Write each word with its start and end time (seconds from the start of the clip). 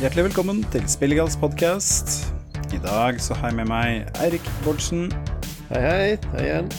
Hjertelig 0.00 0.30
velkommen 0.30 0.62
til 0.72 0.86
Spillegals 0.88 1.34
podkast. 1.36 2.32
I 2.72 2.78
dag 2.80 3.18
så 3.20 3.34
har 3.36 3.50
jeg 3.50 3.56
med 3.58 3.66
meg 3.68 4.06
Eirik 4.24 4.46
Bårdsen. 4.64 5.10
Hei, 5.68 5.82
hei. 5.84 6.14
Hei 6.32 6.44
igjen. 6.46 6.70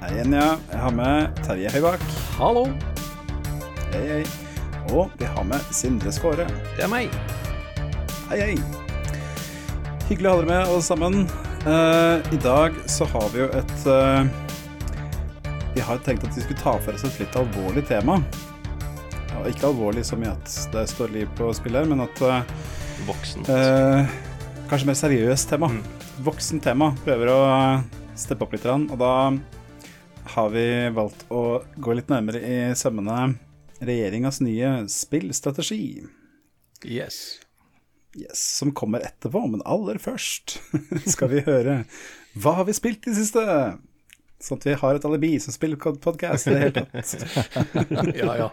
Hei 0.00 0.10
igjen, 0.16 0.34
ja. 0.34 0.48
Jeg 0.72 0.80
har 0.82 0.96
med 0.96 1.38
Terje 1.46 1.70
Høybakk. 1.70 2.02
Hallo, 2.40 2.64
Hei, 3.92 4.02
hei. 4.08 4.26
Og 4.90 5.14
vi 5.22 5.30
har 5.30 5.46
med 5.46 5.70
Sindre 5.70 6.10
Skåre. 6.10 6.48
det 6.74 6.82
er 6.82 6.90
meg. 6.90 7.14
Hei, 8.32 8.40
hei. 8.42 8.58
Hyggelig 10.10 10.26
å 10.26 10.34
ha 10.34 10.42
dere 10.42 10.50
med, 10.50 10.66
alle 10.66 10.82
sammen. 10.82 11.22
Uh, 11.62 12.34
I 12.34 12.42
dag 12.42 12.74
så 12.90 13.06
har 13.14 13.30
vi 13.30 13.44
jo 13.44 13.52
et 13.54 13.86
uh, 13.86 14.26
Vi 15.76 15.86
har 15.86 16.02
tenkt 16.02 16.26
at 16.26 16.34
vi 16.34 16.42
skulle 16.42 16.58
ta 16.58 16.74
for 16.74 16.90
oss 16.90 17.06
et 17.06 17.22
litt 17.22 17.38
alvorlig 17.38 17.86
tema. 17.86 18.18
Ikke 19.50 19.68
alvorlig 19.70 20.04
så 20.06 20.18
mye 20.20 20.34
at 20.36 20.54
det 20.72 20.86
står 20.92 21.12
liv 21.14 21.30
på 21.38 21.50
spill 21.56 21.78
her, 21.78 21.88
men 21.90 22.04
at 22.04 22.22
eh, 22.26 22.54
Voksen. 23.06 23.42
Eh, 23.50 24.12
kanskje 24.70 24.86
mer 24.86 24.98
seriøst 24.98 25.50
tema. 25.50 25.70
Mm. 25.72 25.80
Voksen 26.22 26.60
tema. 26.62 26.92
Prøver 27.02 27.32
å 27.32 27.40
steppe 28.18 28.46
opp 28.46 28.54
litt. 28.54 28.66
Og 28.68 28.94
da 29.00 29.14
har 30.36 30.52
vi 30.54 30.66
valgt 30.94 31.24
å 31.34 31.62
gå 31.82 31.96
litt 31.98 32.12
nærmere 32.12 32.42
i 32.46 32.58
sømmene 32.78 33.32
regjeringas 33.82 34.38
nye 34.44 34.84
spillstrategi. 34.92 36.04
Yes. 36.86 37.40
Yes, 38.14 38.38
som 38.58 38.70
kommer 38.76 39.02
etterpå, 39.02 39.46
men 39.48 39.64
aller 39.66 39.98
først 40.02 40.58
skal 41.14 41.30
vi 41.32 41.40
høre 41.46 41.78
Hva 42.36 42.58
har 42.58 42.66
vi 42.68 42.74
spilt 42.76 43.06
i 43.06 43.14
det 43.14 43.22
siste? 43.22 43.40
Sånn 44.42 44.60
at 44.60 44.66
vi 44.68 44.74
har 44.76 44.98
et 44.98 45.06
alibi 45.08 45.30
som 45.40 45.54
spillpodkast 45.54 46.50
i 46.50 46.52
det 46.52 46.60
hele 46.60 46.82
tatt. 46.82 48.16
Ja, 48.20 48.34
ja. 48.36 48.48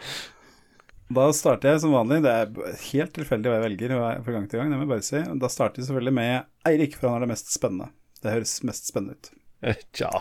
Da 1.09 1.25
starter 1.33 1.73
jeg 1.73 1.81
som 1.83 1.95
vanlig. 1.95 2.21
Det 2.25 2.31
er 2.31 2.79
helt 2.91 3.13
tilfeldig 3.15 3.49
hva 3.49 3.57
jeg 3.57 3.65
velger 3.65 3.95
fra 3.97 4.35
gang 4.35 4.45
til 4.49 4.61
gang. 4.61 4.69
det 4.69 4.77
må 4.77 4.85
jeg 4.85 4.91
bare 4.93 5.05
si. 5.07 5.21
Da 5.41 5.49
starter 5.49 5.81
jeg 5.81 5.89
selvfølgelig 5.89 6.15
med 6.19 6.69
Eirik, 6.69 6.97
for 6.99 7.09
han 7.09 7.17
er 7.17 7.25
det 7.25 7.31
mest 7.33 7.49
spennende. 7.53 7.89
Det 8.21 8.33
høres 8.35 8.53
mest 8.67 8.91
spennende 8.91 9.17
ut. 9.17 9.31
Tja, 9.97 10.11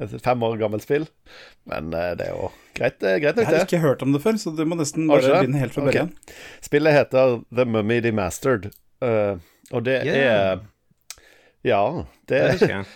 et 0.00 0.14
fem 0.24 0.44
år 0.46 0.56
gammelt 0.60 0.86
spill. 0.86 1.08
Men 1.68 1.90
eh, 1.96 2.12
det 2.16 2.28
er 2.28 2.36
jo 2.36 2.50
greit, 2.78 3.02
eh, 3.02 3.18
greit 3.20 3.40
Jeg 3.42 3.50
har 3.50 3.66
ikke 3.66 3.82
hørt 3.82 4.04
om 4.06 4.14
det 4.14 4.22
før, 4.24 4.38
så 4.40 4.54
du 4.56 4.62
må 4.68 4.78
nesten 4.78 5.08
bare 5.10 5.40
begynne 5.40 5.60
helt 5.60 5.74
fra 5.74 5.84
okay. 5.84 6.06
begynnelsen. 6.06 6.38
Spillet 6.64 6.96
heter 6.96 7.40
The 7.50 7.66
Mummy 7.68 7.98
Demastered. 8.04 8.70
Uh, 9.04 9.36
og 9.74 9.82
det 9.84 9.98
Yeah. 10.06 10.56
er 10.56 10.64
Ja, 11.66 11.82
det, 12.30 12.60
Det 12.60 12.70
jeg. 12.70 12.86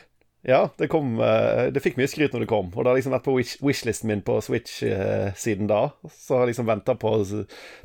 Ja, 0.42 0.60
det 0.78 0.88
kom 0.88 1.19
eh, 1.20 1.66
Det 1.74 1.83
fikk 1.84 1.98
mye 2.00 2.08
skryt 2.08 2.33
når 2.33 2.44
det 2.44 2.50
kom, 2.50 2.70
og 2.72 2.84
det 2.84 2.92
har 2.92 2.96
liksom 2.98 3.12
vært 3.12 3.27
på 3.27 3.34
wish 3.36 3.58
wishlisten 3.64 4.08
min 4.08 4.22
på 4.24 4.38
Switch 4.44 4.82
eh, 4.86 5.34
siden 5.36 5.69
da. 5.70 5.91
Så 6.14 6.36
har 6.38 6.47
jeg 6.47 6.55
liksom 6.55 6.70
venta 6.70 6.97
på 6.97 7.12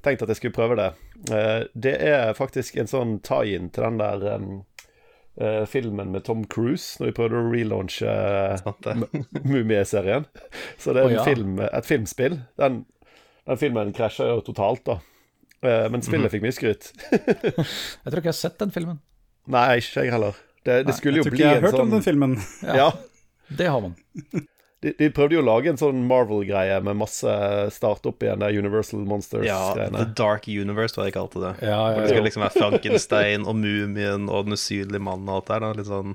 Tenkt 0.05 0.23
at 0.23 0.31
jeg 0.31 0.39
skulle 0.39 0.55
prøve 0.55 0.79
det. 0.79 0.91
Eh, 1.35 1.65
det 1.73 1.97
er 2.07 2.37
faktisk 2.37 2.79
en 2.79 2.91
sånn 2.91 3.17
tie-in 3.25 3.71
til 3.75 3.87
den 3.89 3.99
der 3.99 4.27
eh, 4.31 5.65
filmen 5.67 6.13
med 6.15 6.23
Tom 6.27 6.45
Cruise, 6.47 6.95
når 6.99 7.11
de 7.11 7.17
prøvde 7.17 7.41
å 7.41 7.49
relaunche 7.51 8.07
uh, 8.07 9.03
Mumie-serien. 9.43 10.29
Så 10.77 10.95
det 10.95 11.03
er 11.03 11.11
en 11.11 11.19
ja. 11.19 11.27
film, 11.27 11.59
et 11.65 11.89
filmspill. 11.89 12.39
Den, 12.61 12.85
den 13.43 13.59
filmen 13.59 13.91
krasja 13.95 14.31
jo 14.31 14.39
totalt, 14.47 14.85
da. 14.87 15.01
Eh, 15.65 15.85
Men 15.91 16.03
spillet 16.05 16.33
fikk 16.33 16.45
mye 16.45 16.55
skryt. 16.55 16.91
Jeg 17.11 18.11
tror 18.11 18.19
ikke 18.21 18.29
jeg 18.29 18.33
har 18.33 18.37
sett 18.37 18.59
den 18.61 18.73
filmen. 18.75 18.99
Nei, 19.51 19.77
ikke 19.81 20.05
jeg 20.05 20.13
heller. 20.13 20.37
Det, 20.65 20.81
det 20.87 20.97
skulle 20.97 21.19
jeg 21.21 21.25
jo 21.25 21.29
bli 21.29 21.37
bli 21.37 21.43
ikke 21.43 21.47
jeg 21.47 21.55
har 21.55 21.61
en 21.61 21.69
hørt 21.69 21.79
om 21.79 21.85
sånn 21.87 21.95
den 21.99 22.05
filmen. 22.05 22.35
Ja. 22.65 22.89
Det 23.61 23.67
har 23.69 23.81
man. 23.85 23.95
De, 24.85 24.91
de 24.99 25.07
prøvde 25.09 25.33
jo 25.37 25.41
å 25.41 25.45
lage 25.45 25.69
en 25.71 25.77
sånn 25.79 26.01
Marvel-greie 26.05 26.75
med 26.85 26.97
masse 26.99 27.31
starte 27.73 28.09
opp 28.11 28.21
igjen 28.25 28.41
det 28.43 28.51
Universal 28.59 29.05
Monsters-greiene. 29.09 29.85
Ja, 29.97 30.03
The 30.03 30.05
Dark 30.19 30.45
Universe, 30.51 30.93
var 30.97 31.05
det 31.07 31.11
jeg 31.13 31.15
kalte 31.15 31.41
det. 31.41 31.51
Ja, 31.65 31.79
ja, 31.93 32.01
det 32.03 32.09
skulle 32.11 32.25
liksom 32.27 32.43
være 32.45 32.59
Frankenstein 32.59 33.47
og 33.49 33.55
Mumien 33.57 34.27
og 34.29 34.45
Den 34.49 34.57
usynlige 34.59 35.01
mannen 35.01 35.31
og 35.31 35.39
alt 35.39 35.49
der. 35.53 35.63
Da. 35.65 35.71
Litt 35.79 35.89
sånn, 35.89 36.13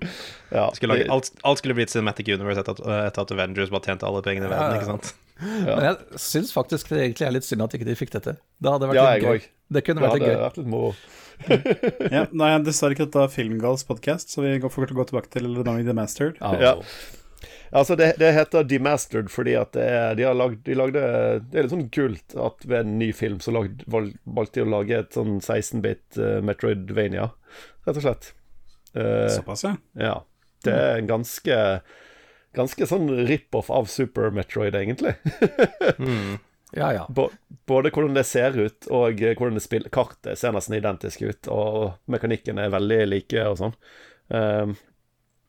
Ja, 0.55 0.69
skulle 0.77 0.95
lage, 0.95 1.09
de- 1.09 1.15
alt, 1.17 1.33
alt 1.51 1.63
skulle 1.63 1.79
blitt 1.81 1.91
Cinematic 1.95 2.31
Universe 2.31 2.63
etter 2.63 2.79
at, 2.79 2.85
etter 3.09 3.25
at 3.27 3.35
Avengers 3.39 3.73
bare 3.75 3.89
tjente 3.89 4.07
alle 4.07 4.23
pengene 4.27 4.47
i 4.47 4.53
verden. 4.53 4.67
Ja, 4.67 4.77
ja. 4.77 4.83
ikke 4.83 4.93
sant? 4.93 5.15
Men 5.41 5.87
jeg 5.89 6.21
syns 6.21 6.53
faktisk 6.55 6.93
det 6.93 7.01
egentlig 7.09 7.27
er 7.27 7.35
litt 7.39 7.49
synd 7.49 7.65
at 7.67 7.75
ikke 7.75 7.89
de 7.89 7.97
fikk 7.99 8.15
dette. 8.19 8.37
Det 8.61 8.75
hadde 8.77 8.91
vært 8.93 9.01
ja, 9.01 9.09
litt 9.17 9.27
gøy. 9.27 9.51
Det 9.71 9.83
kunne 9.87 10.03
Det 10.03 10.07
vært 10.07 10.19
litt 10.21 10.27
hadde 10.29 10.37
gøy. 10.37 10.45
vært 10.45 10.61
litt 10.63 10.71
Ja, 12.15 12.27
nei, 12.33 12.51
dessverre 12.67 12.97
ikke 12.97 13.07
dette 13.09 13.25
er 13.25 13.33
Filmgals 13.33 13.87
podkast, 13.89 14.33
så 14.33 14.45
vi 14.45 14.59
går 14.61 14.73
for 14.73 14.85
å 14.85 14.99
gå 15.01 15.07
tilbake 15.11 15.33
til 15.33 15.49
The 15.49 15.65
Mummy 15.65 15.87
The 15.87 15.97
Mastered. 15.97 16.41
Ja. 16.41 16.77
Altså, 17.71 17.95
det, 17.95 18.17
det 18.19 18.33
heter 18.35 18.67
Demastered 18.67 19.31
fordi 19.31 19.55
at 19.59 19.71
det 19.77 19.85
er, 19.87 20.17
de 20.19 20.27
har 20.27 20.35
lagd 20.35 20.65
de 20.67 20.75
lagde, 20.75 21.03
Det 21.47 21.59
er 21.59 21.67
litt 21.67 21.75
sånn 21.75 21.87
kult 21.95 22.35
at 22.35 22.67
ved 22.67 22.83
en 22.83 22.97
ny 22.99 23.13
film 23.15 23.39
så 23.43 23.55
lagd, 23.55 23.85
valg, 23.91 24.17
valgte 24.27 24.61
de 24.61 24.67
å 24.67 24.73
lage 24.73 24.99
et 24.99 25.15
sånn 25.15 25.39
16-bit 25.39 26.19
uh, 26.19 26.41
Metroidvania, 26.45 27.31
rett 27.87 28.01
og 28.01 28.05
slett. 28.05 28.33
Uh, 28.97 29.31
Såpass, 29.31 29.63
ja. 29.69 29.77
ja. 30.03 30.17
Det 30.67 30.75
er 30.77 30.99
en 30.99 31.11
ganske 31.11 31.57
Ganske 32.51 32.83
sånn 32.91 33.07
rip-off 33.29 33.69
av 33.71 33.87
Super 33.87 34.33
Metroid, 34.35 34.75
egentlig. 34.75 35.13
Ja, 36.77 36.93
ja. 36.95 37.07
Både 37.67 37.91
hvordan 37.91 38.15
det 38.15 38.27
ser 38.29 38.57
ut, 38.59 38.87
og 38.91 39.23
eh, 39.23 39.35
hvordan 39.35 39.59
det 39.59 39.65
spiller 39.65 39.93
Kartet 39.93 40.39
ser 40.39 40.55
nesten 40.55 40.77
identisk 40.79 41.25
ut, 41.27 41.51
og 41.51 41.97
mekanikken 42.11 42.61
er 42.63 42.73
veldig 42.75 43.01
like 43.09 43.49
og 43.49 43.59
sånn. 43.61 43.75
Um, 44.31 44.77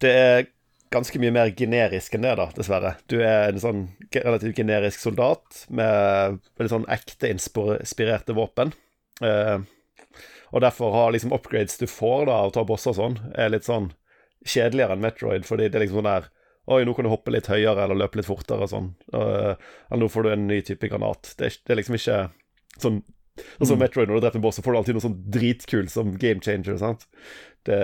det 0.01 0.13
er 0.17 0.47
ganske 0.91 1.21
mye 1.21 1.33
mer 1.33 1.51
generisk 1.55 2.17
enn 2.17 2.25
det, 2.25 2.33
da, 2.39 2.47
dessverre. 2.55 2.95
Du 3.07 3.19
er 3.21 3.51
en 3.51 3.61
sånn 3.63 3.83
relativt 4.11 4.57
generisk 4.59 5.03
soldat 5.03 5.63
med 5.69 6.41
veldig 6.59 6.73
sånn 6.73 6.89
ekte 6.91 7.31
inspirerte 7.31 8.35
våpen. 8.35 8.73
Uh, 9.21 9.61
og 10.51 10.65
derfor 10.65 10.91
har 10.97 11.13
liksom 11.13 11.31
upgrades 11.31 11.77
du 11.79 11.87
får 11.87 12.25
da 12.27 12.41
av 12.41 12.51
å 12.51 12.55
ta 12.57 12.65
bosser 12.67 12.91
og 12.91 12.97
sånn, 12.97 13.17
er 13.39 13.53
litt 13.53 13.67
sånn 13.67 13.93
kjedeligere 14.43 14.97
enn 14.97 15.03
Metroid, 15.05 15.45
fordi 15.47 15.69
det 15.69 15.77
er 15.77 15.85
liksom 15.85 16.01
sånn 16.01 16.09
der 16.09 16.27
Oi, 16.69 16.83
nå 16.85 16.93
kan 16.93 17.07
du 17.07 17.09
hoppe 17.09 17.33
litt 17.33 17.49
høyere 17.49 17.87
eller 17.87 17.97
løpe 17.97 18.19
litt 18.19 18.27
fortere 18.27 18.67
og 18.67 18.69
sånn. 18.69 18.91
Uh, 19.15 19.55
eller 19.89 20.03
nå 20.03 20.11
får 20.13 20.27
du 20.27 20.33
en 20.35 20.45
ny 20.49 20.59
type 20.65 20.91
granat. 20.91 21.33
Det 21.39 21.47
er, 21.47 21.57
det 21.65 21.73
er 21.73 21.81
liksom 21.81 21.97
ikke 21.97 22.21
sånn 22.77 23.01
Sånn 23.55 23.69
som 23.69 23.79
Metroid, 23.79 24.09
når 24.09 24.19
du 24.19 24.23
dreper 24.25 24.39
en 24.41 24.43
boss, 24.43 24.57
så 24.59 24.63
får 24.65 24.73
du 24.73 24.77
alltid 24.77 24.97
noe 24.97 25.03
sånn 25.05 25.19
dritkul 25.33 25.87
som 25.89 26.15
game 26.19 26.43
changer. 26.43 26.75
sant? 26.81 27.05
Det, 27.63 27.77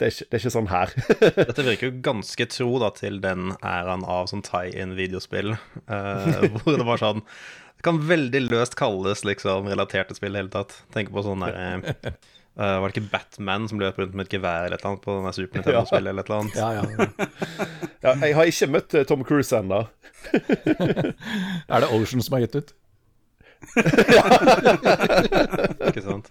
det, 0.00 0.06
er, 0.06 0.12
ikke, 0.12 0.26
det 0.30 0.38
er 0.38 0.40
ikke 0.40 0.54
sånn 0.54 0.70
her. 0.70 0.94
Dette 1.50 1.66
virker 1.66 1.90
jo 1.90 1.98
ganske 2.06 2.46
tro 2.50 2.70
da 2.82 2.90
til 2.96 3.18
den 3.22 3.52
æraen 3.58 4.06
av 4.08 4.30
sånn 4.30 4.44
tie-in-videospill. 4.46 5.56
uh, 5.90 6.46
hvor 6.62 6.78
det 6.80 6.88
var 6.88 7.02
sånn 7.02 7.20
Det 7.24 7.86
kan 7.86 8.00
veldig 8.08 8.46
løst 8.46 8.78
kalles 8.80 9.26
liksom 9.28 9.68
relaterte 9.70 10.16
spill 10.16 10.32
i 10.32 10.38
det 10.38 10.44
hele 10.44 10.54
tatt. 10.56 10.78
Tenk 10.96 11.12
på 11.14 11.26
sånn 11.26 11.44
der 11.44 11.58
uh, 11.60 11.90
eh, 12.00 12.76
Var 12.80 12.86
det 12.86 12.94
ikke 12.94 13.12
Batman 13.12 13.68
som 13.70 13.82
løp 13.82 14.00
rundt 14.00 14.16
med 14.16 14.28
et 14.28 14.38
gevær 14.38 14.68
eller 14.68 14.78
et 14.78 14.86
eller 14.86 14.94
annet 14.94 15.04
på 15.04 15.18
denne 15.18 15.34
Super 15.36 15.58
Nintendo-spillet 15.60 16.14
eller 16.14 16.24
et 16.24 16.32
eller 16.32 16.46
annet? 16.46 16.56
ja, 16.62 16.70
ja. 16.80 17.90
Ja, 18.04 18.12
jeg 18.20 18.36
har 18.36 18.50
ikke 18.50 18.68
møtt 18.68 18.94
eh, 18.94 19.04
Tom 19.08 19.24
Cruise 19.24 19.56
ennå. 19.56 19.84
Er 21.72 21.84
det 21.84 21.88
Ocean 21.88 22.24
som 22.24 22.36
har 22.36 22.44
gitt 22.44 22.58
ut? 22.60 22.74
Ikke 25.88 26.02
sant? 26.04 26.28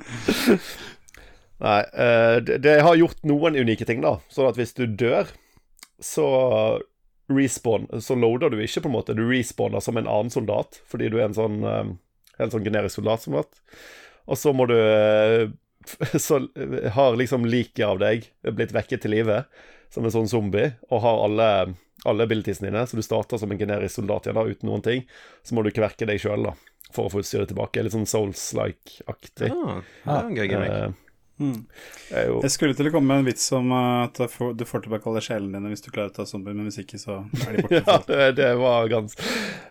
Nei, 1.64 1.80
eh, 1.82 2.38
det, 2.46 2.60
det 2.66 2.76
har 2.86 3.00
gjort 3.00 3.26
noen 3.26 3.58
unike 3.58 3.88
ting, 3.90 4.04
da. 4.06 4.20
Sånn 4.34 4.52
at 4.52 4.60
hvis 4.60 4.76
du 4.78 4.86
dør, 4.86 5.32
så 6.04 6.28
respawn 7.32 7.88
Så 8.04 8.18
loader 8.20 8.52
du 8.52 8.60
ikke, 8.62 8.84
på 8.84 8.90
en 8.92 8.98
måte. 8.98 9.16
Du 9.18 9.24
respawner 9.30 9.82
som 9.82 9.98
en 9.98 10.10
annen 10.10 10.34
soldat, 10.34 10.82
fordi 10.92 11.10
du 11.10 11.18
er 11.18 11.30
en 11.30 11.38
sånn 11.38 11.62
eh, 11.66 11.94
helt 12.42 12.54
sånn 12.54 12.68
generisk 12.68 13.00
soldat. 13.00 13.26
Som 13.26 13.40
sagt. 13.40 13.64
Og 14.30 14.38
så 14.38 14.54
må 14.54 14.70
du 14.70 14.78
eh, 14.78 15.50
Så 16.22 16.46
har 16.96 17.18
liksom 17.20 17.48
liket 17.50 17.84
av 17.88 17.98
deg 18.00 18.30
blitt 18.56 18.76
vekket 18.76 19.04
til 19.04 19.12
live 19.18 19.42
som 19.94 20.06
en 20.06 20.14
sånn 20.14 20.30
zombie, 20.32 20.74
og 20.90 21.04
har 21.06 21.24
alle 21.28 21.50
alle 22.10 22.26
abilitiesene 22.28 22.68
dine, 22.68 22.82
så 22.88 22.98
du 23.00 23.04
starter 23.06 23.40
som 23.40 23.52
en 23.54 23.60
generisk 23.60 24.02
soldat 24.02 24.26
igjen 24.28 24.36
da, 24.36 24.44
uten 24.44 24.68
noen 24.68 24.82
ting. 24.84 25.06
Så 25.46 25.56
må 25.56 25.64
du 25.64 25.70
kverke 25.72 26.08
deg 26.10 26.20
sjøl 26.20 26.50
for 26.92 27.08
å 27.08 27.14
få 27.14 27.22
utstyret 27.24 27.48
tilbake. 27.52 27.84
Litt 27.86 27.96
sånn 27.96 28.10
Souls-like-aktig. 28.10 29.54
Ah, 29.54 29.80
er 30.04 30.28
en 30.28 30.36
gøy 30.36 30.50
gimmick. 30.50 30.76
Eh, 30.82 31.00
Mm. 31.42 31.64
jo 32.28 32.42
Jeg 32.44 32.52
skulle 32.54 32.76
til 32.78 32.88
å 32.88 32.92
komme 32.94 33.10
med 33.10 33.24
en 33.24 33.26
vits 33.26 33.46
om 33.58 33.72
uh, 33.74 34.04
at 34.06 34.20
du 34.22 34.28
får, 34.70 34.84
tilbake 34.86 35.10
alle 35.10 35.24
sjelene 35.26 35.58
dine 35.58 35.72
hvis 35.72 35.82
du 35.82 35.90
klarer 35.90 36.12
å 36.12 36.16
ta 36.20 36.28
zombier, 36.30 36.54
men 36.54 36.68
hvis 36.70 36.78
ikke, 36.84 37.00
så 37.02 37.24
er 37.26 37.56
de 37.58 37.64
borte. 37.66 37.80
Ja, 37.90 37.96
det, 38.06 38.28
det 38.38 38.50
var 38.62 38.92
ganske 38.92 39.26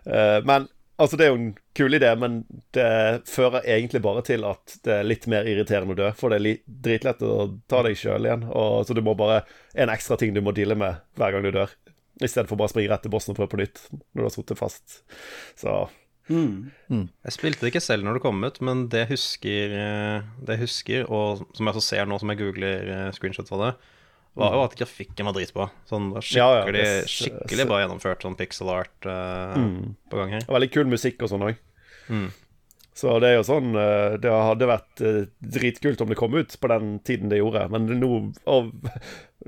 uh, 0.08 0.40
Men 0.48 0.66
altså, 1.02 1.18
det 1.18 1.26
er 1.26 1.32
jo 1.32 1.38
en 1.40 1.52
kul 1.76 1.96
idé, 1.98 2.10
men 2.18 2.42
det 2.76 2.88
fører 3.28 3.66
egentlig 3.66 4.02
bare 4.04 4.22
til 4.26 4.46
at 4.48 4.76
det 4.86 4.96
er 4.98 5.08
litt 5.08 5.28
mer 5.30 5.48
irriterende 5.50 5.96
å 5.96 6.00
dø. 6.00 6.10
For 6.18 6.32
det 6.32 6.40
er 6.40 6.62
dritlett 6.86 7.24
å 7.26 7.48
ta 7.70 7.82
deg 7.86 7.98
sjøl 7.98 8.28
igjen, 8.28 8.46
og 8.48 8.86
så 8.86 8.96
du 8.96 9.02
må 9.04 9.16
bare 9.18 9.42
En 9.72 9.88
ekstra 9.88 10.18
ting 10.20 10.34
du 10.36 10.42
må 10.44 10.52
deale 10.52 10.76
med 10.76 11.00
hver 11.16 11.32
gang 11.32 11.46
du 11.46 11.52
dør. 11.54 11.70
I 12.20 12.28
stedet 12.28 12.44
for 12.50 12.60
bare 12.60 12.68
å 12.68 12.72
springe 12.74 12.90
rett 12.92 13.02
til 13.06 13.12
bossen 13.12 13.32
og 13.32 13.38
prøve 13.38 13.54
på 13.54 13.60
nytt 13.62 13.78
når 13.90 14.20
du 14.20 14.26
har 14.26 14.34
sittet 14.34 14.60
fast. 14.60 14.98
Så 15.56 15.86
Mm. 16.30 17.08
Jeg 17.26 17.34
spilte 17.34 17.64
det 17.64 17.72
ikke 17.72 17.82
selv 17.82 18.06
når 18.06 18.18
det 18.18 18.22
kom 18.22 18.44
ut, 18.46 18.60
men 18.62 18.84
det 18.92 19.02
jeg 19.02 19.10
husker, 19.16 19.74
eh, 19.74 20.28
det 20.46 20.56
jeg 20.56 20.62
husker 20.62 21.10
og 21.10 21.42
som 21.50 21.66
jeg 21.66 21.74
også 21.74 21.82
ser 21.82 22.06
nå 22.06 22.18
som 22.20 22.30
jeg 22.30 22.38
googler 22.38 22.92
eh, 22.94 23.08
screenshots 23.16 23.52
av 23.54 23.64
det, 23.64 23.72
var 24.38 24.54
jo 24.56 24.62
at 24.64 24.76
grafikken 24.78 25.28
var 25.28 25.34
dritbra. 25.36 25.66
Sånn 25.88 26.10
var 26.14 26.24
Ja, 26.24 26.46
ja, 26.56 26.62
skikkelig, 26.64 26.84
det 26.84 27.10
skikkelig 27.12 27.66
bra 27.68 27.80
gjennomført 27.82 28.24
sånn 28.24 28.38
pixel 28.38 28.70
art 28.72 29.08
uh, 29.08 29.56
Mm. 29.58 29.96
på 30.08 30.16
gang 30.16 30.38
her. 30.38 30.46
Veldig 30.48 30.70
kul 30.72 30.88
musikk 30.88 31.20
og 31.22 31.28
sånn 31.32 31.44
òg. 31.50 31.58
Mm. 32.08 32.30
Så 32.94 33.14
det 33.24 33.28
er 33.30 33.38
jo 33.38 33.44
sånn 33.46 33.70
eh, 33.78 34.18
Det 34.20 34.28
hadde 34.28 34.66
vært 34.68 35.00
eh, 35.00 35.22
dritkult 35.40 36.02
om 36.04 36.10
det 36.12 36.16
kom 36.20 36.34
ut 36.36 36.52
på 36.60 36.68
den 36.68 36.98
tiden 37.00 37.30
det 37.32 37.38
gjorde, 37.38 37.62
men 37.72 37.86
nå 37.88 38.10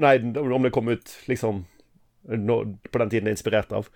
Nei, 0.00 0.14
om 0.40 0.64
det 0.64 0.70
kom 0.72 0.88
ut 0.88 1.12
liksom 1.28 1.64
nå, 2.24 2.56
på 2.90 2.98
den 3.02 3.10
tiden 3.12 3.26
det 3.28 3.34
er 3.34 3.36
inspirert 3.36 3.72
av. 3.76 3.90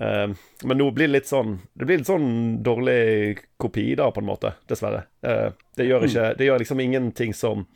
Eh, 0.00 0.32
men 0.64 0.80
nå 0.80 0.86
blir 0.96 1.10
det 1.10 1.18
litt 1.18 1.28
sånn 1.28 1.58
Det 1.74 1.84
blir 1.84 2.00
litt 2.00 2.08
sånn 2.08 2.62
dårlig 2.64 3.42
kopi, 3.60 3.90
da, 4.00 4.08
på 4.10 4.22
en 4.24 4.30
måte. 4.30 4.54
Dessverre. 4.72 5.04
Uh, 5.20 5.52
det 5.76 5.84
gjør 5.90 6.08
ikke 6.08 6.30
Det 6.40 6.48
gjør 6.48 6.64
liksom 6.64 6.80
ingenting 6.80 7.34
som 7.36 7.66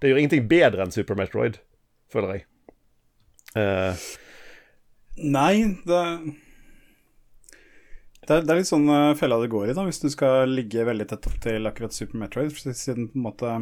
Det 0.00 0.08
gjør 0.12 0.22
ingenting 0.22 0.46
bedre 0.48 0.86
enn 0.86 0.94
Super 0.94 1.18
Metroid, 1.18 1.58
føler 2.12 2.36
jeg. 2.36 2.46
Eh, 3.56 4.08
Nei, 5.16 5.54
det 5.88 6.02
det 8.26 8.34
er, 8.34 8.42
det 8.42 8.50
er 8.50 8.58
litt 8.58 8.68
sånn 8.68 8.88
uh, 8.90 9.14
fella 9.18 9.38
det 9.38 9.52
går 9.52 9.70
i, 9.70 9.74
da, 9.76 9.84
hvis 9.86 10.02
du 10.02 10.08
skal 10.10 10.50
ligge 10.50 10.82
veldig 10.86 11.06
tett 11.12 11.28
opp 11.30 11.36
til 11.44 11.68
akkurat 11.68 11.94
Super 11.94 12.18
Metroid, 12.18 12.50
siden 12.58 13.06
på 13.12 13.20
en 13.20 13.22
måte 13.22 13.52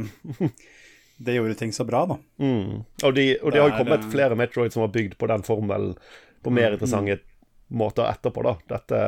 det 1.24 1.36
gjorde 1.36 1.58
ting 1.60 1.72
så 1.72 1.84
bra, 1.84 2.04
da. 2.08 2.16
Mm. 2.40 2.80
Og 3.04 3.14
de, 3.14 3.26
og 3.42 3.52
de 3.52 3.60
har 3.60 3.68
jo 3.68 3.82
kommet 3.82 4.06
eh, 4.06 4.10
flere 4.14 4.38
Metroid 4.38 4.72
som 4.72 4.86
har 4.86 4.94
bygd 4.94 5.18
på 5.20 5.28
den 5.30 5.44
formelen 5.46 5.92
på 6.44 6.52
mer 6.52 6.72
Mm, 6.72 6.78
interessante 6.78 7.18
måter 7.68 8.08
etterpå, 8.08 8.44
da. 8.44 8.54
Dette 8.72 9.02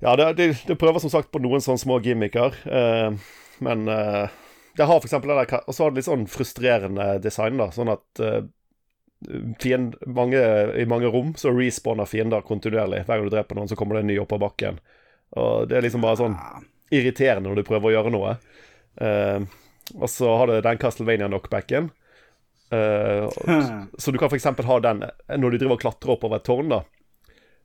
Ja, 0.00 0.16
det, 0.16 0.32
de, 0.40 0.48
de 0.66 0.78
prøver 0.80 1.04
som 1.04 1.12
sagt 1.12 1.28
på 1.32 1.42
noen 1.44 1.60
sånne 1.60 1.84
små 1.84 2.00
gimmicker, 2.00 2.56
eh, 2.72 3.12
men 3.60 3.88
eh, 3.92 4.32
det 4.76 4.86
har 4.86 5.00
for 5.00 5.08
eksempel 5.08 5.32
det 5.32 5.44
der 5.50 5.62
Og 5.66 5.74
så 5.74 5.84
har 5.84 5.92
det 5.92 6.00
litt 6.00 6.08
sånn 6.08 6.26
frustrerende 6.30 7.06
design, 7.22 7.58
da, 7.60 7.70
sånn 7.74 7.90
at 7.92 8.22
uh, 8.22 8.42
fiend, 9.60 9.96
mange, 10.06 10.40
I 10.80 10.86
mange 10.88 11.10
rom 11.12 11.34
så 11.36 11.52
respawner 11.54 12.08
fiender 12.08 12.46
kontinuerlig. 12.46 13.04
Hver 13.06 13.18
gang 13.20 13.28
du 13.28 13.34
dreper 13.34 13.58
noen, 13.58 13.70
så 13.70 13.76
kommer 13.78 13.98
det 13.98 14.04
en 14.04 14.12
ny 14.12 14.18
opp 14.22 14.32
av 14.36 14.44
bakken. 14.46 14.80
Og 15.38 15.68
det 15.70 15.78
er 15.78 15.86
liksom 15.86 16.04
bare 16.04 16.20
sånn 16.20 16.38
irriterende 16.90 17.50
når 17.50 17.60
du 17.60 17.68
prøver 17.68 17.90
å 17.90 17.94
gjøre 17.98 18.14
noe. 18.14 18.36
Uh, 19.00 19.44
og 19.98 20.08
så 20.10 20.30
har 20.38 20.50
du 20.50 20.60
den 20.62 20.80
Castlevania-knockbacken. 20.80 21.90
Uh, 22.70 23.26
så 23.98 24.14
du 24.14 24.18
kan 24.18 24.30
f.eks. 24.30 24.46
ha 24.46 24.80
den 24.86 25.04
når 25.04 25.50
du 25.50 25.60
driver 25.60 25.76
og 25.76 25.84
klatrer 25.84 26.14
oppover 26.14 26.40
et 26.40 26.46
tårn, 26.48 26.72
da. 26.72 26.82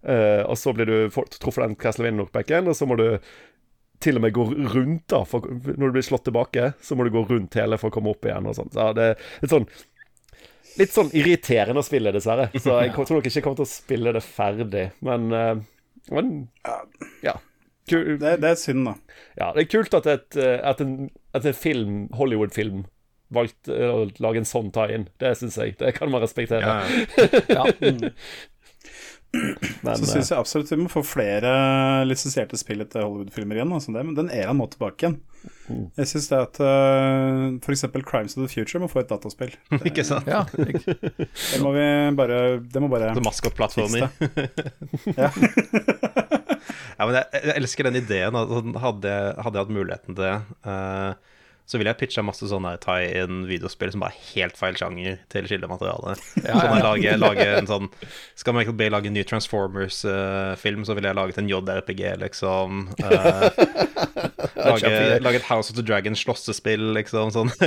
Uh, 0.05 0.43
og 0.45 0.57
så 0.61 0.73
blir 0.75 0.89
du 0.89 0.97
truffet 1.09 1.63
den 1.63 1.77
Castlevania-knockbacken, 1.81 2.69
og 2.69 2.77
så 2.77 2.89
må 2.89 2.97
du 2.99 3.07
til 4.03 4.17
og 4.19 4.23
med 4.25 4.33
gå 4.35 4.45
rundt, 4.73 5.03
da. 5.11 5.21
For, 5.29 5.45
når 5.45 5.87
du 5.91 5.95
blir 5.97 6.05
slått 6.05 6.25
tilbake, 6.27 6.71
så 6.83 6.95
må 6.97 7.05
du 7.07 7.11
gå 7.13 7.25
rundt 7.29 7.55
hele 7.59 7.77
for 7.81 7.91
å 7.91 7.95
komme 7.95 8.11
opp 8.11 8.25
igjen 8.27 8.47
og 8.49 8.55
sånt. 8.57 8.73
Så 8.75 8.89
det 8.97 9.11
er 9.13 9.27
litt 9.43 9.53
sånn 9.55 9.67
Litt 10.75 10.91
sånn 10.91 11.07
irriterende 11.15 11.79
å 11.79 11.85
spille, 11.87 12.11
dessverre. 12.11 12.49
Så 12.59 12.73
jeg 12.83 12.89
tror 12.91 13.13
nok 13.15 13.27
ikke 13.29 13.37
jeg 13.39 13.43
kommer 13.45 13.61
til 13.61 13.63
å 13.63 13.71
spille 13.71 14.11
det 14.11 14.21
ferdig. 14.25 14.81
Men, 15.07 15.29
eh, 15.31 15.61
men 16.11 16.33
ja. 17.23 17.37
Kul, 17.87 18.17
Det, 18.19 18.33
det 18.43 18.49
er 18.49 18.57
synd, 18.59 18.83
da. 18.89 18.95
ja, 19.39 19.47
det 19.55 19.63
er 19.63 19.69
kult 19.71 19.95
at, 19.95 20.09
et, 20.11 20.35
eh, 20.35 20.57
at, 20.67 20.81
en, 20.83 21.07
at 21.37 21.47
en 21.47 21.55
film, 21.55 21.95
Hollywood-film 22.19 22.83
valgte 23.31 23.71
å 23.87 24.01
lage 24.19 24.43
en 24.43 24.49
sånn 24.49 24.67
tie-in. 24.75 25.07
Det 25.23 25.31
syns 25.39 25.55
jeg. 25.61 25.77
Det 25.79 25.93
kan 25.95 26.11
man 26.11 26.25
respektere. 26.25 26.59
Ja, 26.59 26.83
Ja. 27.55 27.65
Men, 29.85 29.95
Så 29.97 30.05
eh, 30.05 30.11
syns 30.11 30.31
jeg 30.31 30.39
absolutt 30.39 30.71
vi 30.71 30.79
må 30.81 30.89
få 30.91 31.03
flere 31.05 31.51
lisensierte 32.07 32.59
spill 32.59 32.83
etter 32.85 33.03
Hollywood-filmer 33.05 33.59
igjen. 33.59 33.73
Altså 33.75 33.93
det, 33.95 34.03
men 34.07 34.17
den 34.17 34.31
eraen 34.33 34.59
må 34.59 34.67
tilbake 34.71 35.05
igjen. 35.05 35.17
Mm. 35.69 35.83
Jeg 35.99 36.09
syns 36.09 36.29
det 36.31 36.39
at 36.41 36.61
uh, 36.63 37.57
f.eks. 37.61 37.85
Crimes 38.07 38.37
of 38.37 38.45
the 38.45 38.49
Future 38.51 38.81
må 38.81 38.89
få 38.91 39.03
et 39.03 39.11
dataspill. 39.11 39.53
ikke 39.89 40.05
sant? 40.07 40.29
ja. 40.29 40.43
Det 40.55 41.61
må 41.63 41.71
vi 41.75 41.85
bare 42.17 42.39
Det 42.61 42.81
må 42.83 42.89
bare 42.91 43.13
maskotplattformer. 43.19 44.09
Ja. 45.19 45.29
Ja, 46.95 47.05
men 47.05 47.17
jeg, 47.17 47.25
jeg 47.43 47.55
elsker 47.59 47.87
den 47.89 47.99
ideen. 47.99 48.37
at 48.39 48.51
sånn, 48.51 48.75
Hadde, 48.81 49.13
hadde 49.43 49.59
jeg 49.59 49.65
hatt 49.65 49.73
muligheten 49.75 50.15
til 50.15 50.23
det, 50.23 50.35
eh, 50.71 51.34
så 51.65 51.79
ville 51.79 51.89
jeg 51.89 51.97
pitcha 51.97 52.21
masse 52.25 52.45
sånne 52.49 52.75
tie-in-videospill 52.83 53.93
som 53.93 54.03
bare 54.03 54.13
er 54.13 54.25
helt 54.35 54.57
feil 54.59 54.77
sjanger 54.77 55.17
til 55.33 55.47
kildematerialet. 55.49 56.21
Ja, 56.45 56.59
Sånn, 56.85 57.39
en 57.41 57.67
sånn 57.69 57.87
Skal 58.37 58.53
Michael 58.55 58.75
Bay 58.77 58.91
lage 58.93 59.09
en 59.09 59.15
ny 59.17 59.23
Transformers-film, 59.25 60.85
så 60.85 60.95
ville 60.97 61.09
jeg 61.09 61.17
laget 61.17 61.39
en 61.41 61.49
JRPG, 61.49 62.03
liksom. 62.21 62.85
Uh, 63.01 63.47
lage, 64.69 64.93
lage 65.25 65.41
et 65.41 65.47
House 65.49 65.73
of 65.73 65.79
the 65.79 65.85
Dragon 65.85 66.17
slåssespill, 66.17 66.91
liksom. 66.99 67.33
Sånn. 67.33 67.53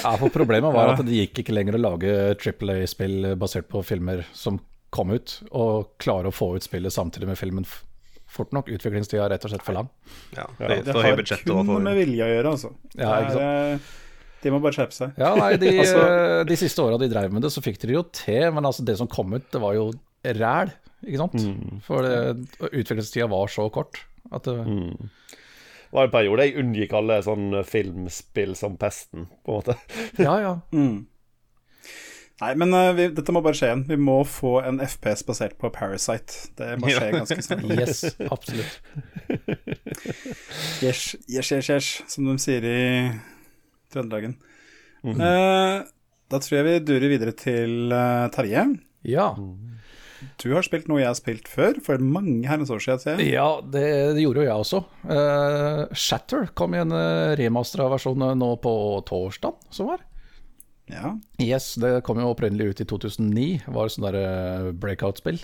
Ja, 0.00 0.14
for 0.16 0.32
Problemet 0.32 0.72
var 0.72 0.94
at 0.94 1.00
det 1.04 1.16
gikk 1.16 1.42
ikke 1.42 1.54
lenger 1.54 1.76
å 1.76 1.80
lage 1.80 2.12
Triple 2.40 2.78
A-spill 2.84 3.32
basert 3.40 3.68
på 3.68 3.82
filmer 3.84 4.22
som 4.36 4.60
kom 4.94 5.12
ut, 5.14 5.38
og 5.50 5.92
klare 6.02 6.30
å 6.30 6.34
få 6.34 6.54
ut 6.56 6.64
spillet 6.66 6.94
samtidig 6.94 7.28
med 7.30 7.38
filmen 7.38 7.66
fort 8.30 8.52
nok. 8.56 8.68
Utviklingstida 8.72 9.24
er 9.26 9.32
rett 9.34 9.46
og 9.46 9.52
slett 9.52 9.64
for 9.66 9.76
lang. 9.76 9.88
Ja, 10.36 10.46
Ja, 10.46 10.52
for, 10.56 10.68
Det 10.86 10.94
har 10.96 11.22
kun 11.44 11.66
for 11.66 11.84
med 11.84 11.98
vilje 11.98 12.26
å 12.26 12.30
gjøre, 12.30 12.52
altså. 12.54 12.72
Ja, 12.96 13.12
ikke 13.24 13.34
Det 13.36 13.48
er, 13.50 13.78
de 14.40 14.50
må 14.54 14.60
bare 14.64 14.72
skjerpe 14.78 14.96
seg. 14.96 15.18
Ja, 15.20 15.34
nei, 15.36 15.50
de, 15.60 15.72
Altså- 15.82 16.04
eh, 16.06 16.44
de 16.48 16.56
siste 16.56 16.84
åra 16.86 16.98
de 17.02 17.10
drev 17.12 17.32
med 17.34 17.42
det, 17.44 17.50
så 17.52 17.62
fikk 17.64 17.80
de 17.82 17.90
det 17.90 17.98
jo 17.98 18.04
til, 18.16 18.46
men 18.56 18.64
altså 18.70 18.84
det 18.86 18.96
som 19.00 19.10
kom 19.10 19.34
ut, 19.36 19.50
det 19.52 19.60
var 19.62 19.74
jo 19.76 19.90
ræl, 20.24 20.72
ikke 21.04 21.20
sant? 21.26 21.40
For 21.86 22.06
det, 22.06 22.16
utviklingstida 22.70 23.28
var 23.28 23.48
så 23.52 23.66
kort 23.72 24.02
at 24.30 24.44
det, 24.46 24.56
det 24.64 25.96
var 25.96 26.06
en 26.06 26.12
periode 26.12 26.44
jeg 26.46 26.56
unngikk 26.62 26.92
alle 26.94 27.16
sånn 27.26 27.48
filmspill 27.66 28.52
som 28.54 28.76
pesten, 28.78 29.24
på 29.44 29.56
en 29.56 29.60
måte. 29.60 29.76
Ja, 30.22 30.36
ja. 30.40 30.52
Mm. 30.76 31.06
Nei, 32.40 32.54
men 32.56 32.72
uh, 32.72 32.90
vi, 32.96 33.10
dette 33.12 33.32
må 33.36 33.42
bare 33.44 33.58
skje 33.58 33.68
igjen. 33.68 33.82
Vi 33.90 33.98
må 34.00 34.20
få 34.24 34.58
en 34.64 34.80
FPS 34.80 35.26
basert 35.28 35.58
på 35.60 35.68
Parasite. 35.74 36.48
Det 36.56 36.72
må 36.80 36.88
skje 36.88 37.10
ganske 37.18 37.44
snart. 37.44 37.66
Yes, 37.80 38.04
absolutt. 38.30 38.80
Yes, 40.80 41.14
yes, 41.28 41.50
yes, 41.52 41.68
yes, 41.68 41.88
som 42.08 42.24
de 42.30 42.38
sier 42.40 42.64
i 42.64 42.80
Trøndelagen. 43.92 44.38
Eh, 45.04 45.76
da 46.30 46.40
tror 46.40 46.56
jeg 46.56 46.66
vi 46.66 46.78
durer 46.88 47.12
videre 47.12 47.34
til 47.36 47.92
uh, 47.92 48.30
Terje. 48.32 48.64
Ja. 49.06 49.28
Du 50.40 50.50
har 50.52 50.64
spilt 50.64 50.88
noe 50.88 51.00
jeg 51.00 51.08
har 51.08 51.16
spilt 51.16 51.48
før, 51.48 51.78
for 51.84 52.00
mange 52.00 52.48
herrens 52.48 52.72
år 52.72 52.82
siden. 52.84 53.22
Ja, 53.24 53.60
det, 53.64 53.84
det 54.16 54.24
gjorde 54.24 54.44
jo 54.44 54.48
jeg 54.48 54.64
også. 54.64 54.82
Eh, 55.16 55.82
Shatter 55.96 56.50
kom 56.56 56.76
i 56.76 56.82
en 56.82 56.92
uh, 56.94 57.36
remastera 57.40 57.88
versjon 57.92 58.24
nå 58.40 58.50
på 58.64 58.74
torsdag, 59.08 59.56
som 59.74 59.92
var. 59.92 60.04
Ja. 60.90 61.14
Yes, 61.42 61.72
det 61.80 62.00
kom 62.06 62.20
jo 62.20 62.32
opprinnelig 62.32 62.74
ut 62.74 62.84
i 62.84 62.88
2009. 62.90 63.46
Var 63.70 63.88
et 63.88 63.94
sånt 63.94 64.08
der 64.08 64.20
eh, 64.20 64.68
breakout-spill. 64.74 65.40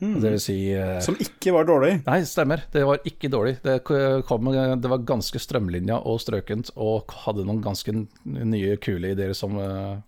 Det 0.00 0.30
vil 0.32 0.40
si 0.40 0.56
eh, 0.72 0.96
Som 1.04 1.18
ikke 1.20 1.52
var 1.52 1.66
dårlig. 1.68 1.92
Nei, 2.06 2.22
stemmer. 2.28 2.62
Det 2.72 2.86
var 2.88 3.02
ikke 3.04 3.28
dårlig. 3.32 3.58
Det, 3.64 3.82
kom, 3.84 4.48
det 4.48 4.92
var 4.92 5.04
ganske 5.08 5.42
strømlinja 5.42 5.98
og 6.08 6.22
strøkent, 6.24 6.72
og 6.80 7.12
hadde 7.26 7.44
noen 7.44 7.60
ganske 7.64 7.92
nye, 8.24 8.78
kule 8.80 9.12
ideer 9.12 9.36
som 9.36 9.58
uh, 9.60 10.00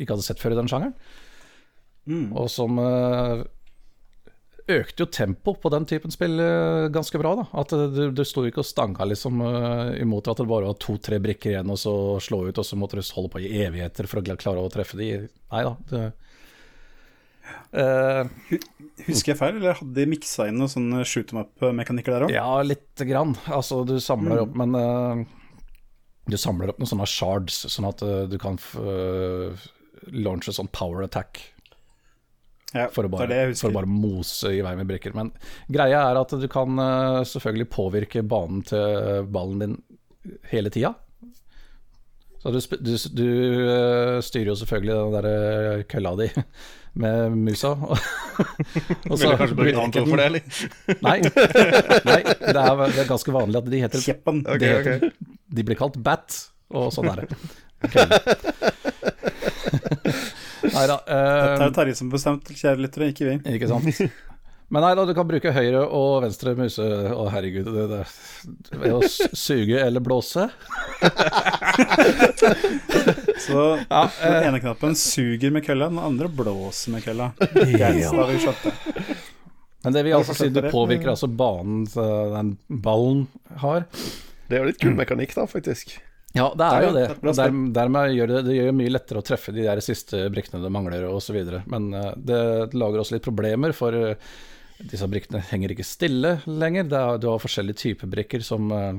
ikke 0.00 0.14
hadde 0.14 0.24
sett 0.24 0.40
før 0.40 0.56
i 0.56 0.60
den 0.62 0.70
sjangeren. 0.72 0.96
Og 2.32 2.48
som 2.50 2.78
eh, 2.80 3.42
økte 4.72 5.04
jo 5.04 5.08
tempo 5.12 5.54
på 5.58 5.70
den 5.72 5.86
typen 5.88 6.12
spill 6.12 6.40
eh, 6.42 6.88
ganske 6.92 7.18
bra. 7.20 7.34
da 7.38 7.44
At 7.62 7.74
eh, 7.76 7.86
du, 7.92 8.02
du 8.14 8.22
sto 8.26 8.44
ikke 8.46 8.62
og 8.62 8.68
stanga 8.68 9.06
liksom, 9.08 9.42
eh, 9.44 10.00
imot 10.02 10.30
at 10.30 10.40
det 10.42 10.48
bare 10.50 10.70
var 10.70 10.78
to-tre 10.82 11.20
brikker 11.22 11.54
igjen, 11.54 11.72
og 11.72 11.78
så 11.80 11.94
slå 12.22 12.42
ut, 12.48 12.60
og 12.60 12.66
så 12.66 12.78
måtte 12.80 12.98
du 12.98 13.04
holde 13.16 13.32
på 13.34 13.42
i 13.42 13.52
evigheter 13.64 14.08
for 14.10 14.22
å 14.22 14.36
klare 14.40 14.64
å 14.64 14.72
treffe 14.72 14.98
de. 15.00 15.10
Nei 15.52 15.62
da. 15.66 15.74
Det, 15.90 16.02
uh, 17.80 18.56
Husker 19.06 19.32
jeg 19.32 19.40
feil, 19.40 19.58
eller 19.58 19.78
hadde 19.80 19.96
de 19.96 20.08
miksa 20.10 20.48
inn 20.50 20.58
noen 20.60 20.70
sånne 20.70 21.04
shoot 21.08 21.34
em 21.34 21.42
up-mekanikker 21.42 22.16
der 22.16 22.26
òg? 22.26 22.34
Ja, 22.34 22.48
lite 22.66 23.06
grann. 23.08 23.36
Altså, 23.48 23.82
du 23.88 23.96
samler 24.02 24.44
opp, 24.44 24.56
men 24.60 24.76
uh, 24.76 25.24
du 26.30 26.36
samler 26.38 26.72
opp 26.72 26.82
noen 26.82 26.92
sånne 26.92 27.08
shards, 27.10 27.64
sånn 27.72 27.88
at 27.90 28.04
uh, 28.06 28.24
du 28.30 28.36
kan 28.42 28.60
launche 30.10 30.52
sånn 30.56 30.70
power 30.72 31.04
attack 31.04 31.42
Ja, 32.70 32.86
for 32.94 33.06
å, 33.06 33.10
bare, 33.10 33.42
for 33.58 33.72
å 33.72 33.74
bare 33.80 33.90
mose 33.90 34.52
i 34.54 34.60
vei 34.62 34.76
med 34.78 34.86
brikker. 34.86 35.14
Men 35.16 35.32
greia 35.72 36.04
er 36.06 36.20
at 36.20 36.34
du 36.38 36.46
kan 36.50 36.78
eh, 36.78 37.20
selvfølgelig 37.26 37.70
påvirke 37.72 38.22
banen 38.22 38.62
til 38.66 39.26
ballen 39.32 39.64
din 39.64 39.78
hele 40.52 40.70
tida. 40.70 40.94
Så 42.40 42.50
du, 42.54 42.60
du, 42.80 42.92
du 43.12 43.26
eh, 43.68 44.18
styrer 44.24 44.52
jo 44.52 44.58
selvfølgelig 44.62 44.94
den 44.96 45.16
der 45.18 45.26
eh, 45.30 45.82
kølla 45.90 46.14
di 46.16 46.28
med 47.02 47.36
musa. 47.36 47.74
Og 49.10 49.12
Vil 49.12 49.18
så- 49.18 49.32
du 49.32 49.36
kanskje 49.42 49.58
bruke 49.58 49.74
et 49.74 49.80
annet 49.82 49.98
ord 50.00 50.08
for 50.08 50.22
det, 50.22 50.28
eller? 50.30 50.62
Nei, 51.06 51.18
nei 52.08 52.20
det, 52.24 52.54
er, 52.54 52.84
det 52.86 53.02
er 53.04 53.10
ganske 53.10 53.34
vanlig 53.34 53.60
at 53.60 53.68
de 53.74 53.82
heter 53.84 54.06
Kjeppen. 54.06 54.40
Ok, 54.46 54.62
de, 54.62 54.72
heter 54.72 55.04
okay. 55.04 55.34
de 55.58 55.66
blir 55.68 55.80
kalt 55.80 56.00
bat, 56.06 56.38
og 56.72 56.88
sånn 56.96 57.10
er 57.12 57.26
det. 57.26 57.40
Kølle. 57.90 58.22
Nei 60.74 60.86
da. 60.90 60.98
Dette 61.04 61.60
er 61.60 61.68
eh, 61.68 61.76
Terje 61.76 61.96
som 61.98 62.10
bestemt, 62.12 62.50
kjære 62.50 62.82
lyttere, 62.84 63.12
ikke 63.14 63.28
vi. 63.28 63.38
ikke 63.56 63.70
sant. 63.70 64.10
Men 64.70 64.84
nei 64.86 64.92
da, 64.94 65.02
du 65.02 65.10
kan 65.18 65.26
bruke 65.26 65.50
høyre 65.50 65.80
og 65.82 66.20
venstre 66.22 66.52
muse 66.54 66.84
Å, 67.10 67.24
herregud. 67.34 67.66
Det, 67.74 67.86
det, 67.90 68.04
ved 68.78 68.92
å 68.94 69.00
suge 69.34 69.80
eller 69.82 70.02
blåse. 70.04 70.44
Så 73.40 73.64
Ja, 73.88 74.04
den 74.20 74.46
ene 74.46 74.60
knappen 74.62 74.94
suger 74.98 75.50
med 75.50 75.64
kølla, 75.66 75.88
den 75.90 75.98
andre 75.98 76.28
blåser 76.30 76.94
med 76.94 77.02
kølla. 77.06 77.32
Ja. 77.80 77.90
har 78.14 78.30
vi 78.30 78.38
skjønt. 78.44 78.62
Men 79.82 79.96
det 79.96 80.04
vil 80.06 80.14
altså 80.20 80.34
si 80.36 80.50
du 80.52 80.60
påvirker 80.70 81.08
altså 81.16 81.26
banen 81.26 81.86
eh, 81.88 82.26
den 82.36 82.54
ballen 82.84 83.24
har. 83.64 83.88
Det 84.46 84.58
er 84.58 84.62
jo 84.62 84.70
litt 84.70 84.82
kul 84.82 84.94
mekanikk, 84.98 85.34
da, 85.34 85.48
faktisk. 85.50 85.96
Ja, 86.32 86.46
det 86.54 86.66
er 86.66 86.84
jo 86.84 86.90
det. 86.94 87.04
er 87.10 87.34
Der, 87.34 87.54
dermed 87.74 88.14
gjør 88.14 88.30
det, 88.30 88.40
det 88.46 88.54
gjør 88.54 88.68
det 88.70 88.76
mye 88.78 88.92
lettere 88.92 89.18
å 89.18 89.26
treffe 89.26 89.54
de 89.54 89.64
der 89.66 89.80
siste 89.82 90.28
brikkene 90.30 90.62
det 90.62 90.70
mangler, 90.70 91.08
osv. 91.10 91.38
Men 91.70 91.90
eh, 91.96 92.12
det 92.14 92.42
lager 92.78 93.02
også 93.02 93.16
litt 93.16 93.26
problemer, 93.26 93.74
for 93.74 93.96
eh, 93.98 94.30
disse 94.78 95.08
brikkene 95.10 95.42
henger 95.50 95.74
ikke 95.74 95.86
stille 95.86 96.36
lenger. 96.46 96.86
Det 96.90 97.00
er, 97.00 97.18
du 97.18 97.26
har 97.32 97.42
forskjellige 97.42 97.82
typer 97.82 98.12
brikker 98.12 98.46
som 98.46 98.70
eh, 98.74 98.92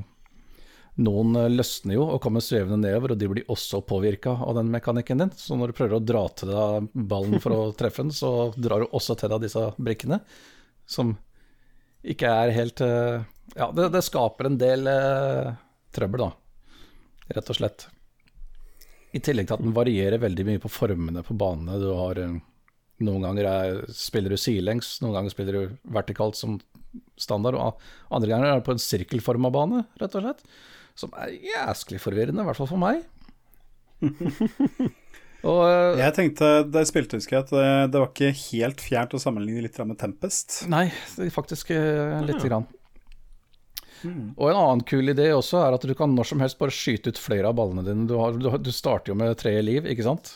Noen 1.01 1.38
løsner 1.55 1.95
jo 1.95 2.03
og 2.03 2.19
kommer 2.19 2.43
svevende 2.43 2.81
nedover, 2.81 3.13
og 3.13 3.19
de 3.21 3.29
blir 3.31 3.47
også 3.50 3.79
påvirka 3.88 4.33
av 4.43 4.57
den 4.57 4.67
mekanikken 4.73 5.23
din. 5.23 5.31
Så 5.39 5.55
når 5.55 5.71
du 5.71 5.77
prøver 5.77 5.95
å 5.95 6.03
dra 6.03 6.25
til 6.35 6.51
deg 6.51 6.89
ballen 6.91 7.39
for 7.41 7.55
å 7.55 7.61
treffe 7.79 8.03
den, 8.03 8.11
så 8.11 8.51
drar 8.59 8.83
du 8.83 8.91
også 8.91 9.15
til 9.15 9.31
deg 9.31 9.45
disse 9.47 9.63
brikkene, 9.79 10.19
som 10.83 11.15
ikke 12.03 12.27
er 12.43 12.51
helt 12.57 12.81
Ja, 12.81 13.71
det, 13.71 13.88
det 13.95 14.03
skaper 14.03 14.51
en 14.51 14.59
del 14.59 14.83
eh, 14.91 15.55
trøbbel, 15.95 16.27
da 16.27 16.40
rett 17.35 17.51
og 17.51 17.57
slett. 17.57 17.88
I 19.11 19.19
tillegg 19.23 19.50
til 19.50 19.57
at 19.57 19.63
den 19.63 19.75
varierer 19.75 20.21
veldig 20.21 20.47
mye 20.47 20.61
på 20.63 20.71
formene 20.71 21.23
på 21.25 21.35
banene. 21.38 21.79
Du 21.81 21.91
har 21.97 22.19
eh, 22.21 22.39
Noen 23.01 23.23
ganger 23.25 23.47
er, 23.50 23.79
spiller 23.97 24.29
du 24.29 24.38
sidelengs, 24.38 25.00
noen 25.01 25.15
ganger 25.15 25.33
spiller 25.33 25.55
du 25.57 25.71
vertikalt 25.89 26.38
som 26.38 26.59
standard, 27.17 27.55
og 27.57 27.79
andre 28.13 28.29
ganger 28.29 28.50
er 28.51 28.59
det 28.59 28.65
på 28.67 28.75
en 28.75 28.83
sirkelforma 28.83 29.50
bane, 29.50 29.79
rett 29.97 30.17
og 30.19 30.25
slett. 30.27 30.43
Som 31.01 31.15
er 31.17 31.31
jæsklig 31.33 31.97
forvirrende, 32.03 32.43
i 32.43 32.45
hvert 32.45 32.59
fall 32.59 32.69
for 32.69 32.81
meg. 32.81 33.01
og 35.50 35.61
uh, 35.65 35.97
Jeg 35.97 36.13
tenkte 36.19 36.51
da 36.69 36.83
jeg 36.83 36.91
spilte, 36.91 37.17
husker 37.17 37.39
jeg, 37.39 37.47
at 37.47 37.55
det, 37.55 37.65
det 37.95 38.03
var 38.03 38.11
ikke 38.11 38.31
helt 38.43 38.85
fjernt 38.85 39.17
å 39.17 39.23
sammenligne 39.23 39.65
litt 39.65 39.81
med 39.81 39.97
Tempest. 40.01 40.61
Nei, 40.69 40.85
faktisk 41.33 41.73
uh, 41.73 42.21
lite 42.27 42.45
grann. 42.45 42.69
Og 44.08 44.48
en 44.50 44.58
annen 44.58 44.86
kul 44.88 45.13
idé 45.13 45.27
også 45.36 45.60
er 45.62 45.75
at 45.77 45.86
du 45.88 45.93
kan 45.98 46.13
når 46.15 46.31
som 46.31 46.41
helst 46.43 46.60
bare 46.62 46.74
skyte 46.75 47.13
ut 47.13 47.22
flere 47.22 47.50
av 47.51 47.58
ballene 47.60 47.84
dine. 47.86 48.08
Du, 48.10 48.15
har, 48.20 48.38
du, 48.38 48.50
du 48.58 48.72
starter 48.74 49.13
jo 49.13 49.17
med 49.20 49.36
tre 49.39 49.53
liv, 49.63 49.88
ikke 49.89 50.08
sant? 50.08 50.36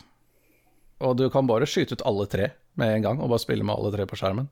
Og 1.04 1.18
du 1.20 1.26
kan 1.34 1.48
bare 1.50 1.68
skyte 1.70 1.98
ut 1.98 2.06
alle 2.08 2.28
tre 2.32 2.52
med 2.80 2.98
en 2.98 3.08
gang, 3.08 3.24
og 3.24 3.32
bare 3.32 3.44
spille 3.44 3.66
med 3.66 3.76
alle 3.76 3.92
tre 3.96 4.08
på 4.10 4.20
skjermen. 4.20 4.48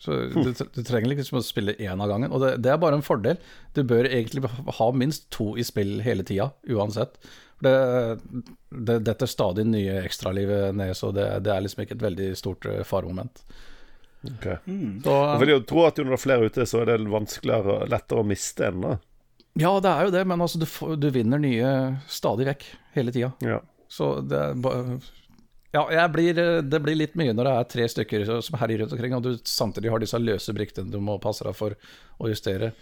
Så 0.00 0.16
du, 0.32 0.50
du 0.52 0.80
trenger 0.84 1.12
liksom 1.12 1.38
å 1.40 1.44
spille 1.44 1.76
én 1.80 2.00
av 2.00 2.08
gangen, 2.10 2.32
og 2.32 2.42
det, 2.44 2.54
det 2.64 2.72
er 2.72 2.80
bare 2.80 2.98
en 2.98 3.04
fordel. 3.04 3.40
Du 3.76 3.82
bør 3.88 4.08
egentlig 4.08 4.48
ha 4.48 4.90
minst 4.96 5.28
to 5.32 5.54
i 5.60 5.64
spill 5.66 5.98
hele 6.04 6.24
tida, 6.26 6.50
uansett. 6.68 7.16
Det, 7.60 7.72
det 8.88 9.00
detter 9.04 9.28
stadig 9.28 9.66
nye 9.68 9.98
ekstraliv 10.04 10.52
ned, 10.76 10.94
så 10.96 11.10
det, 11.16 11.26
det 11.44 11.52
er 11.52 11.64
liksom 11.64 11.84
ikke 11.84 11.98
et 11.98 12.06
veldig 12.06 12.30
stort 12.40 12.68
eh, 12.68 12.84
faremoment. 14.22 14.66
Mm. 14.66 15.02
Så, 15.04 15.14
Jeg 15.32 15.40
vil 15.40 15.52
jo 15.54 15.60
tro 15.68 15.84
at 15.86 15.98
jo 15.98 16.04
når 16.04 16.14
det 16.14 16.18
er 16.18 16.24
flere 16.24 16.50
ute, 16.50 16.66
så 16.66 16.82
er 16.82 16.90
det 16.92 16.98
vanskeligere 17.10 17.78
lettere 17.90 18.20
å 18.22 18.26
miste 18.26 18.66
en. 18.68 18.84
da. 18.84 18.98
Ja, 19.58 19.72
det 19.82 19.90
er 19.90 20.06
jo 20.06 20.12
det, 20.14 20.24
men 20.30 20.40
altså, 20.44 20.60
du, 20.62 20.66
du 20.96 21.08
vinner 21.10 21.40
nye 21.42 21.70
stadig 22.08 22.46
vekk, 22.46 22.66
hele 22.94 23.14
tida. 23.14 23.32
Ja. 23.44 23.58
Så 23.90 24.20
det 24.22 24.38
er 24.38 25.00
Ja, 25.74 25.84
jeg 25.90 26.10
blir, 26.14 26.38
det 26.62 26.80
blir 26.82 26.98
litt 26.98 27.16
mye 27.18 27.34
når 27.34 27.46
det 27.46 27.56
er 27.56 27.66
tre 27.70 27.88
stykker 27.90 28.24
som 28.42 28.58
herjer 28.58 28.84
rundt 28.84 28.94
omkring, 28.94 29.14
og 29.14 29.22
du 29.26 29.32
samtidig 29.46 29.90
har 29.90 30.02
disse 30.02 30.18
løse 30.18 30.54
brikkene 30.54 30.90
du 30.90 30.98
må 31.02 31.18
passe 31.22 31.46
deg 31.46 31.54
for 31.58 31.74
å 32.18 32.30
justere, 32.30 32.72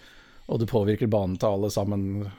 og 0.49 0.61
du 0.61 0.66
påvirker 0.68 1.11
banen 1.12 1.37
til 1.40 1.52
alle 1.52 1.71
sammen. 1.73 2.30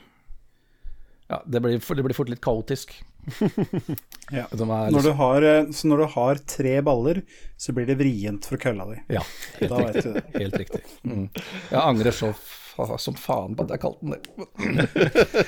Ja, 1.29 1.43
det 1.45 1.61
blir, 1.61 1.77
det 1.77 2.05
blir 2.05 2.17
fort 2.17 2.29
litt 2.29 2.41
kaotisk. 2.41 2.95
Ja. 4.29 4.43
Er 4.45 4.61
Når 4.61 4.91
du 4.91 4.93
liksom, 4.93 5.15
har, 5.17 5.41
eh, 5.41 5.65
så 5.73 5.87
når 5.89 5.97
du 5.97 6.05
har 6.13 6.37
tre 6.45 6.81
baller, 6.85 7.23
så 7.57 7.73
blir 7.73 7.87
det 7.89 7.95
vrient 7.97 8.45
for 8.45 8.61
kølla 8.61 8.85
di. 8.91 8.99
ja, 9.15 9.23
helt 9.57 9.71
Da 9.71 9.75
vet 9.79 9.95
riktig. 9.95 10.03
du 10.03 10.13
det. 10.13 10.21
Helt 10.43 10.57
riktig. 10.61 10.81
Mm. 11.01 11.25
Jeg 11.71 11.81
angrer 11.81 12.11
så 12.13 12.29
fa 12.79 12.95
som 13.01 13.15
faen 13.17 13.55
på 13.57 13.63
at 13.65 13.71
jeg 13.73 13.81
kalte 13.81 14.05
den 14.05 14.13
det. 14.13 14.21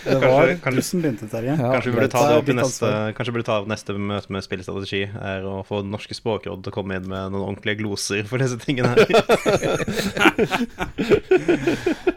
Det 0.01 0.17
var 0.19 0.49
begynte, 0.57 1.29
der 1.31 1.43
Ja, 1.47 1.55
Kanskje 1.61 1.89
vi 1.91 1.95
burde 1.95 2.09
ta 2.11 2.25
det 2.27 2.37
opp 2.41 2.49
i 2.49 2.53
neste. 2.57 2.89
Kanskje 3.15 3.31
vi 3.31 3.35
burde 3.37 3.47
ta 3.51 3.59
opp 3.61 3.69
neste 3.71 3.93
møte 3.95 4.29
med 4.33 4.43
spillstrategi, 4.49 5.03
er 5.05 5.45
å 5.47 5.61
få 5.67 5.83
norske 5.85 6.13
språkråd 6.17 6.63
til 6.65 6.71
å 6.73 6.75
komme 6.75 6.95
inn 6.97 7.05
med 7.07 7.31
noen 7.35 7.45
ordentlige 7.53 7.77
gloser 7.83 8.25
for 8.27 8.37
disse 8.41 8.57
tingene 8.65 8.89
her. 8.97 9.05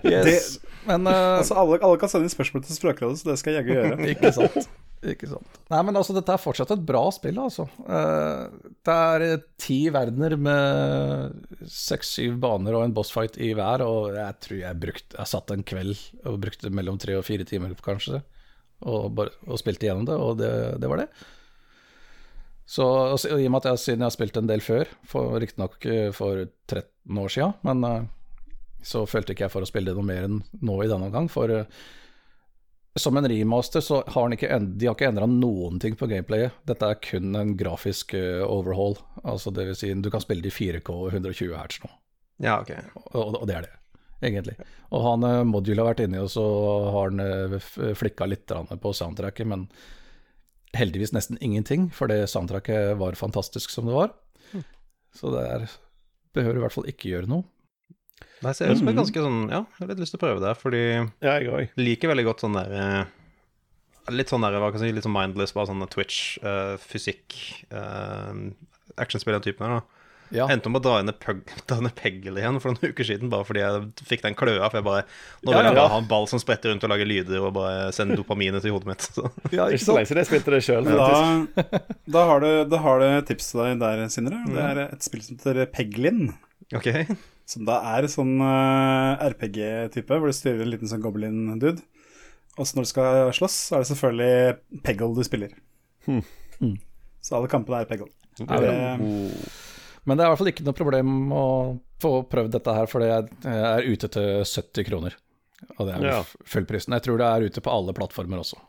Yes. 0.04 0.58
Men 0.84 1.06
uh, 1.06 1.38
Altså, 1.40 1.54
alle, 1.56 1.78
alle 1.80 1.96
kan 2.00 2.08
sende 2.12 2.26
inn 2.28 2.32
spørsmål 2.32 2.64
til 2.66 2.76
Språkrådet, 2.76 3.18
så 3.20 3.24
det 3.30 3.38
skal 3.40 3.54
jeg 3.54 3.62
jaggu 3.62 3.72
gjøre. 3.78 3.96
Ikke 4.12 4.32
sant. 4.36 4.66
Ikke 5.04 5.28
sant. 5.28 5.58
Nei, 5.68 5.80
men 5.84 5.98
altså, 6.00 6.14
dette 6.16 6.32
er 6.32 6.40
fortsatt 6.40 6.70
et 6.72 6.84
bra 6.88 7.02
spill, 7.12 7.36
altså. 7.42 7.66
Eh, 7.84 8.70
Det 8.86 8.94
er 8.94 9.24
ti 9.60 9.78
verdener 9.92 10.36
med 10.40 11.66
seks-syv 11.68 12.38
baner 12.40 12.76
og 12.78 12.86
en 12.86 12.94
bossfight 12.96 13.36
i 13.36 13.50
hver, 13.56 13.84
og 13.84 14.14
jeg 14.16 14.38
tror 14.46 14.58
jeg 14.62 14.80
brukte 14.80 15.18
Jeg 15.18 15.30
satt 15.34 15.52
en 15.52 15.64
kveld 15.66 15.92
og 16.24 16.40
brukte 16.40 16.72
mellom 16.72 16.96
tre 17.02 17.18
og 17.18 17.26
fire 17.26 17.44
timer, 17.48 17.74
kanskje, 17.84 18.22
og, 18.88 19.20
og 19.20 19.60
spilte 19.60 19.90
gjennom 19.90 20.08
det, 20.08 20.16
og 20.16 20.38
det, 20.40 20.52
det 20.80 20.88
var 20.90 21.02
det. 21.04 21.08
Så 22.64 22.84
og 22.88 23.20
i 23.28 23.44
og 23.44 23.52
med 23.52 23.60
at 23.60 23.74
jeg, 23.74 23.82
siden 23.82 24.00
jeg 24.00 24.08
har 24.08 24.14
spilt 24.16 24.38
en 24.40 24.48
del 24.48 24.62
før, 24.64 24.88
riktignok 25.42 25.84
eh, 25.84 26.08
for 26.16 26.46
13 26.72 27.20
år 27.20 27.34
sia, 27.34 27.50
men 27.68 27.84
eh, 27.90 28.06
så 28.84 29.04
følte 29.08 29.32
ikke 29.36 29.46
jeg 29.46 29.52
for 29.52 29.64
å 29.64 29.68
spille 29.68 29.92
det 29.92 29.98
noe 30.00 30.08
mer 30.08 30.24
enn 30.30 30.40
nå 30.64 30.78
i 30.84 30.88
denne 30.88 31.10
omgang, 31.10 31.28
for 31.32 31.52
som 32.96 33.16
en 33.18 33.26
remaster 33.28 33.82
så 33.82 34.02
har 34.14 34.32
ikke, 34.36 34.58
de 34.78 34.86
har 34.86 34.94
ikke 34.94 35.08
endra 35.10 35.26
noen 35.26 35.80
ting 35.82 35.96
på 35.98 36.06
gameplayet. 36.10 36.54
Dette 36.68 36.86
er 36.92 37.00
kun 37.02 37.34
en 37.34 37.54
grafisk 37.58 38.14
eh, 38.14 38.42
overhaul. 38.46 38.94
Altså 39.24 39.50
det 39.54 39.64
vil 39.70 39.78
si, 39.78 39.90
du 39.98 40.10
kan 40.14 40.22
spille 40.22 40.44
det 40.44 40.52
i 40.52 40.54
4K 40.54 40.92
og 40.94 41.08
120 41.10 41.56
hertz 41.58 41.80
nå, 41.82 41.90
Ja, 42.44 42.60
ok. 42.62 42.70
og, 43.14 43.34
og 43.40 43.46
det 43.50 43.56
er 43.58 43.66
det, 43.66 43.72
egentlig. 44.30 44.54
Og 44.94 45.02
han 45.08 45.26
eh, 45.26 45.40
Module 45.50 45.82
har 45.82 45.90
vært 45.90 46.04
inni, 46.06 46.22
og 46.22 46.30
så 46.30 46.44
har 46.94 47.10
han 47.10 47.24
eh, 47.24 47.94
flikka 47.98 48.28
litt 48.30 48.46
på 48.54 48.94
soundtracket, 48.94 49.50
men 49.50 49.66
heldigvis 50.74 51.12
nesten 51.14 51.38
ingenting, 51.42 51.88
for 51.94 52.10
det 52.10 52.24
soundtracket 52.30 52.94
var 52.98 53.18
fantastisk 53.18 53.70
som 53.74 53.90
det 53.90 53.94
var. 53.98 54.14
Så 55.14 55.30
det 55.34 55.42
er 55.46 55.66
Behøver 56.34 56.56
i 56.58 56.62
hvert 56.64 56.74
fall 56.74 56.88
ikke 56.90 57.10
gjøre 57.12 57.28
noe. 57.30 57.44
Det 58.44 58.54
ser 58.58 58.72
ut 58.72 58.80
som 58.80 58.90
et 58.92 58.98
ganske 58.98 59.26
sånn 59.26 59.42
Ja, 59.48 59.62
jeg 59.64 59.80
har 59.82 59.92
litt 59.92 60.02
lyst 60.04 60.14
til 60.14 60.20
å 60.20 60.24
prøve 60.26 60.44
det, 60.44 60.54
fordi 60.60 60.82
Ja, 61.24 61.36
jeg 61.38 61.50
òg. 61.50 61.76
liker 61.80 62.12
veldig 62.12 62.26
godt 62.28 62.44
sånn 62.44 62.58
der 62.58 62.76
eh, 62.78 63.04
Litt 64.12 64.28
sånn 64.28 64.44
der, 64.44 64.58
hva 64.60 64.68
kan 64.68 64.82
jeg 64.82 64.92
si, 64.92 64.96
litt 64.98 65.06
sånn 65.06 65.16
mindless, 65.16 65.54
bare 65.56 65.70
sånn 65.70 65.80
Twitch, 65.88 66.36
uh, 66.44 66.74
fysikk, 66.76 67.38
uh, 67.72 68.36
actionspill 69.00 69.38
den 69.38 69.46
typen 69.46 69.64
her, 69.64 69.78
da. 69.78 70.04
Ja. 70.34 70.46
Endte 70.50 70.68
om 70.68 70.78
å 70.78 70.82
dra 70.84 70.98
inn 71.00 71.08
et 71.12 71.24
Peggle 71.98 72.40
igjen 72.40 72.60
for 72.62 72.74
noen 72.74 72.92
uker 72.92 73.06
siden, 73.06 73.30
bare 73.32 73.46
fordi 73.48 73.62
jeg 73.62 74.06
fikk 74.08 74.24
den 74.24 74.36
kløa. 74.38 74.68
For 74.68 74.80
jeg 74.80 74.86
bare 74.86 75.04
Nå 75.06 75.52
vil 75.52 75.56
Ja, 75.56 75.62
jeg 75.62 75.72
ja. 75.72 75.76
bare 75.78 75.92
ha 75.94 76.00
en 76.02 76.08
ball 76.10 76.28
som 76.30 76.42
spretter 76.42 76.72
rundt 76.72 76.86
og 76.86 76.92
lager 76.92 77.08
lyder, 77.08 77.40
og 77.44 77.54
bare 77.56 77.90
sende 77.96 78.18
dopaminet 78.20 78.64
til 78.64 78.74
hodet 78.74 78.90
mitt. 78.92 79.08
Så. 79.14 79.28
Ja, 79.54 79.68
Ikke 79.68 79.84
så 79.84 79.98
lenge 79.98 80.10
siden 80.10 80.22
jeg 80.24 80.30
spilte 80.32 80.56
det 80.56 80.62
sjøl. 80.66 80.88
Da, 80.88 81.20
da, 82.16 82.24
har 82.30 82.44
du, 82.44 83.06
et 83.08 83.30
tips 83.30 83.52
til 83.52 83.62
deg 83.64 83.84
der, 83.84 84.04
Sindre. 84.12 84.42
Det 84.50 84.66
er 84.70 84.82
et 84.88 85.06
spill 85.06 85.24
som 85.24 85.38
heter 85.38 85.70
Peglin. 85.74 86.26
Ok. 86.74 86.90
Som 87.48 87.66
da 87.68 87.80
er 87.92 88.08
sånn 88.08 88.38
uh, 88.40 89.20
RPG-type, 89.20 90.16
hvor 90.16 90.30
du 90.30 90.36
styrer 90.36 90.64
en 90.64 90.72
liten 90.72 90.90
sånn 90.90 91.02
goblin-dude. 91.04 91.82
Og 92.54 92.68
så 92.68 92.78
når 92.78 92.86
du 92.86 92.90
skal 92.92 93.32
slåss, 93.36 93.56
så 93.68 93.76
er 93.76 93.82
det 93.82 93.90
selvfølgelig 93.90 94.82
Peggle 94.86 95.10
du 95.16 95.24
spiller. 95.26 95.56
Hmm. 96.06 96.22
Så 97.24 97.36
alle 97.36 97.50
kampene 97.52 97.82
er 97.82 97.90
Peggle. 97.90 98.08
Er 98.44 98.64
Det, 98.64 98.78
Men 100.04 100.16
det 100.16 100.24
er 100.24 100.28
i 100.28 100.32
hvert 100.32 100.40
fall 100.40 100.52
ikke 100.52 100.66
noe 100.66 100.78
problem 100.78 101.10
å 101.34 101.44
få 102.02 102.14
prøvd 102.30 102.56
dette 102.56 102.74
her, 102.76 102.88
for 102.90 103.04
jeg 103.04 103.28
er 103.48 103.88
ute 103.88 104.10
til 104.12 104.44
70 104.44 104.88
kroner. 104.88 105.18
Og 105.78 105.88
det 105.88 105.96
er 105.96 106.06
ja. 106.10 106.20
fullprisen. 106.48 106.94
Jeg 106.96 107.06
tror 107.06 107.20
det 107.20 107.28
er 107.28 107.48
ute 107.48 107.62
på 107.64 107.72
alle 107.72 107.94
plattformer 107.96 108.42
også. 108.42 108.60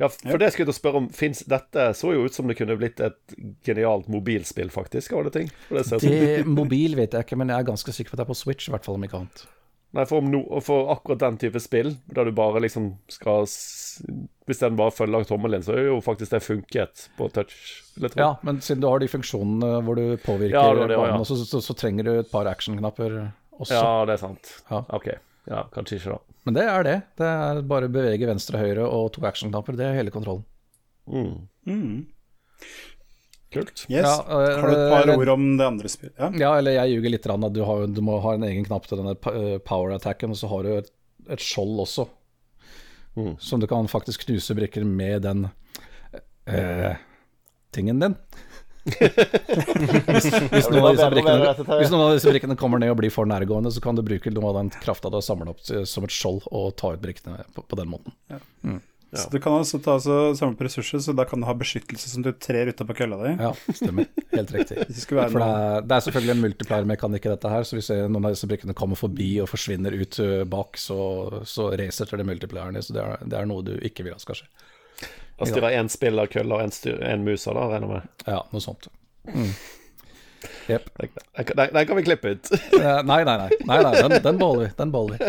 Ja, 0.00 0.08
for 0.08 0.40
det 0.40 0.50
skulle 0.52 0.66
jeg 0.66 0.72
til 0.72 0.74
å 0.74 0.80
spørre 0.80 1.00
om 1.04 1.08
Fins 1.14 1.44
dette 1.50 1.86
så 1.98 2.12
jo 2.14 2.26
ut 2.26 2.36
som 2.36 2.50
det 2.50 2.56
kunne 2.58 2.76
blitt 2.80 3.00
et 3.04 3.36
genialt 3.66 4.10
mobilspill, 4.12 4.70
faktisk, 4.74 5.14
av 5.14 5.24
alle 5.24 5.32
ting. 5.34 5.48
Det 5.70 5.86
Det 6.02 6.44
Mobil 6.48 6.96
vet 6.98 7.16
jeg 7.16 7.26
ikke, 7.26 7.38
men 7.40 7.52
jeg 7.52 7.64
er 7.64 7.70
ganske 7.72 7.94
sikker 7.96 8.14
på 8.14 8.18
at 8.18 8.22
det 8.22 8.28
er 8.28 8.34
på 8.34 8.38
Switch, 8.42 8.68
i 8.68 8.74
hvert 8.74 8.86
fall 8.86 9.00
om 9.00 9.06
ikke 9.08 9.22
annet. 9.22 9.46
Nei, 9.90 10.04
for, 10.06 10.22
om 10.22 10.28
no, 10.30 10.40
for 10.62 10.92
akkurat 10.92 11.18
den 11.24 11.38
type 11.42 11.58
spill, 11.62 11.96
der 12.14 12.28
du 12.28 12.30
bare 12.36 12.60
liksom 12.62 12.92
skal 13.10 13.48
Hvis 14.46 14.60
den 14.62 14.76
bare 14.78 14.94
følger 14.94 15.26
tommelen, 15.26 15.64
så 15.66 15.74
er 15.74 15.88
jo 15.88 15.96
faktisk 16.04 16.30
det 16.36 16.42
funket 16.46 17.08
på 17.18 17.26
touch. 17.34 17.56
Ja, 18.14 18.36
men 18.46 18.60
siden 18.62 18.84
du 18.84 18.86
har 18.86 19.02
de 19.02 19.08
funksjonene 19.10 19.80
hvor 19.86 19.98
du 19.98 20.14
påvirker 20.22 20.54
Ja, 20.54 20.68
det 20.78 20.92
det, 20.92 21.00
banen, 21.00 21.18
ja. 21.18 21.26
så, 21.26 21.40
så, 21.42 21.58
så 21.64 21.74
trenger 21.74 22.06
du 22.06 22.12
et 22.20 22.30
par 22.30 22.46
actionknapper 22.46 23.18
også. 23.58 23.74
ja, 23.74 24.06
det 24.06 24.14
er 24.14 24.22
sant. 24.22 24.52
Ja. 24.70 24.84
OK. 24.94 25.10
Ja, 25.48 25.64
kanskje 25.72 25.98
ikke, 25.98 26.16
da. 26.16 26.36
Men 26.46 26.56
det 26.56 26.64
er 26.68 26.86
det. 26.86 26.96
Det 27.20 27.26
er 27.26 27.60
bare 27.68 27.88
å 27.88 27.92
bevege 27.92 28.28
venstre 28.28 28.58
og 28.58 28.64
høyre 28.64 28.86
og 28.86 29.10
to 29.14 29.24
actionknapper. 29.28 29.76
Det 29.78 29.86
er 29.86 29.98
hele 29.98 30.12
kontrollen. 30.14 30.46
Mm. 31.10 31.36
mm. 31.66 32.00
Kult. 33.50 33.86
Yes. 33.88 34.04
Ja, 34.06 34.14
eh, 34.30 34.60
har 34.60 34.68
du 34.68 34.76
et 34.76 34.92
par 34.92 35.02
eller, 35.02 35.18
ord 35.18 35.28
om 35.32 35.46
det 35.58 35.66
andre 35.66 35.90
spillet? 35.90 36.14
Ja. 36.20 36.30
Ja, 36.38 36.50
eller 36.60 36.76
jeg 36.76 36.94
ljuger 36.94 37.14
litt. 37.16 37.24
grann, 37.26 37.44
At 37.44 37.54
du, 37.56 37.64
har, 37.66 37.86
du 37.90 38.00
må 38.06 38.20
ha 38.22 38.34
en 38.36 38.46
egen 38.46 38.66
knapp 38.68 38.86
til 38.86 39.00
denne 39.00 39.16
eh, 39.32 39.56
power-attacken, 39.66 40.30
og 40.30 40.38
så 40.38 40.50
har 40.52 40.66
du 40.66 40.70
et, 40.76 40.92
et 41.34 41.42
skjold 41.42 41.82
også. 41.82 42.06
Mm. 43.18 43.34
Som 43.42 43.60
du 43.60 43.66
kan 43.66 43.90
faktisk 43.90 44.28
knuse 44.28 44.54
brikker 44.54 44.86
med 44.86 45.26
den 45.26 45.48
eh, 46.46 46.94
tingen 47.74 47.98
din. 48.04 48.14
Hvis 50.50 50.68
noen, 50.70 50.84
av 50.84 50.94
disse 50.96 51.08
brikkene, 51.12 51.52
hvis 51.52 51.90
noen 51.92 52.04
av 52.04 52.14
disse 52.16 52.30
brikkene 52.32 52.56
kommer 52.58 52.80
ned 52.80 52.92
og 52.94 53.00
blir 53.02 53.12
for 53.12 53.28
nærgående, 53.28 53.72
så 53.74 53.82
kan 53.84 53.98
du 53.98 54.02
bruke 54.06 54.32
noe 54.32 54.52
av 54.52 54.60
den 54.62 54.70
krafta 54.80 55.10
du 55.12 55.18
har 55.18 55.26
samla 55.26 55.52
opp 55.52 55.60
som 55.60 56.06
et 56.06 56.14
skjold, 56.14 56.46
og 56.48 56.72
ta 56.80 56.94
ut 56.94 57.02
brikkene 57.02 57.44
på, 57.56 57.64
på 57.68 57.80
den 57.80 57.90
måten. 57.92 58.14
Så 59.10 59.26
du 59.32 59.40
kan 59.42 59.56
altså 59.58 59.80
ta 59.82 59.96
altså, 59.98 60.16
samle 60.38 60.54
på 60.54 60.64
ressurser, 60.68 61.00
så 61.02 61.12
da 61.18 61.24
kan 61.26 61.42
du 61.42 61.46
ha 61.48 61.54
beskyttelse 61.58 62.12
som 62.12 62.22
du 62.22 62.30
trer 62.38 62.70
utapå 62.70 62.94
kølla 63.00 63.18
di. 63.24 63.32
Ja, 63.42 63.50
stemmer. 63.74 64.06
Helt 64.30 64.52
riktig. 64.54 64.84
Det 64.86 65.02
For 65.02 65.42
det 65.42 65.48
er, 65.48 65.82
det 65.82 65.96
er 65.96 66.04
selvfølgelig 66.06 66.34
en 66.36 66.44
multiplier-mekanikk 66.44 67.26
i 67.26 67.32
dette 67.32 67.50
her, 67.50 67.66
så 67.66 67.78
hvis 67.78 67.90
noen 68.06 68.28
av 68.28 68.36
disse 68.36 68.48
brikkene 68.50 68.76
kommer 68.78 69.00
forbi 69.00 69.32
og 69.42 69.50
forsvinner 69.50 69.96
ut 69.98 70.20
bak, 70.50 70.78
så, 70.78 71.00
så 71.42 71.72
til 71.74 72.22
det 72.22 72.28
multiplieren 72.28 72.78
din, 72.78 72.86
så 72.86 72.94
det 72.94 73.02
er, 73.02 73.24
det 73.26 73.40
er 73.40 73.50
noe 73.50 73.66
du 73.66 73.74
ikke 73.82 74.06
vil 74.06 74.14
at 74.14 74.22
skal 74.22 74.38
skje. 74.38 74.50
Da 75.40 75.48
styrer 75.48 75.76
én 75.80 75.88
spiller 75.92 76.28
kølla 76.30 76.60
og 76.60 76.62
én 76.68 77.24
muser, 77.24 77.56
da, 77.56 77.66
regner 77.72 77.86
jeg 77.88 77.92
med. 77.96 78.24
Ja, 78.28 78.40
noe 78.52 78.64
sånt. 78.64 78.90
Mm. 79.30 79.52
Yep. 80.70 80.86
Den, 80.96 81.10
den, 81.56 81.68
den 81.74 81.86
kan 81.88 81.96
vi 81.98 82.02
klippe 82.06 82.30
ut. 82.36 82.48
Eh, 82.80 83.00
Nei, 83.04 83.18
nei, 83.28 83.36
nei. 83.36 83.48
nei, 83.68 83.78
nei 83.84 83.92
den, 84.00 84.14
den 84.24 84.38
beholder 84.40 84.62
vi. 84.66 84.70
Den 84.78 84.92
beholder 84.94 85.18
vi. 85.18 85.24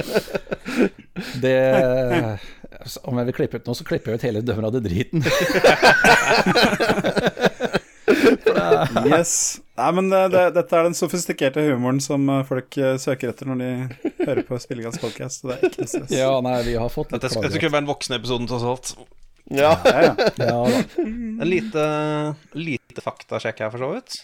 Det 1.44 1.56
Om 3.04 3.20
jeg 3.20 3.28
vil 3.28 3.36
klippe 3.36 3.60
ut 3.60 3.68
noe, 3.68 3.76
så 3.78 3.86
klipper 3.88 4.14
jeg 4.14 4.22
ut 4.22 4.28
hele 4.30 4.44
dømmer 4.46 4.70
av 4.70 4.76
det 4.78 4.84
driten. 4.88 5.26
Yes. 9.08 9.34
Nei, 9.80 9.90
men 9.98 10.10
det, 10.14 10.22
det, 10.34 10.44
dette 10.56 10.78
er 10.78 10.88
den 10.88 10.96
sofistikerte 10.98 11.64
humoren 11.66 12.00
som 12.04 12.28
eh, 12.30 12.44
folk 12.48 12.76
eh, 12.78 12.96
søker 13.02 13.32
etter 13.32 13.50
når 13.50 13.62
de 13.62 13.70
hører 14.22 14.44
på 14.48 14.60
Spillegass 14.62 15.00
podcast. 15.02 15.42
Så 15.42 15.50
det 15.52 15.58
er 15.58 15.72
ikke 15.72 15.88
stress. 15.90 16.14
Ja, 16.14 16.32
nei, 16.46 16.58
vi 16.68 16.76
har 16.80 16.92
fått 16.94 17.12
litt 17.14 17.24
Dette, 17.24 17.34
dette 17.42 17.56
skulle 17.56 17.74
være 17.74 17.84
den 17.86 17.90
voksne 17.92 18.20
episoden, 18.22 18.50
tross 18.52 18.66
alt. 18.68 18.94
Ja. 19.52 19.76
Ja, 19.86 20.02
ja. 20.02 20.14
Ja. 20.48 20.84
En 21.42 21.50
lite, 21.50 21.86
lite 22.56 23.04
faktasjekk 23.04 23.66
her, 23.66 23.72
for 23.74 23.84
så 23.84 23.90
vidt. 23.96 24.20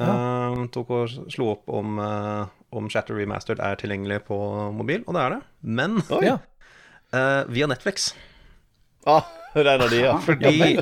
Eh, 0.00 0.62
tok 0.72 0.90
og 0.96 1.12
slo 1.32 1.52
opp 1.52 1.68
om, 1.72 1.98
uh, 2.00 2.48
om 2.72 2.88
Shatter 2.92 3.18
Remastered 3.18 3.60
er 3.60 3.76
tilgjengelig 3.80 4.22
på 4.30 4.38
mobil, 4.74 5.04
og 5.06 5.16
det 5.16 5.22
er 5.22 5.36
det. 5.36 5.40
Men 5.62 6.00
Oi. 6.08 6.24
ja. 6.30 6.38
eh, 7.12 7.42
via 7.52 7.68
Netflix. 7.68 8.12
Ah, 9.08 9.26
er 9.58 9.68
av 9.74 9.90
de, 9.90 9.98
ja. 10.00 10.14
Fordi 10.22 10.78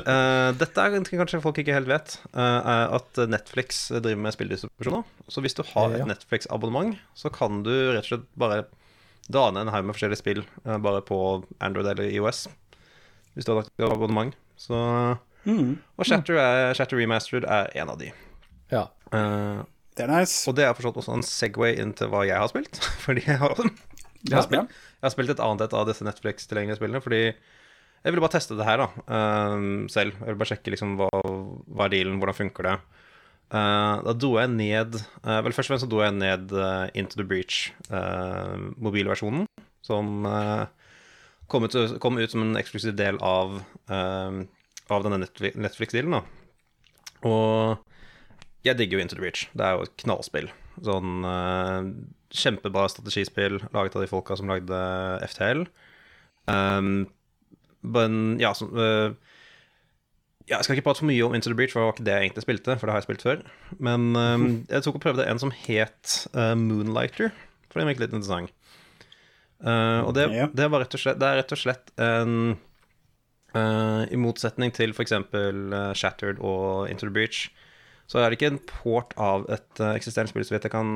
dette 0.61 0.83
er 0.83 1.07
kanskje 1.09 1.41
folk 1.43 1.57
ikke 1.59 1.73
helt 1.75 1.89
vet, 1.89 2.13
at 2.37 3.21
Netflix 3.27 3.87
driver 3.89 4.21
med 4.21 4.35
spilldistribusjon 4.35 4.99
nå. 4.99 5.01
Så 5.27 5.41
hvis 5.43 5.57
du 5.57 5.63
har 5.73 5.97
et 5.97 6.05
Netflix-abonnement, 6.07 6.93
så 7.17 7.33
kan 7.33 7.63
du 7.65 7.73
rett 7.89 8.05
og 8.05 8.11
slett 8.11 8.29
bare 8.39 8.61
dane 9.33 9.65
en 9.65 9.73
haug 9.73 9.89
med 9.89 9.97
forskjellige 9.97 10.21
spill 10.21 10.43
bare 10.63 11.01
på 11.03 11.17
Android 11.59 11.89
eller 11.89 12.13
IOS. 12.13 12.45
Hvis 13.35 13.47
du 13.47 13.53
har 13.53 13.61
lagt 13.61 13.85
abonnement. 13.87 14.35
Så, 14.59 14.77
Mm, 15.45 15.77
og 15.97 16.05
Shatter, 16.05 16.37
er, 16.37 16.73
Shatter 16.77 16.99
Remastered 16.99 17.47
er 17.49 17.71
en 17.81 17.89
av 17.93 18.01
de. 18.01 18.11
ja. 18.73 18.87
Uh, 19.11 19.63
det 19.97 20.05
er 20.05 20.11
nice. 20.13 20.45
og 20.47 20.55
det 20.55 20.63
er 20.63 20.75
forstått 20.77 21.01
også 21.01 21.17
en 21.17 21.25
Segway 21.25 21.73
inn 21.81 21.89
til 21.97 22.07
hva 22.13 22.21
jeg 22.23 22.39
har 22.39 22.47
spilt. 22.47 22.77
Fordi 23.05 23.25
jeg 23.25 23.41
har, 23.41 23.57
jeg 23.57 24.37
har, 24.37 24.45
spilt, 24.45 24.71
jeg 24.71 25.03
har 25.03 25.13
spilt 25.13 25.33
et 25.33 25.41
annet 25.43 25.65
et 25.65 25.75
av 25.75 25.89
disse 25.89 26.05
Netflix-tilgjengelige 26.07 26.79
spillene. 26.79 27.01
Fordi 27.03 27.21
jeg 27.25 28.13
ville 28.13 28.23
bare 28.23 28.35
teste 28.37 28.55
det 28.57 28.67
her 28.69 28.85
da, 28.85 28.87
uh, 29.11 29.57
selv. 29.91 30.15
Jeg 30.15 30.29
ville 30.29 30.39
bare 30.39 30.51
sjekke 30.53 30.73
liksom 30.75 30.95
hva, 31.01 31.09
hva 31.11 31.89
er 31.89 31.95
dealen, 31.97 32.21
hvordan 32.21 32.39
funker 32.39 32.69
det. 32.69 32.77
Uh, 33.51 33.99
da 34.05 34.15
dro 34.15 34.37
jeg 34.39 34.47
ned 34.53 34.95
uh, 34.95 35.41
Vel, 35.43 35.51
først 35.51 35.67
og 35.67 35.73
fremst 35.73 35.83
så 35.83 35.91
dro 35.91 35.99
jeg 36.05 36.15
ned 36.15 36.53
Into 36.95 37.19
the 37.19 37.25
Breach, 37.27 37.73
eh, 37.91 38.53
mobilversjonen, 38.79 39.43
som 39.83 40.23
kom, 41.51 41.67
ut, 41.67 41.77
kom 42.03 42.19
ut 42.19 42.33
som 42.33 42.43
en 42.45 42.59
eksklusiv 42.59 42.95
del 42.97 43.19
av, 43.25 43.59
uh, 43.91 44.41
av 44.91 45.05
denne 45.05 45.21
Netflix- 45.25 45.59
Netflix-dealen. 45.59 46.17
da. 46.17 46.23
Og 47.27 48.65
jeg 48.65 48.77
digger 48.77 48.97
jo 48.97 49.03
Into 49.03 49.17
the 49.17 49.23
Reach. 49.23 49.47
Det 49.57 49.65
er 49.65 49.77
jo 49.77 49.85
et 49.87 49.95
knallspill. 50.03 50.51
Sånn 50.85 51.25
uh, 51.27 51.81
kjempebra 52.31 52.87
strategispill 52.91 53.59
laget 53.75 53.97
av 53.97 54.05
de 54.05 54.09
folka 54.11 54.37
som 54.39 54.51
lagde 54.51 54.77
FTL. 55.27 55.65
Um, 56.47 57.09
men 57.81 58.39
ja, 58.41 58.53
så, 58.57 58.67
uh, 58.71 59.13
ja, 60.47 60.57
Jeg 60.57 60.65
skal 60.65 60.77
ikke 60.77 60.87
prate 60.89 61.03
for 61.03 61.09
mye 61.09 61.25
om 61.25 61.35
Into 61.37 61.51
the 61.51 61.57
Breach, 61.57 61.73
for 61.73 61.81
det 61.81 61.89
var 61.89 61.95
ikke 61.97 62.07
det 62.07 62.15
jeg 62.15 62.29
egentlig 62.29 62.45
spilte. 62.45 62.77
For 62.77 62.87
det 62.87 62.95
har 62.95 63.01
jeg 63.01 63.09
spilt 63.09 63.27
før. 63.27 63.43
Men 63.79 64.11
um, 64.15 64.47
jeg 64.71 64.85
tok 64.85 64.99
og 64.99 65.05
prøvde 65.05 65.27
en 65.27 65.41
som 65.41 65.53
het 65.65 66.17
uh, 66.35 66.53
Moonlighter, 66.59 67.33
for 67.69 67.81
den 67.81 67.91
virket 67.91 68.07
litt 68.07 68.17
interessant. 68.17 68.55
Eh, 69.61 70.01
og 70.01 70.13
det, 70.17 70.27
Ja. 70.33 70.49
det, 70.53 70.69
var 70.73 70.83
rett 70.83 70.95
og 70.97 71.01
slett, 71.03 71.19
det 71.21 71.27
er 71.27 71.41
rett 71.41 71.53
og 71.53 71.59
slett 71.61 71.91
en 72.01 72.37
uh, 73.55 74.07
I 74.09 74.17
motsetning 74.17 74.71
til 74.73 74.95
f.eks. 74.95 75.13
Uh, 75.33 75.91
Shattered 75.97 76.39
og 76.39 76.89
Into 76.89 77.05
the 77.05 77.13
Breach, 77.13 77.49
så 78.11 78.19
er 78.19 78.29
det 78.29 78.39
ikke 78.39 78.49
en 78.51 78.63
port 78.67 79.13
av 79.21 79.45
et 79.53 79.79
uh, 79.79 79.93
eksisterende 79.93 80.33
spill, 80.33 80.43
så 80.47 80.55
vidt 80.55 80.65
jeg 80.67 80.73
kan 80.73 80.89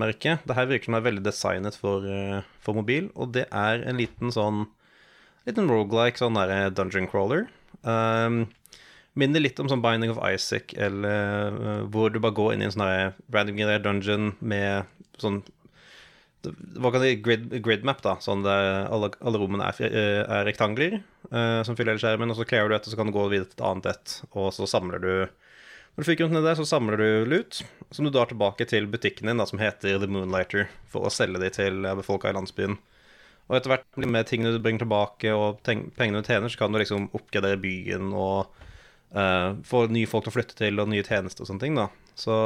merke. 0.00 0.38
Det 0.48 0.56
her 0.56 0.70
virker 0.70 0.88
som 0.88 0.96
det 0.96 1.02
er 1.02 1.08
veldig 1.10 1.24
designet 1.26 1.76
for, 1.76 2.06
eh, 2.08 2.46
for 2.64 2.78
mobil, 2.78 3.10
og 3.12 3.34
det 3.36 3.44
er 3.50 3.84
en 3.88 4.00
liten 4.00 4.32
sånn 4.34 4.66
Liten 5.42 5.66
roguelike, 5.66 6.20
sånn 6.20 6.36
derre 6.38 6.68
dungeon 6.70 7.08
crawler. 7.10 7.48
Um, 7.82 8.44
minner 9.18 9.42
litt 9.42 9.58
om 9.58 9.66
sånn 9.66 9.80
Binding 9.82 10.12
of 10.12 10.20
Isaac, 10.22 10.70
eller 10.78 11.56
eh, 11.58 11.80
hvor 11.90 12.12
du 12.14 12.20
bare 12.22 12.36
går 12.36 12.52
inn 12.54 12.62
i 12.62 12.68
en 12.68 12.74
sånn 12.76 13.16
random 13.34 13.58
generert 13.58 13.82
dungeon 13.82 14.28
med 14.38 14.86
sånn 15.18 15.40
hva 16.50 16.90
kan 16.92 17.02
du 17.02 17.08
grid, 17.22 17.46
grid 17.62 17.84
map, 17.86 18.02
da. 18.04 18.16
Sånn 18.22 18.44
der 18.44 18.88
alle, 18.88 19.12
alle 19.22 19.40
rommene 19.40 19.68
er, 19.68 19.78
eh, 19.86 20.22
er 20.22 20.46
rektangler 20.48 20.98
uh, 21.30 21.62
som 21.66 21.76
fyller 21.78 21.94
hele 21.94 22.02
skjermen, 22.02 22.32
og 22.32 22.38
så 22.38 22.46
clearer 22.48 22.72
du 22.72 22.76
et, 22.76 22.86
og 22.86 22.94
så 22.94 22.98
kan 22.98 23.10
du 23.10 23.14
gå 23.14 23.28
videre 23.32 23.50
til 23.50 23.58
et 23.58 23.66
annet 23.68 23.90
et, 23.92 24.16
og 24.32 24.50
så 24.56 24.68
samler 24.70 25.02
du 25.02 25.12
Når 25.92 26.04
du 26.04 26.08
fikk 26.08 26.22
rundt 26.22 26.32
ned 26.32 26.46
der, 26.48 26.56
så 26.56 26.64
samler 26.64 26.96
du 26.96 27.28
lut, 27.28 27.60
som 27.92 28.06
du 28.06 28.10
drar 28.10 28.30
tilbake 28.30 28.64
til 28.64 28.88
butikken 28.88 29.28
din, 29.28 29.42
da, 29.42 29.44
som 29.48 29.60
heter 29.60 30.00
The 30.00 30.08
Moonlighter, 30.08 30.70
for 30.88 31.04
å 31.04 31.12
selge 31.12 31.42
de 31.42 31.50
til 31.52 31.84
eh, 31.84 31.96
befolka 31.98 32.32
i 32.32 32.36
landsbyen. 32.38 32.78
Og 33.50 33.58
etter 33.58 33.74
hvert 33.74 34.00
med 34.00 34.28
tingene 34.30 34.54
du 34.54 34.62
bringer 34.64 34.86
tilbake, 34.86 35.34
og 35.36 35.60
pengene 35.66 36.22
du 36.22 36.30
tjener, 36.30 36.48
så 36.48 36.62
kan 36.62 36.72
du 36.72 36.80
liksom 36.80 37.10
oppgradere 37.12 37.60
byen 37.60 38.14
og 38.16 38.54
uh, 39.12 39.52
få 39.68 39.84
nye 39.92 40.08
folk 40.08 40.24
til 40.24 40.32
å 40.32 40.36
flytte 40.38 40.56
til, 40.56 40.80
og 40.80 40.88
nye 40.88 41.04
tjenester 41.04 41.44
og 41.44 41.50
sånne 41.50 41.66
ting, 41.66 41.76
da. 41.76 41.90
Så 42.16 42.38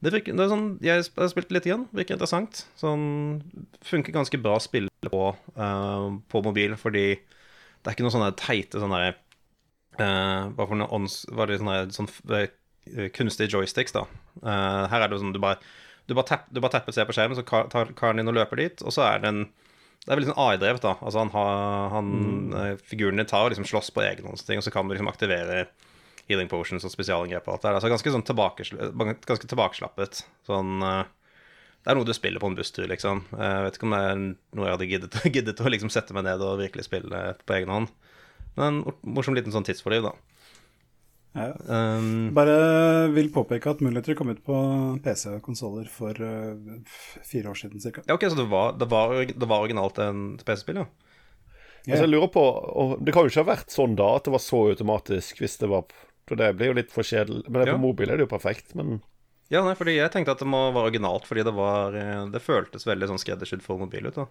det 0.00 0.12
virker, 0.14 0.36
det 0.36 0.44
er 0.46 0.52
sånn, 0.52 0.68
Jeg 0.80 1.02
har 1.04 1.28
spilt 1.28 1.50
litt 1.52 1.66
igjen, 1.68 1.84
virker 1.92 2.16
interessant. 2.16 2.62
Sånn, 2.80 3.42
funker 3.84 4.14
ganske 4.16 4.40
bra 4.40 4.56
å 4.56 4.62
spille 4.64 4.88
på, 5.12 5.26
uh, 5.58 6.06
på 6.32 6.42
mobil, 6.46 6.76
fordi 6.80 7.04
det 7.18 7.88
er 7.88 7.96
ikke 7.96 8.06
noen 8.06 8.14
sånne 8.14 8.32
teite 8.36 8.80
sånne 8.80 9.02
eh, 9.08 10.48
Hva 10.56 10.66
for 10.66 10.76
noe. 10.76 11.02
Var 11.36 11.48
det 11.48 11.60
sånne, 11.60 11.76
sånne 11.96 12.40
uh, 12.46 13.06
kunstige 13.16 13.52
joysticks, 13.52 13.92
da. 13.96 14.06
Uh, 14.40 14.88
her 14.92 15.04
er 15.04 15.12
det 15.12 15.20
sånn 15.20 15.36
du 15.36 15.40
bare 15.42 15.60
du 16.08 16.16
bare, 16.16 16.26
tapp, 16.26 16.48
du 16.50 16.58
bare 16.58 16.74
tapper 16.74 16.94
seg 16.96 17.06
på 17.06 17.14
skjermen, 17.14 17.38
så 17.38 17.44
tar 17.70 17.92
karen 17.94 18.18
din 18.18 18.30
og 18.32 18.34
løper 18.34 18.58
dit, 18.58 18.80
og 18.82 18.90
så 18.94 19.04
er 19.06 19.20
det 19.22 19.30
en 19.30 19.44
Det 20.00 20.08
er 20.08 20.16
veldig 20.16 20.30
sånn 20.30 20.40
AI-drevet, 20.42 20.82
da. 20.82 20.94
Altså 21.04 21.20
han 21.20 21.30
han, 21.92 22.06
mm. 22.48 22.78
Figuren 22.88 23.20
din 23.20 23.28
tar 23.28 23.44
og 23.44 23.52
liksom 23.52 23.68
slåss 23.68 23.92
på 23.92 24.00
egen 24.02 24.26
hånd, 24.26 24.40
og 24.40 24.64
så 24.64 24.72
kan 24.72 24.88
du 24.88 24.94
liksom 24.94 25.10
aktivere 25.12 25.66
healing 26.30 26.50
potions 26.50 26.86
og 26.86 26.92
spesialangrep 26.92 27.48
og 27.48 27.56
alt 27.56 27.64
det 27.64 27.68
der. 27.68 27.78
Altså 27.78 27.92
ganske 27.92 28.14
sånn 28.14 28.26
tilbakesla 28.28 28.90
ganske 29.28 29.50
tilbakeslappet. 29.50 30.22
Sånn 30.48 30.84
eh, 30.86 31.02
Det 31.80 31.92
er 31.92 31.98
noe 31.98 32.08
du 32.08 32.14
spiller 32.16 32.42
på 32.42 32.50
en 32.50 32.58
busstur, 32.58 32.86
liksom. 32.90 33.24
Jeg 33.34 33.66
vet 33.66 33.78
ikke 33.78 33.88
om 33.88 33.96
det 33.96 34.02
er 34.06 34.24
noe 34.24 34.66
jeg 34.66 34.76
hadde 34.76 34.90
giddet, 34.94 35.20
giddet 35.36 35.62
å 35.62 35.72
liksom 35.72 35.92
sette 35.92 36.16
meg 36.16 36.26
ned 36.28 36.42
og 36.44 36.60
virkelig 36.62 36.88
spille 36.88 37.22
på 37.44 37.58
egen 37.58 37.72
hånd. 37.74 37.94
Men 38.56 38.82
en 38.82 38.98
morsom 39.16 39.36
liten 39.36 39.54
sånn 39.54 39.66
tidsfordriv, 39.66 40.10
da. 40.10 40.16
Ja. 41.30 41.52
Um, 41.62 42.32
Bare 42.34 42.54
vil 43.14 43.28
påpeke 43.30 43.70
at 43.70 43.82
Moonlighter 43.84 44.16
kom 44.18 44.32
ut 44.32 44.40
på 44.42 44.56
PC 45.04 45.28
og 45.36 45.44
konsoller 45.46 45.86
for 45.86 46.16
uh, 46.18 46.56
fire 47.22 47.52
år 47.52 47.60
siden 47.60 47.78
ca. 47.78 48.02
ja, 48.02 48.16
ok, 48.16 48.26
så 48.32 48.38
det 48.40 48.48
var, 48.50 48.74
det 48.80 48.88
var, 48.90 49.14
det 49.30 49.46
var 49.46 49.62
originalt 49.62 50.00
en 50.02 50.24
PC-spill, 50.42 50.82
ja? 50.82 50.88
Altså, 51.86 52.04
jeg 52.04 52.12
lurer 52.12 52.28
på 52.28 52.42
og 52.44 52.98
Det 53.00 53.12
kan 53.14 53.24
jo 53.24 53.32
ikke 53.32 53.40
ha 53.40 53.52
vært 53.54 53.72
sånn 53.72 53.94
da, 53.96 54.10
at 54.18 54.26
det 54.26 54.34
var 54.34 54.42
så 54.44 54.58
automatisk 54.72 55.40
hvis 55.40 55.56
det 55.62 55.70
var 55.70 55.86
For 56.30 56.38
det 56.38 56.52
blir 56.56 56.70
jo 56.70 56.76
litt 56.78 56.92
for 56.94 57.02
kjedelig. 57.02 57.42
Men 57.50 57.60
det, 57.64 57.68
Ja. 57.72 57.74
på 57.74 57.82
mobil 57.82 58.10
er 58.14 58.20
det 58.20 58.28
jo 58.28 58.30
perfekt, 58.30 58.72
men 58.78 59.00
Ja, 59.50 59.64
nei, 59.66 59.74
fordi 59.74 59.96
jeg 59.96 60.12
tenkte 60.14 60.30
at 60.36 60.38
det 60.38 60.46
må 60.46 60.60
være 60.70 60.92
originalt, 60.92 61.24
fordi 61.26 61.42
det 61.42 61.52
var 61.56 61.96
eh, 61.98 62.26
Det 62.30 62.40
føltes 62.44 62.86
veldig 62.86 63.08
sånn 63.10 63.18
skreddersydd 63.18 63.62
for 63.66 63.78
mobil 63.82 64.06
ut, 64.06 64.14
da. 64.14 64.26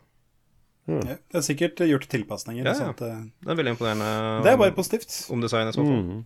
Ja, 0.89 1.17
det 1.19 1.35
er 1.37 1.43
sikkert 1.45 1.75
gjort 1.85 2.07
tilpasninger. 2.09 2.63
Ja, 2.65 2.71
ja. 2.71 2.79
sånt, 2.87 3.01
eh. 3.05 3.17
Det 3.43 3.51
er 3.51 3.57
veldig 3.59 3.73
imponerende 3.75 4.43
Det 4.47 4.53
er 4.53 4.57
bare 4.63 4.71
positivt. 4.73 5.11
omdesign 5.29 5.67
i 5.67 5.75
så 5.75 5.83
fall. 5.83 6.03
mm, 6.03 6.25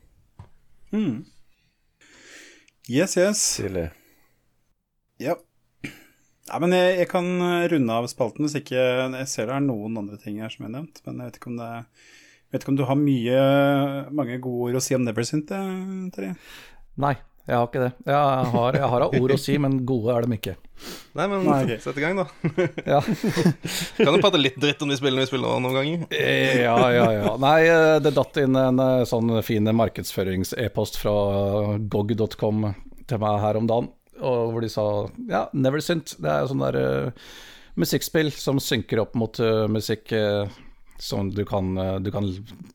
Mm. 0.93 1.25
Yes, 2.87 3.17
yes. 3.17 3.39
stilig. 3.57 3.89
Ja. 5.19 5.35
Nei, 6.51 6.59
men 6.59 6.71
jeg, 6.75 6.97
jeg 6.99 7.09
kan 7.09 7.27
eh, 7.41 7.67
runde 7.71 7.95
av 7.95 8.05
spalten 8.11 8.43
hvis 8.45 8.57
ikke 8.59 8.75
Jeg 8.75 9.27
ser 9.31 9.47
det 9.47 9.55
er 9.55 9.63
noen 9.63 9.95
andre 9.97 10.17
ting 10.19 10.41
her 10.43 10.51
som 10.51 10.65
har 10.67 10.73
nevnt, 10.75 10.99
men 11.07 11.21
jeg 11.23 11.29
vet 11.31 11.37
ikke 11.39 11.51
om 11.53 11.57
det 11.61 11.69
jeg 11.71 11.85
vet 12.53 12.63
ikke 12.63 12.73
om 12.73 12.79
du 12.79 12.87
har 12.87 12.99
mye, 12.99 13.43
mange 14.15 14.39
gode 14.43 14.71
ord 14.71 14.79
å 14.79 14.83
si 14.83 14.95
om 14.97 15.05
Neversint, 15.05 15.51
eh, 15.53 16.09
Terje? 16.15 16.33
Nei. 17.01 17.15
Jeg 17.43 17.59
har 17.59 17.65
ikke 17.67 17.79
det. 17.81 17.89
Jeg 18.07 18.51
har, 18.53 18.75
jeg 18.77 18.87
har 18.87 19.03
ord 19.03 19.31
å 19.35 19.37
si, 19.41 19.57
men 19.59 19.73
gode 19.83 20.13
er 20.15 20.23
de 20.23 20.37
ikke. 20.37 20.53
Nei, 21.11 21.25
men 21.27 21.41
Nei, 21.43 21.57
okay. 21.65 21.81
sett 21.83 21.97
i 21.99 22.03
gang, 22.05 22.21
da. 22.21 22.27
Ja, 22.93 23.01
Kan 23.97 24.15
jo 24.15 24.21
prate 24.23 24.39
litt 24.39 24.55
dritt 24.63 24.79
om 24.85 24.93
de 24.93 24.95
spillene 24.95 25.25
vi 25.25 25.27
spiller 25.27 25.59
noen 25.59 25.75
ganger. 25.75 26.05
ja, 26.15 26.77
ja. 26.95 27.09
ja. 27.17 27.33
Nei, 27.43 27.57
eh, 27.67 27.97
det 27.99 28.13
datt 28.15 28.39
inn 28.39 28.55
en 28.55 28.79
eh, 28.79 29.03
sånn 29.09 29.35
fin 29.43 29.67
markedsførings-e-post 29.75 31.01
fra 31.01 31.17
gog.com 31.83 32.69
til 33.11 33.19
meg 33.19 33.41
her 33.43 33.59
om 33.59 33.67
dagen, 33.67 33.91
og 34.23 34.53
hvor 34.53 34.63
de 34.63 34.71
sa 34.71 34.85
ja, 35.27 35.47
Neversynt, 35.51 36.15
Det 36.21 36.29
er 36.29 36.43
jo 36.43 36.53
sånn 36.53 36.63
der 36.63 36.77
uh, 36.79 37.33
musikkspill 37.79 38.31
som 38.35 38.61
synker 38.61 39.01
opp 39.03 39.17
mot 39.19 39.39
uh, 39.43 39.65
musikk 39.71 40.13
eh, 40.15 40.47
som 41.03 41.29
du 41.29 41.45
kan, 41.45 41.77
eh, 41.77 41.99
du 41.99 42.11
kan 42.11 42.29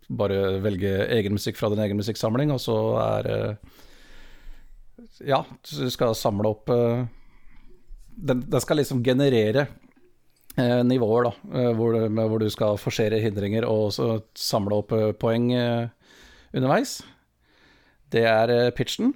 bare 0.09 0.59
velge 0.61 1.07
egen 1.17 1.33
musikk 1.39 1.57
fra 1.57 1.71
din 1.73 1.81
egen 1.81 1.97
musikksamling, 1.97 2.53
og 2.53 2.61
så 2.61 2.79
er 3.01 3.31
eh, 3.33 3.55
Ja, 5.27 5.45
du 5.65 5.89
skal 5.91 6.15
samle 6.15 6.51
opp 6.53 6.69
eh, 6.71 7.07
den, 8.19 8.43
den 8.45 8.61
skal 8.61 8.83
liksom 8.83 9.05
generere 9.05 9.69
nivåer, 10.59 11.29
da, 11.29 11.61
hvor, 11.79 11.95
hvor 12.11 12.41
du 12.43 12.49
skal 12.51 12.81
forsere 12.83 13.21
hindringer 13.23 13.63
og 13.63 13.93
samle 14.35 14.81
opp 14.81 14.91
poeng 15.23 15.53
underveis. 15.55 16.97
Det 18.11 18.25
er 18.27 18.73
pitchen. 18.75 19.13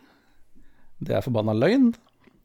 Det 1.02 1.16
er 1.16 1.24
forbanna 1.26 1.56
løgn. 1.58 1.88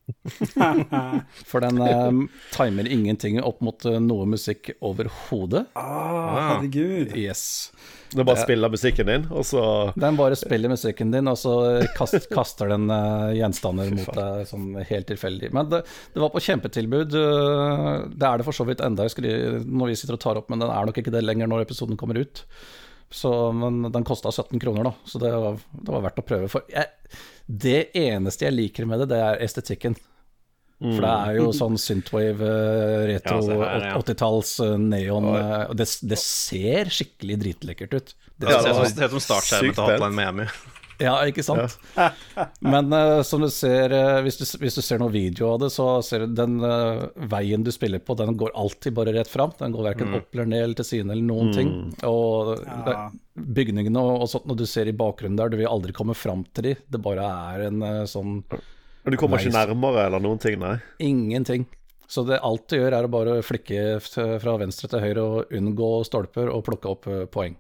For 1.52 1.64
den 1.64 1.82
eh, 1.84 2.12
timer 2.56 2.88
ingenting 2.88 3.42
opp 3.44 3.62
mot 3.66 3.86
eh, 3.86 4.00
noe 4.04 4.28
musikk 4.30 4.72
overhodet. 4.80 5.66
Ah, 5.78 6.56
herregud. 6.56 7.16
Yes. 7.18 7.72
Det 8.08 8.22
er 8.24 8.28
bare 8.28 8.40
spiller 8.40 8.70
spille 8.70 8.70
musikken 8.72 9.10
din, 9.10 9.26
og 9.36 9.44
så 9.46 9.62
Den 10.00 10.16
bare 10.20 10.38
spiller 10.40 10.72
musikken 10.72 11.12
din, 11.12 11.28
og 11.28 11.38
så 11.40 11.54
kast, 11.98 12.30
kaster 12.38 12.72
den 12.72 12.90
eh, 12.94 13.36
gjenstander 13.42 13.92
mot 13.96 14.12
deg 14.16 14.48
sånn 14.48 14.70
helt 14.88 15.10
tilfeldig. 15.12 15.52
Men 15.56 15.72
det, 15.74 15.84
det 16.14 16.24
var 16.24 16.32
på 16.34 16.44
kjempetilbud. 16.48 17.18
eh, 17.20 17.94
det 18.16 18.30
er 18.30 18.40
det 18.40 18.48
for 18.48 18.56
så 18.56 18.68
vidt 18.68 18.84
enda 18.86 19.08
når 19.08 19.92
vi 19.92 20.00
sitter 20.00 20.18
og 20.18 20.24
tar 20.24 20.40
opp, 20.40 20.50
men 20.52 20.64
den 20.64 20.72
er 20.72 20.88
nok 20.88 21.02
ikke 21.02 21.14
det 21.14 21.26
lenger 21.26 21.52
når 21.52 21.68
episoden 21.68 22.00
kommer 22.00 22.20
ut. 22.24 22.46
Så, 23.10 23.32
men 23.56 23.88
den 23.92 24.04
kosta 24.04 24.32
17 24.34 24.60
kroner, 24.60 24.90
da, 24.90 24.94
så 25.08 25.20
det 25.22 25.32
var, 25.32 25.58
det 25.72 25.94
var 25.96 26.04
verdt 26.10 26.20
å 26.20 26.28
prøve. 26.28 26.50
For 26.52 26.68
jeg, 26.72 26.92
det 27.48 27.80
eneste 27.96 28.50
jeg 28.50 28.56
liker 28.58 28.88
med 28.90 29.04
det, 29.04 29.12
det 29.14 29.22
er 29.24 29.44
estetikken. 29.46 29.96
For 30.78 31.02
det 31.02 31.12
er 31.12 31.38
jo 31.40 31.48
sånn 31.58 31.78
synthwave, 31.82 32.46
eh, 32.46 33.06
retro, 33.10 33.40
Ja, 33.50 33.70
ja. 33.82 33.94
80-talls 33.98 34.52
eh, 34.62 34.76
neon 34.78 35.26
eh, 35.32 35.64
og 35.72 35.78
det, 35.80 35.88
det 36.06 36.20
ser 36.22 36.92
skikkelig 36.94 37.38
dritlekkert 37.42 37.96
ut. 37.98 38.14
Det 38.38 38.52
Ja, 38.52 38.60
det 38.62 38.76
ser 38.92 39.08
ut 39.08 39.16
som 39.16 39.24
startskjermen 39.26 39.74
til 39.74 39.88
Hotline 39.88 40.14
Miami. 40.20 40.46
Ja, 41.02 41.14
ikke 41.30 41.44
sant? 41.46 41.78
Men 42.74 42.94
uh, 42.94 43.22
som 43.26 43.44
du 43.44 43.50
ser, 43.54 43.94
uh, 43.94 44.20
hvis, 44.26 44.40
du, 44.40 44.46
hvis 44.62 44.78
du 44.78 44.82
ser 44.82 45.02
noen 45.02 45.14
video 45.14 45.52
av 45.54 45.62
det, 45.62 45.70
så 45.74 45.86
ser 46.06 46.26
du 46.26 46.38
den 46.38 46.58
uh, 46.64 47.08
veien 47.30 47.66
du 47.66 47.72
spiller 47.74 48.02
på, 48.02 48.16
den 48.18 48.38
går 48.40 48.56
alltid 48.58 48.96
bare 48.98 49.14
rett 49.16 49.30
fram. 49.30 49.54
Den 49.60 49.76
går 49.76 49.92
verken 49.92 50.16
opp 50.18 50.34
eller 50.34 50.50
ned 50.50 50.64
eller 50.64 50.80
til 50.80 50.90
siden 50.92 51.14
eller 51.14 51.28
noen 51.28 51.54
ting. 51.56 51.74
Og 52.08 52.56
Ja. 52.88 53.10
bygningene 53.38 54.02
og, 54.02 54.24
og 54.24 54.30
sånt 54.32 54.48
når 54.50 54.58
du 54.58 54.66
ser 54.70 54.90
i 54.90 54.96
bakgrunnen 54.98 55.38
der, 55.38 55.52
du 55.54 55.60
vil 55.60 55.70
aldri 55.70 55.94
komme 55.94 56.16
fram 56.18 56.46
til 56.58 56.72
de. 56.72 56.76
Det 56.90 57.02
bare 57.04 57.28
er 57.54 57.68
en 57.68 57.86
sånn 58.10 58.42
du 59.08 59.16
kommer 59.16 59.40
ikke 59.40 59.54
nærmere 59.56 60.08
eller 60.10 60.20
noen 60.20 60.40
ting, 60.42 60.58
nei. 60.60 60.74
ingenting. 61.00 61.64
Så 62.12 62.26
det 62.28 62.42
alt 62.44 62.66
du 62.68 62.76
gjør, 62.76 62.96
er 62.98 63.06
å 63.08 63.12
bare 63.12 63.38
flikke 63.44 64.00
fra 64.04 64.58
venstre 64.60 64.90
til 64.92 65.04
høyre 65.04 65.24
og 65.24 65.54
unngå 65.56 65.92
stolper 66.08 66.52
og 66.52 66.66
plukke 66.68 66.92
opp 66.92 67.08
poeng. 67.32 67.56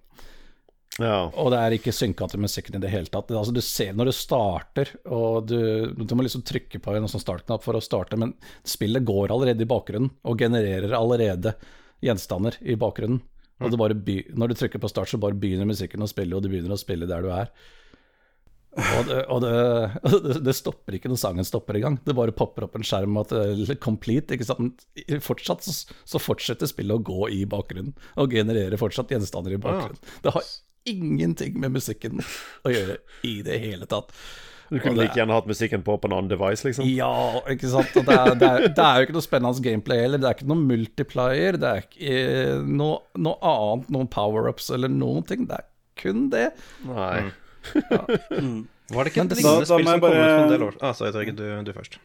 Ja. 1.01 1.27
Og 1.37 1.51
det 1.53 1.59
er 1.61 1.75
ikke 1.75 1.93
synka 1.93 2.27
til 2.31 2.41
musikken 2.41 2.77
i 2.77 2.81
det 2.81 2.91
hele 2.91 3.09
tatt. 3.11 3.29
Altså, 3.29 3.53
du 3.53 3.61
ser 3.61 3.93
når 3.93 4.09
du 4.09 4.15
starter, 4.17 4.91
og 5.05 5.47
du, 5.49 5.93
du 5.93 6.15
må 6.17 6.25
liksom 6.25 6.45
trykke 6.47 6.81
på 6.81 6.95
en 6.97 7.09
sånn 7.11 7.23
startknapp 7.23 7.65
for 7.65 7.77
å 7.77 7.83
starte, 7.83 8.17
men 8.19 8.33
spillet 8.67 9.05
går 9.05 9.33
allerede 9.33 9.65
i 9.65 9.69
bakgrunnen, 9.69 10.11
og 10.25 10.41
genererer 10.41 10.95
allerede 10.97 11.53
gjenstander 12.05 12.57
i 12.65 12.77
bakgrunnen. 12.79 13.21
Og 13.57 13.73
det 13.73 13.79
bare 13.81 13.97
by, 13.97 14.19
når 14.37 14.51
du 14.51 14.59
trykker 14.59 14.81
på 14.81 14.89
start, 14.91 15.09
så 15.09 15.21
bare 15.21 15.37
begynner 15.37 15.69
musikken 15.69 16.05
å 16.05 16.09
spille, 16.09 16.37
og 16.37 16.45
du 16.45 16.51
begynner 16.51 16.75
å 16.75 16.81
spille 16.81 17.09
der 17.09 17.25
du 17.25 17.31
er. 17.33 17.49
Og 18.77 19.07
det, 19.07 19.21
og 19.33 19.41
det, 19.41 19.53
det, 20.27 20.35
det 20.45 20.53
stopper 20.53 20.97
ikke 20.97 21.09
når 21.09 21.21
sangen 21.21 21.47
stopper 21.47 21.79
engang. 21.79 21.97
Det 22.05 22.13
bare 22.17 22.35
popper 22.37 22.67
opp 22.67 22.77
en 22.77 22.85
skjerm 22.85 23.17
at 23.21 23.33
det 23.33 23.65
er 23.73 23.81
complete. 23.81 24.37
ikke 24.37 24.45
sant? 24.45 24.85
Fortsatt 25.25 25.65
så, 25.65 25.73
så 26.05 26.21
fortsetter 26.21 26.69
spillet 26.69 26.99
å 26.99 27.05
gå 27.05 27.31
i 27.33 27.41
bakgrunnen, 27.49 27.95
og 28.21 28.37
genererer 28.37 28.77
fortsatt 28.81 29.13
gjenstander 29.13 29.57
i 29.57 29.61
bakgrunnen. 29.61 30.01
Det 30.21 30.33
har 30.35 30.45
ingenting 30.89 31.57
med 31.61 31.75
musikken 31.75 32.21
å 32.65 32.73
gjøre 32.73 32.99
i 33.27 33.39
det 33.45 33.57
hele 33.63 33.89
tatt. 33.89 34.13
Du 34.67 34.81
kunne 34.81 34.97
det 34.97 35.05
like 35.05 35.15
gjerne 35.15 35.35
hatt 35.37 35.47
musikken 35.47 35.83
på 35.85 35.95
på 35.95 36.09
en 36.09 36.15
annen 36.17 36.31
device, 36.31 36.65
liksom. 36.67 36.87
Ja, 36.91 37.39
ikke 37.47 37.69
sant. 37.71 37.93
Og 37.95 38.07
det, 38.07 38.17
er, 38.17 38.33
det, 38.35 38.49
er, 38.49 38.65
det 38.67 38.83
er 38.83 38.99
jo 38.99 39.07
ikke 39.07 39.15
noe 39.15 39.25
spennende 39.25 39.63
gameplay 39.63 40.01
heller. 40.03 40.21
Det 40.21 40.27
er 40.27 40.37
ikke 40.37 40.49
noe 40.51 40.65
multiplier, 40.73 41.59
det 41.61 41.69
er 41.69 41.85
ikke 41.85 42.17
eh, 42.17 42.65
noe, 42.67 42.99
noe 43.15 43.37
annet, 43.47 43.91
noen 43.95 44.11
power-ups 44.11 44.67
eller 44.75 44.91
noen 44.91 45.23
ting. 45.27 45.47
Det 45.47 45.61
er 45.61 45.67
kun 46.01 46.27
det. 46.33 46.49
Nei. 46.89 47.29
Var 48.87 49.03
det 49.03 49.11
ikke 49.11 49.23
et 49.25 49.39
lignende 49.39 49.67
spill 49.67 49.87
som 49.87 49.87
bare... 49.87 49.99
kom 49.99 50.11
ut 50.11 50.19
for 50.19 50.43
en 50.45 50.51
del 50.53 50.61
år 50.63 50.77
Ah, 50.79 50.93
sorry, 50.95 51.11
Torgeir, 51.15 51.35
du, 51.35 51.47
du 51.67 51.73
først. 51.75 51.99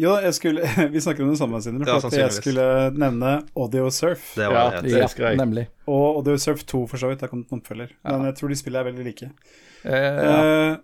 Jo, 0.00 0.14
jeg 0.24 0.34
skulle, 0.38 0.64
vi 0.94 1.00
snakker 1.04 1.26
om 1.26 1.32
det 1.34 1.38
samme, 1.40 1.60
Sindre. 1.64 1.98
For 2.00 2.14
jeg 2.16 2.32
skulle 2.36 2.66
nevne 2.96 3.34
Audio 3.54 3.88
Surf. 3.92 4.30
Det 4.38 4.46
Ja, 4.46 4.52
var 4.54 4.78
det. 4.80 4.92
det 4.94 5.00
Ja, 5.20 5.32
nemlig. 5.36 5.66
Og 5.90 6.20
Audio 6.22 6.36
Surf 6.40 6.62
2, 6.64 6.84
for 6.88 6.96
så 7.02 7.10
vidt. 7.10 7.20
Det 7.20 7.28
har 7.28 7.34
kommet 7.34 7.52
en 7.52 7.60
oppfølger. 7.60 7.92
Men 8.08 8.24
jeg 8.30 8.38
tror 8.40 8.48
de 8.54 8.60
spillene 8.62 8.80
er 8.86 8.92
veldig 8.92 9.04
like. 9.10 9.28
Eh, 9.84 10.06
ja. 10.06 10.38
Eh, 10.70 10.78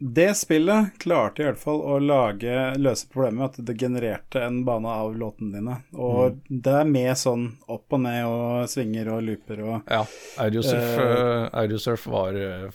det 0.00 0.30
spillet 0.40 0.94
klarte 1.02 1.42
i 1.42 1.44
hvert 1.44 1.58
fall 1.60 1.82
å 1.84 1.98
lage, 2.00 2.52
løse 2.80 3.04
problemet 3.12 3.36
med 3.36 3.48
at 3.50 3.58
det 3.68 3.74
genererte 3.82 4.40
en 4.46 4.62
bane 4.64 4.88
av 4.88 5.12
låtene 5.20 5.52
dine. 5.58 5.74
Og 5.92 6.38
Mm. 6.38 6.62
det 6.64 6.72
er 6.78 6.84
med 6.88 7.12
sånn 7.20 7.44
opp 7.68 7.92
og 7.92 8.00
ned 8.00 8.24
og 8.24 8.68
svinger 8.72 9.10
og 9.12 9.22
looper 9.26 9.60
og 9.60 9.82
Ja, 9.92 10.04
Audiosurf, 10.40 10.88
Eh, 10.96 11.10
uh, 11.20 11.48
Audiosurf 11.52 12.06
var 12.08 12.32
eh, 12.32 12.70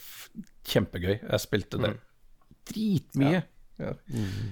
kjempegøy. 0.70 1.16
Jeg 1.26 1.40
spilte 1.42 1.82
det 1.82 1.96
dritmye. 2.70 3.34
Ja. 3.40 3.42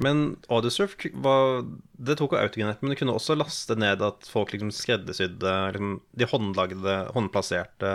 Men 0.03 0.35
Audiosurf 0.51 0.97
Det 0.99 2.15
tok 2.19 2.33
jo 2.35 2.39
autogenett, 2.41 2.81
men 2.83 2.91
du 2.91 2.97
kunne 2.99 3.15
også 3.15 3.37
laste 3.39 3.77
ned 3.79 4.01
at 4.03 4.27
folk 4.27 4.51
liksom 4.51 4.71
skreddersydde 4.75 5.53
liksom, 5.75 5.93
De 6.11 6.27
håndlagde, 6.27 6.97
håndplasserte 7.15 7.93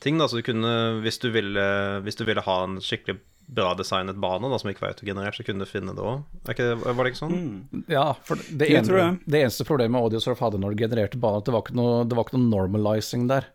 ting. 0.00 0.18
da, 0.18 0.26
Så 0.28 0.40
du 0.40 0.46
kunne, 0.46 1.02
hvis 1.04 1.20
du 1.22 1.28
ville, 1.30 1.66
hvis 2.02 2.16
du 2.16 2.24
ville 2.24 2.42
ha 2.42 2.56
en 2.64 2.80
skikkelig 2.82 3.18
bra 3.52 3.74
designet 3.76 4.16
bane 4.22 4.48
da, 4.48 4.58
som 4.58 4.70
ikke 4.70 4.84
var 4.86 4.94
autogenerert, 4.94 5.36
så 5.36 5.44
kunne 5.44 5.66
du 5.66 5.68
finne 5.68 5.92
det 5.94 6.00
òg. 6.02 6.22
Var 6.46 7.04
det 7.04 7.10
ikke 7.12 7.20
sånn? 7.20 7.48
Ja, 7.90 8.12
for 8.24 8.40
det, 8.40 8.56
Det 8.62 8.68
ene, 8.78 9.18
det 9.26 9.42
eneste 9.44 9.66
problemet 9.68 10.00
Audiosurf 10.00 10.40
hadde 10.40 10.60
når 10.62 10.74
det 10.76 10.86
genererte 10.86 11.20
bane, 11.20 11.42
at 11.42 11.48
det 11.48 11.52
var 11.54 11.66
ikke 11.66 11.76
noe, 11.76 12.04
det 12.08 12.16
var 12.16 12.24
ikke 12.26 12.38
noe 12.38 12.48
normalizing 12.54 13.26
der. 13.28 13.50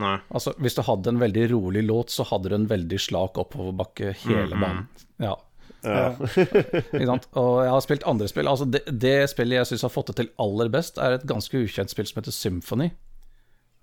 Nei. 0.00 0.18
Altså, 0.32 0.54
Hvis 0.62 0.76
du 0.78 0.82
hadde 0.86 1.10
en 1.12 1.20
veldig 1.20 1.50
rolig 1.52 1.82
låt, 1.84 2.12
så 2.14 2.24
hadde 2.28 2.48
du 2.52 2.54
en 2.56 2.68
veldig 2.70 3.00
slak 3.02 3.40
oppoverbakke 3.42 4.14
hele 4.22 4.56
banen. 4.56 4.86
Ja, 5.20 5.34
Ja. 5.84 6.10
Og 7.42 7.54
jeg 7.64 7.72
har 7.72 7.80
spilt 7.84 8.06
andre 8.08 8.28
spill. 8.30 8.50
Altså, 8.50 8.68
det, 8.70 8.84
det 8.88 9.16
spillet 9.32 9.60
jeg 9.60 9.70
syns 9.72 9.86
har 9.88 9.94
fått 9.94 10.12
det 10.12 10.18
til 10.20 10.30
aller 10.42 10.70
best, 10.72 11.00
er 11.02 11.16
et 11.16 11.26
ganske 11.28 11.64
ukjent 11.64 11.92
spill 11.92 12.06
som 12.08 12.20
heter 12.22 12.34
Symphony. 12.36 12.92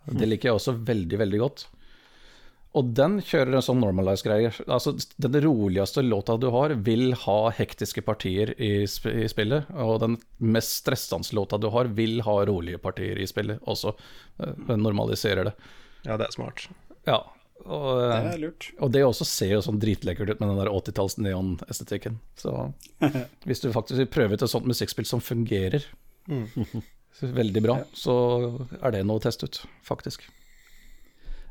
Det 0.09 0.25
liker 0.29 0.49
jeg 0.49 0.57
også 0.57 0.73
veldig, 0.87 1.19
veldig 1.21 1.41
godt. 1.43 1.67
Og 2.77 2.91
den 2.93 3.15
kjører 3.25 3.55
en 3.57 3.63
sånn 3.65 3.79
normalize-greie. 3.81 4.51
Altså, 4.69 4.93
den 5.17 5.37
roligste 5.41 6.03
låta 6.05 6.35
du 6.37 6.51
har, 6.53 6.75
vil 6.85 7.15
ha 7.23 7.37
hektiske 7.57 8.03
partier 8.05 8.51
i, 8.61 8.85
sp 8.85 9.09
i 9.09 9.25
spillet. 9.29 9.71
Og 9.73 9.95
den 10.03 10.19
mest 10.37 10.83
stressende 10.83 11.33
låta 11.37 11.57
du 11.57 11.65
har, 11.73 11.89
vil 11.97 12.21
ha 12.27 12.35
rolige 12.45 12.77
partier 12.81 13.17
i 13.17 13.25
spillet 13.29 13.65
også. 13.69 13.95
Eh, 14.37 14.53
Den 14.69 14.85
normaliserer 14.85 15.49
det. 15.49 15.55
Ja, 16.05 16.15
det 16.21 16.29
er 16.29 16.35
smart. 16.37 16.67
Ja. 17.09 17.23
Og, 17.65 17.87
Det 17.99 18.33
er 18.33 18.39
lurt. 18.41 18.69
og 18.79 18.91
det 18.93 19.01
også 19.05 19.27
ser 19.27 19.51
jo 19.53 19.63
sånn 19.65 19.81
dritlekkert 19.81 20.31
ut 20.31 20.39
med 20.39 20.51
den 20.51 20.61
der 20.61 20.71
80-talls 20.71 21.17
neon-estetikken. 21.21 22.19
Så 22.39 22.53
hvis 23.47 23.63
du 23.63 23.71
faktisk 23.75 23.99
vil 23.99 24.11
prøve 24.11 24.37
ut 24.37 24.45
et 24.45 24.51
sånt 24.51 24.69
musikkspill 24.69 25.07
som 25.09 25.23
fungerer 25.23 25.85
mm. 26.31 26.47
veldig 27.41 27.65
bra, 27.65 27.81
så 27.93 28.15
er 28.79 28.95
det 28.95 29.03
noe 29.05 29.19
å 29.21 29.25
teste 29.25 29.49
ut, 29.49 29.61
faktisk. 29.85 30.25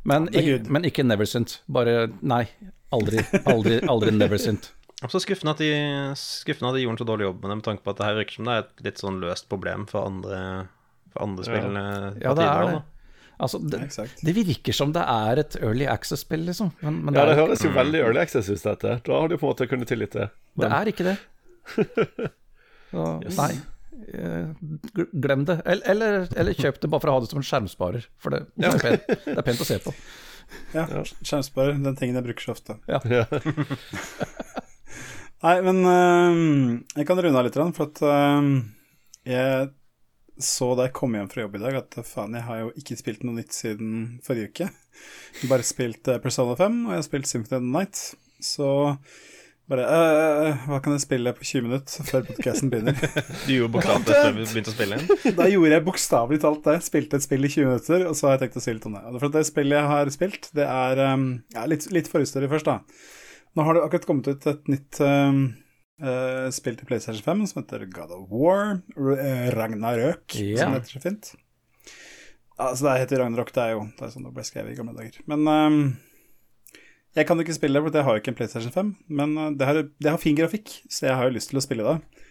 Men, 0.08 0.30
ja, 0.32 0.58
men 0.70 0.86
ikke 0.88 1.04
Neversint. 1.04 1.60
Bare 1.68 2.08
nei. 2.22 2.46
Aldri, 2.94 3.20
aldri, 3.44 3.80
aldri 3.84 4.14
Neversint. 4.16 4.72
Og 5.04 5.12
så 5.12 5.20
skuffende 5.22 5.52
at, 5.54 5.60
de, 5.62 5.70
skuffende 6.18 6.72
at 6.72 6.78
de 6.78 6.82
gjorde 6.82 6.96
en 6.96 7.02
så 7.04 7.06
dårlig 7.06 7.28
jobb 7.28 7.42
med 7.42 7.52
det, 7.52 7.56
med 7.60 7.66
tanke 7.68 7.84
på 7.84 7.92
at 7.92 8.00
det 8.00 8.06
her 8.08 8.16
virker 8.18 8.34
som 8.34 8.48
det 8.48 8.54
er 8.54 8.64
et 8.64 8.80
litt 8.88 9.02
sånn 9.02 9.20
løst 9.22 9.46
problem 9.52 9.84
for 9.86 10.08
andre, 10.08 10.38
for 11.12 11.22
andre 11.22 11.46
spill. 11.46 11.68
Ja, 11.76 11.92
Ja, 12.24 12.32
det 12.34 12.46
er 12.46 12.62
også, 12.64 12.80
det. 12.80 12.97
Altså, 13.38 13.61
det, 13.62 13.79
Ja, 13.94 14.05
det 14.27 14.33
virker 14.35 14.74
som 14.74 14.90
det 14.94 15.05
er 15.07 15.38
et 15.44 15.57
Early 15.61 15.87
Access-spill, 15.87 16.42
liksom. 16.48 16.72
Men, 16.83 16.96
men 17.07 17.14
ja, 17.14 17.24
det 17.29 17.37
er, 17.37 17.40
høres 17.44 17.62
jo 17.62 17.70
veldig 17.74 18.01
early 18.03 18.20
access 18.22 18.48
ut, 18.51 18.62
dette. 18.64 18.96
Da 19.07 19.18
har 19.20 19.31
du 19.31 19.37
på 19.38 19.46
en 19.46 19.53
måte 19.53 19.68
kunnet 19.70 19.90
tillit 19.90 20.14
Men... 20.18 20.31
det 20.64 20.70
er 20.74 20.90
ikke 20.92 21.07
det. 21.07 21.16
Så, 22.90 23.05
Nei. 23.37 23.53
eh, 24.16 24.48
Glem 25.12 25.44
det. 25.46 25.61
Eller, 25.64 25.85
eller, 25.92 26.27
eller 26.40 26.53
kjøp 26.57 26.81
det 26.83 26.90
bare 26.90 27.01
for 27.05 27.12
å 27.12 27.18
ha 27.18 27.22
det 27.22 27.31
som 27.31 27.42
en 27.42 27.46
skjermsparer. 27.46 28.09
For 28.18 28.35
det, 28.35 28.40
det, 28.57 28.72
er, 28.72 28.81
pent, 28.83 29.03
det 29.27 29.37
er 29.37 29.46
pent 29.46 29.62
å 29.62 29.68
se 29.68 29.79
på. 29.85 29.94
Ja, 30.72 30.87
skjermsparer. 31.05 31.77
Den 31.85 31.98
tingen 32.01 32.16
jeg 32.18 32.27
bruker 32.31 32.48
så 32.48 32.57
ofte. 32.57 32.79
Ja. 32.88 32.98
Nei, 35.46 35.57
men 35.62 35.85
øh, 35.87 36.35
jeg 36.96 37.07
kan 37.07 37.20
runde 37.22 37.38
av 37.38 37.46
litt, 37.46 37.61
for 37.77 37.92
at 37.92 37.98
øh, 38.03 38.48
jeg 39.29 39.68
så 40.38 40.72
da 40.79 40.87
jeg 40.87 40.94
kom 40.96 41.16
hjem 41.16 41.31
fra 41.31 41.44
jobb 41.44 41.57
i 41.59 41.62
dag, 41.64 41.81
at 41.81 41.98
faen, 42.07 42.37
jeg 42.38 42.46
har 42.46 42.61
jo 42.62 42.68
ikke 42.79 42.98
spilt 43.01 43.24
noe 43.27 43.40
nytt 43.40 43.57
siden 43.57 44.18
forrige 44.27 44.53
uke. 44.53 44.68
Bare 45.51 45.66
spilt 45.66 46.11
uh, 46.11 46.20
Persona 46.22 46.55
5, 46.59 46.79
og 46.87 46.94
jeg 46.94 47.03
har 47.03 47.09
spilt 47.09 47.31
Symphony 47.31 47.59
of 47.59 47.64
the 47.64 47.72
Night. 47.74 48.05
Så 48.44 48.68
bare 49.68 49.85
øh, 49.85 50.61
Hva 50.70 50.79
kan 50.81 50.94
jeg 50.94 51.03
spille 51.03 51.33
på 51.37 51.44
20 51.44 51.66
minutter 51.66 52.05
før 52.09 52.22
podkasten 52.24 52.70
begynner? 52.72 52.96
Du 53.44 53.51
gjorde 53.53 53.72
bokstavelig 53.74 54.07
talt 54.07 54.22
før 54.22 54.37
vi 54.38 54.46
begynte 54.46 54.72
å 54.72 54.77
spille 54.77 54.98
inn. 54.98 55.11
Da 55.40 55.48
gjorde 55.53 55.72
jeg 55.74 55.85
bokstavelig 55.90 56.40
talt 56.44 56.68
det. 56.70 56.77
Spilte 56.87 57.20
et 57.20 57.27
spill 57.27 57.44
i 57.44 57.51
20 57.53 57.68
minutter, 57.68 58.07
og 58.09 58.16
så 58.16 58.29
har 58.29 58.37
jeg 58.37 58.46
tenkt 58.46 58.61
å 58.61 58.64
si 58.64 58.74
litt 58.79 58.88
om 58.88 58.96
det. 58.96 59.05
Og 59.11 59.18
For 59.18 59.29
at 59.29 59.37
det 59.37 59.44
spillet 59.51 59.77
jeg 59.77 59.90
har 59.92 60.12
spilt, 60.14 60.48
det 60.57 60.68
er 60.72 61.03
um, 61.12 61.27
ja, 61.53 61.66
litt, 61.68 61.85
litt 61.92 62.09
forhistorie 62.09 62.48
først, 62.48 62.70
da. 62.70 62.79
Nå 63.59 63.66
har 63.66 63.77
det 63.77 63.85
akkurat 63.85 64.09
kommet 64.09 64.31
ut 64.33 64.48
et 64.48 64.72
nytt 64.72 65.03
um, 65.05 65.42
uh, 66.02 66.48
spill 66.54 66.78
til 66.78 66.88
PlayStation 66.88 67.24
5 67.24 67.44
som 67.50 67.62
heter 67.62 67.87
God 67.92 68.14
of 68.16 68.32
War. 68.32 68.80
R 68.96 69.54
Ragnarøk, 69.56 70.37
yeah. 70.37 70.58
som 70.61 70.76
heter 70.76 70.96
så 70.96 71.02
fint. 71.04 71.32
Altså, 72.58 72.88
det 72.88 72.98
heter 73.04 73.22
Ragnarok, 73.22 73.54
det 73.54 73.64
er 73.64 73.74
jo 73.76 73.87
det 73.96 74.04
er 74.04 74.12
sånn 74.14 74.26
det 74.26 74.34
ble 74.34 74.44
skrevet 74.46 74.74
i 74.74 74.78
gamle 74.78 74.96
dager. 74.96 75.20
Men 75.30 75.46
um, 75.46 75.80
jeg 77.18 77.28
kan 77.28 77.40
ikke 77.42 77.56
spille 77.56 77.78
det, 77.78 77.84
for 77.87 77.98
jeg 78.00 78.08
har 78.08 78.16
jo 78.16 78.22
ikke 78.22 78.34
en 78.34 78.38
PlayStation 78.40 78.74
5. 78.74 78.94
Men 79.20 79.37
det 79.58 79.68
har, 79.68 79.82
det 79.87 80.11
har 80.12 80.22
fin 80.22 80.38
grafikk, 80.38 80.74
så 80.90 81.08
jeg 81.08 81.18
har 81.18 81.28
jo 81.28 81.37
lyst 81.38 81.52
til 81.52 81.61
å 81.61 81.64
spille 81.64 81.87
det. 81.87 82.24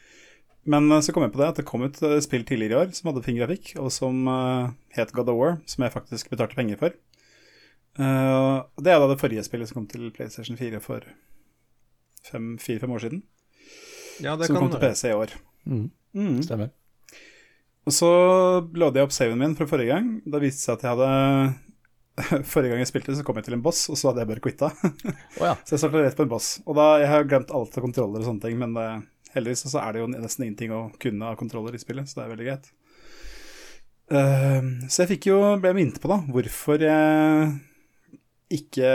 Men 0.68 0.92
så 1.00 1.14
kom 1.16 1.24
jeg 1.24 1.32
på 1.32 1.40
det 1.40 1.48
at 1.48 1.60
det 1.62 1.68
kom 1.68 1.86
ut 1.88 2.00
spill 2.24 2.44
tidligere 2.44 2.76
i 2.76 2.80
år 2.82 2.90
som 2.96 3.08
hadde 3.08 3.24
fin 3.24 3.38
grafikk, 3.40 3.72
og 3.80 3.88
som 3.96 4.28
uh, 4.28 4.74
het 4.96 5.14
God 5.16 5.32
of 5.32 5.40
War, 5.40 5.54
som 5.64 5.86
jeg 5.86 5.96
faktisk 5.96 6.34
betalte 6.34 6.60
penger 6.60 6.80
for. 6.82 6.98
Uh, 7.98 8.68
det 8.84 8.92
er 8.92 9.00
da 9.00 9.08
det 9.10 9.22
forrige 9.22 9.46
spillet 9.48 9.72
som 9.72 9.80
kom 9.80 9.88
til 9.90 10.12
PlayStation 10.14 10.60
4 10.60 10.84
for 10.84 11.08
fire-fem 12.28 12.92
år 12.92 13.00
siden. 13.06 13.24
Ja, 14.24 14.36
det 14.36 14.50
Som 14.50 14.58
kan 14.58 14.66
kom 14.66 14.74
til 14.74 14.84
PC 14.84 15.12
i 15.12 15.16
år. 15.18 15.34
Mm. 15.68 15.88
Mm. 16.18 16.38
Stemmer. 16.46 16.74
Og 17.88 17.96
så 17.96 18.10
lådde 18.76 19.00
jeg 19.00 19.08
opp 19.08 19.16
saven 19.16 19.40
min 19.40 19.56
fra 19.56 19.68
forrige 19.70 19.94
gang. 19.94 20.10
Da 20.28 20.42
viste 20.44 20.60
det 20.60 20.66
seg 20.66 20.78
at 20.78 20.86
jeg 20.86 20.96
hadde 20.96 21.56
Forrige 22.52 22.74
gang 22.74 22.82
jeg 22.82 22.90
spilte, 22.90 23.14
så 23.14 23.24
kom 23.26 23.38
jeg 23.38 23.46
til 23.48 23.58
en 23.60 23.64
boss, 23.64 23.84
og 23.94 24.00
så 24.00 24.10
hadde 24.10 24.24
jeg 24.24 24.32
bare 24.32 24.44
quitta. 24.44 24.72
Oh, 25.38 25.46
ja. 25.46 25.54
Så 25.66 25.76
jeg 25.76 25.84
starta 25.84 26.02
rett 26.02 26.18
på 26.18 26.26
en 26.26 26.32
boss. 26.32 26.50
Og 26.66 26.74
da, 26.80 26.88
Jeg 27.04 27.12
har 27.12 27.30
glemt 27.30 27.54
alt 27.54 27.78
av 27.78 27.86
kontroller 27.86 28.24
og 28.24 28.26
sånne 28.26 28.44
ting, 28.44 28.58
men 28.58 28.74
det, 28.74 28.88
heldigvis 29.36 29.68
så 29.70 29.84
er 29.84 29.94
det 29.94 30.02
jo 30.02 30.10
nesten 30.16 30.48
ingenting 30.48 30.74
å 30.74 30.82
kunne 31.02 31.30
av 31.30 31.38
kontroller 31.38 31.78
i 31.78 31.82
spillet, 31.82 32.10
så 32.10 32.20
det 32.20 32.26
er 32.26 32.34
veldig 32.34 32.50
greit. 32.50 32.72
Uh, 34.08 34.88
så 34.88 35.04
jeg 35.04 35.12
fikk 35.14 35.30
jo, 35.30 35.38
ble 35.62 35.76
minnet 35.78 36.02
på 36.02 36.10
da, 36.10 36.22
hvorfor 36.32 36.82
jeg 36.82 37.54
ikke 38.58 38.92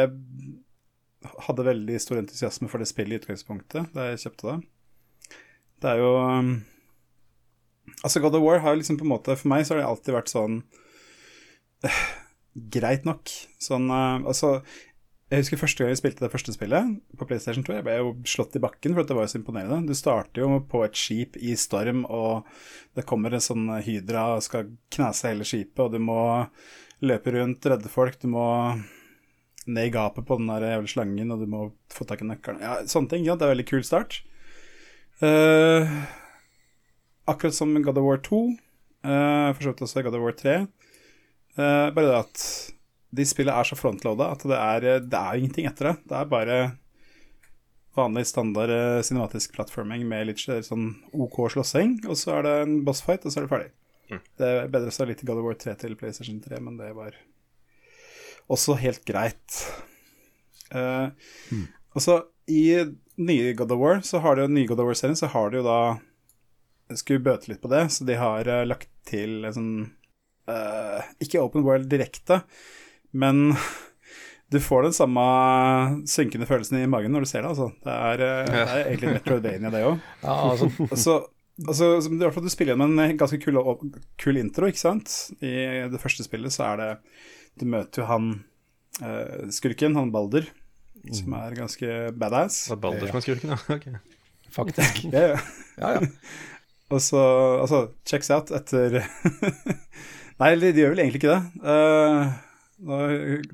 hadde 1.47 1.67
veldig 1.69 1.99
stor 2.03 2.19
entusiasme 2.19 2.71
for 2.73 2.83
det 2.83 2.89
spillet 2.91 3.21
i 3.21 3.23
utgangspunktet 3.23 3.93
da 3.95 4.11
jeg 4.11 4.25
kjøpte 4.25 4.49
det. 4.49 4.57
Det 5.83 5.91
er 5.91 6.03
jo 6.03 6.13
um, 6.23 6.53
Altså, 8.03 8.23
God 8.23 8.39
of 8.39 8.45
War 8.45 8.63
har 8.63 8.79
liksom 8.79 8.99
på 9.01 9.07
en 9.07 9.13
måte 9.15 9.37
For 9.39 9.51
meg 9.51 9.67
så 9.67 9.75
har 9.75 9.83
det 9.83 9.91
alltid 9.91 10.17
vært 10.17 10.33
sånn 10.33 10.63
eh, 11.87 12.01
Greit 12.73 13.07
nok. 13.09 13.31
Sånn 13.63 13.91
eh, 13.91 14.23
Altså 14.23 14.61
jeg 15.33 15.47
husker 15.47 15.61
første 15.63 15.81
gang 15.81 15.89
jeg 15.95 15.97
spilte 16.03 16.27
det 16.27 16.29
første 16.29 16.53
spillet 16.53 16.89
på 17.17 17.25
PlayStation 17.25 17.65
2. 17.65 17.79
Jeg 17.79 17.85
ble 17.87 17.95
jo 17.97 18.11
slått 18.29 18.59
i 18.59 18.61
bakken, 18.61 18.93
for 18.93 19.09
det 19.09 19.15
var 19.17 19.25
jo 19.25 19.31
så 19.33 19.39
imponerende. 19.39 19.89
Du 19.89 19.97
starter 19.97 20.43
jo 20.43 20.59
på 20.69 20.83
et 20.85 20.99
skip 21.01 21.39
i 21.41 21.55
storm, 21.57 22.03
og 22.05 22.51
det 22.93 23.07
kommer 23.09 23.33
en 23.33 23.41
sånn 23.41 23.71
hydra 23.87 24.27
og 24.35 24.45
skal 24.45 24.75
knase 24.93 25.31
hele 25.31 25.47
skipet, 25.49 25.81
og 25.81 25.95
du 25.95 26.05
må 26.05 26.19
løpe 27.01 27.33
rundt, 27.33 27.65
redde 27.65 27.89
folk, 27.89 28.19
du 28.21 28.29
må 28.35 28.45
ned 29.65 29.89
i 29.89 29.95
gapet 29.95 30.29
på 30.29 30.37
den 30.37 30.53
der 30.53 30.69
jævla 30.69 30.93
slangen, 30.93 31.33
og 31.33 31.41
du 31.41 31.49
må 31.49 31.65
få 31.97 32.05
tak 32.11 32.21
i 32.21 32.29
nøkkelen. 32.29 32.61
Ja, 32.61 32.77
sånne 32.93 33.15
ting. 33.15 33.25
Ja, 33.25 33.33
det 33.33 33.47
er 33.47 33.55
en 33.55 33.57
veldig 33.57 33.69
kul 33.73 33.89
start. 33.89 34.21
Eh, 35.23 35.97
akkurat 37.31 37.55
som 37.55 37.75
God 37.83 37.99
of 37.99 38.05
War 38.05 38.23
2, 38.27 38.43
uh, 39.07 39.49
for 39.55 39.63
så 39.63 39.73
vidt 39.73 39.83
også 39.87 40.03
God 40.03 40.19
of 40.19 40.25
War 40.25 40.37
3. 40.39 40.55
Uh, 41.59 41.89
bare 41.95 42.07
det 42.09 42.17
at 42.17 42.45
de 43.13 43.27
spillene 43.29 43.55
er 43.61 43.69
så 43.69 43.77
frontloada 43.77 44.31
at 44.33 44.45
det 44.49 44.57
er, 44.59 44.87
det 45.05 45.19
er 45.19 45.39
ingenting 45.39 45.69
etter 45.69 45.91
det. 45.91 45.97
Det 46.09 46.17
er 46.17 46.31
bare 46.31 46.57
vanlig 47.97 48.25
standard 48.27 48.73
eh, 48.73 49.03
cinematisk 49.05 49.53
plattforming 49.53 50.07
med 50.09 50.31
litt 50.31 50.41
sånn 50.41 50.87
OK 51.13 51.43
slåssing, 51.53 51.99
og 52.09 52.17
så 52.17 52.39
er 52.39 52.47
det 52.47 52.55
en 52.63 52.79
bossfight, 52.87 53.27
og 53.27 53.35
så 53.35 53.41
er 53.41 53.47
det 53.47 53.53
ferdig. 53.53 53.71
Mm. 54.09 54.23
Det 54.41 54.49
er 54.49 54.73
bedre 54.73 54.93
å 54.93 54.97
stå 54.97 55.09
litt 55.09 55.21
i 55.25 55.29
God 55.29 55.43
of 55.43 55.49
War 55.49 55.59
3 55.61 55.77
til 55.83 55.97
PlayStation 56.01 56.41
3, 56.41 56.61
men 56.65 56.79
det 56.81 56.89
var 56.97 57.19
også 58.53 58.79
helt 58.81 59.05
greit. 59.09 59.59
Uh, 60.73 61.13
mm. 61.53 61.67
Altså, 61.93 62.17
i 62.49 62.65
nye 63.25 63.53
God 63.59 63.75
of 63.75 63.81
War, 63.83 64.01
så 64.07 64.21
har 64.25 64.37
de 64.37 64.47
jo 64.47 64.53
nye 64.53 64.69
God 64.71 64.83
of 64.83 64.91
War-serien, 64.91 65.19
så 65.19 65.31
har 65.33 65.53
de 65.53 65.61
jo 65.61 65.67
da 65.67 65.79
Skulle 66.99 67.25
bøte 67.25 67.49
litt 67.49 67.63
på 67.63 67.71
det, 67.73 67.87
så 67.95 68.05
de 68.05 68.19
har 68.21 68.49
uh, 68.51 68.65
lagt 68.69 68.91
til 69.09 69.47
en 69.49 69.57
sånn 69.57 69.73
uh, 70.51 71.01
Ikke 71.25 71.41
Open 71.41 71.65
World 71.67 71.89
direkte, 71.93 72.43
men 73.17 73.55
du 74.53 74.59
får 74.61 74.89
den 74.89 74.97
samme 74.97 75.27
synkende 76.11 76.49
følelsen 76.49 76.83
i 76.83 76.89
magen 76.91 77.15
når 77.15 77.25
du 77.25 77.31
ser 77.31 77.45
det, 77.45 77.55
altså. 77.55 77.71
Det 77.85 77.95
er, 77.95 78.25
uh, 78.25 78.51
det 78.51 78.65
er 78.65 78.83
egentlig 78.91 79.15
Metroidvania, 79.19 79.73
det 79.73 79.87
òg. 79.89 80.03
Ja, 80.27 80.41
altså, 80.51 80.73
Altså, 80.83 81.19
altså, 81.69 82.09
i 82.09 82.17
hvert 82.17 82.35
fall 82.35 82.47
du 82.47 82.53
spiller 82.53 82.73
gjennom 82.73 82.97
en 82.99 83.19
ganske 83.21 83.39
kul, 83.43 83.59
kul 84.21 84.41
intro, 84.41 84.71
ikke 84.71 84.81
sant? 84.81 85.13
I 85.45 85.85
det 85.93 86.01
første 86.01 86.25
spillet 86.25 86.55
så 86.55 86.71
er 86.71 86.81
det 86.81 86.91
Du 87.61 87.67
møter 87.69 88.03
jo 88.03 88.09
han 88.09 88.31
eh, 89.05 89.51
skurken, 89.53 89.97
han 89.99 90.13
Balder, 90.15 90.49
som 91.11 91.35
er 91.39 91.59
ganske 91.59 91.99
badass. 92.19 92.65
Det 92.69 92.75
var 92.77 92.81
Balder 92.87 93.11
som 93.11 93.19
er 93.19 93.27
skurken, 93.27 93.55
ja. 93.55 93.59
Okay. 93.77 93.95
faktisk. 94.53 95.05
Ja, 95.15 95.35
ja. 95.35 95.39
Ja, 95.79 95.93
ja. 95.99 96.09
Og 96.93 97.01
så 97.01 97.21
Altså, 97.63 97.87
checks 98.05 98.29
out 98.31 98.51
etter 98.53 99.01
Nei, 100.41 100.55
de 100.61 100.73
gjør 100.75 100.95
vel 100.95 101.05
egentlig 101.05 101.23
ikke 101.23 101.35
det. 101.35 101.43
Uh, 101.63 102.33
da... 102.83 102.99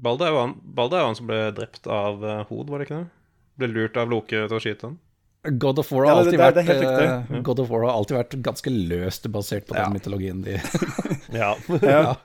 Balder 0.02 0.28
er 0.28 0.32
jo 0.34 0.40
han, 0.40 0.54
Balder 0.62 0.98
er 0.98 1.04
jo 1.04 1.10
han 1.10 1.18
som 1.18 1.28
ble 1.28 1.40
drept 1.56 1.88
av 1.90 2.22
uh, 2.24 2.46
Hod, 2.48 2.70
var 2.70 2.80
det 2.80 2.88
ikke 2.88 3.02
det? 3.02 3.10
Ble 3.58 3.68
lurt 3.72 3.98
av 4.00 4.10
Loke 4.10 4.44
til 4.46 4.56
å 4.56 4.62
skyte 4.62 4.88
han. 4.88 4.96
God 5.44 5.78
of 5.78 5.92
War 5.92 6.04
Ja, 6.04 6.14
har 6.14 6.24
det- 6.24 6.26
alltid 6.26 6.38
det 6.38 6.44
vært 6.44 6.54
det 6.54 6.62
er 6.68 7.20
helt 7.22 7.30
eh. 7.30 7.42
God 7.46 7.60
of 7.62 7.68
War 7.70 7.82
har 7.86 7.92
alltid 7.94 8.16
vært 8.16 8.34
ganske 8.42 8.70
løst 8.74 9.28
basert 9.32 9.66
på 9.68 9.76
Ja. 9.76 9.84
den 9.84 9.94
mytologien 9.94 10.40
de 10.42 10.56
Ja. 11.38 11.54
ja. 11.82 12.16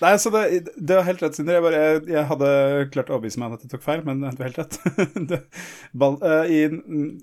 Nei, 0.00 0.12
så 0.18 0.30
det, 0.30 0.68
det 0.76 0.96
var 0.96 1.02
helt 1.06 1.22
rett, 1.22 1.34
Sindre. 1.34 1.54
Jeg, 1.58 1.62
bare, 1.64 1.80
jeg, 1.80 2.02
jeg 2.14 2.24
hadde 2.30 2.48
klart 2.92 3.10
å 3.10 3.16
overbevise 3.16 3.38
meg 3.40 3.48
om 3.50 3.54
at 3.56 3.62
jeg 3.64 3.70
tok 3.72 3.82
feil, 3.82 4.02
men 4.06 4.20
det 4.22 4.32
var 4.38 4.50
helt 4.50 4.58
rett. 4.60 4.78
det, 5.30 5.38
Bal, 5.94 6.18
eh, 6.22 6.50
I 6.50 6.60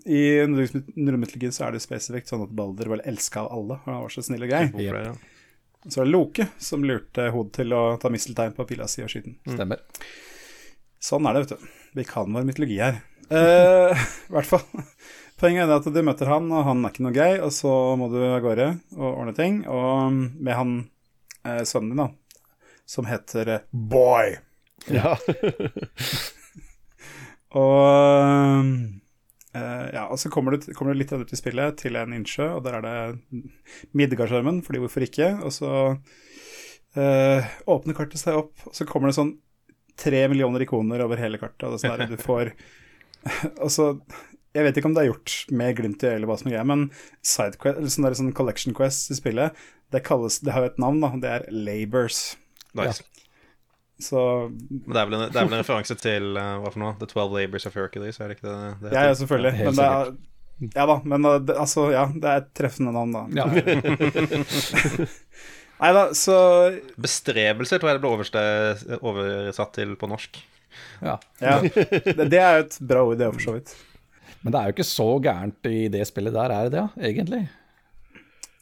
i 0.07 0.21
nordisk 0.47 0.77
så 1.55 1.67
er 1.67 1.75
det 1.77 1.81
spesifikt 1.83 2.31
sånn 2.31 2.43
at 2.47 2.53
Balder 2.57 2.89
vel 2.91 3.03
elska 3.05 3.43
av 3.45 3.51
alle, 3.55 3.79
og 3.83 3.91
han 3.91 4.01
var 4.07 4.15
så 4.15 4.23
snill 4.25 4.43
og 4.47 4.51
grei. 4.51 4.63
Yep. 4.67 4.77
Det, 4.79 4.87
er 4.89 5.91
Så 5.91 6.01
var 6.01 6.09
det 6.09 6.15
Loke 6.15 6.47
som 6.59 6.83
lurte 6.87 7.29
hodet 7.35 7.53
til 7.61 7.75
å 7.77 7.83
ta 8.01 8.09
misteltein 8.11 8.55
på 8.57 8.65
pila 8.67 8.87
si 8.91 9.03
og 9.05 9.11
skyte 9.13 9.31
den. 9.31 9.39
stemmer. 9.55 9.83
Sånn 10.99 11.27
er 11.29 11.37
det, 11.37 11.45
vet 11.45 11.59
du. 11.59 11.67
Vi 11.99 12.07
kan 12.09 12.33
vår 12.33 12.47
mytologi 12.47 12.79
her. 12.81 12.99
Eh, 13.29 13.93
I 13.93 14.33
hvert 14.33 14.47
fall. 14.49 14.63
Poenget 15.37 15.67
er 15.69 15.75
at 15.75 15.85
du 15.93 15.99
møter 16.01 16.31
han, 16.31 16.47
og 16.49 16.63
han 16.65 16.79
er 16.81 16.93
ikke 16.93 17.03
noe 17.05 17.13
gøy, 17.13 17.35
og 17.45 17.51
så 17.53 17.71
må 17.99 18.07
du 18.09 18.17
av 18.25 18.39
gårde 18.41 18.71
og 18.97 19.09
ordne 19.11 19.35
ting. 19.37 19.59
Og 19.69 20.15
med 20.33 20.53
han 20.57 20.71
eh, 21.45 21.61
sønnen 21.61 21.93
din, 21.93 22.01
da, 22.01 22.07
som 22.89 23.05
heter 23.05 23.53
eh, 23.53 23.67
Boy. 23.71 24.39
ja. 24.89 25.13
Og 27.57 28.65
eh, 29.55 29.85
ja, 29.93 30.03
og 30.11 30.17
så 30.19 30.29
kommer 30.29 30.53
du, 30.53 30.65
kommer 30.75 30.93
du 30.93 30.99
litt 30.99 31.13
ut 31.15 31.31
i 31.31 31.39
spillet 31.39 31.77
til 31.79 31.95
en 31.95 32.13
innsjø, 32.17 32.49
og 32.57 32.65
der 32.65 32.77
er 32.77 32.83
det 32.85 33.45
Midgardsormen, 33.97 34.59
fordi 34.65 34.81
hvorfor 34.83 35.05
ikke? 35.05 35.29
Og 35.47 35.53
så 35.55 35.71
eh, 36.99 37.47
åpner 37.71 37.97
kartet 37.97 38.21
seg 38.21 38.37
opp, 38.41 38.67
og 38.67 38.75
så 38.75 38.87
kommer 38.89 39.09
det 39.09 39.17
sånn 39.17 39.37
tre 39.97 40.25
millioner 40.29 40.65
ikoner 40.65 41.01
over 41.05 41.21
hele 41.21 41.39
kartet. 41.41 41.63
Og 41.65 41.73
det 41.73 41.79
er 41.79 41.85
sånn 41.85 42.03
der 42.03 42.11
du 42.11 42.21
får 42.21 42.53
Og 43.63 43.71
så 43.73 43.85
Jeg 44.55 44.65
vet 44.65 44.77
ikke 44.79 44.89
om 44.89 44.95
det 44.95 45.03
er 45.03 45.11
gjort 45.11 45.33
med 45.59 45.75
glimt 45.77 46.03
i 46.03 46.07
øyet 46.07 46.15
eller 46.15 46.29
hva 46.29 46.37
som 46.39 46.47
er 46.49 46.55
greia, 46.55 46.67
men 46.67 46.87
sidequest, 47.25 47.77
eller 47.77 47.91
sånn, 47.93 48.07
der, 48.07 48.15
sånn 48.17 48.33
collection 48.37 48.75
quest 48.77 49.11
i 49.13 49.17
spillet, 49.19 49.59
det, 49.93 50.01
kalles, 50.07 50.39
det 50.43 50.55
har 50.55 50.65
jo 50.65 50.71
et 50.71 50.81
navn, 50.81 50.99
da. 51.03 51.11
Det 51.21 51.33
er 51.35 51.45
Labours. 51.53 52.21
Nice. 52.77 53.05
Så 53.99 54.19
Men 54.69 54.93
det 54.93 54.99
er, 54.99 55.05
vel 55.09 55.15
en, 55.17 55.21
det 55.33 55.39
er 55.39 55.45
vel 55.47 55.55
en 55.55 55.61
referanse 55.63 55.95
til 55.97 56.37
uh, 56.37 56.57
hva 56.61 56.69
for 56.73 56.81
noe? 56.83 56.95
The 56.99 57.07
Twelve 57.09 57.33
Labours 57.33 57.65
of 57.69 57.77
Hercules, 57.77 58.19
er 58.21 58.29
det 58.29 58.37
ikke 58.37 58.47
det 58.47 58.57
det 58.83 58.91
Ja, 58.93 59.05
ja, 59.09 59.13
selvfølgelig. 59.17 59.53
Ja, 59.57 59.63
Men 59.65 59.79
det 59.79 59.87
er, 59.87 60.11
ja 60.75 60.85
da, 60.89 60.97
men 61.13 61.25
uh, 61.25 61.37
det, 61.41 61.55
altså, 61.65 61.87
ja, 61.93 62.03
det 62.13 62.29
er 62.29 62.43
et 62.43 62.51
treffende 62.57 62.93
navn, 62.93 63.15
da. 63.15 63.23
Ja, 63.37 63.45
Nei 65.77 65.89
da, 65.93 66.07
så 66.17 66.35
Bestrebelser 66.97 67.77
tror 67.77 67.91
jeg 67.91 67.99
det 67.99 68.05
ble 68.05 68.13
oversatt 69.11 69.75
til 69.77 69.93
på 69.99 70.09
norsk. 70.09 70.39
ja. 71.05 71.19
Ja. 71.41 71.59
Det, 71.61 72.25
det 72.33 72.39
er 72.41 72.57
jo 72.57 72.63
et 72.65 72.79
bra 72.89 73.03
ord, 73.05 73.19
det 73.19 73.29
for 73.35 73.45
så 73.45 73.53
vidt. 73.59 73.75
Men 74.43 74.53
det 74.53 74.59
er 74.59 74.69
jo 74.69 74.75
ikke 74.77 74.87
så 74.87 75.07
gærent 75.23 75.69
i 75.69 75.87
det 75.93 76.03
spillet 76.09 76.35
der, 76.35 76.53
er 76.53 76.67
det 76.67 76.75
det, 76.75 76.83
ja, 76.83 77.09
egentlig? 77.09 77.41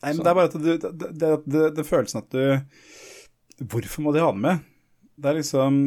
Nei, 0.05 0.13
men 0.13 0.21
det 0.21 0.29
er 0.29 0.38
bare 0.38 0.49
at 0.51 0.55
du 0.55 0.69
Det, 0.77 1.09
det, 1.17 1.31
det, 1.49 1.65
det 1.79 1.88
følelsen 1.88 2.21
at 2.21 2.35
du 2.35 3.65
Hvorfor 3.71 4.03
må 4.05 4.13
de 4.13 4.21
ha 4.21 4.31
den 4.33 4.43
med? 4.43 4.63
Det 5.15 5.31
er 5.31 5.39
liksom 5.39 5.77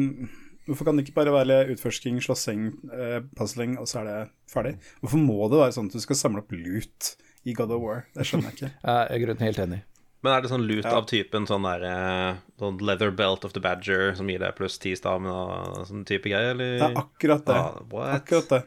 Hvorfor 0.69 0.85
kan 0.85 0.99
det 0.99 1.07
ikke 1.07 1.15
bare 1.15 1.33
være 1.33 1.71
utforsking, 1.73 2.19
slåssing, 2.21 2.67
eh, 2.93 3.23
puzzling, 3.37 3.71
og 3.81 3.87
så 3.89 4.03
er 4.03 4.05
det 4.05 4.17
ferdig? 4.51 4.75
Hvorfor 5.01 5.17
må 5.23 5.47
det 5.49 5.63
være 5.63 5.73
sånn 5.73 5.87
at 5.89 5.95
du 5.97 6.03
skal 6.03 6.19
samle 6.19 6.43
opp 6.43 6.53
loot 6.53 7.15
i 7.41 7.55
God 7.57 7.73
of 7.73 7.81
War? 7.81 8.03
Det 8.13 8.27
skjønner 8.29 8.51
jeg 8.51 8.57
ikke. 8.59 8.69
Jeg 8.85 9.07
er 9.15 9.23
grunnen 9.23 9.47
helt 9.47 9.61
enig. 9.63 9.79
Men 10.21 10.35
er 10.35 10.43
det 10.43 10.51
sånn 10.51 10.67
loot 10.69 10.85
av 10.85 11.07
typen 11.09 11.49
sånn 11.49 11.65
der 11.65 11.87
eh, 11.89 12.39
sånn 12.61 12.77
leather 12.85 13.09
belt 13.17 13.49
of 13.49 13.55
the 13.57 13.63
badger 13.65 14.13
som 14.19 14.29
gir 14.29 14.45
deg 14.45 14.53
pluss 14.59 14.77
ti 14.83 14.93
stamina 14.99 15.39
og 15.47 15.89
sånn 15.89 16.05
type 16.05 16.29
greier, 16.29 16.53
eller? 16.53 16.75
Det 16.75 16.91
er 16.91 17.01
akkurat 17.01 17.49
det. 17.49 17.57
Ah. 17.57 18.13
Akkurat 18.19 18.53
det. 18.53 18.61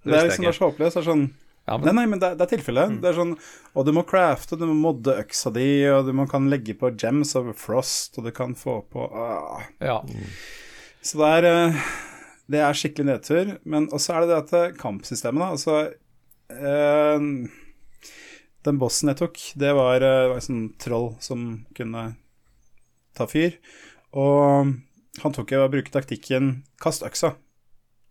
Det 0.00 0.12
visste 0.12 0.16
er 0.16 0.20
jeg 0.20 0.30
liksom 0.30 0.44
ikke. 0.44 0.70
det 0.78 0.86
er. 0.86 0.94
Det 0.94 1.04
sånn 1.06 1.24
Ja, 1.68 1.76
men, 1.78 1.94
nei, 1.94 2.06
men 2.08 2.22
det, 2.22 2.32
det 2.38 2.46
er 2.46 2.52
tilfellet. 2.54 2.96
Det 3.02 3.10
er 3.10 3.18
sånn 3.18 3.34
Og 3.76 3.86
du 3.86 3.92
må 3.94 4.04
crafte, 4.08 4.58
du 4.58 4.66
må 4.70 4.76
modde 4.78 5.16
øksa 5.20 5.52
di, 5.54 5.68
og 5.92 6.08
du 6.08 6.14
må 6.16 6.26
kan 6.30 6.48
legge 6.50 6.74
på 6.78 6.92
gems 6.96 7.34
over 7.38 7.56
frost, 7.56 8.16
og 8.18 8.26
du 8.26 8.32
kan 8.34 8.56
få 8.58 8.80
på 8.90 9.06
uh. 9.12 9.60
ja. 9.84 10.00
Så 11.04 11.20
det 11.20 11.32
er 11.38 11.48
eh, 11.50 11.82
Det 12.50 12.62
er 12.64 12.76
skikkelig 12.76 13.08
nedtur. 13.08 13.52
Men 13.64 13.90
også 13.94 14.16
er 14.16 14.24
det 14.24 14.32
det 14.32 14.38
at 14.40 14.54
eh, 14.58 14.78
kampsystemet, 14.80 15.44
da 15.44 15.50
Altså 15.54 15.76
eh, 16.50 17.28
Den 18.66 18.80
bossen 18.80 19.12
jeg 19.12 19.20
tok, 19.20 19.44
det 19.60 19.76
var, 19.76 20.00
eh, 20.00 20.26
var 20.32 20.40
en 20.40 20.48
sånn 20.48 20.66
troll 20.80 21.12
som 21.24 21.46
kunne 21.76 22.10
ta 23.16 23.28
fyr. 23.28 23.56
Og 24.16 24.74
han 25.20 25.34
tok 25.36 25.52
jo 25.52 25.62
å 25.64 25.70
bruke 25.70 25.92
taktikken 25.92 26.60
kast 26.80 27.04
øksa. 27.06 27.34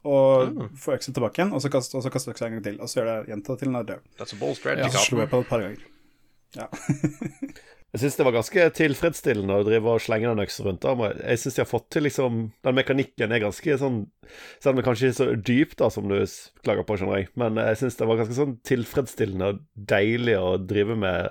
Og 0.06 0.54
Mm. 0.56 0.70
få 0.80 0.94
øksa 0.96 1.12
tilbake 1.14 1.36
igjen, 1.42 1.54
og 1.54 1.62
så 1.62 1.70
kaste, 1.70 1.96
og 1.98 2.04
så 2.04 2.10
kaste 2.12 2.32
øksa 2.32 2.46
en 2.48 2.54
gang 2.54 2.64
til. 2.64 2.78
Og 2.82 2.88
så 2.88 3.02
gjør 3.02 3.10
det 3.26 3.28
gjenta 3.34 3.58
til 3.60 3.68
den 3.68 3.76
er 3.76 3.84
død. 3.84 4.00
That's 4.18 4.34
a 4.34 4.40
bold 4.40 4.56
strategy, 4.56 4.86
Ja, 4.86 4.90
så 4.90 5.06
slo 5.10 5.20
jeg 5.20 5.30
på 5.30 5.38
det 5.38 5.46
et 5.46 5.50
par 5.50 5.60
ganger. 5.60 5.82
Jeg 7.90 8.02
syns 8.04 8.16
det 8.18 8.26
var 8.26 8.34
ganske 8.36 8.66
tilfredsstillende 8.78 9.56
å 9.58 9.64
drive 9.66 9.90
og 9.90 10.00
slenge 10.00 10.30
den 10.30 10.44
øksa 10.46 10.62
rundt. 10.64 10.82
da. 10.86 10.94
Jeg 11.26 11.40
syns 11.42 11.56
de 11.56 11.62
har 11.64 11.66
fått 11.66 11.88
til 11.90 12.04
liksom 12.06 12.52
Den 12.64 12.76
mekanikken 12.78 13.32
er 13.34 13.40
ganske 13.42 13.78
sånn 13.82 14.04
Selv 14.62 14.70
om 14.70 14.76
det 14.78 14.86
kanskje 14.86 15.10
ikke 15.10 15.16
er 15.16 15.26
så 15.26 15.44
dypt 15.44 15.76
da 15.82 15.90
som 15.90 16.08
du 16.08 16.20
klager 16.64 16.86
på, 16.86 16.98
skjønner 17.00 17.18
jeg. 17.18 17.30
Men 17.36 17.56
jeg 17.56 17.78
syns 17.82 17.98
det 17.98 18.08
var 18.08 18.18
ganske 18.22 18.38
sånn 18.38 18.60
tilfredsstillende 18.62 19.42
og 19.56 19.60
deilig 19.90 20.38
å 20.38 20.52
drive 20.68 20.96
med. 21.02 21.30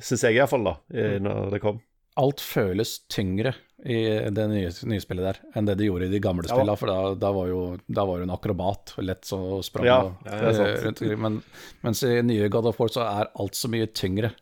Syns 0.00 0.22
jeg 0.24 0.36
iallfall, 0.38 0.64
da, 0.64 0.74
i- 0.96 1.18
når 1.20 1.50
det 1.50 1.60
kom. 1.60 1.80
Alt 2.18 2.40
føles 2.42 2.98
tyngre 3.08 3.54
i 3.86 3.96
det 4.34 4.44
nye, 4.50 4.68
nye 4.90 5.00
spillet 5.00 5.24
der 5.24 5.38
enn 5.56 5.64
det 5.64 5.76
det 5.78 5.86
gjorde 5.86 6.08
i 6.08 6.12
de 6.12 6.18
gamle 6.20 6.44
Ja. 6.44 6.52
spillene. 6.56 6.76
For 6.76 6.86
da, 6.90 7.14
da 7.14 7.30
var 7.32 7.46
jo 7.48 7.60
da 7.88 8.04
var 8.04 8.20
en 8.20 8.30
akrobat, 8.34 8.94
lett 8.98 9.22
så 9.24 9.62
sprang 9.64 9.86
Ja, 9.86 10.00
og- 10.02 10.16
det 10.24 10.32
er 10.34 10.60
eh, 10.66 10.84
rundt 10.84 11.00
omkring. 11.02 11.20
Men, 11.20 11.42
mens 11.82 12.02
i 12.04 12.20
nye 12.22 12.48
God 12.48 12.66
of 12.66 12.78
War 12.80 12.88
så 12.88 13.00
er 13.06 13.30
alt 13.40 13.54
så 13.56 13.68
mye 13.72 13.86
tyngre, 13.86 14.32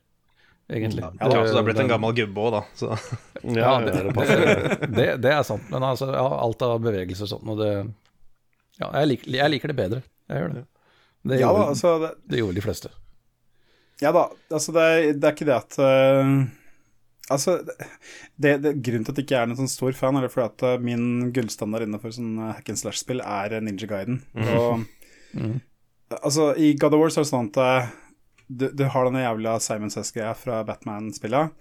egentlig. 0.68 1.02
Ja, 1.02 1.28
så 1.30 1.44
det 1.44 1.54
har 1.54 1.62
blitt 1.68 1.78
en 1.84 1.88
gammel 1.88 2.14
gubbe 2.16 2.34
òg, 2.48 2.50
da. 2.56 2.62
Så. 2.74 2.90
Ja, 3.44 3.78
Ja, 3.78 3.78
det, 3.84 3.92
det 3.92 4.14
det, 4.16 4.90
det, 4.96 5.06
det 5.22 5.32
er 5.32 5.42
sant. 5.46 5.68
Men 5.70 5.82
altså, 5.86 6.10
ja, 6.12 6.26
alt 6.26 6.62
av 6.62 6.80
bevegelser 6.82 7.28
og 7.28 7.34
sånn, 7.36 7.48
og 7.54 7.58
det 7.62 7.72
Ja, 8.80 8.90
jeg 9.00 9.08
liker, 9.12 9.30
jeg 9.38 9.50
liker 9.50 9.68
det 9.68 9.76
bedre. 9.76 10.02
Jeg 10.28 10.42
gjør 10.42 10.54
det. 10.54 10.64
Det 11.28 11.38
Ja 11.40 11.46
da, 11.52 11.52
gjorde, 11.52 11.68
altså 11.76 11.94
det, 12.02 12.10
det 12.30 12.38
gjorde 12.42 12.54
de 12.54 12.60
fleste. 12.62 12.90
Ja 14.00 14.12
da, 14.14 14.28
altså 14.54 14.72
det 14.72 14.82
er, 14.82 15.12
det 15.18 15.24
er 15.24 15.32
ikke 15.34 15.46
det 15.48 15.56
at 15.56 15.78
eh, 15.78 16.34
Altså, 17.28 17.58
det, 18.40 18.54
det, 18.64 18.74
grunnen 18.84 19.04
til 19.04 19.12
at 19.12 19.18
jeg 19.20 19.26
ikke 19.26 19.40
er 19.42 19.48
noen 19.48 19.58
sånn 19.60 19.70
stor 19.70 19.96
fan, 19.96 20.16
er 20.16 20.30
fordi 20.32 20.46
at 20.46 20.64
eh, 20.64 20.84
min 20.84 21.32
gullstandard 21.36 21.84
innenfor 21.84 22.14
sånn 22.16 22.38
eh, 22.40 22.54
hack 22.56 22.70
and 22.72 22.80
slash-spill 22.80 23.20
er 23.20 23.58
eh, 23.58 23.64
Ninja 23.64 23.88
Guiden. 23.90 24.22
Og 24.38 24.86
altså, 26.22 26.54
i 26.56 26.72
God 26.80 26.96
of 26.96 27.02
War 27.02 27.12
så 27.12 27.20
er 27.20 27.26
det 27.26 27.32
sånn 27.32 27.50
at 27.52 27.90
du, 28.48 28.70
du 28.72 28.86
har 28.88 29.04
denne 29.04 29.26
jævla 29.26 29.58
Simon 29.60 29.92
Says-greia 29.92 30.32
fra 30.38 30.62
Batman-spillet. 30.64 31.52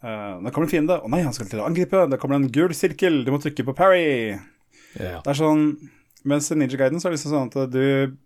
Uh, 0.00 0.40
da 0.40 0.52
kommer 0.52 0.64
en 0.64 0.72
fiende. 0.72 0.96
Å 0.96 1.08
nei, 1.12 1.22
han 1.24 1.34
skal 1.36 1.48
til 1.48 1.60
å 1.60 1.66
angripe. 1.68 2.06
Da 2.08 2.16
kommer 2.20 2.36
det 2.36 2.46
en 2.46 2.52
gul 2.54 2.72
sirkel. 2.76 3.20
Du 3.24 3.32
må 3.32 3.40
trykke 3.40 3.66
på 3.68 3.76
parry. 3.76 4.36
Yeah. 4.96 5.20
Det 5.20 5.28
er 5.32 5.38
sånn 5.38 5.64
Mens 6.26 6.50
i 6.50 6.56
Ninja 6.58 6.76
Guiden 6.80 7.00
så 7.00 7.08
er 7.08 7.12
det 7.12 7.20
liksom 7.20 7.32
sånn 7.32 7.50
at 7.52 7.72
du 7.72 8.16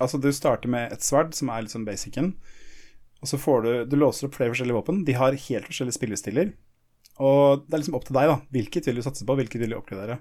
Altså, 0.00 0.18
du 0.20 0.28
starter 0.32 0.70
med 0.70 0.92
et 0.94 1.04
sverd, 1.04 1.34
som 1.36 1.50
er 1.52 1.64
liksom 1.66 1.82
basicen. 1.84 2.30
Og 3.20 3.28
så 3.28 3.38
får 3.40 3.62
du 3.62 3.70
Du 3.90 3.96
låser 4.00 4.28
opp 4.28 4.36
flere 4.38 4.52
forskjellige 4.54 4.78
våpen. 4.78 5.04
De 5.04 5.16
har 5.16 5.36
helt 5.36 5.68
forskjellige 5.68 5.98
spillestiler. 5.98 6.52
Og 7.20 7.66
det 7.66 7.76
er 7.76 7.82
liksom 7.82 7.98
opp 7.98 8.06
til 8.08 8.16
deg, 8.16 8.30
da. 8.30 8.36
Hvilket 8.54 8.88
vil 8.88 9.00
du 9.00 9.04
satse 9.04 9.26
på, 9.28 9.36
hvilket 9.36 9.60
vil 9.60 9.74
du 9.74 9.78
oppgradere? 9.78 10.20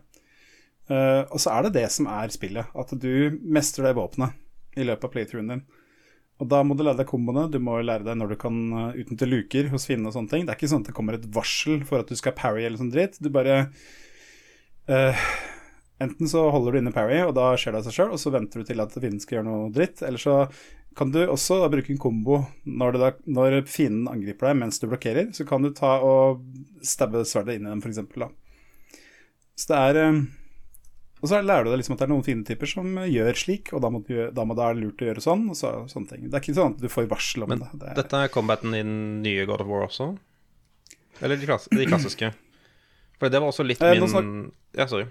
Uh, 0.90 1.24
og 1.30 1.38
så 1.40 1.54
er 1.54 1.68
det 1.68 1.78
det 1.78 1.86
som 1.94 2.10
er 2.12 2.34
spillet. 2.34 2.72
At 2.76 2.92
du 2.92 3.40
mestrer 3.40 3.90
det 3.90 3.98
våpenet 4.00 4.36
i 4.80 4.88
løpet 4.88 5.08
av 5.08 5.14
playthroughen 5.14 5.54
din. 5.54 5.64
Og 6.40 6.48
da 6.48 6.62
må 6.64 6.76
du 6.76 6.86
lære 6.86 7.02
deg 7.02 7.10
komboene, 7.10 7.50
du 7.52 7.60
må 7.60 7.78
lære 7.84 8.06
deg 8.08 8.16
når 8.16 8.32
du 8.32 8.40
kan 8.40 8.60
eh, 8.72 9.00
utnytte 9.02 9.28
luker 9.28 9.68
hos 9.74 9.86
fiendene 9.90 10.08
og 10.12 10.16
sånne 10.16 10.32
ting. 10.32 10.46
Det 10.48 10.54
er 10.54 10.60
ikke 10.60 10.72
sånn 10.72 10.86
at 10.86 10.92
det 10.92 10.96
kommer 10.96 11.18
et 11.18 11.28
varsel 11.36 11.84
for 11.88 12.00
at 12.00 12.12
du 12.12 12.16
skal 12.20 12.36
parry 12.38 12.64
eller 12.64 12.80
sånn 12.80 12.94
dritt. 12.94 13.20
Du 13.20 13.28
bare 13.34 13.66
uh, 14.88 15.26
Enten 16.00 16.30
så 16.32 16.46
holder 16.48 16.72
du 16.72 16.80
inne 16.80 16.94
parry, 16.96 17.18
og 17.28 17.34
da 17.36 17.50
skjer 17.60 17.76
det 17.76 17.82
av 17.82 17.88
seg 17.90 17.96
sjøl, 17.98 18.14
og 18.16 18.22
så 18.22 18.32
venter 18.32 18.62
du 18.62 18.70
til 18.70 18.80
at 18.80 18.94
fienden 18.96 19.20
skal 19.20 19.36
gjøre 19.36 19.48
noe 19.50 19.66
dritt. 19.76 20.00
Eller 20.08 20.22
så 20.22 20.36
kan 21.00 21.14
du 21.14 21.22
også 21.24 21.62
bruke 21.72 21.94
en 21.94 22.02
kombo 22.02 22.42
når, 22.68 22.98
da, 23.00 23.12
når 23.32 23.62
fienden 23.72 24.10
angriper 24.12 24.50
deg 24.52 24.58
mens 24.60 24.82
du 24.82 24.90
blokkerer. 24.92 25.30
Så 25.36 25.46
kan 25.48 25.64
du 25.64 25.72
ta 25.76 25.94
og 26.04 26.42
stabbe 26.86 27.22
sverdet 27.28 27.56
inn 27.60 27.68
i 27.68 27.72
dem, 27.72 27.80
f.eks. 27.84 28.02
Så 29.60 29.72
det 29.72 29.80
er 29.80 30.00
eh, 30.04 30.20
Og 31.24 31.32
så 31.32 31.40
lærer 31.44 31.66
du 31.68 31.72
deg 31.72 31.82
liksom 31.82 31.96
at 31.98 32.02
det 32.04 32.08
er 32.08 32.12
noen 32.14 32.24
fiendetyper 32.28 32.70
som 32.72 33.00
gjør 33.12 33.40
slik, 33.40 33.72
og 33.76 33.82
da 33.84 33.90
må, 33.92 34.04
du, 34.08 34.14
da 34.36 34.46
må 34.48 34.56
det 34.56 34.64
være 34.68 34.80
lurt 34.80 35.02
å 35.04 35.10
gjøre 35.10 35.24
sånn, 35.24 35.48
og 35.52 35.58
så, 35.60 35.72
sånne 35.92 36.14
ting. 36.14 36.28
Det 36.28 36.38
er 36.38 36.44
ikke 36.46 36.58
sånn 36.60 36.76
at 36.78 36.84
du 36.84 36.92
får 36.92 37.10
varsel 37.12 37.44
om 37.48 37.52
Men 37.56 37.64
det. 37.66 37.72
det 37.82 37.90
er, 37.92 37.98
dette 38.04 38.22
er 38.24 38.32
combaten 38.36 38.76
i 38.76 38.84
den 38.84 39.00
nye 39.26 39.48
God 39.50 39.64
of 39.66 39.72
War 39.72 39.88
også? 39.90 40.14
Eller 41.20 41.36
de, 41.40 41.48
klass 41.50 41.68
de 41.72 41.88
klassiske? 41.90 42.32
For 43.20 43.32
det 43.32 43.42
var 43.44 43.52
også 43.52 43.66
litt 43.68 43.82
Eh, 43.84 44.00
min 44.00 44.52
Ja, 44.78 44.86
sorry. 44.88 45.10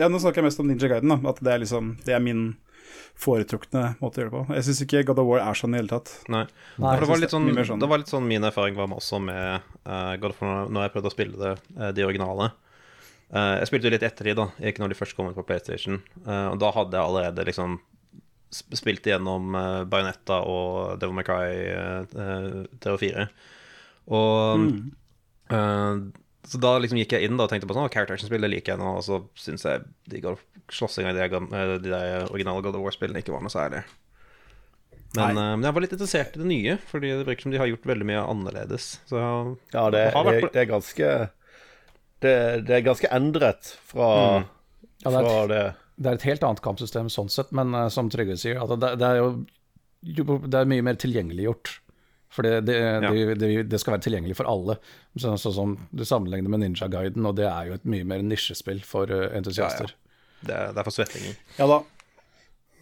Ja, 0.00 0.08
nå 0.08 0.16
snakker 0.22 0.40
jeg 0.40 0.48
mest 0.48 0.60
om 0.62 0.68
Ninja 0.70 0.88
Guiden, 0.88 1.12
da. 1.12 1.18
At 1.28 1.42
det 1.44 1.52
er 1.52 1.60
liksom 1.60 1.90
Det 2.06 2.14
er 2.16 2.22
min 2.24 2.54
foretrukne 3.18 3.84
måte 4.00 4.20
å 4.20 4.24
gjøre 4.24 4.32
det 4.32 4.36
på. 4.38 4.56
Jeg 4.56 4.66
syns 4.68 4.82
ikke 4.86 5.04
God 5.10 5.22
of 5.22 5.28
War 5.30 5.44
er 5.44 5.58
sånn 5.58 5.72
i 5.72 5.78
det 5.78 5.82
hele 5.82 5.92
tatt. 5.92 6.12
Nei. 6.32 6.42
Nei, 6.82 6.96
det 6.98 7.08
var, 7.10 7.20
litt 7.20 7.30
det 7.30 7.36
sånn, 7.36 7.48
sånn. 7.68 7.82
det 7.82 7.90
var 7.92 8.02
litt 8.02 8.12
sånn 8.12 8.26
min 8.28 8.48
erfaring 8.48 8.76
var 8.78 8.90
med 8.90 9.02
også 9.02 9.22
med 9.22 9.70
uh, 9.86 10.12
God 10.22 10.34
of 10.34 10.42
War 10.42 10.68
når 10.68 10.86
jeg 10.86 10.94
prøvde 10.96 11.12
å 11.12 11.14
spille 11.14 11.40
det, 11.40 11.54
uh, 11.78 11.88
de 11.96 12.06
originale. 12.08 12.50
Uh, 13.32 13.56
jeg 13.62 13.70
spilte 13.70 13.88
jo 13.88 13.94
litt 13.94 14.04
etter 14.04 14.28
de, 14.28 14.36
da, 14.42 14.48
ikke 14.60 14.84
når 14.84 14.92
de 14.92 14.98
først 14.98 15.16
kom 15.16 15.30
ut 15.30 15.38
på 15.38 15.46
PlayStation. 15.48 16.02
Eh, 16.26 16.48
og 16.52 16.58
da 16.60 16.68
hadde 16.76 16.98
jeg 16.98 17.08
allerede 17.08 17.46
liksom 17.48 17.78
spilt 18.52 19.06
igjennom 19.08 19.54
uh, 19.56 19.84
Bajonetta 19.88 20.42
og 20.44 20.98
Devil 21.00 21.16
May 21.16 21.24
Cry 21.24 21.46
uh, 22.12 22.66
3 22.84 22.92
og 22.92 23.00
4. 23.00 23.24
Og 24.12 24.66
eh, 25.54 26.02
Så 26.44 26.58
da 26.58 26.72
liksom 26.82 26.98
gikk 26.98 27.12
jeg 27.14 27.28
inn 27.28 27.36
da 27.38 27.44
og 27.46 27.50
tenkte 27.52 27.68
på 27.70 27.74
sånn, 27.76 27.90
character 27.92 28.16
action-spill 28.16 28.42
det 28.42 28.50
liker 28.50 28.72
jeg 28.74 28.80
nå, 28.82 28.96
og 28.98 29.04
så 29.06 29.20
syns 29.38 29.62
jeg 29.62 29.84
de 30.10 30.22
slåssinga 30.74 31.12
i 31.12 31.18
de, 31.18 31.26
eh, 31.28 31.74
de 31.78 31.90
der 31.92 32.24
originale 32.32 32.62
God 32.64 32.74
of 32.80 32.82
War-spillene 32.82 33.22
ikke 33.22 33.34
var 33.34 33.44
noe 33.44 33.52
særlig. 33.52 33.84
Men, 35.14 35.36
eh, 35.36 35.52
men 35.56 35.62
jeg 35.68 35.74
var 35.76 35.84
litt 35.84 35.92
interessert 35.94 36.34
i 36.36 36.40
det 36.40 36.48
nye, 36.48 36.74
fordi 36.88 37.12
det 37.12 37.26
virker 37.28 37.42
som 37.46 37.52
de 37.54 37.60
har 37.60 37.68
gjort 37.70 37.86
veldig 37.92 38.06
mye 38.08 38.24
annerledes. 38.26 38.88
Så 39.06 39.20
jeg- 39.20 39.56
Ja, 39.76 39.90
det, 39.90 40.12
har 40.14 40.24
vært 40.24 40.42
er, 40.42 40.48
det 40.56 40.62
er 40.62 40.70
ganske 40.72 41.30
det, 42.22 42.66
det 42.66 42.70
er 42.78 42.82
ganske 42.86 43.08
endret 43.12 43.76
fra, 43.86 44.08
Ja, 45.04 45.10
det 45.10 45.14
er 45.14 45.22
fra 45.28 45.42
et- 45.44 45.48
det 45.48 45.74
Det 46.02 46.06
er 46.10 46.14
et 46.14 46.22
helt 46.22 46.42
annet 46.42 46.62
kampsystem 46.62 47.06
sånn 47.12 47.30
sett, 47.30 47.52
men 47.52 47.74
uh, 47.74 47.88
som 47.88 48.08
Trygve 48.10 48.36
sier, 48.38 48.58
at 48.60 48.80
det, 48.80 48.98
det 48.98 49.06
er 49.06 49.16
jo, 49.16 49.46
det 50.02 50.54
er 50.54 50.64
mye 50.64 50.82
mer 50.82 50.94
tilgjengeliggjort. 50.94 51.78
For 52.32 52.46
det, 52.46 52.62
det, 52.64 52.76
det, 53.04 53.34
det, 53.42 53.48
det 53.68 53.78
skal 53.82 53.92
være 53.96 54.04
tilgjengelig 54.06 54.36
for 54.38 54.48
alle. 54.48 54.78
Sånn 55.20 55.36
som 55.42 55.74
du 55.92 56.04
sammenligner 56.08 56.48
med 56.52 56.62
Ninja 56.62 56.86
Guiden, 56.88 57.26
og 57.28 57.36
det 57.36 57.44
er 57.50 57.66
jo 57.68 57.74
et 57.76 57.84
mye 57.92 58.06
mer 58.08 58.22
nisjespill 58.24 58.80
for 58.88 59.10
uh, 59.12 59.26
entusiaster. 59.36 59.92
det, 60.40 60.54
er- 60.56 60.72
det 60.72 60.80
er 60.80 60.86
for 60.88 60.96
svettinger. 60.96 61.36
Ja 61.58 61.66
da. 61.68 61.82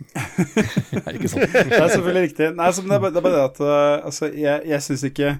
Ikke 1.14 1.28
sant? 1.28 1.50
Det 1.70 1.76
er 1.76 1.90
selvfølgelig 1.92 2.22
riktig. 2.28 2.46
Nei, 2.56 2.70
så 2.72 2.84
det, 2.86 2.94
er 2.94 3.02
bare, 3.02 3.12
det 3.12 3.20
er 3.20 3.26
bare 3.26 3.36
det 3.40 3.42
at 3.50 3.58
uh, 3.64 4.06
altså, 4.08 4.30
jeg, 4.32 4.62
jeg 4.70 4.84
syns 4.86 5.02
ikke 5.10 5.32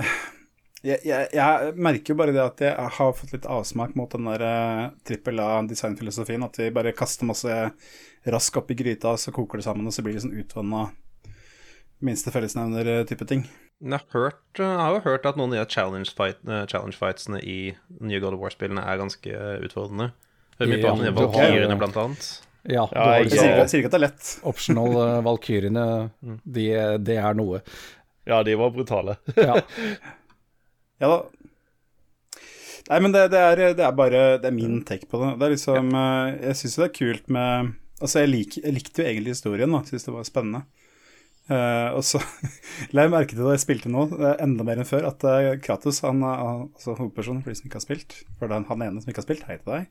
jeg, 0.88 0.98
jeg, 1.06 1.28
jeg 1.36 1.70
merker 1.78 2.12
jo 2.14 2.18
bare 2.18 2.34
det 2.34 2.42
at 2.42 2.64
jeg 2.66 2.90
har 2.98 3.14
fått 3.20 3.32
litt 3.36 3.46
avsmak 3.50 3.94
mot 3.98 4.10
den 4.16 4.26
der 4.32 4.42
uh, 4.48 4.82
trippel 5.06 5.38
A-designfilosofien. 5.44 6.44
At 6.46 6.58
vi 6.60 6.70
bare 6.74 6.94
kaster 6.98 7.28
masse 7.28 7.60
rask 8.26 8.58
oppi 8.58 8.74
gryta, 8.80 9.12
så 9.20 9.30
koker 9.34 9.60
det 9.60 9.68
sammen, 9.68 9.86
og 9.86 9.94
så 9.94 10.02
blir 10.02 10.16
det 10.16 10.24
sånn 10.24 10.34
utvanna 10.40 10.88
minste 12.04 12.32
fellesnevner-type 12.34 13.26
ting. 13.28 13.44
Jeg 13.80 13.92
har, 13.92 14.04
hørt, 14.12 14.40
eh, 14.58 14.64
jeg 14.64 14.80
har 14.80 14.94
jo 14.96 15.02
hørt 15.04 15.26
at 15.28 15.36
noen 15.36 15.52
av 15.52 15.66
de 15.66 15.72
challenge, 15.74 16.12
fight, 16.16 16.38
eh, 16.48 16.64
challenge 16.70 16.96
fightsene 16.96 17.40
i 17.44 17.74
New 18.00 18.08
nye 18.10 18.20
God 18.22 18.34
of 18.36 18.40
War-spillene 18.40 18.80
er 18.84 19.00
ganske 19.00 19.32
eh, 19.32 19.58
utfordrende. 19.66 20.10
Hører 20.58 20.70
mye 20.72 20.80
på 20.80 20.88
Ja, 20.88 20.96
de 20.96 21.14
valkyrene, 21.20 21.78
blant 21.80 21.96
annet. 22.00 22.28
Ja, 22.66 22.86
du 22.88 22.96
Ja, 22.96 23.04
har 23.04 23.18
Jeg 23.20 23.30
sier 23.30 23.56
jeg 23.60 23.68
sier 23.70 23.82
ikke 23.82 23.90
at 23.92 23.94
det 23.94 24.00
er 24.00 24.06
lett. 24.08 24.30
optional 24.48 24.96
uh, 25.02 25.20
valkyrene. 25.26 25.84
De, 26.44 26.64
det 27.04 27.18
er 27.20 27.36
noe. 27.38 27.60
Ja, 28.26 28.40
de 28.42 28.56
var 28.58 28.72
brutale. 28.74 29.18
Ja. 29.36 29.60
Ja 30.96 31.08
da. 31.12 31.16
Nei, 32.88 32.98
men 33.04 33.12
det, 33.12 33.26
det, 33.34 33.40
er, 33.42 33.60
det 33.76 33.84
er 33.84 33.92
bare 33.92 34.20
Det 34.40 34.48
er 34.48 34.54
min 34.56 34.78
take 34.88 35.04
på 35.10 35.18
det. 35.20 35.34
Det 35.36 35.44
er 35.44 35.52
liksom 35.52 35.90
eh, 35.92 36.36
Jeg 36.46 36.56
syns 36.56 36.76
jo 36.78 36.82
det 36.84 36.86
er 36.88 36.94
kult 36.96 37.28
med 37.36 37.72
Altså, 38.00 38.22
jeg, 38.22 38.30
lik, 38.32 38.56
jeg 38.62 38.72
likte 38.76 39.02
jo 39.02 39.08
egentlig 39.10 39.34
historien, 39.34 39.72
da. 39.76 39.82
Syns 39.88 40.04
det 40.08 40.12
var 40.14 40.24
spennende. 40.28 40.62
Eh, 41.46 41.90
og 41.94 42.02
så 42.02 42.18
la 42.94 43.04
jeg 43.04 43.12
merke 43.12 43.36
til 43.36 43.44
da 43.46 43.52
jeg 43.54 43.62
spilte 43.62 43.90
nå, 43.92 44.08
eh, 44.18 44.32
enda 44.42 44.66
mer 44.66 44.80
enn 44.82 44.88
før, 44.88 45.04
at 45.12 45.22
uh, 45.22 45.52
Kratos, 45.62 46.00
han, 46.02 46.24
altså 46.26 46.96
hovedpersonen 46.98 47.42
for 47.44 47.52
de 47.52 47.58
som 47.60 47.68
ikke 47.68 47.78
har 47.78 47.84
spilt, 47.84 48.16
for 48.40 48.50
det 48.50 48.56
er 48.56 48.66
han 48.66 48.82
ene 48.82 49.02
som 49.02 49.12
ikke 49.12 49.22
har 49.22 49.28
spilt, 49.28 49.44
hei 49.46 49.58
til 49.60 49.70
deg 49.70 49.84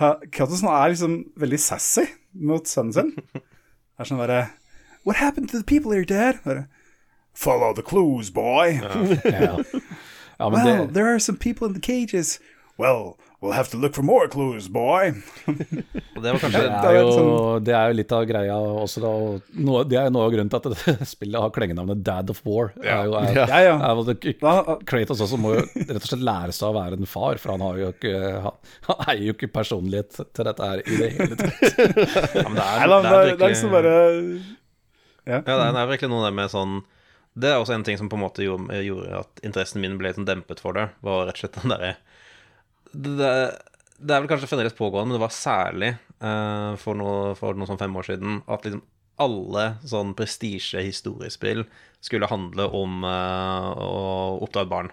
Eh, 0.00 0.12
Kratos 0.34 0.60
han 0.64 0.74
er 0.74 0.92
liksom 0.92 1.16
veldig 1.40 1.60
sassy 1.60 2.04
mot 2.36 2.68
sønnen 2.68 2.94
sin. 2.96 3.10
Er 3.98 4.08
sånn 4.08 4.20
bare 4.20 4.42
What 5.08 5.16
happened 5.16 5.48
to 5.50 5.56
the 5.56 5.64
people 5.64 5.96
here, 5.96 6.04
dad? 6.04 6.44
Bare, 6.44 6.68
Follow 7.32 7.72
the 7.72 7.82
clues, 7.82 8.30
boy. 8.30 8.76
Ja, 8.76 9.56
ja 10.36 10.48
men 10.50 10.60
Well, 10.60 10.86
det, 10.86 10.94
there 10.94 11.08
are 11.08 11.20
some 11.20 11.38
people 11.38 11.66
in 11.68 11.74
the 11.74 11.80
cages. 11.80 12.40
Well, 12.78 13.16
we'll 13.40 13.52
have 13.52 13.70
to 13.70 13.78
look 13.78 13.94
for 13.94 14.02
more 14.02 14.28
clues, 14.28 14.68
boy. 14.68 15.12
Det 16.20 16.32
var 16.32 16.38
kanskje 16.42 16.60
det, 16.60 16.68
det 16.84 16.88
er 16.90 16.96
jo, 16.98 17.12
sånn- 17.16 17.62
det 17.64 17.72
er 17.72 17.86
jo 17.88 17.96
litt 17.96 18.10
av 18.12 18.24
greia 18.28 18.56
også, 18.82 19.00
da. 19.00 19.08
og 19.08 19.54
Noe, 19.56 19.84
det 19.88 19.96
er 19.96 20.10
jo 20.10 20.12
noe 20.12 20.26
av 20.26 20.34
grunnen 20.34 20.50
til 20.52 20.58
at 20.60 20.66
det 20.74 21.06
spillet 21.14 21.40
har 21.40 21.52
klengenavnet 21.54 22.02
Dad 22.04 22.32
of 22.34 22.42
War. 22.44 22.74
Er 22.84 23.08
jo, 23.08 23.14
er, 23.16 23.38
Ja, 23.38 23.60
ja. 23.70 23.78
er 23.88 24.82
Kratos 24.90 25.22
også 25.24 25.38
må 25.40 25.54
jo 25.56 25.62
rett 25.64 25.96
og 25.96 26.08
slett 26.10 26.26
lære 26.28 26.52
seg 26.56 26.68
å 26.68 26.76
være 26.76 27.00
en 27.00 27.08
far, 27.08 27.40
for 27.40 27.54
han, 27.54 27.64
har 27.64 27.80
jo 27.80 27.88
ikke, 27.94 28.12
han, 28.44 28.60
han 28.90 29.02
eier 29.08 29.24
jo 29.30 29.36
ikke 29.38 29.50
personlighet 29.54 30.20
til 30.20 30.50
dette 30.50 30.68
her 30.72 30.84
i 30.84 31.00
det 31.00 31.10
hele 31.16 31.40
tatt. 31.40 31.80
ja, 32.36 32.44
men 32.44 32.60
det 32.60 32.68
er, 32.68 32.84
Nei, 32.84 33.00
det, 33.08 33.16
er, 33.32 33.42
liksom 33.46 33.72
bare 33.78 33.96
Ja, 35.30 35.40
det 35.40 35.56
er, 35.56 35.80
virkelig 35.94 36.12
noe 36.12 36.28
med 36.34 36.52
sånn 36.52 36.80
Det 37.40 37.48
er 37.54 37.60
også 37.62 37.78
en 37.78 37.86
ting 37.88 37.96
som 38.00 38.12
på 38.12 38.18
en 38.20 38.26
måte 38.26 38.44
gjorde, 38.44 38.82
gjorde 38.84 39.24
at 39.24 39.44
interessen 39.46 39.80
min 39.80 39.96
ble 39.96 40.10
litt 40.12 40.20
sånn 40.20 40.28
dempet 40.28 40.60
for 40.60 40.76
det, 40.76 40.90
var 41.06 41.24
rett 41.30 41.40
og 41.40 41.46
slett 41.46 41.62
den 41.62 41.72
derre 41.72 41.94
det, 42.92 43.16
det, 43.18 43.32
det 44.00 44.14
er 44.14 44.22
vel 44.22 44.30
kanskje 44.30 44.48
fremdeles 44.50 44.76
pågående, 44.78 45.10
men 45.10 45.18
det 45.18 45.24
var 45.24 45.34
særlig 45.34 45.90
uh, 46.22 46.78
for 46.80 46.98
noe, 46.98 47.34
for 47.38 47.58
noe 47.58 47.68
sånn 47.68 47.80
fem 47.80 47.96
år 48.00 48.08
siden 48.10 48.40
at 48.50 48.66
liksom 48.66 48.82
alle 49.20 49.66
sånn 49.84 50.14
prestisje-historiespill 50.16 51.66
skulle 52.00 52.30
handle 52.30 52.64
om 52.76 53.04
uh, 53.04 53.68
å 53.76 54.00
oppdra 54.46 54.64
et 54.64 54.72
barn. 54.72 54.88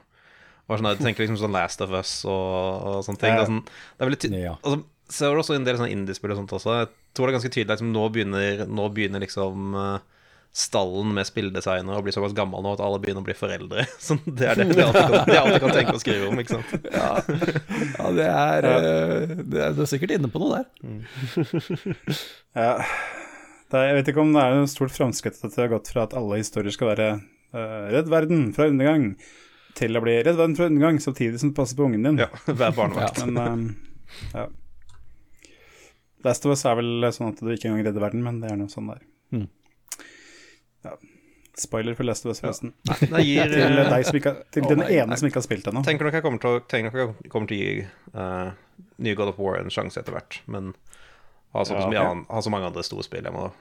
Og 0.67 0.75
sånn, 0.75 0.89
jeg 0.91 0.99
tenker 0.99 1.23
liksom 1.23 1.39
sånn 1.39 1.55
Last 1.55 1.81
of 1.83 1.93
Us 1.95 2.11
og, 2.27 2.87
og 2.91 3.05
sånne 3.07 3.21
ting. 3.21 3.31
Ja. 3.31 3.39
Det 3.39 3.45
er, 3.45 3.51
sånn, 3.53 3.61
det 3.63 4.03
er 4.03 4.09
veldig 4.09 4.21
ty 4.23 4.31
Ja. 4.35 4.55
altså, 4.59 4.81
så 5.07 5.23
er 5.23 5.31
det 5.31 5.43
også 5.45 5.55
en 5.55 5.67
del 5.67 5.77
sånne 5.79 5.93
indiespill 5.95 6.33
og 6.33 6.41
sånt 6.41 6.53
også. 6.57 6.73
Jeg 6.81 6.89
tror 7.15 7.29
det 7.29 7.31
er 7.31 7.37
ganske 7.37 7.53
tydelig 7.53 7.71
at 7.71 7.79
liksom, 7.79 7.93
nå, 7.95 8.03
begynner, 8.11 8.63
nå 8.67 8.87
begynner 8.91 9.23
liksom 9.23 9.77
eh, 9.79 10.16
stallen 10.55 11.11
med 11.13 11.27
spilledesignere 11.27 11.99
og 11.99 12.05
bli 12.07 12.13
såpass 12.15 12.33
gammel 12.37 12.63
nå 12.65 12.73
at 12.73 12.81
alle 12.81 12.99
begynner 13.01 13.21
å 13.21 13.27
bli 13.27 13.35
foreldre. 13.37 13.85
Sånn, 14.07 14.21
det 14.25 14.49
er 14.49 14.61
det 14.61 14.71
de 14.73 14.85
alltid 14.85 15.13
kan, 15.13 15.29
de 15.29 15.37
alltid 15.41 15.61
kan 15.63 15.75
tenke 15.75 15.95
å 15.97 16.01
skrive 16.01 16.31
om, 16.31 16.41
ikke 16.41 16.57
sant. 16.57 16.89
Ja, 16.93 18.09
det 18.17 18.27
er, 18.31 18.69
eh, 18.71 19.35
det 19.43 19.63
er 19.67 19.77
Du 19.77 19.83
er 19.85 19.89
sikkert 19.91 20.15
inne 20.17 20.31
på 20.33 20.41
noe 20.41 20.61
der. 20.61 20.67
Ja. 22.57 22.71
Det 23.67 23.75
er, 23.75 23.89
jeg 23.89 23.97
vet 23.97 24.09
ikke 24.13 24.23
om 24.23 24.31
det 24.33 24.43
er 24.43 24.55
noe 24.55 24.69
stort 24.71 24.93
framskritt 24.95 25.41
at 25.43 25.51
det 25.51 25.59
har 25.59 25.73
gått 25.73 25.89
fra 25.91 26.05
at 26.07 26.15
alle 26.17 26.39
historier 26.39 26.71
skal 26.73 26.93
være 26.93 27.07
uh, 27.19 27.89
'Redd 27.91 28.07
verden 28.09 28.45
fra 28.55 28.69
undergang' 28.71 29.09
til 29.77 29.99
å 29.99 30.01
bli 30.01 30.15
'Redd 30.21 30.39
verden 30.39 30.55
fra 30.55 30.69
undergang' 30.71 31.01
samtidig 31.03 31.41
som 31.41 31.51
du 31.51 31.57
passer 31.57 31.75
på 31.75 31.85
ungen 31.85 32.07
din. 32.07 32.21
Ja, 32.23 32.31
Vær 32.61 32.73
barnevakt. 32.77 33.19
Men 33.27 33.41
ehm, 33.43 33.67
ja. 34.31 34.47
Last 36.25 36.47
of 36.47 36.55
Us 36.55 36.63
er 36.65 36.79
vel 36.79 37.11
sånn 37.13 37.33
at 37.33 37.43
du 37.43 37.51
ikke 37.51 37.69
engang 37.69 37.85
redder 37.89 38.07
verden, 38.07 38.23
men 38.25 38.39
det 38.41 38.49
er 38.53 38.57
noe 38.57 38.71
sånn 38.71 38.87
der. 38.89 39.03
Mm. 39.35 39.49
Ja. 40.85 40.97
Spoiler 41.57 41.95
for 41.97 42.05
Last 42.05 42.25
of 42.25 42.29
Us, 42.35 42.39
forresten. 42.43 42.73
Ja. 42.85 42.93
gir, 43.17 43.49
Til, 43.49 43.61
eh, 43.79 43.89
deg 43.89 44.05
som 44.05 44.17
ikke, 44.19 44.33
til 44.53 44.67
oh 44.67 44.69
den 44.69 44.83
nei, 44.83 44.91
ene 44.99 45.09
nei. 45.09 45.17
som 45.17 45.29
ikke 45.29 45.39
har 45.41 45.47
spilt 45.47 45.69
ennå. 45.71 45.81
tenker 45.87 46.05
nok 46.05 46.17
jeg 46.19 46.25
kommer 46.25 46.43
til 46.43 46.53
å, 46.53 46.59
tenker 46.69 46.91
nok 46.93 46.99
jeg 47.23 47.31
kommer 47.33 47.49
til 47.49 47.57
å 47.57 47.63
gi 47.63 47.71
uh, 48.13 48.51
nye 49.01 49.17
God 49.17 49.31
of 49.33 49.39
War 49.41 49.57
en 49.57 49.73
sjanse 49.73 49.97
etter 49.97 50.13
hvert, 50.13 50.37
men 50.45 50.75
har 51.55 51.63
så, 51.65 51.73
Ja. 51.93 52.03
annet- 52.11 52.27
har 52.29 52.41
så 52.41 52.49
mange 52.51 52.65
andre 52.67 52.83
store 52.83 53.03
spill 53.03 53.23
jeg 53.23 53.33
må 53.33 53.51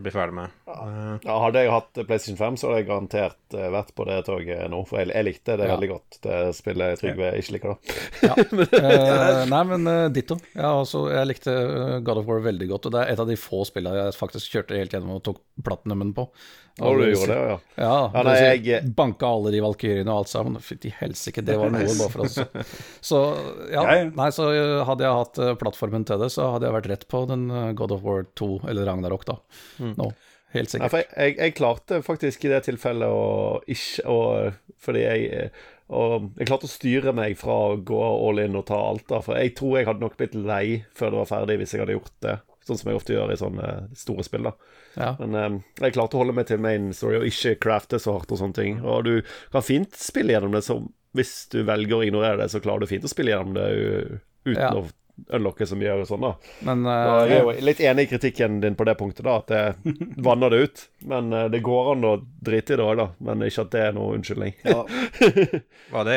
bli 0.00 0.10
ferdig 0.14 0.32
med. 0.34 0.50
Eh, 0.68 1.18
Ja, 1.26 1.38
hadde 1.42 1.58
jeg 1.64 1.70
hatt 1.70 1.92
PlayStation 2.06 2.36
5, 2.38 2.56
så 2.56 2.68
hadde 2.70 2.78
jeg 2.82 2.88
garantert 2.88 3.54
eh, 3.54 3.68
vært 3.70 3.94
på 3.94 4.06
det 4.06 4.24
toget 4.24 4.70
nå. 4.70 4.86
For 4.88 4.98
jeg, 5.02 5.08
jeg 5.12 5.24
likte 5.26 5.56
det 5.58 5.68
Ja. 5.68 5.76
veldig 5.76 5.88
godt, 5.90 6.20
det 6.22 6.54
spillet 6.56 6.98
Trygve 7.02 7.32
ikke 7.36 7.52
liker, 7.58 7.74
da. 7.74 7.76
Ja. 8.22 8.34
Eh, 8.82 9.44
nei, 9.52 9.62
men 9.64 9.86
uh, 9.86 10.08
ditto. 10.08 10.38
Ja, 10.54 10.70
altså, 10.80 11.10
jeg 11.12 11.26
likte 11.28 12.02
God 12.04 12.18
of 12.22 12.26
War 12.26 12.40
veldig 12.40 12.68
godt. 12.68 12.86
Og 12.86 12.92
det 12.92 13.00
er 13.02 13.12
et 13.12 13.20
av 13.20 13.26
de 13.28 13.36
få 13.36 13.64
spillene 13.66 14.04
jeg 14.06 14.14
faktisk 14.16 14.50
kjørte 14.54 14.78
helt 14.78 14.90
gjennom 14.94 15.16
og 15.16 15.22
tok 15.26 15.40
platinumen 15.62 16.14
på. 16.14 16.28
Og 16.80 16.98
du 16.98 17.04
gjorde 17.04 17.28
det, 17.28 17.36
ja. 17.36 17.56
Ja, 17.76 18.10
Ja, 18.14 18.22
nei, 18.24 18.36
jeg- 18.64 18.94
Banka 18.96 19.28
alle 19.28 19.50
de 19.52 19.60
valkyrjene 19.60 20.08
og 20.08 20.22
alt 20.22 20.30
sammen. 20.32 20.56
Fytti 20.64 20.92
helsike, 20.96 21.44
det 21.44 21.58
var 21.60 21.70
noe 21.70 21.84
bare 21.84 22.10
for 22.14 22.24
oss. 22.24 22.38
Så 23.10 23.20
ja, 23.70 23.84
nei, 24.08 24.30
så 24.32 24.48
eh, 24.56 24.84
hadde 24.88 25.04
jeg 25.04 25.18
hatt 25.20 25.38
eh, 25.38 25.54
plattformen 25.60 26.06
til 26.08 26.22
det, 26.22 26.30
så 26.32 26.54
hadde 26.54 26.66
jeg 26.70 26.76
vært 26.78 26.90
rett 26.94 27.08
på 27.12 27.26
den 27.28 27.50
eh, 27.50 27.72
God 27.76 27.92
of 27.92 28.02
War 28.06 28.24
2, 28.40 28.50
eller 28.72 28.88
Ragnarok, 28.88 29.26
da. 29.28 29.36
Nå. 29.78 30.12
Helt 30.52 30.68
Nei, 30.68 30.70
sikkert. 30.72 30.90
for 30.92 31.04
jeg, 31.16 31.36
jeg, 31.38 31.54
klarte 31.56 32.00
faktisk 32.04 32.44
i 32.44 32.50
det 32.52 32.64
tilfellet 32.66 33.08
å 33.08 33.60
ikke 33.72 34.02
å, 34.12 34.18
Fordi 34.84 35.00
jeg 35.00 35.50
og 35.92 36.30
jeg 36.38 36.48
klarte 36.48 36.68
å 36.68 36.72
styre 36.72 37.12
meg 37.16 37.34
fra 37.40 37.54
å 37.72 37.80
gå 37.84 37.98
all 38.00 38.40
in 38.40 38.56
og 38.56 38.64
ta 38.70 38.78
alt, 38.80 39.04
da. 39.10 39.20
For 39.24 39.36
jeg 39.36 39.52
tror 39.58 39.78
jeg 39.78 39.88
hadde 39.88 40.04
nok 40.04 40.16
blitt 40.20 40.36
lei 40.38 40.84
før 40.96 41.12
det 41.12 41.20
var 41.20 41.28
ferdig, 41.28 41.58
hvis 41.60 41.74
jeg 41.74 41.82
hadde 41.84 41.96
gjort 41.98 42.14
det. 42.24 42.38
Sånn 42.64 42.78
som 42.80 42.88
jeg 42.88 43.00
ofte 43.00 43.16
gjør 43.16 43.32
i 43.34 43.40
sånne 43.40 43.72
store 43.98 44.24
spill, 44.24 44.48
da. 44.48 44.54
Ja. 44.96 45.12
Men 45.20 45.34
um, 45.34 45.60
jeg 45.80 45.94
klarte 45.96 46.18
å 46.18 46.22
holde 46.22 46.34
meg 46.36 46.48
til 46.50 46.60
main 46.62 46.90
story 46.96 47.20
og 47.20 47.28
ikke 47.28 47.56
crafte 47.62 48.00
så 48.02 48.18
hardt 48.18 48.32
og 48.34 48.40
sånne 48.42 48.58
ting. 48.58 48.80
Og 48.84 49.04
du 49.08 49.14
kan 49.54 49.64
fint 49.64 49.94
spille 49.96 50.34
gjennom 50.34 50.56
det, 50.56 50.64
så 50.66 50.80
hvis 51.16 51.36
du 51.52 51.62
velger 51.68 51.98
å 51.98 52.02
ignorere 52.06 52.40
det, 52.42 52.50
så 52.52 52.60
klarer 52.64 52.84
du 52.84 52.90
fint 52.90 53.04
å 53.04 53.12
spille 53.12 53.34
gjennom 53.34 53.56
det 53.56 53.68
uten 54.48 54.58
Ja. 54.60 54.72
å 54.80 54.86
unlocke 55.36 55.66
så 55.68 55.76
mye 55.76 55.92
og 56.00 56.06
sånn, 56.08 56.22
da. 56.24 56.30
Men 56.66 56.86
eh, 56.88 57.08
jeg 57.28 57.36
er 57.36 57.42
jo 57.44 57.64
litt 57.68 57.80
enig 57.84 58.06
i 58.06 58.10
kritikken 58.10 58.56
din 58.62 58.74
på 58.74 58.86
det 58.88 58.94
punktet, 58.98 59.20
da, 59.26 59.34
at 59.42 59.50
det 59.52 59.92
vanner 60.26 60.50
det 60.50 60.60
ut. 60.64 60.84
Men 61.12 61.28
uh, 61.36 61.44
det 61.52 61.60
går 61.62 61.90
an 61.92 62.06
å 62.08 62.14
drite 62.42 62.74
i 62.74 62.78
det 62.80 62.86
òg, 62.86 62.96
da. 62.98 63.06
Men 63.28 63.44
ikke 63.46 63.66
at 63.66 63.74
det 63.74 63.82
er 63.86 63.96
noe 63.96 64.16
unnskyldning. 64.16 64.56
Ja. 64.64 64.80
var 65.94 66.08
det, 66.08 66.16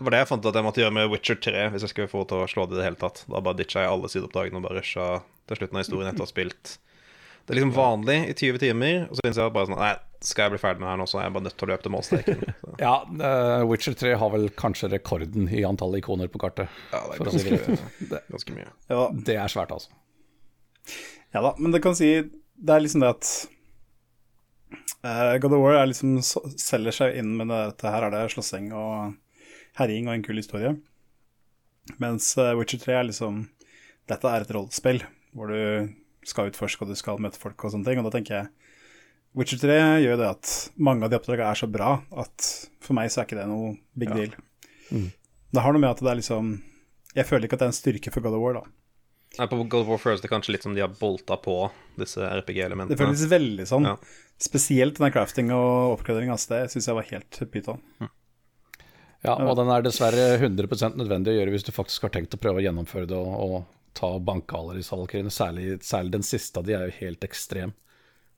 var 0.00 0.16
det 0.16 0.22
jeg 0.22 0.30
fant 0.32 0.42
ut 0.44 0.50
at 0.50 0.58
jeg 0.58 0.66
måtte 0.66 0.82
gjøre 0.82 0.96
med 0.96 1.12
Witcher 1.12 1.38
3 1.44 1.68
hvis 1.74 1.84
jeg 1.86 1.92
skulle 1.92 2.10
få 2.10 2.24
til 2.30 2.42
å 2.42 2.48
slå 2.50 2.66
det 2.66 2.78
i 2.78 2.80
det 2.80 2.88
hele 2.88 3.00
tatt. 3.04 3.22
Da 3.28 3.44
bare 3.44 3.60
ditcha 3.60 3.84
jeg 3.84 3.92
alle 3.92 4.10
sideoppdragene 4.10 4.58
og 4.62 4.66
bare 4.66 4.80
rusha 4.80 5.10
til 5.50 5.60
slutten 5.60 5.78
av 5.78 5.84
historien 5.84 6.10
etter 6.10 6.24
å 6.24 6.26
ha 6.26 6.32
spilt. 6.32 6.76
Det 7.42 7.54
er 7.54 7.58
liksom 7.58 7.74
vanlig 7.74 8.16
i 8.30 8.34
20 8.38 8.58
timer, 8.62 8.98
og 9.08 9.18
så 9.18 9.24
innser 9.26 9.42
jeg 9.42 9.54
bare 9.54 9.68
sånn 9.68 9.80
Nei, 9.80 9.92
skal 10.22 10.44
jeg 10.46 10.52
bli 10.54 10.60
ferdig 10.62 10.78
med 10.82 10.86
det 10.86 10.92
her 10.92 11.00
nå, 11.00 11.06
så 11.10 11.18
er 11.18 11.24
jeg 11.26 11.34
bare 11.34 11.46
nødt 11.48 11.56
til 11.58 11.66
å 11.66 11.70
løpe 11.72 11.86
til 11.86 11.94
målstreken. 11.96 12.42
Ja, 12.82 12.92
uh, 13.06 13.62
Witcher 13.68 13.96
3 13.98 14.12
har 14.20 14.30
vel 14.34 14.46
kanskje 14.58 14.90
rekorden 14.92 15.48
i 15.50 15.64
antall 15.66 15.96
ikoner 15.98 16.30
på 16.30 16.40
kartet. 16.42 16.70
ja, 16.92 17.00
det 17.08 17.16
er 17.16 17.24
ganske, 17.26 17.42
si 17.42 17.50
det 17.50 17.64
ganske, 17.66 18.20
ganske 18.36 18.54
mye. 18.58 18.68
Ja, 18.92 19.08
Det 19.30 19.36
er 19.42 19.52
svært, 19.52 19.74
altså. 19.74 19.90
ja 21.34 21.42
da, 21.48 21.54
men 21.58 21.74
det 21.74 21.82
kan 21.84 21.94
si 21.98 22.08
Det 22.22 22.74
er 22.74 22.82
liksom 22.84 23.02
det 23.02 23.10
at 23.16 23.32
uh, 25.02 25.34
God 25.42 25.56
of 25.58 25.64
War 25.64 25.80
er 25.80 25.90
liksom, 25.90 26.20
selger 26.22 26.94
seg 26.94 27.18
inn 27.18 27.34
med 27.38 27.50
det, 27.50 27.60
dette 27.72 27.92
her 27.94 28.06
er 28.06 28.14
det 28.14 28.22
slåssing 28.36 28.70
og 28.70 29.16
herjing 29.80 30.06
og 30.06 30.14
en 30.14 30.24
kul 30.26 30.38
historie. 30.38 30.76
Mens 32.02 32.30
uh, 32.38 32.52
Witcher 32.58 32.78
3 32.82 33.00
er 33.00 33.10
liksom 33.10 33.42
Dette 34.10 34.30
er 34.30 34.44
et 34.44 34.50
rollespill 34.54 35.02
hvor 35.32 35.48
du 35.50 35.90
skal 36.28 36.50
utforske 36.50 36.84
og 36.84 36.92
du 36.92 36.98
skal 36.98 37.18
møte 37.22 37.40
folk 37.40 37.64
og 37.64 37.72
sånne 37.74 37.88
ting. 37.88 37.98
Og 38.02 38.06
da 38.08 38.14
tenker 38.18 38.36
jeg 38.38 38.50
Witcher 39.38 39.58
3 39.62 39.76
gjør 40.04 40.18
det 40.20 40.26
at 40.28 40.50
mange 40.76 41.06
av 41.06 41.10
de 41.12 41.16
oppdragene 41.16 41.48
er 41.54 41.56
så 41.62 41.68
bra 41.72 41.94
at 42.20 42.48
for 42.84 42.92
meg 42.98 43.08
så 43.10 43.22
er 43.22 43.28
ikke 43.30 43.38
det 43.40 43.46
noe 43.48 43.70
big 43.96 44.10
Ja. 44.12 44.14
deal. 44.20 44.34
Det 45.52 45.62
har 45.64 45.72
noe 45.72 45.80
med 45.80 45.90
at 45.94 46.00
det 46.04 46.10
er 46.12 46.18
liksom 46.20 46.50
Jeg 47.16 47.26
føler 47.28 47.44
ikke 47.48 47.56
at 47.56 47.60
det 47.60 47.66
er 47.68 47.72
en 47.72 47.76
styrke 47.76 48.12
for 48.12 48.20
God 48.24 48.34
of 48.36 48.40
War, 48.40 48.54
da. 48.54 48.62
Nei, 49.38 49.46
på 49.48 49.56
God 49.68 49.82
of 49.82 49.88
War 49.88 49.98
føles 50.00 50.20
det 50.20 50.28
kanskje 50.32 50.52
litt 50.52 50.62
som 50.64 50.74
de 50.76 50.80
har 50.80 50.88
bolta 50.88 51.36
på 51.40 51.70
disse 52.00 52.20
RPG-elementene. 52.20 52.92
Det 52.92 53.00
føles 53.00 53.24
veldig 53.28 53.66
sånn. 53.68 53.84
Ja. 53.88 53.96
Spesielt 54.40 54.96
den 55.00 55.12
crafting 55.12 55.50
og 55.52 55.98
oppgradering. 55.98 56.30
Altså, 56.32 56.48
det 56.54 56.70
syns 56.72 56.88
jeg 56.88 56.96
var 56.96 57.08
helt 57.08 57.40
pyton. 57.52 57.80
Ja, 59.24 59.36
og 59.38 59.54
den 59.56 59.68
er 59.70 59.84
dessverre 59.84 60.38
100% 60.40 60.96
nødvendig 60.98 61.32
å 61.32 61.36
gjøre 61.38 61.52
hvis 61.54 61.64
du 61.68 61.70
faktisk 61.72 62.02
har 62.08 62.10
tenkt 62.16 62.34
å 62.34 62.40
prøve 62.42 62.58
å 62.60 62.64
gjennomføre 62.64 63.06
det 63.06 63.16
og, 63.16 63.36
og 63.44 63.64
ta 63.98 64.14
og 64.16 64.24
banke 64.26 64.56
alle 64.58 64.78
disse 64.78 64.96
valkyriene. 64.96 65.32
Særlig, 65.32 65.78
særlig 65.86 66.16
den 66.16 66.26
siste 66.26 66.60
av 66.60 66.68
de 66.68 66.76
er 66.78 66.88
jo 66.88 66.98
helt 67.00 67.24
ekstrem. 67.26 67.74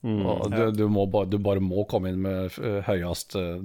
og 0.05 0.51
du, 0.53 0.63
du, 0.77 0.85
må 0.93 1.07
bare, 1.09 1.31
du 1.33 1.39
bare 1.41 1.63
må 1.65 1.87
komme 1.89 2.13
inn 2.13 2.21
med 2.27 2.59
eh, 2.61 2.83
høyest 2.85 3.39
eh, 3.41 3.63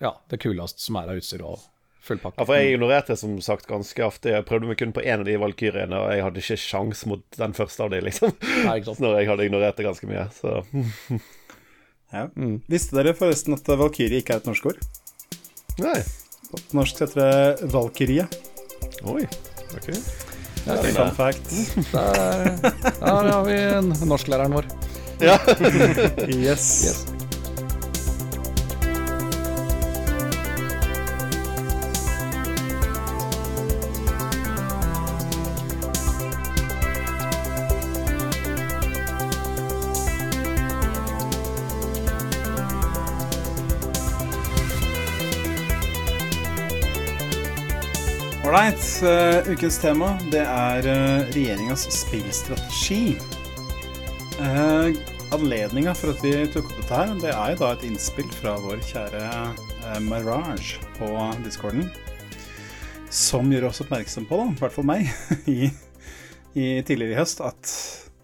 Ja, 0.00 0.14
det 0.30 0.38
kuleste 0.38 0.80
som 0.84 1.00
er 1.00 1.10
av 1.10 1.18
utstyr 1.18 1.42
og 1.42 1.64
full 2.00 2.20
pakke. 2.22 2.38
Ja, 2.38 2.46
for 2.46 2.56
jeg 2.56 2.76
ignorerte 2.76 3.16
som 3.18 3.34
sagt 3.44 3.66
ganske 3.68 4.06
ofte. 4.06 4.32
Jeg 4.32 4.46
prøvde 4.48 4.70
meg 4.70 4.78
kun 4.80 4.94
på 4.96 5.02
én 5.02 5.20
av 5.20 5.26
de 5.28 5.36
valkyrjene, 5.40 5.98
og 5.98 6.14
jeg 6.14 6.24
hadde 6.24 6.44
ikke 6.44 6.60
sjans 6.62 7.04
mot 7.10 7.26
den 7.36 7.56
første 7.58 7.84
av 7.84 7.92
de, 7.92 8.00
liksom. 8.06 8.32
Nei, 8.64 8.78
ikke 8.78 8.92
sant? 8.92 9.02
Når 9.04 9.18
jeg 9.18 9.30
hadde 9.32 9.50
ignorert 9.50 9.80
det 9.80 9.88
ganske 9.90 10.10
mye. 10.10 10.26
Så 10.38 10.60
Ja. 12.10 12.24
Visste 12.66 12.96
dere 12.98 13.14
forresten 13.14 13.54
at 13.54 13.68
Valkyrie 13.70 14.18
ikke 14.18 14.34
er 14.34 14.42
et 14.42 14.48
norsk 14.50 14.72
ord? 14.72 14.80
Nei. 15.78 16.00
På 16.50 16.58
norsk 16.80 17.04
heter 17.04 17.22
det 17.22 17.70
Valkyrie. 17.70 18.26
Oi. 19.06 19.22
Ok. 19.78 19.94
Ja, 20.66 20.74
Fun 20.82 21.14
fact. 21.16 21.50
der, 21.92 23.22
der 23.24 23.32
har 23.32 23.44
vi 23.44 24.06
norsklæreren 24.06 24.52
vår. 24.54 24.64
Ja. 25.20 25.38
Yes. 26.30 26.66
Yes. 26.84 27.06
Uh, 49.00 49.46
ukens 49.48 49.78
tema 49.80 50.10
det 50.28 50.42
er 50.44 50.84
uh, 50.84 51.28
regjeringas 51.32 51.86
spillstrategi. 51.94 53.14
Uh, 54.36 54.90
Anledninga 55.32 55.94
for 55.96 56.12
at 56.12 56.20
vi 56.20 56.34
tok 56.52 56.66
opp 56.68 56.74
dette 56.82 56.98
her, 56.98 57.12
det 57.22 57.30
er 57.32 57.54
jo 57.54 57.60
da 57.62 57.70
et 57.72 57.86
innspill 57.88 58.28
fra 58.34 58.58
vår 58.60 58.82
kjære 58.84 59.22
uh, 59.24 59.94
Mirage 60.04 60.82
på 60.98 61.08
discorden. 61.46 61.88
Som 63.08 63.48
gjør 63.48 63.70
oss 63.70 63.80
oppmerksom 63.86 64.26
på, 64.28 64.36
da, 64.36 64.50
i 64.52 64.60
hvert 64.60 64.74
fall 64.74 64.88
meg, 64.90 65.08
i, 65.48 65.70
i 66.52 66.66
tidligere 66.84 67.14
i 67.14 67.20
høst, 67.22 67.40
at 67.40 67.72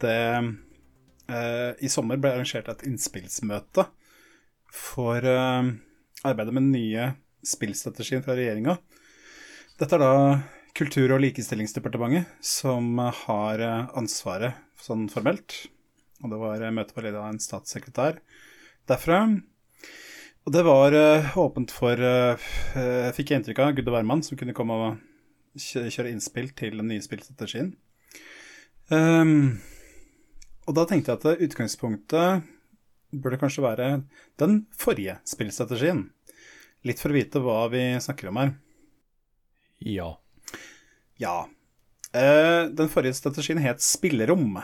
det 0.04 0.20
i 1.82 1.88
sommer 1.90 2.20
ble 2.22 2.30
arrangert 2.36 2.68
et 2.70 2.84
innspillsmøte 2.86 3.82
for 4.70 5.24
arbeidet 5.24 6.52
med 6.52 6.60
den 6.60 6.68
nye 6.76 7.08
spillstrategien 7.42 8.22
fra 8.22 8.36
regjeringa. 8.38 8.76
Dette 9.80 9.98
er 9.98 10.04
da 10.04 10.12
Kultur- 10.76 11.14
og 11.14 11.22
likestillingsdepartementet 11.24 12.28
som 12.44 12.98
har 13.00 13.62
ansvaret 13.96 14.58
sånn 14.84 15.06
formelt. 15.08 15.54
Og 16.20 16.32
det 16.32 16.40
var 16.40 16.64
møte 16.76 16.92
på 16.92 17.04
ledet 17.04 17.20
av 17.20 17.30
en 17.30 17.40
statssekretær 17.40 18.18
derfra. 18.90 19.22
Og 20.46 20.52
det 20.52 20.62
var 20.68 20.94
uh, 20.94 21.38
åpent 21.40 21.72
for 21.74 21.98
Fikk 23.16 23.32
jeg 23.32 23.40
inntrykk 23.40 23.62
av 23.64 23.72
Gudde 23.78 23.94
Werman, 23.94 24.22
som 24.22 24.36
kunne 24.38 24.54
komme 24.56 24.76
og 24.76 25.00
kjøre 25.56 26.12
innspill 26.12 26.50
til 26.56 26.76
den 26.80 26.90
nye 26.92 27.04
spillstrategien. 27.04 27.72
Um, 28.92 29.58
og 30.66 30.76
da 30.78 30.84
tenkte 30.86 31.14
jeg 31.14 31.22
at 31.22 31.42
utgangspunktet 31.48 32.44
burde 33.16 33.40
kanskje 33.40 33.64
være 33.64 33.88
den 34.40 34.60
forrige 34.76 35.18
spillstrategien. 35.26 36.06
Litt 36.86 37.02
for 37.02 37.10
å 37.10 37.16
vite 37.16 37.42
hva 37.42 37.64
vi 37.72 37.82
snakker 38.02 38.30
om 38.30 38.40
her. 38.42 38.54
Ja. 39.82 40.12
Ja. 41.22 41.46
Uh, 42.16 42.68
den 42.76 42.90
forrige 42.92 43.16
strategien 43.18 43.60
het 43.60 43.82
Spillerom. 43.84 44.58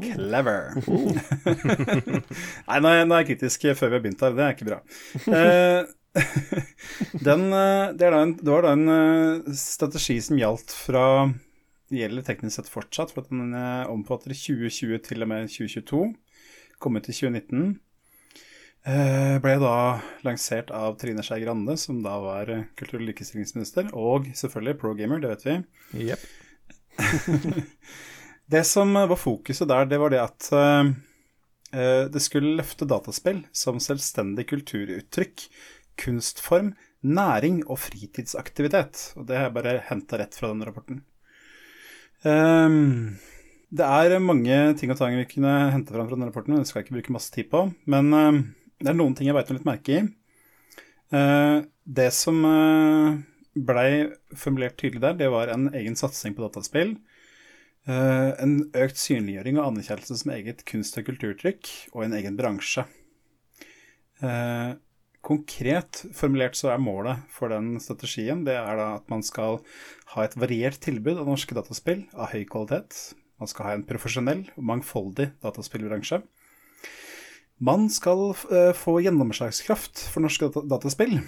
Clever. 0.00 0.72
Nei, 2.68 2.78
nå 2.80 2.92
er, 2.92 3.02
jeg 3.04 3.28
kritisk 3.34 3.66
før 3.76 3.90
vi 3.90 3.98
har 3.98 4.04
begynt 4.04 4.24
her. 4.24 4.36
Det 4.36 4.44
er 4.46 4.56
ikke 4.56 4.68
bra. 4.70 4.78
Uh, 5.28 5.82
den, 7.28 7.44
det, 7.98 8.08
en, 8.08 8.32
det, 8.38 8.48
var 8.48 8.64
da 8.64 8.72
en 8.74 9.52
strategi 9.56 10.18
som 10.24 10.40
gjaldt 10.40 10.74
fra 10.74 11.04
Gjelder 11.88 12.20
teknisk 12.20 12.58
sett 12.58 12.66
fortsatt, 12.68 13.14
for 13.14 13.24
at 13.24 13.30
den 13.32 13.54
omfatter 13.88 14.34
2020 14.36 14.98
til 15.06 15.24
og 15.24 15.30
med 15.30 15.46
2022. 15.48 16.02
Kommet 16.84 17.06
til 17.08 17.16
2019. 17.30 17.78
Eh, 18.88 19.36
ble 19.44 19.58
da 19.60 20.00
lansert 20.24 20.70
av 20.72 20.94
Trine 20.96 21.20
Skei 21.24 21.42
Grande, 21.42 21.74
som 21.76 21.98
da 22.00 22.14
var 22.22 22.48
kultur- 22.78 23.02
og 23.02 23.08
likestillingsminister, 23.10 23.90
og 23.92 24.30
selvfølgelig 24.38 24.78
pro-gamer, 24.80 25.20
det 25.20 25.32
vet 25.34 25.44
vi. 25.44 25.56
Yep. 26.06 26.22
det 28.54 28.64
som 28.64 28.96
var 28.96 29.20
fokuset 29.20 29.68
der, 29.68 29.90
det 29.90 29.98
var 30.00 30.14
det 30.14 30.22
at 30.22 30.48
uh, 30.56 30.88
det 32.08 32.22
skulle 32.24 32.56
løfte 32.56 32.88
dataspill 32.88 33.42
som 33.52 33.80
selvstendig 33.82 34.46
kulturuttrykk, 34.54 35.44
kunstform, 36.00 36.72
næring 37.04 37.60
og 37.68 37.82
fritidsaktivitet. 37.82 39.10
Og 39.20 39.28
det 39.28 39.36
har 39.36 39.50
jeg 39.50 39.56
bare 39.58 39.80
henta 39.90 40.22
rett 40.22 40.38
fra 40.38 40.54
den 40.54 40.64
rapporten. 40.64 41.02
Um, 42.24 43.18
det 43.68 43.84
er 43.84 44.16
mange 44.24 44.56
ting 44.80 44.90
og 44.94 44.96
tang 44.96 45.12
vi 45.18 45.28
kunne 45.28 45.52
hente 45.74 45.92
fram 45.92 46.08
fra 46.08 46.16
den 46.16 46.30
rapporten, 46.30 46.56
det 46.56 46.70
skal 46.70 46.80
jeg 46.80 46.88
ikke 46.88 46.96
bruke 47.02 47.18
masse 47.18 47.34
tid 47.36 47.52
på. 47.52 47.66
Men 47.84 48.16
uh, 48.16 48.40
det 48.78 48.92
er 48.92 48.96
noen 48.98 49.16
ting 49.18 49.28
jeg 49.28 49.36
beit 49.36 49.50
meg 49.50 49.58
litt 49.58 49.68
merke 49.68 49.96
i. 49.96 50.06
Uh, 51.14 51.64
det 51.88 52.10
som 52.14 52.40
uh, 52.44 53.18
blei 53.56 54.08
formulert 54.36 54.76
tydelig 54.80 55.02
der, 55.02 55.16
det 55.18 55.30
var 55.32 55.52
en 55.52 55.70
egen 55.74 55.96
satsing 55.98 56.36
på 56.36 56.44
dataspill. 56.44 56.96
Uh, 57.88 58.36
en 58.38 58.60
økt 58.76 59.00
synliggjøring 59.00 59.58
og 59.58 59.70
anerkjennelse 59.70 60.18
som 60.20 60.34
eget 60.34 60.66
kunst- 60.68 60.98
og 61.00 61.08
kulturtrykk, 61.08 61.72
og 61.94 62.04
en 62.04 62.18
egen 62.20 62.36
bransje. 62.38 62.86
Konkret 65.22 66.00
formulert 66.16 66.56
så 66.58 66.72
er 66.72 66.80
målet 66.82 67.20
for 67.30 67.52
den 67.52 67.76
strategien 67.82 68.40
det 68.46 68.56
er 68.58 68.78
da 68.78 68.88
at 68.96 69.10
man 69.12 69.22
skal 69.26 69.60
ha 70.14 70.24
et 70.24 70.34
variert 70.38 70.78
tilbud 70.82 71.20
av 71.20 71.28
norske 71.30 71.54
dataspill 71.54 72.04
av 72.14 72.32
høy 72.32 72.42
kvalitet. 72.50 72.96
Man 73.38 73.50
skal 73.50 73.68
ha 73.68 73.74
en 73.76 73.84
profesjonell 73.86 74.46
og 74.56 74.66
mangfoldig 74.72 75.28
dataspillbransje. 75.44 76.20
Man 77.58 77.88
skal 77.90 78.30
uh, 78.30 78.72
få 78.76 79.00
gjennomslagskraft 79.02 80.04
for 80.12 80.22
norske 80.22 80.50
dataspill, 80.70 81.18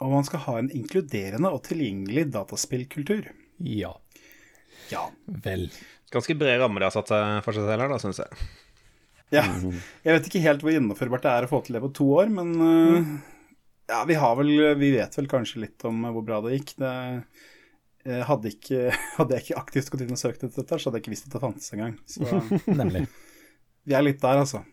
og 0.00 0.14
man 0.14 0.24
skal 0.24 0.44
ha 0.46 0.56
en 0.60 0.70
inkluderende 0.72 1.50
og 1.52 1.60
tilgjengelig 1.68 2.30
dataspillkultur. 2.32 3.28
Ja. 3.68 3.92
Ja. 4.88 5.08
Vel. 5.44 5.66
Ganske 6.12 6.36
bred 6.40 6.62
ramme 6.62 6.80
de 6.80 6.88
har 6.88 6.94
satt 6.94 7.12
seg 7.12 7.42
for 7.44 7.56
seg 7.56 7.68
selv 7.68 7.84
her, 7.84 7.92
da, 7.92 8.00
syns 8.00 8.22
jeg. 8.22 8.48
Ja. 9.34 9.44
Jeg 10.06 10.14
vet 10.14 10.30
ikke 10.30 10.40
helt 10.40 10.64
hvor 10.64 10.72
gjennomførbart 10.72 11.26
det 11.26 11.34
er 11.34 11.44
å 11.44 11.50
få 11.50 11.60
til 11.66 11.76
det 11.76 11.84
på 11.84 11.92
to 11.98 12.06
år, 12.16 12.32
men 12.32 12.54
uh, 12.56 13.12
ja, 13.90 14.00
vi 14.08 14.16
har 14.16 14.40
vel 14.40 14.54
Vi 14.80 14.90
vet 14.96 15.20
vel 15.20 15.28
kanskje 15.28 15.66
litt 15.66 15.84
om 15.88 16.00
hvor 16.14 16.24
bra 16.24 16.40
det 16.46 16.56
gikk. 16.56 16.74
Det, 16.80 16.94
hadde, 18.24 18.54
ikke, 18.54 18.88
hadde, 19.18 19.36
jeg 19.36 19.44
ikke 19.44 19.60
aktivt 19.60 19.92
gått 19.92 20.06
inn 20.06 20.16
og 20.16 20.22
søkt 20.24 20.48
etter 20.48 20.62
dette, 20.62 20.80
så 20.80 20.88
hadde 20.88 21.02
jeg 21.02 21.04
ikke 21.04 21.16
visst 21.18 21.28
at 21.28 21.36
det 21.36 21.44
fantes 21.44 21.76
engang. 21.76 22.00
Så 22.08 22.24
Nemlig. 22.80 23.04
vi 23.84 24.00
er 24.00 24.08
litt 24.08 24.24
der, 24.24 24.40
altså. 24.46 24.64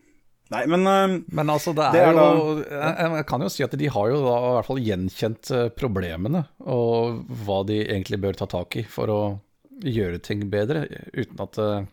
Nei, 0.54 0.60
men 0.70 0.86
uh, 0.86 1.16
Men 1.34 1.50
altså, 1.50 1.72
det 1.74 1.82
er, 1.88 1.92
det 1.96 2.02
er 2.04 2.12
jo 2.12 2.18
da- 2.60 2.66
jeg, 2.70 3.10
jeg 3.16 3.26
kan 3.26 3.42
jo 3.42 3.48
si 3.50 3.64
at 3.66 3.72
de 3.80 3.88
har 3.90 4.10
jo 4.12 4.20
da 4.22 4.34
i 4.38 4.52
hvert 4.56 4.68
fall 4.68 4.78
gjenkjent 4.84 5.50
eh, 5.56 5.64
problemene, 5.74 6.44
og 6.62 7.24
hva 7.44 7.60
de 7.66 7.80
egentlig 7.82 8.20
bør 8.22 8.38
ta 8.38 8.46
tak 8.52 8.76
i 8.78 8.84
for 8.86 9.10
å 9.10 9.20
gjøre 9.82 10.20
ting 10.24 10.44
bedre, 10.52 10.84
uten 11.12 11.42
at 11.42 11.58
eh, 11.58 11.84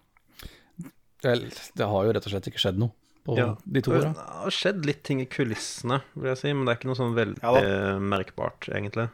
Vel, 1.23 1.45
det 1.79 1.85
har 1.87 2.03
jo 2.05 2.11
rett 2.13 2.25
og 2.27 2.33
slett 2.33 2.47
ikke 2.51 2.59
skjedd 2.59 2.79
noe 2.83 2.91
på 3.23 3.37
Ja. 3.39 3.45
de 3.63 3.81
to 3.81 3.93
Det 3.95 4.09
har 4.11 4.51
skjedd 4.51 4.81
litt 4.85 5.01
ting 5.07 5.21
i 5.23 5.27
kulissene, 5.31 6.01
vil 6.19 6.33
jeg 6.33 6.41
si, 6.41 6.51
men 6.51 6.65
det 6.67 6.73
er 6.73 6.79
ikke 6.81 6.89
noe 6.91 6.99
sånn 6.99 7.13
veldig 7.15 7.39
Ja 7.39 7.99
merkbart, 8.03 8.67
egentlig. 8.75 9.05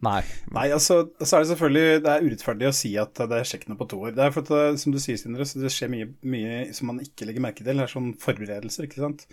Nei. 0.00 0.20
Nei, 0.56 0.66
altså, 0.72 1.02
så 1.20 1.36
er 1.36 1.42
det 1.42 1.50
selvfølgelig 1.50 2.02
Det 2.04 2.12
er 2.12 2.22
urettferdig 2.24 2.68
å 2.70 2.72
si 2.72 2.94
at 2.96 3.20
det 3.30 3.42
skjer 3.44 3.60
ikke 3.60 3.72
noe 3.72 3.80
på 3.82 3.88
to 3.92 3.98
år. 4.06 4.14
Det 4.16 4.22
er 4.24 4.32
for 4.32 4.46
at, 4.46 4.52
det, 4.52 4.80
som 4.80 4.94
du 4.94 5.00
sier, 5.02 5.18
Sindre, 5.20 5.44
så 5.48 5.60
det 5.60 5.72
skjer 5.74 5.92
mye, 5.92 6.08
mye 6.24 6.60
som 6.76 6.88
man 6.88 7.02
ikke 7.04 7.28
legger 7.28 7.44
merke 7.44 7.64
til. 7.64 7.74
Det 7.74 7.84
er 7.84 7.92
sånn 7.92 8.14
forberedelser, 8.22 8.88
ikke 8.88 9.02
sant. 9.02 9.26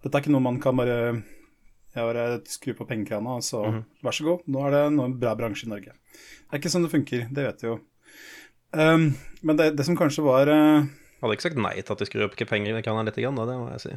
Dette 0.00 0.12
er 0.14 0.24
ikke 0.24 0.32
noe 0.32 0.46
man 0.46 0.60
kan 0.62 0.78
bare 0.78 0.96
jeg 1.96 2.04
bare 2.04 2.24
skru 2.52 2.74
på 2.76 2.84
pengekrana, 2.88 3.38
og 3.38 3.44
så 3.44 3.62
vær 4.04 4.12
så 4.12 4.26
god, 4.26 4.42
nå 4.52 4.64
er 4.66 4.74
det 4.74 4.82
noe 4.92 5.12
bra 5.16 5.32
bransje 5.38 5.64
i 5.64 5.70
Norge. 5.72 5.94
Det 6.12 6.52
er 6.52 6.60
ikke 6.60 6.72
sånn 6.72 6.84
det 6.84 6.92
funker, 6.92 7.22
det 7.32 7.46
vet 7.46 7.64
vi 7.64 7.70
jo. 7.70 7.76
Um, 8.76 9.06
men 9.46 9.56
det, 9.56 9.70
det 9.78 9.86
som 9.86 9.96
kanskje 9.96 10.24
var 10.26 10.50
uh, 10.50 10.84
Hadde 11.22 11.36
ikke 11.36 11.46
sagt 11.46 11.60
nei 11.62 11.72
til 11.78 11.94
at 11.94 12.00
de 12.02 12.08
skrur 12.08 12.24
opp 12.26 12.34
ikke 12.34 12.48
penger 12.50 12.76
i 12.76 12.82
krana 12.84 13.06
litt, 13.06 13.16
grann, 13.16 13.38
da, 13.38 13.46
det 13.48 13.56
må 13.56 13.70
jeg 13.72 13.84
si. 13.86 13.94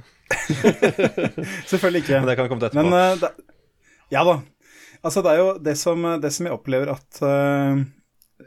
Selvfølgelig 1.72 2.06
ikke. 2.06 2.20
Men 2.22 2.30
det 2.30 2.38
kan 2.40 2.48
komme 2.48 2.64
til 2.64 2.70
etterpå. 2.70 2.86
Men 2.88 2.96
uh, 2.96 3.20
det, 3.20 3.58
ja 4.16 4.24
da. 4.24 4.38
Altså, 5.06 5.24
det 5.24 5.32
er 5.32 5.40
jo 5.40 5.52
det 5.64 5.76
som, 5.80 6.04
det 6.22 6.32
som 6.36 6.48
jeg 6.48 6.56
opplever 6.56 6.92
at 6.92 7.22
uh, 7.24 7.80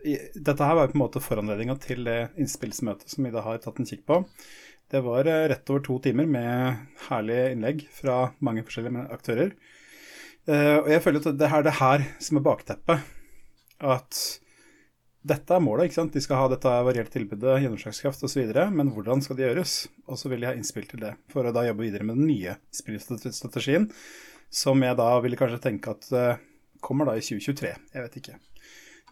i, 0.04 0.18
Dette 0.34 0.66
her 0.66 0.76
var 0.76 0.86
jo 0.86 0.92
på 0.92 0.98
en 0.98 1.04
måte 1.04 1.22
foranledninga 1.24 1.78
til 1.80 2.04
det 2.08 2.18
innspillsmøtet 2.40 3.12
som 3.12 3.24
vi 3.24 3.32
da 3.32 3.44
har 3.44 3.62
tatt 3.62 3.80
en 3.80 3.88
kikk 3.88 4.04
på. 4.08 4.20
Det 4.92 5.00
var 5.04 5.28
uh, 5.28 5.46
rett 5.52 5.72
over 5.72 5.84
to 5.86 5.96
timer 6.04 6.28
med 6.28 6.82
herlige 7.08 7.54
innlegg 7.54 7.86
fra 7.94 8.18
mange 8.44 8.64
forskjellige 8.66 9.08
aktører. 9.14 9.56
Uh, 10.48 10.82
og 10.82 10.92
jeg 10.92 11.04
føler 11.04 11.24
at 11.24 11.40
det 11.40 11.48
er 11.48 11.66
det 11.66 11.78
her 11.78 12.06
som 12.20 12.40
er 12.40 12.46
bakteppet. 12.50 13.10
At 13.82 14.20
dette 15.22 15.54
er 15.54 15.62
målet, 15.62 15.86
ikke 15.86 16.00
sant. 16.00 16.16
De 16.16 16.22
skal 16.22 16.40
ha 16.40 16.50
dette 16.50 16.70
varierte 16.86 17.14
tilbudet, 17.14 17.60
gjennomslagskraft 17.62 18.24
osv. 18.26 18.50
Men 18.74 18.90
hvordan 18.94 19.22
skal 19.22 19.38
det 19.38 19.46
gjøres? 19.46 19.74
Og 20.10 20.18
så 20.18 20.30
vil 20.32 20.42
de 20.42 20.48
ha 20.50 20.54
innspill 20.58 20.88
til 20.90 21.04
det, 21.04 21.14
for 21.30 21.46
å 21.46 21.54
da 21.54 21.62
jobbe 21.68 21.86
videre 21.86 22.06
med 22.08 22.18
den 22.18 22.26
nye 22.26 22.56
spillstrategien. 22.74 23.86
Som 24.52 24.82
jeg 24.84 24.98
da 24.98 25.08
ville 25.24 25.38
kanskje 25.40 25.62
tenke 25.64 25.94
at 25.94 26.08
uh, 26.12 26.40
kommer 26.84 27.08
da 27.08 27.16
i 27.16 27.24
2023. 27.24 27.72
Jeg 27.94 28.04
vet 28.04 28.18
ikke. 28.20 28.38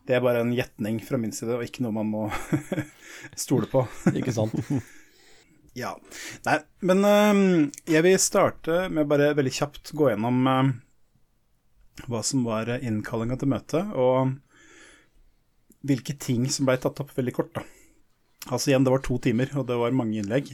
Det 0.08 0.16
er 0.16 0.24
bare 0.24 0.42
en 0.44 0.52
gjetning 0.56 0.98
fra 1.04 1.20
min 1.20 1.32
side, 1.32 1.54
og 1.56 1.64
ikke 1.64 1.84
noe 1.84 1.96
man 1.96 2.10
må 2.10 2.26
stole 3.44 3.68
på. 3.70 3.86
Ikke 4.18 4.36
sant? 4.36 4.56
Ja. 5.78 5.92
Nei, 6.42 6.56
men 6.82 7.04
uh, 7.06 7.68
jeg 7.86 8.02
vil 8.02 8.16
starte 8.18 8.88
med 8.90 9.06
bare 9.08 9.28
veldig 9.38 9.52
kjapt 9.54 9.92
gå 9.94 10.08
gjennom 10.10 10.40
uh, 10.50 10.72
hva 12.10 12.22
som 12.26 12.42
var 12.42 12.72
innkallinga 12.80 13.36
til 13.38 13.52
møtet, 13.52 13.92
og 13.94 14.34
hvilke 15.86 16.16
ting 16.18 16.48
som 16.50 16.66
ble 16.66 16.74
tatt 16.82 16.98
opp 17.04 17.14
veldig 17.14 17.36
kort. 17.36 17.54
da. 17.54 17.62
Altså 18.50 18.72
igjen, 18.72 18.82
det 18.82 18.92
var 18.96 19.04
to 19.06 19.20
timer, 19.22 19.54
og 19.54 19.68
det 19.70 19.78
var 19.78 19.94
mange 19.94 20.18
innlegg. 20.20 20.50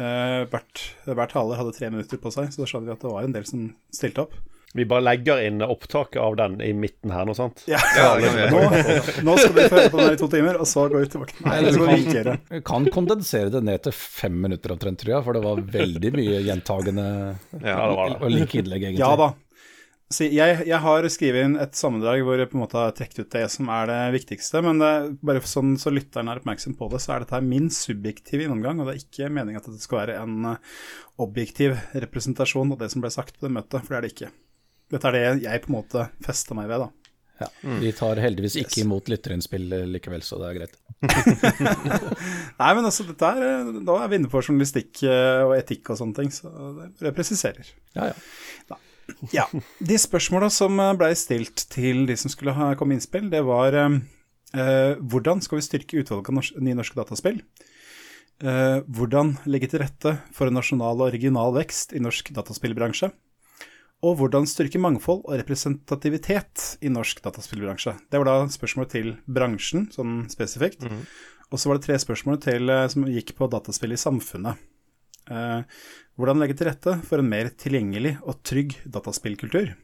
Eh, 0.00 0.44
hvert, 0.48 0.86
hver 1.04 1.28
taler 1.30 1.58
hadde 1.60 1.74
tre 1.76 1.90
minutter 1.92 2.16
på 2.22 2.32
seg, 2.32 2.48
så 2.54 2.62
da 2.62 2.70
skjønner 2.70 2.92
vi 2.92 2.96
at 2.96 3.04
det 3.04 3.12
var 3.12 3.26
en 3.28 3.34
del 3.36 3.44
som 3.48 3.68
stilte 3.92 4.24
opp. 4.24 4.38
Vi 4.72 4.86
bare 4.88 5.04
legger 5.04 5.42
inn 5.44 5.60
opptaket 5.60 6.16
av 6.16 6.32
den 6.40 6.54
i 6.64 6.70
midten 6.72 7.10
her, 7.12 7.26
noe 7.28 7.36
sant? 7.36 7.60
Ja, 7.68 7.76
Ja, 7.98 8.14
det 8.16 8.30
kan 8.30 8.38
vi 8.38 8.46
nå, 8.54 9.26
nå 9.28 9.34
skal 9.36 9.52
vi 9.58 9.66
høre 9.68 9.90
på 9.92 9.98
den 10.00 10.14
i 10.14 10.20
to 10.22 10.28
timer, 10.32 10.56
og 10.64 10.70
så 10.70 10.86
går 10.88 11.02
vi 11.04 11.10
tilbake. 11.12 11.36
Nei, 11.44 11.58
det 11.66 11.74
skal 11.76 11.90
vi 11.90 11.98
ikke 12.00 12.16
gjøre. 12.22 12.36
Kan 12.70 12.88
kondensere 12.94 13.52
det 13.52 13.60
ned 13.68 13.82
til 13.84 13.92
fem 13.98 14.38
minutter 14.46 14.72
omtrent, 14.72 15.02
tror 15.04 15.12
jeg, 15.18 15.26
for 15.28 15.36
det 15.36 15.42
var 15.44 15.60
veldig 15.76 16.12
mye 16.16 16.40
gjentagende 16.48 17.06
Ja, 17.60 17.76
det 17.84 17.96
var 18.00 18.14
det. 18.14 18.16
og 18.24 18.32
like 18.32 18.62
innlegg, 18.62 18.86
egentlig. 18.88 19.04
Ja 19.04 19.12
da. 19.20 19.28
Så 20.12 20.26
jeg, 20.28 20.62
jeg 20.68 20.80
har 20.84 21.08
skrevet 21.12 21.46
inn 21.46 21.56
et 21.60 21.76
sammendrag 21.78 22.22
hvor 22.26 22.40
jeg 22.40 22.50
på 22.50 22.58
en 22.58 22.62
måte 22.64 22.78
har 22.78 22.94
trukket 22.96 23.24
ut 23.24 23.34
det 23.34 23.44
som 23.54 23.70
er 23.72 23.88
det 23.90 24.00
viktigste. 24.18 24.62
Men 24.64 24.82
det, 24.82 24.92
bare 25.24 25.42
sånn 25.48 25.74
så 25.80 25.92
lytteren 25.92 26.30
er 26.30 26.42
oppmerksom 26.42 26.76
på 26.78 26.90
det, 26.92 27.02
så 27.02 27.16
er 27.16 27.24
dette 27.24 27.42
min 27.46 27.70
subjektive 27.72 28.46
gjennomgang. 28.46 28.82
Og 28.82 28.88
det 28.88 28.94
er 28.94 29.02
ikke 29.04 29.32
meningen 29.32 29.62
at 29.62 29.70
det 29.70 29.82
skal 29.82 30.02
være 30.04 30.20
en 30.22 30.54
uh, 30.54 30.80
objektiv 31.22 31.76
representasjon 31.92 32.74
av 32.74 32.82
det 32.82 32.92
som 32.92 33.04
ble 33.04 33.12
sagt 33.14 33.38
på 33.38 33.48
det 33.48 33.54
møtet, 33.56 33.80
for 33.82 33.94
det 33.94 34.00
er 34.00 34.06
det 34.06 34.14
ikke. 34.16 34.32
Dette 34.92 35.08
er 35.08 35.16
det 35.16 35.46
jeg 35.46 35.64
på 35.64 35.72
en 35.72 35.78
måte 35.78 36.08
fester 36.26 36.58
meg 36.58 36.68
ved, 36.68 36.84
da. 36.84 37.02
Ja. 37.42 37.48
Vi 37.80 37.92
tar 37.96 38.20
heldigvis 38.22 38.56
ikke 38.60 38.82
imot 38.84 39.08
lytterinnspill 39.10 39.72
eh, 39.74 39.86
likevel, 39.90 40.22
så 40.22 40.38
det 40.42 40.50
er 40.50 40.58
greit. 40.60 40.76
Nei, 42.60 42.70
men 42.76 42.84
altså, 42.84 43.06
dette 43.08 43.30
er, 43.32 43.42
eh, 43.48 43.70
da 43.88 43.96
er 43.98 44.10
vi 44.12 44.20
inne 44.20 44.30
på 44.30 44.42
journalistikk 44.44 45.02
eh, 45.08 45.42
og 45.46 45.56
etikk 45.56 45.92
og 45.92 45.98
sånne 45.98 46.18
ting, 46.20 46.32
så 46.34 46.52
det 47.00 47.14
presiserer. 47.16 47.72
Ja, 47.96 48.12
ja. 48.12 48.16
Ja. 49.34 49.46
De 49.78 49.98
spørsmåla 50.00 50.50
som 50.52 50.80
ble 50.98 51.12
stilt 51.18 51.66
til 51.72 52.06
de 52.08 52.16
som 52.18 52.32
skulle 52.32 52.54
ha 52.56 52.72
komme 52.78 52.96
innspill, 52.96 53.28
det 53.32 53.42
var 53.46 53.76
eh, 53.76 54.94
hvordan 54.98 55.42
skal 55.44 55.60
vi 55.60 55.66
styrke 55.66 56.00
utvalget 56.02 56.30
av 56.32 56.38
norsk, 56.38 56.58
nye 56.62 56.78
norske 56.78 56.98
dataspill? 56.98 57.42
Eh, 58.42 58.78
hvordan 58.90 59.36
legge 59.46 59.68
til 59.70 59.84
rette 59.84 60.16
for 60.34 60.50
en 60.50 60.58
nasjonal 60.58 61.04
og 61.04 61.12
regional 61.14 61.54
vekst 61.54 61.94
i 61.94 62.02
norsk 62.02 62.32
dataspillbransje? 62.34 63.12
Og 64.02 64.16
hvordan 64.18 64.48
styrke 64.50 64.80
mangfold 64.82 65.22
og 65.28 65.36
representativitet 65.38 66.72
i 66.82 66.90
norsk 66.90 67.20
dataspillbransje. 67.22 67.94
Det 68.10 68.18
var 68.18 68.26
da 68.26 68.50
spørsmål 68.50 68.88
til 68.90 69.12
bransjen, 69.30 69.86
sånn 69.94 70.24
spesifikt. 70.32 70.82
Mm. 70.82 71.04
Og 71.52 71.60
så 71.60 71.70
var 71.70 71.78
det 71.78 71.86
tre 71.86 72.00
spørsmål 72.02 72.40
til, 72.42 72.72
som 72.90 73.06
gikk 73.06 73.36
på 73.38 73.46
dataspill 73.52 73.94
i 73.94 74.00
samfunnet. 74.00 74.58
Eh, 75.30 75.62
hvordan 76.18 76.40
legge 76.42 76.56
til 76.58 76.68
rette 76.70 76.96
for 77.06 77.22
en 77.22 77.30
mer 77.30 77.50
tilgjengelig 77.58 78.16
og 78.22 78.40
trygg 78.46 78.74
dataspillkultur? 78.84 79.74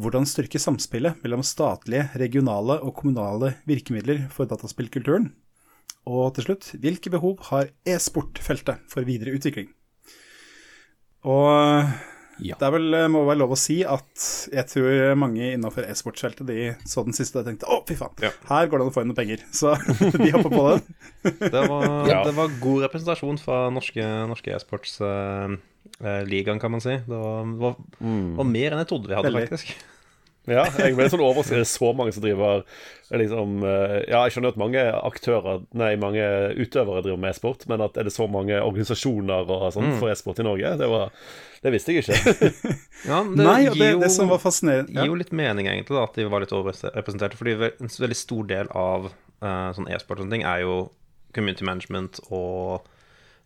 Hvordan 0.00 0.28
styrke 0.28 0.60
samspillet 0.62 1.18
mellom 1.24 1.42
statlige, 1.44 2.08
regionale 2.20 2.78
og 2.80 2.94
kommunale 3.00 3.56
virkemidler 3.68 4.28
for 4.32 4.48
dataspillkulturen? 4.50 5.32
Og 6.08 6.30
til 6.36 6.46
slutt, 6.46 6.70
hvilke 6.80 7.12
behov 7.12 7.42
har 7.50 7.72
e-sportfeltet 7.84 8.86
for 8.88 9.04
videre 9.04 9.34
utvikling? 9.36 9.68
Og 11.28 11.90
ja. 12.44 12.56
Det 12.60 12.70
vel, 12.74 12.96
må 13.12 13.24
være 13.28 13.40
lov 13.42 13.54
å 13.54 13.58
si 13.58 13.80
at 13.86 14.26
jeg 14.52 14.66
tror 14.70 15.14
mange 15.18 15.52
innenfor 15.54 15.86
e-sportsfeltet 15.86 16.48
de 16.48 16.70
så 16.88 17.04
den 17.06 17.16
siste 17.16 17.40
og 17.40 17.48
tenkte 17.48 17.68
å, 17.70 17.80
fy 17.88 17.96
faen, 17.98 18.14
ja. 18.24 18.32
her 18.50 18.70
går 18.70 18.80
det 18.80 18.86
an 18.86 18.92
å 18.92 18.94
få 18.94 19.04
inn 19.04 19.10
noen 19.12 19.20
penger. 19.20 19.44
Så 19.60 19.74
de 20.16 20.30
hopper 20.34 20.52
på 20.52 20.64
den. 20.70 20.82
det, 21.54 21.62
var, 21.68 21.86
ja. 22.08 22.20
det 22.26 22.34
var 22.36 22.58
god 22.62 22.86
representasjon 22.86 23.40
fra 23.42 23.62
norske, 23.74 24.04
norske 24.30 24.54
e-sportsligaen, 24.56 25.58
uh, 26.56 26.62
kan 26.62 26.74
man 26.74 26.84
si. 26.84 26.96
Det 27.06 27.22
var, 27.24 27.48
var, 27.60 27.80
mm. 28.00 28.36
var, 28.40 28.52
mer 28.56 28.68
enn 28.74 28.84
jeg 28.84 28.90
trodde 28.92 29.10
vi 29.10 29.18
hadde, 29.18 29.32
Veldig. 29.32 29.48
faktisk. 29.48 29.74
Ja, 30.48 30.64
jeg 30.80 30.94
ble 30.96 31.04
sånn 31.12 31.20
overrasket. 31.20 31.58
Det 31.58 31.66
er 31.66 31.68
så 31.68 31.90
mange 31.96 32.14
som 32.16 32.24
driver 32.24 32.62
liksom 33.20 33.60
Ja, 33.64 34.22
jeg 34.22 34.34
skjønner 34.34 34.54
at 34.54 34.60
mange 34.60 34.82
aktører, 34.96 35.64
nei, 35.76 35.92
mange 36.00 36.24
utøvere 36.56 37.02
driver 37.04 37.20
med 37.20 37.34
e-sport, 37.34 37.66
men 37.70 37.82
at 37.84 37.98
er 38.00 38.06
det 38.08 38.14
så 38.14 38.28
mange 38.30 38.56
organisasjoner 38.62 39.50
og 39.50 39.66
sånt 39.74 39.92
mm. 39.92 39.98
for 40.00 40.12
e-sport 40.12 40.40
i 40.40 40.46
Norge, 40.46 40.70
det, 40.80 40.88
var, 40.90 41.10
det 41.66 41.74
visste 41.74 41.96
jeg 41.96 42.04
ikke. 42.04 42.52
ja, 43.10 43.18
det 43.26 43.48
nei, 43.48 43.58
gir, 43.66 43.76
det, 43.76 43.90
det, 44.04 44.12
som 44.14 44.30
var 44.30 44.40
fascinerende 44.42 44.94
ja. 44.94 45.02
gir 45.02 45.12
jo 45.12 45.18
litt 45.20 45.34
mening, 45.34 45.68
egentlig, 45.68 45.96
da, 45.96 46.06
at 46.06 46.16
de 46.16 46.28
var 46.30 46.44
litt 46.44 46.54
overrepresenterte. 46.56 47.40
Fordi 47.40 47.56
en 47.68 47.92
veldig 48.06 48.18
stor 48.18 48.48
del 48.54 48.70
av 48.78 49.10
uh, 49.10 49.68
sånn 49.76 49.90
e-sport 49.90 50.20
og 50.20 50.26
sånne 50.26 50.38
ting 50.38 50.46
er 50.48 50.64
jo 50.64 50.78
community 51.36 51.66
management 51.66 52.22
og 52.30 52.86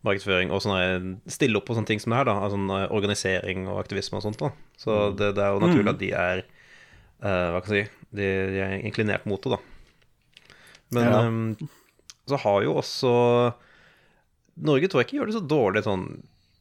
markedsføring 0.04 0.52
og 0.52 0.60
sånne, 0.64 1.16
stille 1.32 1.56
opp 1.58 1.66
på 1.68 1.76
sånne 1.76 1.88
ting 1.88 2.02
som 2.02 2.12
det 2.12 2.20
her. 2.20 2.28
da, 2.28 2.36
altså 2.44 2.60
Organisering 2.92 3.64
og 3.70 3.80
aktivisme 3.80 4.20
og 4.20 4.26
sånt. 4.26 4.40
da. 4.40 4.52
Så 4.76 4.92
mm. 4.92 5.16
det, 5.20 5.32
det 5.38 5.44
er 5.44 5.56
jo 5.56 5.64
naturlig 5.64 5.88
mm. 5.88 5.94
at 5.94 6.02
de 6.04 6.12
er 6.12 6.44
Hva 7.22 7.60
kan 7.62 7.76
jeg 7.76 7.86
si 7.88 8.04
de, 8.14 8.26
de, 8.52 8.60
er 8.62 8.84
inklinert 8.86 9.24
mot 9.26 9.42
det, 9.42 9.56
da. 9.56 10.54
Men 10.94 11.08
ja. 11.08 11.22
um, 11.26 11.70
så 12.30 12.38
har 12.40 12.62
jo 12.64 12.76
også 12.80 13.12
Norge 14.64 14.88
tror 14.88 15.02
jeg 15.02 15.08
ikke 15.08 15.18
gjør 15.18 15.30
det 15.30 15.36
så 15.36 15.48
dårlig 15.50 15.82
sånn 15.86 16.06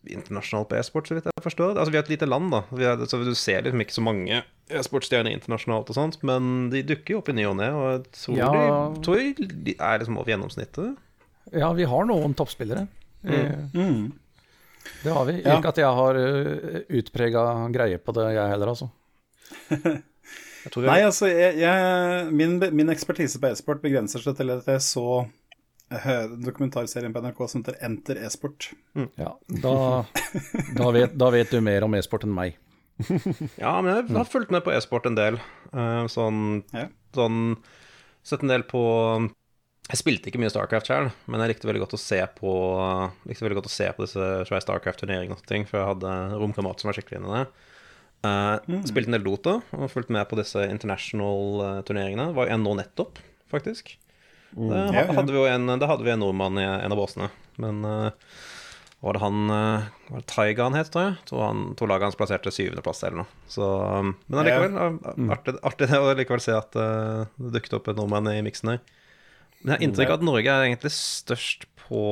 internasjonalt 0.03 0.67
på 0.67 0.75
e-sport, 0.75 1.07
så 1.07 1.15
vidt 1.15 1.29
jeg 1.29 1.43
forstår. 1.45 1.77
Altså, 1.77 1.93
vi 1.93 1.99
er 1.99 2.03
et 2.03 2.11
lite 2.11 2.27
land, 2.27 2.49
da. 2.51 2.63
Er, 2.75 3.03
så 3.07 3.21
du 3.23 3.31
ser 3.39 3.63
liksom 3.63 3.83
ikke 3.83 3.95
så 3.95 4.03
mange 4.03 4.41
e-sportstjerner 4.73 5.31
internasjonalt 5.31 5.91
og 5.93 5.95
sånt, 5.95 6.17
men 6.27 6.67
de 6.73 6.81
dukker 6.89 7.15
jo 7.15 7.21
opp 7.21 7.31
i 7.31 7.37
ny 7.37 7.45
og 7.47 7.55
ne, 7.59 7.69
og 7.77 7.85
jeg 7.87 8.01
tror, 8.17 8.39
ja. 8.41 8.49
de, 8.51 9.03
tror 9.05 9.21
de 9.69 9.75
er 9.77 10.01
liksom 10.01 10.19
over 10.19 10.33
gjennomsnittet. 10.33 10.99
Ja, 11.53 11.71
vi 11.77 11.87
har 11.87 12.09
noen 12.09 12.35
toppspillere. 12.35 12.87
Mm. 13.23 13.69
Mm. 13.71 14.03
Det 15.05 15.15
har 15.15 15.27
vi. 15.29 15.37
Ja. 15.39 15.55
Ikke 15.55 15.71
at 15.71 15.79
jeg 15.79 15.99
har 16.01 16.19
uh, 16.19 16.81
utprega 16.99 17.45
greie 17.71 18.01
på 18.03 18.15
det, 18.17 18.27
jeg 18.35 18.55
heller, 18.55 18.73
altså. 18.73 18.89
Jeg... 20.63 20.87
Nei, 20.87 20.99
altså, 21.03 21.27
jeg, 21.27 21.57
jeg, 21.59 22.27
min, 22.31 22.57
min, 22.71 22.91
ekspertise 22.93 23.39
på 23.41 23.49
e-sport 23.51 23.81
begrenser 23.83 24.23
seg 24.23 24.37
til 24.37 24.53
at 24.53 24.67
jeg 24.69 24.83
så 24.85 25.05
uh, 25.25 26.25
dokumentarserien 26.45 27.13
på 27.13 27.23
NRK 27.25 27.41
som 27.51 27.63
heter 27.63 27.79
Enter 27.83 28.21
e-sport. 28.23 28.69
Mm. 28.95 29.09
Ja, 29.19 29.33
da, 29.65 29.75
da, 30.77 30.89
vet, 30.95 31.17
da, 31.19 31.31
vet, 31.35 31.51
du 31.51 31.63
mer 31.65 31.87
om 31.87 31.97
e-sport 31.99 32.23
enn 32.27 32.35
meg. 32.35 32.57
ja, 33.63 33.75
men 33.81 33.91
jeg 33.91 34.09
har 34.15 34.29
fulgt 34.29 34.53
med 34.53 34.63
på 34.63 34.73
e-sport 34.73 35.09
en 35.09 35.19
del. 35.19 35.39
Uh, 35.73 36.05
sånn, 36.11 36.61
ja. 36.75 36.87
sånn 37.17 37.57
Sett 38.23 38.39
en 38.39 38.51
del 38.53 38.61
på 38.63 38.79
Jeg 39.89 39.99
spilte 39.99 40.29
ikke 40.29 40.39
mye 40.39 40.51
Starcraft 40.53 40.87
sjøl, 40.87 41.09
men 41.27 41.41
jeg 41.43 41.51
likte 41.51 41.67
veldig 41.67 41.81
godt 41.81 41.97
å 41.97 41.99
se 41.99 42.21
på 42.37 42.53
Likte 43.27 43.43
veldig 43.43 43.57
godt 43.57 43.67
å 43.67 43.73
se 43.73 43.89
på 43.91 44.05
disse 44.05 44.61
Starcraft-turneringene 44.63 45.35
og 45.35 45.43
ting, 45.49 45.67
for 45.67 45.81
jeg 45.81 45.89
hadde 45.89 46.13
romkamerat 46.39 46.79
som 46.79 46.87
var 46.87 46.95
skikkelig 46.95 47.19
inne 47.19 47.33
i 47.33 47.41
det. 47.41 47.72
Uh, 48.23 48.55
mm. 48.71 48.85
Spilte 48.87 49.11
en 49.11 49.17
del 49.17 49.25
Dota 49.25 49.57
og 49.75 49.91
fulgte 49.91 50.15
med 50.15 50.27
på 50.29 50.39
disse 50.39 50.63
international-turneringene. 50.71 52.29
Det 52.31 52.37
var 52.37 52.51
en 52.53 52.63
nå 52.63 52.77
nettopp, 52.79 53.19
faktisk. 53.51 53.97
Mm. 54.55 54.69
det, 54.69 54.79
ja, 54.79 55.05
ja. 55.07 55.13
hadde 55.17 55.45
en, 55.49 55.71
det, 55.79 55.89
hadde 55.89 56.05
vi 56.05 56.13
en 56.13 56.21
nordmann 56.23 56.59
i 56.61 56.63
en 56.63 56.95
av 56.95 56.99
båsene. 56.99 57.27
Men 57.59 57.83
uh, 57.83 58.11
var 59.03 59.17
det 59.17 59.21
han 59.23 59.49
uh, 59.51 59.89
Var 60.07 60.21
det 60.21 60.27
Taiga 60.31 60.63
han 60.69 60.77
het, 60.77 60.91
tror 60.93 61.09
jeg? 61.09 61.15
To, 61.27 61.41
han, 61.43 61.63
to 61.79 61.87
laget 61.89 62.07
hans 62.07 62.19
plasserte 62.19 62.53
syvendeplass 62.55 63.03
eller 63.03 63.23
noe. 63.23 63.41
Så, 63.51 63.67
um, 63.67 64.13
men 64.29 64.43
allikevel, 64.43 64.77
ja. 64.79 65.15
mm. 65.17 65.33
artig, 65.35 65.57
artig 65.71 65.89
å 65.97 66.13
likevel 66.15 66.43
se 66.45 66.55
at 66.55 66.79
uh, 66.79 67.25
det 67.35 67.57
dukket 67.57 67.75
opp 67.79 67.91
en 67.91 67.99
nordmann 67.99 68.31
i 68.31 68.39
miksen 68.45 68.75
her. 68.75 68.81
Men 69.59 69.73
jeg 69.73 69.75
har 69.75 69.85
inntrykk 69.89 70.13
av 70.13 70.21
at 70.21 70.25
Norge 70.27 70.55
er 70.55 70.69
egentlig 70.69 70.93
størst 70.95 71.67
på 71.83 72.05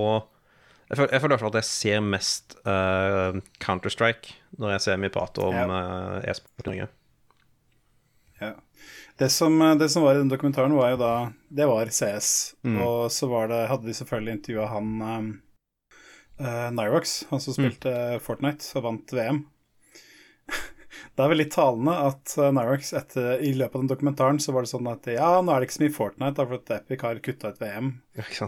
jeg 0.91 0.99
føler, 0.99 1.11
jeg 1.15 1.23
føler 1.23 1.43
at 1.47 1.55
jeg 1.61 1.67
ser 1.69 2.01
mest 2.03 2.55
uh, 2.67 3.37
Counter-Strike 3.63 4.33
når 4.59 4.73
jeg 4.73 4.83
ser 4.83 4.97
mye 4.99 5.13
prat 5.13 5.37
om 5.39 5.55
ja. 5.55 5.67
uh, 5.71 6.17
e-sport 6.27 6.67
Norge. 6.67 6.87
Ja. 8.41 8.49
Det 9.21 9.29
som, 9.31 9.55
eh, 9.61 9.75
det 9.77 9.87
som, 9.93 10.03
var 10.03 10.17
i 10.17 10.19
den 10.23 10.31
dokumentaren, 10.31 10.73
var 10.73 10.95
jo 10.95 10.97
da 10.97 11.13
Det 11.47 11.67
var 11.69 11.91
CS. 11.93 12.55
Mm. 12.65 12.81
Og 12.81 13.11
så 13.13 13.29
var 13.29 13.47
det, 13.51 13.67
hadde 13.69 13.87
de 13.87 13.93
selvfølgelig 13.93 14.33
intervjua 14.33 14.65
han 14.71 14.89
um, 15.01 15.27
uh, 16.41 16.69
Nyrox, 16.73 17.21
han 17.29 17.43
som 17.43 17.53
mm. 17.53 17.57
spilte 17.59 17.93
mm. 17.93 18.23
Fortnite 18.25 18.71
og 18.79 18.87
vant 18.87 19.13
VM. 19.13 19.43
Det 21.15 21.23
er 21.23 21.31
vel 21.31 21.39
litt 21.39 21.53
talende 21.53 21.93
at 22.09 22.33
Nyrox 22.55 22.91
etter, 22.97 23.37
i 23.45 23.53
løpet 23.55 23.77
av 23.77 23.85
den 23.85 23.91
dokumentaren 23.93 24.41
så 24.43 24.55
var 24.55 24.65
det 24.65 24.73
sånn 24.73 24.89
at 24.91 25.07
ja, 25.11 25.29
nå 25.39 25.53
er 25.53 25.61
det 25.61 25.69
ikke 25.69 25.77
så 25.77 25.85
mye 25.85 25.95
Fortnite, 25.95 26.35
da, 26.41 26.47
for 26.49 26.57
at 26.57 26.73
Epic 26.81 27.05
har 27.07 27.23
kutta 27.23 27.53
ut 27.53 27.63
VM. 27.63 27.93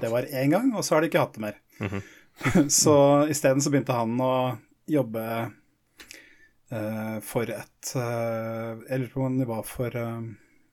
Det 0.02 0.12
var 0.12 0.28
én 0.28 0.52
gang, 0.58 0.74
og 0.74 0.84
så 0.84 0.98
har 0.98 1.06
de 1.06 1.12
ikke 1.12 1.24
hatt 1.24 1.38
det 1.38 1.46
mer. 1.46 1.62
Mm 1.80 1.90
-hmm. 1.94 2.04
så 2.82 2.96
isteden 3.32 3.62
så 3.62 3.72
begynte 3.74 3.96
han 3.96 4.16
å 4.22 4.34
jobbe 4.90 5.26
uh, 6.74 7.18
for 7.24 7.50
et 7.50 7.94
uh, 7.96 8.80
Jeg 8.90 9.04
lurer 9.04 9.12
på 9.14 9.26
om 9.28 9.38
det 9.40 9.48
var 9.50 9.64
for 9.68 9.96
uh, 9.96 10.20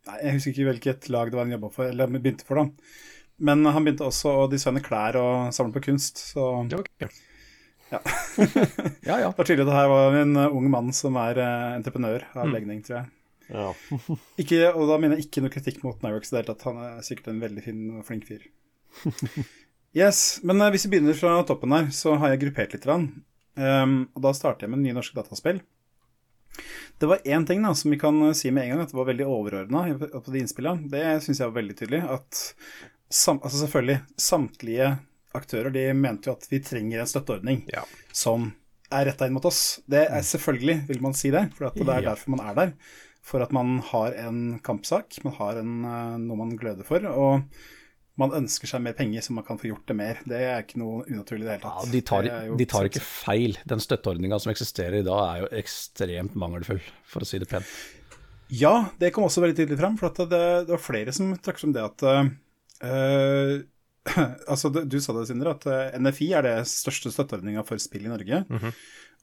Nei, 0.09 0.19
jeg 0.25 0.37
husker 0.37 0.55
ikke 0.55 0.69
hvilket 0.71 1.09
lag 1.13 1.31
det 1.31 1.39
var 1.39 1.47
han 1.47 1.55
jobba 1.55 1.69
for, 1.75 1.91
eller 1.93 2.13
begynte 2.17 2.47
for, 2.49 2.57
da. 2.57 2.95
Men 3.45 3.69
han 3.69 3.85
begynte 3.85 4.07
også 4.09 4.33
å 4.33 4.47
designe 4.51 4.81
klær 4.85 5.19
og 5.21 5.53
samle 5.55 5.77
på 5.77 5.83
kunst, 5.91 6.23
så 6.33 6.47
okay. 6.65 7.11
Ja. 7.93 8.01
ja, 9.05 9.19
ja. 9.21 9.29
Det 9.29 9.37
var 9.37 9.45
tydelig 9.45 9.67
at 9.67 9.71
det 9.71 9.77
her 9.77 9.93
var 9.93 10.17
en 10.23 10.41
ung 10.47 10.71
mann 10.73 10.89
som 10.97 11.21
er 11.21 11.43
entreprenør 11.45 12.25
av 12.33 12.49
mm. 12.49 12.55
legning, 12.57 12.81
tror 12.87 13.03
jeg. 13.03 13.13
Ja. 13.51 13.69
ikke, 14.41 14.63
og 14.73 14.89
da 14.89 14.99
mener 15.03 15.21
jeg 15.21 15.29
ikke 15.29 15.45
noe 15.45 15.53
kritikk 15.53 15.85
mot 15.85 16.01
Nyrox 16.05 16.31
i 16.31 16.35
det 16.35 16.41
hele 16.41 16.53
tatt. 16.55 16.67
Han 16.71 16.81
er 16.87 17.07
sikkert 17.07 17.33
en 17.35 17.45
veldig 17.45 17.67
fin 17.67 17.85
og 17.99 18.07
flink 18.09 18.29
fyr. 18.31 18.49
Yes, 19.97 20.39
men 20.47 20.61
uh, 20.63 20.71
hvis 20.71 20.87
vi 20.87 20.95
begynner 20.95 21.17
fra 21.19 21.41
toppen 21.47 21.75
her, 21.75 21.91
så 21.95 22.15
har 22.21 22.33
jeg 22.33 22.45
gruppert 22.45 22.77
litt. 22.77 22.87
Um, 22.87 23.97
og 24.15 24.23
da 24.23 24.33
starter 24.37 24.67
jeg 24.67 24.75
med 24.75 24.85
nye 24.85 24.95
norske 24.95 25.17
dataspill. 25.19 25.59
Det 27.01 27.09
var 27.11 27.25
én 27.25 27.47
ting 27.47 27.63
da, 27.65 27.73
som 27.75 27.91
vi 27.91 27.99
kan 27.99 28.17
eh, 28.27 28.35
si 28.37 28.51
med 28.53 28.65
en 28.65 28.71
gang, 28.75 28.81
at 28.85 28.93
det 28.93 28.99
var 28.99 29.09
veldig 29.09 29.27
overordna 29.27 29.83
på 29.97 30.33
de 30.35 30.43
innspillene. 30.43 30.91
Det 30.93 31.05
syns 31.25 31.41
jeg 31.41 31.49
var 31.49 31.57
veldig 31.57 31.77
tydelig. 31.79 32.01
At 32.13 32.41
sam, 33.09 33.39
altså 33.41 33.63
selvfølgelig, 33.63 34.01
samtlige 34.21 34.91
aktører 35.35 35.73
de 35.75 35.85
mente 35.97 36.29
jo 36.29 36.35
at 36.37 36.47
vi 36.51 36.61
trenger 36.63 37.01
en 37.01 37.09
støtteordning 37.09 37.63
ja. 37.71 37.87
som 38.13 38.51
er 38.91 39.07
retta 39.09 39.27
inn 39.27 39.37
mot 39.39 39.47
oss. 39.49 39.81
Det 39.89 40.03
er 40.05 40.21
mm. 40.21 40.29
selvfølgelig, 40.35 40.77
vil 40.91 41.03
man 41.07 41.17
si 41.17 41.33
det, 41.33 41.47
for 41.57 41.71
det 41.73 41.87
er 41.87 42.09
derfor 42.11 42.35
man 42.35 42.45
er 42.51 42.59
der. 42.59 42.75
For 43.25 43.43
at 43.45 43.55
man 43.55 43.79
har 43.93 44.17
en 44.21 44.59
kampsak, 44.67 45.23
man 45.25 45.39
har 45.39 45.63
en, 45.63 45.77
eh, 45.87 46.17
noe 46.27 46.43
man 46.45 46.57
gløder 46.61 46.87
for. 46.87 47.07
og 47.11 47.63
man 48.21 48.35
ønsker 48.37 48.69
seg 48.69 48.83
mer 48.85 48.97
penger, 48.99 49.25
så 49.25 49.35
man 49.37 49.47
kan 49.47 49.59
få 49.61 49.71
gjort 49.71 49.87
det 49.89 49.97
mer. 49.97 50.21
Det 50.29 50.41
er 50.45 50.65
ikke 50.65 50.81
noe 50.83 51.05
unaturlig 51.09 51.47
i 51.47 51.49
det 51.49 51.55
hele 51.55 51.65
Ja, 51.65 51.73
tatt. 51.79 51.93
de, 51.95 52.03
tar, 52.11 52.29
jo 52.51 52.59
de 52.61 52.67
tar 52.69 52.91
ikke 52.91 53.05
feil. 53.05 53.57
Den 53.73 53.83
støtteordninga 53.83 54.41
som 54.43 54.53
eksisterer 54.53 55.01
i 55.01 55.07
dag, 55.07 55.23
er 55.25 55.45
jo 55.45 55.51
ekstremt 55.63 56.37
mangelfull, 56.39 56.83
for 57.09 57.25
å 57.25 57.29
si 57.29 57.41
det 57.41 57.49
pent. 57.51 57.73
Ja, 58.51 58.91
det 58.99 59.13
kom 59.15 59.29
også 59.29 59.45
veldig 59.45 59.57
tydelig 59.61 59.79
fram, 59.79 59.97
for 60.01 60.11
at 60.11 60.21
det, 60.31 60.45
det 60.67 60.75
var 60.75 60.83
flere 60.83 61.15
som 61.15 61.33
trakk 61.39 61.61
som 61.63 61.75
det 61.75 61.87
at 61.87 62.07
uh, 62.11 63.63
Altså, 64.51 64.73
du, 64.75 64.83
du 64.91 64.99
sa 65.01 65.15
det, 65.15 65.27
Sindre, 65.29 65.55
at 65.55 65.67
eh, 65.71 65.99
NFI 66.01 66.31
er 66.35 66.47
det 66.47 66.55
største 66.69 67.13
støtteordninga 67.15 67.63
for 67.69 67.81
spill 67.83 68.09
i 68.09 68.13
Norge. 68.13 68.41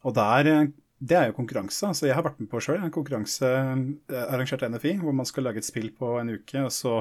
Og 0.06 0.14
der, 0.16 0.70
det 1.02 1.18
er 1.18 1.32
jo 1.32 1.36
konkurranse. 1.36 1.90
Altså, 1.90 2.06
jeg 2.08 2.16
har 2.16 2.24
vært 2.24 2.38
med 2.40 2.50
på 2.52 2.62
sjøl 2.64 2.86
en 2.86 2.94
konkurranse 2.94 3.50
arrangert 4.30 4.64
av 4.64 4.76
NFI, 4.76 4.94
hvor 5.02 5.18
man 5.18 5.28
skal 5.28 5.50
lage 5.50 5.64
et 5.64 5.68
spill 5.68 5.90
på 5.98 6.14
en 6.22 6.30
uke, 6.38 6.62
og 6.62 6.70
så 6.72 7.00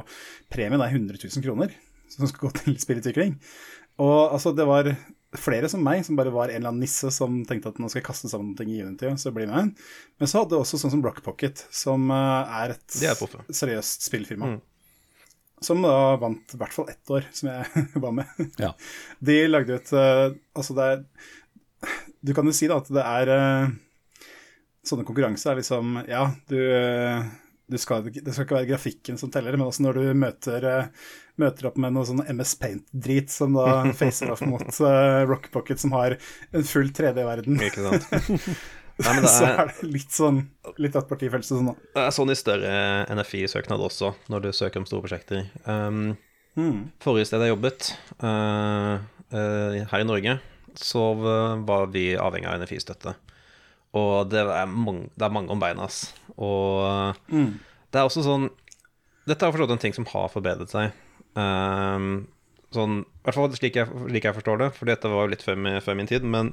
premien 0.52 0.80
er 0.80 0.96
100 0.96 1.20
000 1.20 1.44
kroner 1.44 1.76
som 2.16 2.30
skulle 2.30 2.50
gå 2.50 2.62
til 2.62 2.78
spillutvikling. 2.82 3.36
Og 4.02 4.18
altså, 4.34 4.52
det 4.56 4.66
var 4.68 4.90
flere 5.36 5.68
som 5.68 5.82
meg, 5.84 6.04
som 6.06 6.16
bare 6.18 6.32
var 6.34 6.50
en 6.50 6.60
eller 6.60 6.72
annen 6.72 6.84
nisse 6.84 7.10
som 7.14 7.40
tenkte 7.48 7.72
at 7.72 7.80
nå 7.80 7.88
skal 7.90 8.00
jeg 8.00 8.08
kaste 8.08 8.30
sammen 8.30 8.54
noe 8.56 8.68
i 8.68 8.80
Unity, 8.82 9.08
og 9.10 9.20
så 9.20 9.32
bli 9.34 9.48
med. 9.50 9.72
Men 10.20 10.30
så 10.30 10.42
hadde 10.42 10.56
jeg 10.56 10.64
også 10.64 10.80
sånn 10.80 10.94
som 10.96 11.04
Rock 11.04 11.22
Pocket, 11.26 11.64
som 11.74 12.10
eh, 12.12 12.58
er 12.62 12.76
et 12.76 12.98
er 13.02 13.54
seriøst 13.60 14.06
spillfirma. 14.08 14.54
Mm. 14.54 14.60
Som 15.64 15.80
da 15.84 16.16
vant 16.20 16.52
i 16.52 16.60
hvert 16.60 16.74
fall 16.74 16.90
ett 16.92 17.12
år, 17.12 17.26
som 17.32 17.48
jeg 17.48 17.86
var 18.04 18.14
med. 18.16 18.44
Ja. 18.60 18.74
De 19.24 19.40
lagde 19.48 19.72
jo 19.72 19.80
et 19.80 19.92
eh, 19.96 20.36
Altså, 20.56 20.76
det 20.76 20.86
er 20.92 21.04
Du 22.20 22.34
kan 22.36 22.48
jo 22.48 22.52
si 22.56 22.68
da 22.68 22.76
at 22.82 22.90
det 22.92 23.04
er 23.04 23.32
eh, 23.32 23.70
Sånne 24.86 25.06
konkurranser 25.08 25.54
er 25.54 25.62
liksom 25.62 25.96
Ja, 26.10 26.26
du, 26.52 26.60
du 26.60 27.45
skal, 27.82 28.06
det 28.06 28.30
skal 28.30 28.46
ikke 28.46 28.58
være 28.60 28.70
grafikken 28.70 29.18
som 29.18 29.30
teller, 29.34 29.56
men 29.58 29.66
også 29.66 29.82
når 29.82 29.98
du 29.98 30.02
møter, 30.18 30.66
eh, 30.70 31.12
møter 31.42 31.66
opp 31.70 31.78
med 31.82 31.96
noe 31.96 32.06
sånn 32.06 32.22
MS 32.30 32.54
Paint-drit 32.62 33.32
som 33.34 33.58
da 33.58 33.82
facer 34.00 34.30
off 34.34 34.44
mot 34.46 34.66
uh, 34.80 35.24
Rock 35.26 35.50
Pocket, 35.54 35.82
som 35.82 35.94
har 35.96 36.14
en 36.16 36.66
full 36.66 36.92
3D-verden, 36.94 37.58
Ikke 37.66 37.88
sant. 37.88 38.06
Nei, 38.96 39.10
men 39.12 39.26
det 39.26 39.28
så 39.28 39.44
er, 39.44 39.58
er 39.60 39.72
det 39.74 39.88
litt 39.92 40.14
sånn 40.14 40.38
Litt 40.80 40.94
attpartifølelse 40.96 41.58
sånn, 41.58 41.66
da. 41.68 41.90
det 41.98 42.04
er 42.06 42.14
sånn 42.16 42.32
i 42.32 42.38
større 42.38 42.70
NFI-søknad 43.12 43.82
også, 43.90 44.14
når 44.32 44.46
du 44.46 44.54
søker 44.56 44.80
om 44.80 44.86
store 44.88 45.04
prosjekter. 45.04 45.42
Um, 45.68 46.14
Mm. 46.56 46.88
Forrige 47.04 47.28
sted 47.28 47.42
jeg 47.44 47.52
jobbet, 47.52 47.90
uh, 48.24 48.96
uh, 49.34 49.80
her 49.90 50.02
i 50.02 50.08
Norge, 50.08 50.38
så 50.76 51.02
var 51.16 51.90
vi 51.92 52.14
avhengig 52.20 52.48
av 52.48 52.62
NFI-støtte. 52.62 53.12
Og 53.96 54.28
det 54.32 54.42
er, 54.42 54.64
mange, 54.68 55.10
det 55.16 55.24
er 55.24 55.32
mange 55.32 55.52
om 55.52 55.60
beina, 55.60 55.86
ass. 55.86 56.14
Og 56.38 57.16
Mm. 57.32 57.58
det 57.92 58.00
er 58.00 58.04
også 58.08 58.22
sånn 58.26 58.50
Dette 59.26 59.42
er 59.42 59.50
forstått 59.50 59.72
en 59.74 59.78
ting 59.82 59.92
som 59.96 60.04
har 60.06 60.28
forbedret 60.30 60.70
seg. 60.70 60.92
Um, 61.34 62.28
sånn, 62.74 63.00
I 63.02 63.24
hvert 63.26 63.34
fall 63.34 63.56
slik 63.58 63.74
jeg, 63.74 63.88
slik 64.06 64.22
jeg 64.28 64.36
forstår 64.36 64.58
det, 64.60 64.68
for 64.76 64.86
dette 64.86 65.10
var 65.10 65.24
jo 65.26 65.32
litt 65.32 65.42
før, 65.42 65.56
min- 65.58 65.80
før 65.82 65.96
min 65.98 66.06
tid. 66.06 66.22
Men 66.22 66.52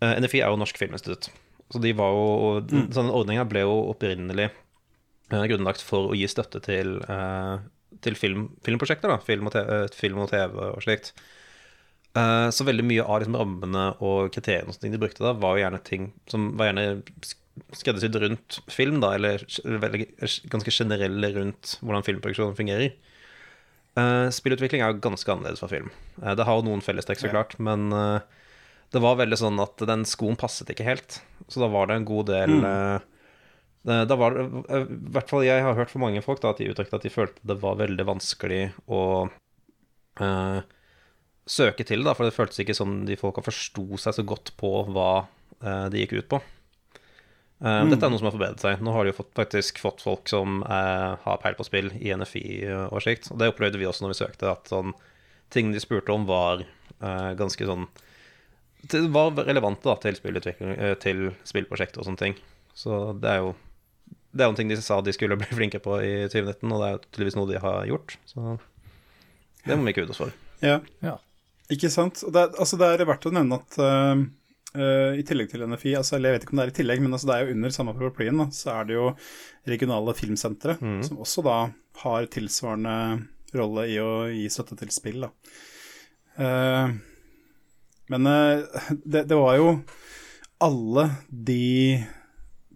uh, 0.00 0.14
NFI 0.16 0.40
er 0.40 0.48
jo 0.48 0.56
Norsk 0.56 0.78
Filminstitutt. 0.80 1.28
Så 1.70 1.80
de 1.82 1.92
var 1.94 2.10
jo 2.16 2.62
Sånne 2.90 3.12
ordninger 3.14 3.44
ble 3.46 3.60
jo 3.66 3.74
opprinnelig 3.92 4.48
uh, 5.32 5.44
grunnlagt 5.44 5.82
for 5.84 6.08
å 6.10 6.16
gi 6.16 6.24
støtte 6.26 6.62
til, 6.64 6.96
uh, 7.10 7.58
til 8.00 8.16
film, 8.16 8.48
filmprosjekter. 8.64 9.12
da, 9.12 9.18
Film 9.22 9.46
og, 9.46 9.52
TV, 9.52 9.86
film 9.94 10.18
og 10.24 10.30
TV 10.32 10.56
og 10.70 10.80
slikt. 10.82 11.12
Eh, 12.18 12.48
så 12.50 12.64
veldig 12.66 12.82
mye 12.88 13.04
av 13.06 13.20
liksom, 13.22 13.36
rammene 13.38 13.84
og 14.02 14.32
kriteriene 14.34 14.66
og 14.66 14.74
sånne 14.74 14.82
ting 14.88 14.94
de 14.96 15.02
brukte 15.02 15.22
da, 15.22 15.30
var 15.38 15.54
jo 15.56 15.62
gjerne 15.62 15.82
ting 15.86 16.08
som 16.26 16.48
var 16.58 16.70
gjerne 16.72 16.86
sk- 17.22 17.36
skreddersydd 17.76 18.16
rundt 18.24 18.58
film, 18.72 18.98
da, 19.02 19.12
eller 19.14 19.44
ganske 20.50 20.72
generelle 20.74 21.30
rundt 21.36 21.76
hvordan 21.84 22.06
filmproduksjonen 22.06 22.56
fungerer. 22.58 22.96
Eh, 24.00 24.26
spillutvikling 24.34 24.82
er 24.82 24.92
jo 24.94 25.02
ganske 25.06 25.30
annerledes 25.30 25.62
fra 25.62 25.70
film. 25.70 25.90
Eh, 26.22 26.34
det 26.38 26.46
har 26.48 26.58
jo 26.58 26.66
noen 26.66 26.82
fellestrekk, 26.82 27.20
så 27.22 27.30
klart, 27.30 27.54
men 27.62 27.90
det 28.90 28.98
var 29.04 29.20
veldig 29.20 29.38
sånn 29.38 29.60
at 29.62 29.78
den 29.86 30.02
skoen 30.08 30.34
passet 30.40 30.70
ikke 30.74 30.86
helt. 30.88 31.20
Så 31.46 31.62
da 31.62 31.68
var 31.70 31.86
det 31.90 32.00
en 32.00 32.08
god 32.10 32.26
del 32.32 32.56
Mm. 32.60 34.06
da 34.10 34.16
var 34.18 34.34
det, 34.34 34.42
i 34.68 34.96
hvert 35.14 35.30
fall 35.30 35.44
Jeg 35.46 35.62
har 35.64 35.72
hørt 35.78 35.88
fra 35.88 36.00
mange 36.02 36.20
folk 36.22 36.42
da, 36.42 36.50
at 36.50 36.58
de 36.58 36.66
uttrykte 36.68 36.98
at 36.98 37.02
de 37.06 37.08
følte 37.14 37.40
det 37.46 37.56
var 37.62 37.78
veldig 37.78 38.04
vanskelig 38.04 38.72
å 38.92 39.30
eh, 40.20 40.60
søke 41.50 41.86
til, 41.86 42.04
da, 42.06 42.14
for 42.14 42.28
det 42.28 42.36
føltes 42.36 42.62
ikke 42.62 42.76
som 42.78 43.00
de 43.08 43.18
folka 43.18 43.42
forsto 43.44 43.84
seg 43.98 44.16
så 44.16 44.24
godt 44.26 44.52
på 44.60 44.70
hva 44.94 45.10
eh, 45.60 45.86
det 45.92 46.04
gikk 46.04 46.16
ut 46.20 46.28
på. 46.36 46.40
Eh, 47.60 47.80
Dette 47.90 48.06
er 48.06 48.12
noe 48.12 48.20
som 48.20 48.28
har 48.30 48.36
forbedret 48.36 48.62
seg. 48.64 48.82
Nå 48.84 48.94
har 48.94 49.04
de 49.04 49.12
jo 49.12 49.18
fått, 49.18 49.32
faktisk 49.36 49.80
fått 49.82 50.04
folk 50.04 50.30
som 50.30 50.62
eh, 50.62 51.08
har 51.24 51.40
peil 51.42 51.58
på 51.58 51.66
spill 51.66 51.90
i 51.98 52.12
NFI 52.16 52.44
og 52.88 53.00
slikt. 53.04 53.28
Og 53.32 53.40
det 53.42 53.50
opplevde 53.52 53.80
vi 53.80 53.88
også 53.88 54.06
når 54.06 54.14
vi 54.14 54.20
søkte, 54.22 54.52
at 54.54 54.70
sånn 54.70 54.94
ting 55.52 55.72
de 55.74 55.82
spurte 55.82 56.14
om, 56.14 56.28
var 56.30 56.62
eh, 56.62 57.32
ganske 57.38 57.66
sånn 57.66 57.88
Det 58.86 59.02
var 59.12 59.34
relevante 59.44 59.84
da, 59.90 59.96
til 60.00 60.16
spillutvikling, 60.16 60.76
eh, 60.78 60.94
til 61.02 61.32
spillprosjektet 61.44 62.00
og 62.00 62.06
sånne 62.08 62.22
ting. 62.22 62.38
Så 62.78 63.10
det 63.20 63.34
er 63.34 63.42
jo 63.44 63.56
det 64.30 64.44
er 64.44 64.46
jo 64.46 64.52
en 64.54 64.58
ting 64.60 64.68
de 64.70 64.76
sa 64.78 65.00
de 65.02 65.12
skulle 65.12 65.34
bli 65.40 65.48
flinke 65.50 65.80
på 65.82 65.96
i 66.06 66.12
2019, 66.30 66.70
og 66.70 66.78
det 66.78 66.86
er 66.86 66.94
jo 66.94 67.02
tydeligvis 67.08 67.36
noe 67.40 67.50
de 67.50 67.64
har 67.64 67.80
gjort. 67.90 68.14
Så 68.30 68.54
det 69.66 69.76
må 69.76 69.84
vi 69.84 69.92
ikke 69.92 70.06
ut 70.06 70.14
oss 70.14 70.22
for. 70.22 70.32
Ja. 70.62 70.78
Ja. 71.04 71.16
Ikke 71.70 71.90
sant. 71.92 72.22
Og 72.26 72.32
det, 72.34 72.42
er- 72.46 72.60
altså 72.64 72.78
det 72.80 72.88
er 72.96 73.06
verdt 73.08 73.26
å 73.30 73.32
nevne 73.34 73.58
at 73.60 73.76
uh, 73.78 74.22
uh, 74.74 75.12
i 75.18 75.24
tillegg 75.26 75.50
til 75.52 75.64
NFI, 75.70 75.92
altså 76.00 76.16
eller 76.16 76.32
jeg 76.32 76.38
vet 76.38 76.46
ikke 76.48 76.54
om 76.56 76.60
det 76.62 76.66
er 76.68 76.72
i 76.74 76.78
tillegg, 76.80 77.02
men 77.04 77.14
altså 77.16 77.30
det 77.30 77.36
er 77.36 77.44
jo 77.46 77.54
under 77.56 77.74
samme 77.76 77.94
paraplyen, 77.98 78.40
så 78.56 78.72
er 78.78 78.88
det 78.88 78.96
jo 78.98 79.08
regionale 79.70 80.14
filmsentre, 80.18 80.76
som 81.06 81.20
også 81.22 81.44
da 81.46 81.58
har 82.04 82.26
tilsvarende 82.32 82.96
rolle 83.58 83.84
i 83.90 83.98
å 84.02 84.10
gi 84.30 84.46
støtte 84.50 84.76
til 84.80 84.90
spill. 84.94 85.26
Da. 85.26 85.30
Uh, 86.40 86.96
men 88.10 88.26
det, 89.06 89.26
det 89.30 89.36
var 89.38 89.54
jo 89.60 89.68
alle 90.66 91.04
de 91.30 92.00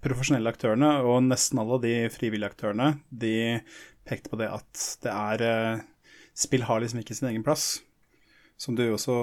profesjonelle 0.04 0.50
aktørene, 0.52 0.92
og 1.02 1.24
nesten 1.26 1.58
alle 1.62 1.78
de 1.82 1.94
frivillige 2.12 2.52
aktørene, 2.52 2.92
de 3.10 3.34
pekte 4.06 4.30
på 4.30 4.38
det 4.38 4.50
at 4.52 4.84
det 5.02 5.10
er 5.14 5.82
Spill 6.36 6.64
har 6.66 6.80
liksom 6.82 6.98
ikke 7.00 7.14
sin 7.14 7.28
egen 7.30 7.44
plass 7.46 7.78
som 8.60 8.76
du 8.78 8.84
også 8.92 9.16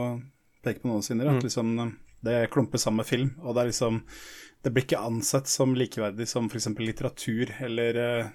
peker 0.63 0.83
på 0.83 0.91
nå, 0.91 0.99
Sindre, 1.05 1.35
at 1.37 1.43
liksom 1.45 1.75
det 2.21 2.51
klumpes 2.53 2.83
sammen 2.85 3.01
med 3.01 3.07
film, 3.09 3.31
og 3.41 3.55
det 3.55 3.61
er 3.63 3.71
liksom 3.71 4.03
Det 4.61 4.69
blir 4.69 4.83
ikke 4.85 4.99
ansett 5.01 5.47
som 5.49 5.71
likeverdig 5.73 6.27
som 6.29 6.45
f.eks. 6.45 6.67
litteratur 6.77 7.49
eller 7.65 7.97
eh, 7.97 8.27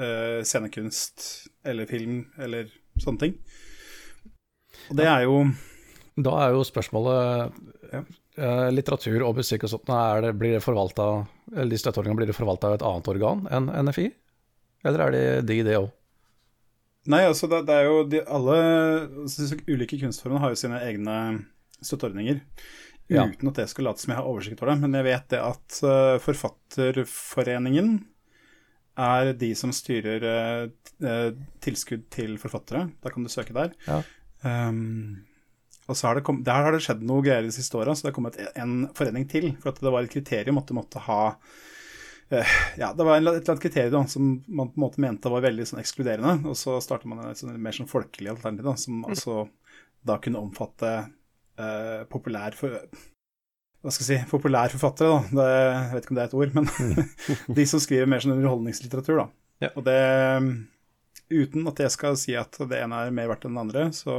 eh, 0.00 0.38
scenekunst 0.48 1.26
eller 1.68 1.84
film 1.90 2.22
eller 2.40 2.70
sånne 2.96 3.20
ting. 3.20 3.34
Og 4.88 4.96
det 4.96 5.04
er 5.10 5.26
jo 5.26 5.42
Da 6.16 6.32
er 6.46 6.54
jo 6.56 6.64
spørsmålet 6.64 7.52
Ja. 7.92 8.00
eh, 8.38 8.70
Litteratur 8.72 9.26
og 9.26 9.36
musikk 9.36 9.64
og 9.64 9.74
sånt, 9.74 9.92
er 9.92 10.22
det, 10.22 10.32
blir 10.40 10.56
det 10.56 10.64
forvalta 10.64 11.26
Eller 11.52 11.68
de 11.70 11.82
støtteordningene 11.84 12.22
blir 12.22 12.32
det 12.32 12.38
forvalta 12.38 12.68
av 12.72 12.78
et 12.78 12.86
annet 12.88 13.12
organ 13.12 13.44
enn 13.52 13.68
NFI? 13.84 14.08
Eller 14.88 15.04
er 15.04 15.10
det 15.12 15.46
de, 15.50 15.62
det 15.68 15.76
òg? 15.76 15.92
Nei, 17.08 17.22
altså 17.24 17.48
det, 17.48 17.62
det 17.68 17.76
er 17.76 17.88
jo 17.88 18.02
de, 18.10 18.20
Alle 18.28 18.58
altså, 19.24 19.56
ulike 19.68 19.98
kunstformene 20.00 20.42
har 20.42 20.52
jo 20.52 20.60
sine 20.60 20.80
egne 20.84 21.16
støtteordninger. 21.80 22.42
Ja. 23.08 23.24
Uten 23.24 23.48
at 23.48 23.62
det 23.62 23.68
skal 23.72 23.88
late 23.88 24.02
som 24.02 24.12
jeg 24.12 24.20
har 24.20 24.28
oversikt 24.28 24.60
over 24.60 24.74
det. 24.74 24.82
Men 24.82 24.98
jeg 24.98 25.06
vet 25.08 25.30
det 25.32 25.40
at 25.40 25.78
uh, 25.86 26.18
Forfatterforeningen 26.20 27.94
er 28.98 29.32
de 29.38 29.48
som 29.56 29.72
styrer 29.72 30.26
uh, 30.26 31.30
tilskudd 31.64 32.04
til 32.12 32.36
forfattere. 32.42 32.88
Da 33.00 33.14
kan 33.14 33.24
du 33.24 33.32
søke 33.32 33.56
der. 33.56 33.72
Ja. 33.88 34.02
Um, 34.44 35.24
og 35.88 35.96
så 35.96 36.10
har 36.10 36.18
det 36.18 36.26
kom, 36.26 36.42
Der 36.44 36.66
har 36.66 36.74
det 36.74 36.82
skjedd 36.84 37.00
noe 37.08 37.24
greier 37.24 37.46
de 37.46 37.54
siste 37.54 37.78
åra, 37.80 37.94
så 37.96 38.04
det 38.04 38.10
har 38.12 38.18
kommet 38.18 38.36
en 38.52 38.82
forening 38.96 39.24
til. 39.30 39.54
For 39.62 39.72
at 39.72 39.80
det 39.80 39.94
var 39.94 40.04
et 40.04 40.12
kriterium 40.12 40.60
at 40.60 40.68
du 40.68 40.76
måtte 40.76 41.00
ha 41.08 41.22
Ja, 42.30 42.90
det 42.92 43.04
var 43.06 43.16
en, 43.16 43.26
et 43.30 43.38
eller 43.38 43.54
annet 43.54 43.62
kriterium 43.64 43.94
da, 43.94 44.02
som 44.10 44.30
man 44.46 44.68
på 44.72 44.76
en 44.76 44.84
måte 44.84 45.00
mente 45.00 45.32
var 45.32 45.44
veldig 45.46 45.64
sånn 45.70 45.82
ekskluderende. 45.82 46.50
Og 46.50 46.58
så 46.60 46.76
startet 46.84 47.08
man 47.10 47.22
et 47.24 47.40
sånn, 47.40 47.54
mer 47.62 47.76
sånn 47.76 47.90
folkelig 47.90 48.34
alternativ, 48.34 48.66
da, 48.68 48.74
som 48.80 49.06
altså 49.08 49.46
da 50.08 50.18
kunne 50.22 50.42
omfatte 50.42 50.92
uh, 51.58 52.02
populær 52.12 52.56
for, 52.58 52.76
hva 53.82 53.92
skal 53.94 54.04
jeg 54.04 54.08
si, 54.10 54.30
populærforfattere, 54.30 55.14
da. 55.14 55.40
Det, 55.40 55.46
jeg 55.54 55.94
vet 55.94 56.06
ikke 56.06 56.14
om 56.14 56.18
det 56.18 56.24
er 56.24 56.30
et 56.30 56.38
ord, 56.42 56.58
men 56.58 56.68
de 57.60 57.68
som 57.70 57.82
skriver 57.82 58.10
mer 58.10 58.24
sånn 58.24 58.36
underholdningslitteratur, 58.36 59.22
da. 59.22 59.28
Ja. 59.64 59.72
Og 59.74 59.86
det 59.88 60.00
Uten 61.28 61.66
at 61.68 61.80
jeg 61.82 61.92
skal 61.92 62.14
si 62.16 62.32
at 62.40 62.56
det 62.70 62.78
ene 62.80 63.02
er 63.04 63.10
mer 63.12 63.26
verdt 63.28 63.42
enn 63.44 63.58
det 63.58 63.60
andre, 63.66 63.82
så 63.92 64.14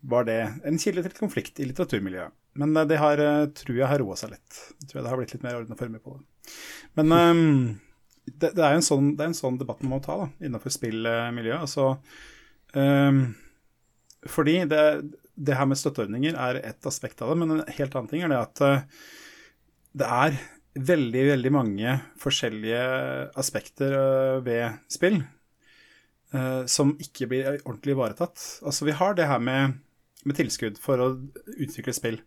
var 0.00 0.26
det 0.28 0.36
en 0.68 0.76
kilde 0.80 1.04
til 1.06 1.14
konflikt 1.16 1.60
i 1.60 1.68
litteraturmiljøet. 1.70 2.34
Men 2.60 2.76
eh, 2.76 2.88
det 2.90 2.98
har, 3.00 3.22
eh, 3.24 3.46
tror 3.56 3.78
jeg 3.78 3.88
har 3.88 4.02
roa 4.02 4.18
seg 4.20 4.34
litt. 4.34 4.58
Jeg 4.82 4.90
tror 4.90 4.98
jeg 4.98 5.06
det 5.06 5.12
har 5.12 5.20
blitt 5.20 5.32
litt 5.32 5.46
mer 5.46 5.56
ordna 5.62 5.78
former 5.78 6.02
på 6.04 6.18
det. 6.18 6.22
Men 6.98 7.12
um, 7.12 7.80
det, 8.26 8.52
det 8.56 8.64
er 8.64 8.76
en 8.76 8.84
sånn, 8.84 9.12
en 9.20 9.36
sånn 9.36 9.58
debatt 9.60 9.82
man 9.84 9.96
må 9.96 10.00
ta 10.04 10.16
da, 10.22 10.28
innenfor 10.42 10.74
spillmiljøet. 10.74 11.62
Altså, 11.62 11.92
um, 12.74 13.24
fordi 14.28 14.60
det, 14.70 14.84
det 15.34 15.56
her 15.56 15.68
med 15.70 15.80
støtteordninger 15.80 16.36
er 16.36 16.60
ett 16.62 16.86
aspekt 16.86 17.22
av 17.22 17.32
det, 17.32 17.40
men 17.42 17.58
en 17.58 17.66
helt 17.78 17.94
annen 17.96 18.10
ting 18.10 18.24
er 18.26 18.32
det 18.34 18.40
at 18.40 18.64
uh, 18.64 19.04
det 20.00 20.08
er 20.20 20.40
veldig, 20.78 21.22
veldig 21.32 21.50
mange 21.54 21.98
forskjellige 22.22 22.82
aspekter 23.40 23.96
uh, 23.98 24.40
ved 24.46 24.80
spill. 24.92 25.22
uh, 26.34 26.64
som 26.70 26.94
ikke 27.02 27.28
blir 27.30 27.48
ordentlig 27.64 27.96
ivaretatt. 27.96 28.42
Altså, 28.66 28.86
vi 28.88 28.96
har 28.96 29.16
det 29.18 29.28
her 29.30 29.42
med, 29.42 29.80
med 30.24 30.38
tilskudd 30.38 30.78
for 30.82 31.02
å 31.02 31.10
utvikle 31.56 31.94
spill. 31.96 32.20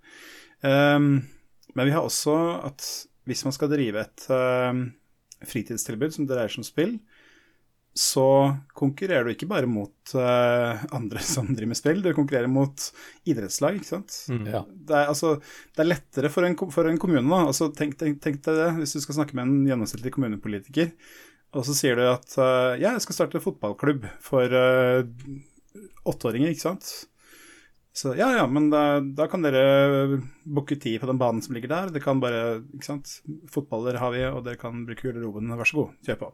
Um, 0.62 1.26
men 1.74 1.90
vi 1.90 1.96
har 1.96 2.06
også 2.06 2.36
at 2.64 2.88
hvis 3.30 3.44
man 3.48 3.56
skal 3.56 3.72
drive 3.72 4.04
et 4.04 4.26
uh, 4.32 4.72
fritidstilbud 5.48 6.16
som 6.16 6.28
dreier 6.30 6.52
seg 6.52 6.64
om 6.64 6.68
spill, 6.68 6.96
så 7.94 8.26
konkurrerer 8.74 9.28
du 9.28 9.36
ikke 9.36 9.48
bare 9.52 9.70
mot 9.70 10.16
uh, 10.18 10.82
andre 10.96 11.22
som 11.34 11.52
driver 11.52 11.72
med 11.74 11.80
spill, 11.80 12.02
du 12.02 12.10
konkurrerer 12.18 12.52
mot 12.52 12.88
idrettslag, 13.30 13.78
ikke 13.80 13.92
sant. 13.92 14.18
Mm. 14.34 14.48
Ja. 14.50 14.64
Det, 14.66 14.98
er, 14.98 15.12
altså, 15.14 15.36
det 15.76 15.86
er 15.86 15.92
lettere 15.92 16.34
for 16.34 16.48
en, 16.48 16.58
for 16.74 16.90
en 16.90 17.00
kommune, 17.02 17.28
da. 17.30 17.44
Altså, 17.52 17.70
tenk, 17.76 17.96
tenk, 18.02 18.20
tenk, 18.24 18.42
deg 18.46 18.60
det, 18.60 18.72
hvis 18.82 18.98
du 18.98 19.04
skal 19.06 19.22
snakke 19.22 19.38
med 19.38 19.48
en 19.48 19.70
gjennomsnittlig 19.70 20.16
kommunepolitiker, 20.18 20.94
og 21.54 21.68
så 21.68 21.76
sier 21.78 22.00
du 22.00 22.08
at 22.10 22.38
uh, 22.42 22.74
ja, 22.82 22.96
jeg 22.96 23.06
skal 23.06 23.20
starte 23.20 23.44
fotballklubb 23.44 24.10
for 24.26 24.58
åtteåringer, 26.10 26.50
ikke 26.50 26.66
sant. 26.66 26.90
Så 27.94 28.16
ja, 28.18 28.32
ja, 28.34 28.46
men 28.50 28.72
da, 28.74 29.00
da 29.06 29.28
kan 29.30 29.44
dere 29.46 30.18
booke 30.50 30.80
tid 30.82 30.98
på 31.02 31.10
den 31.10 31.20
banen 31.22 31.44
som 31.46 31.54
ligger 31.54 31.70
der. 31.70 31.92
Det 31.94 32.02
kan 32.02 32.22
bare, 32.24 32.64
ikke 32.74 32.88
sant. 32.88 33.20
Fotballer 33.54 34.00
har 34.02 34.16
vi, 34.16 34.24
og 34.32 34.42
dere 34.48 34.58
kan 34.58 34.82
bruke 34.88 35.06
garderoben. 35.06 35.54
Vær 35.60 35.70
så 35.70 35.78
god, 35.84 35.94
kjør 36.08 36.20
på. 36.24 36.32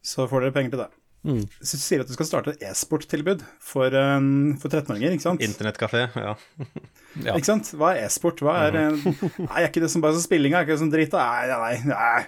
Så 0.00 0.24
får 0.30 0.46
dere 0.46 0.56
penger 0.56 0.72
til 0.74 0.82
det. 0.86 0.88
Mm. 1.28 1.42
Så 1.60 1.76
du 1.76 1.82
sier 1.82 2.00
at 2.00 2.08
du 2.08 2.14
skal 2.14 2.28
starte 2.28 2.54
et 2.54 2.64
e-sporttilbud 2.70 3.42
for, 3.60 3.92
um, 3.92 4.54
for 4.62 4.70
13-åringer, 4.70 5.16
ikke 5.16 5.26
sant? 5.26 5.44
Internettkafé, 5.44 6.06
ja. 6.16 6.36
Ja. 7.18 7.32
Ikke 7.34 7.48
sant? 7.48 7.72
Hva 7.74 7.94
er 7.96 8.04
e-sport? 8.04 8.38
Hva 8.44 8.54
er 8.68 8.76
Nei, 8.94 9.56
er 9.58 9.66
ikke 9.66 9.80
det 9.82 9.88
som 9.90 10.02
bare 10.04 10.14
så 10.14 10.20
spillinga? 10.22 10.60
Er 10.60 10.66
ikke 10.66 10.76
det 10.76 10.82
som 10.84 10.90
drit? 10.92 11.14
Nei, 11.16 11.48
nei, 11.50 11.72
nei. 11.88 12.20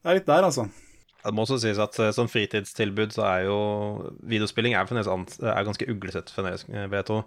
Det 0.00 0.08
er 0.08 0.16
litt 0.16 0.30
der, 0.30 0.46
altså. 0.46 0.64
Det 1.20 1.32
må 1.36 1.44
også 1.44 1.58
sies 1.60 1.80
at 1.82 1.98
eh, 2.00 2.12
som 2.16 2.30
fritidstilbud 2.30 3.12
så 3.12 3.26
er 3.28 3.42
jo 3.50 3.58
videospilling 4.24 4.78
er, 4.78 4.88
er 4.88 5.66
ganske 5.66 5.88
uglesett 5.92 6.32
eh, 6.32 6.86
vil 6.88 6.96
jeg. 7.02 7.20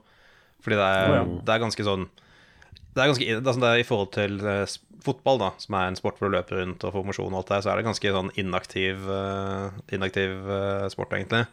Fordi 0.63 0.79
det 0.79 0.89
er, 0.89 1.09
oh, 1.11 1.15
ja. 1.19 1.23
det 1.43 1.55
er 1.55 1.63
ganske 1.67 1.87
sånn 1.87 2.07
det 2.93 3.01
er 3.01 3.09
ganske, 3.09 3.25
det 3.41 3.53
sånn, 3.55 3.63
det 3.63 3.69
er 3.71 3.81
I 3.81 3.87
forhold 3.87 4.11
til 4.13 4.35
eh, 4.45 4.75
fotball, 5.03 5.39
da, 5.41 5.49
som 5.61 5.77
er 5.77 5.89
en 5.89 5.97
sport 5.97 6.19
hvor 6.19 6.29
du 6.29 6.35
løper 6.37 6.61
rundt 6.61 6.83
og 6.85 6.93
får 6.95 7.05
mosjon, 7.07 7.33
og 7.33 7.41
alt 7.41 7.51
der, 7.51 7.63
så 7.65 7.71
er 7.71 7.79
det 7.79 7.87
ganske 7.87 8.13
sånn 8.15 8.31
inaktiv, 8.39 9.01
uh, 9.09 9.73
inaktiv 9.95 10.45
uh, 10.47 10.85
sport, 10.93 11.15
egentlig. 11.17 11.43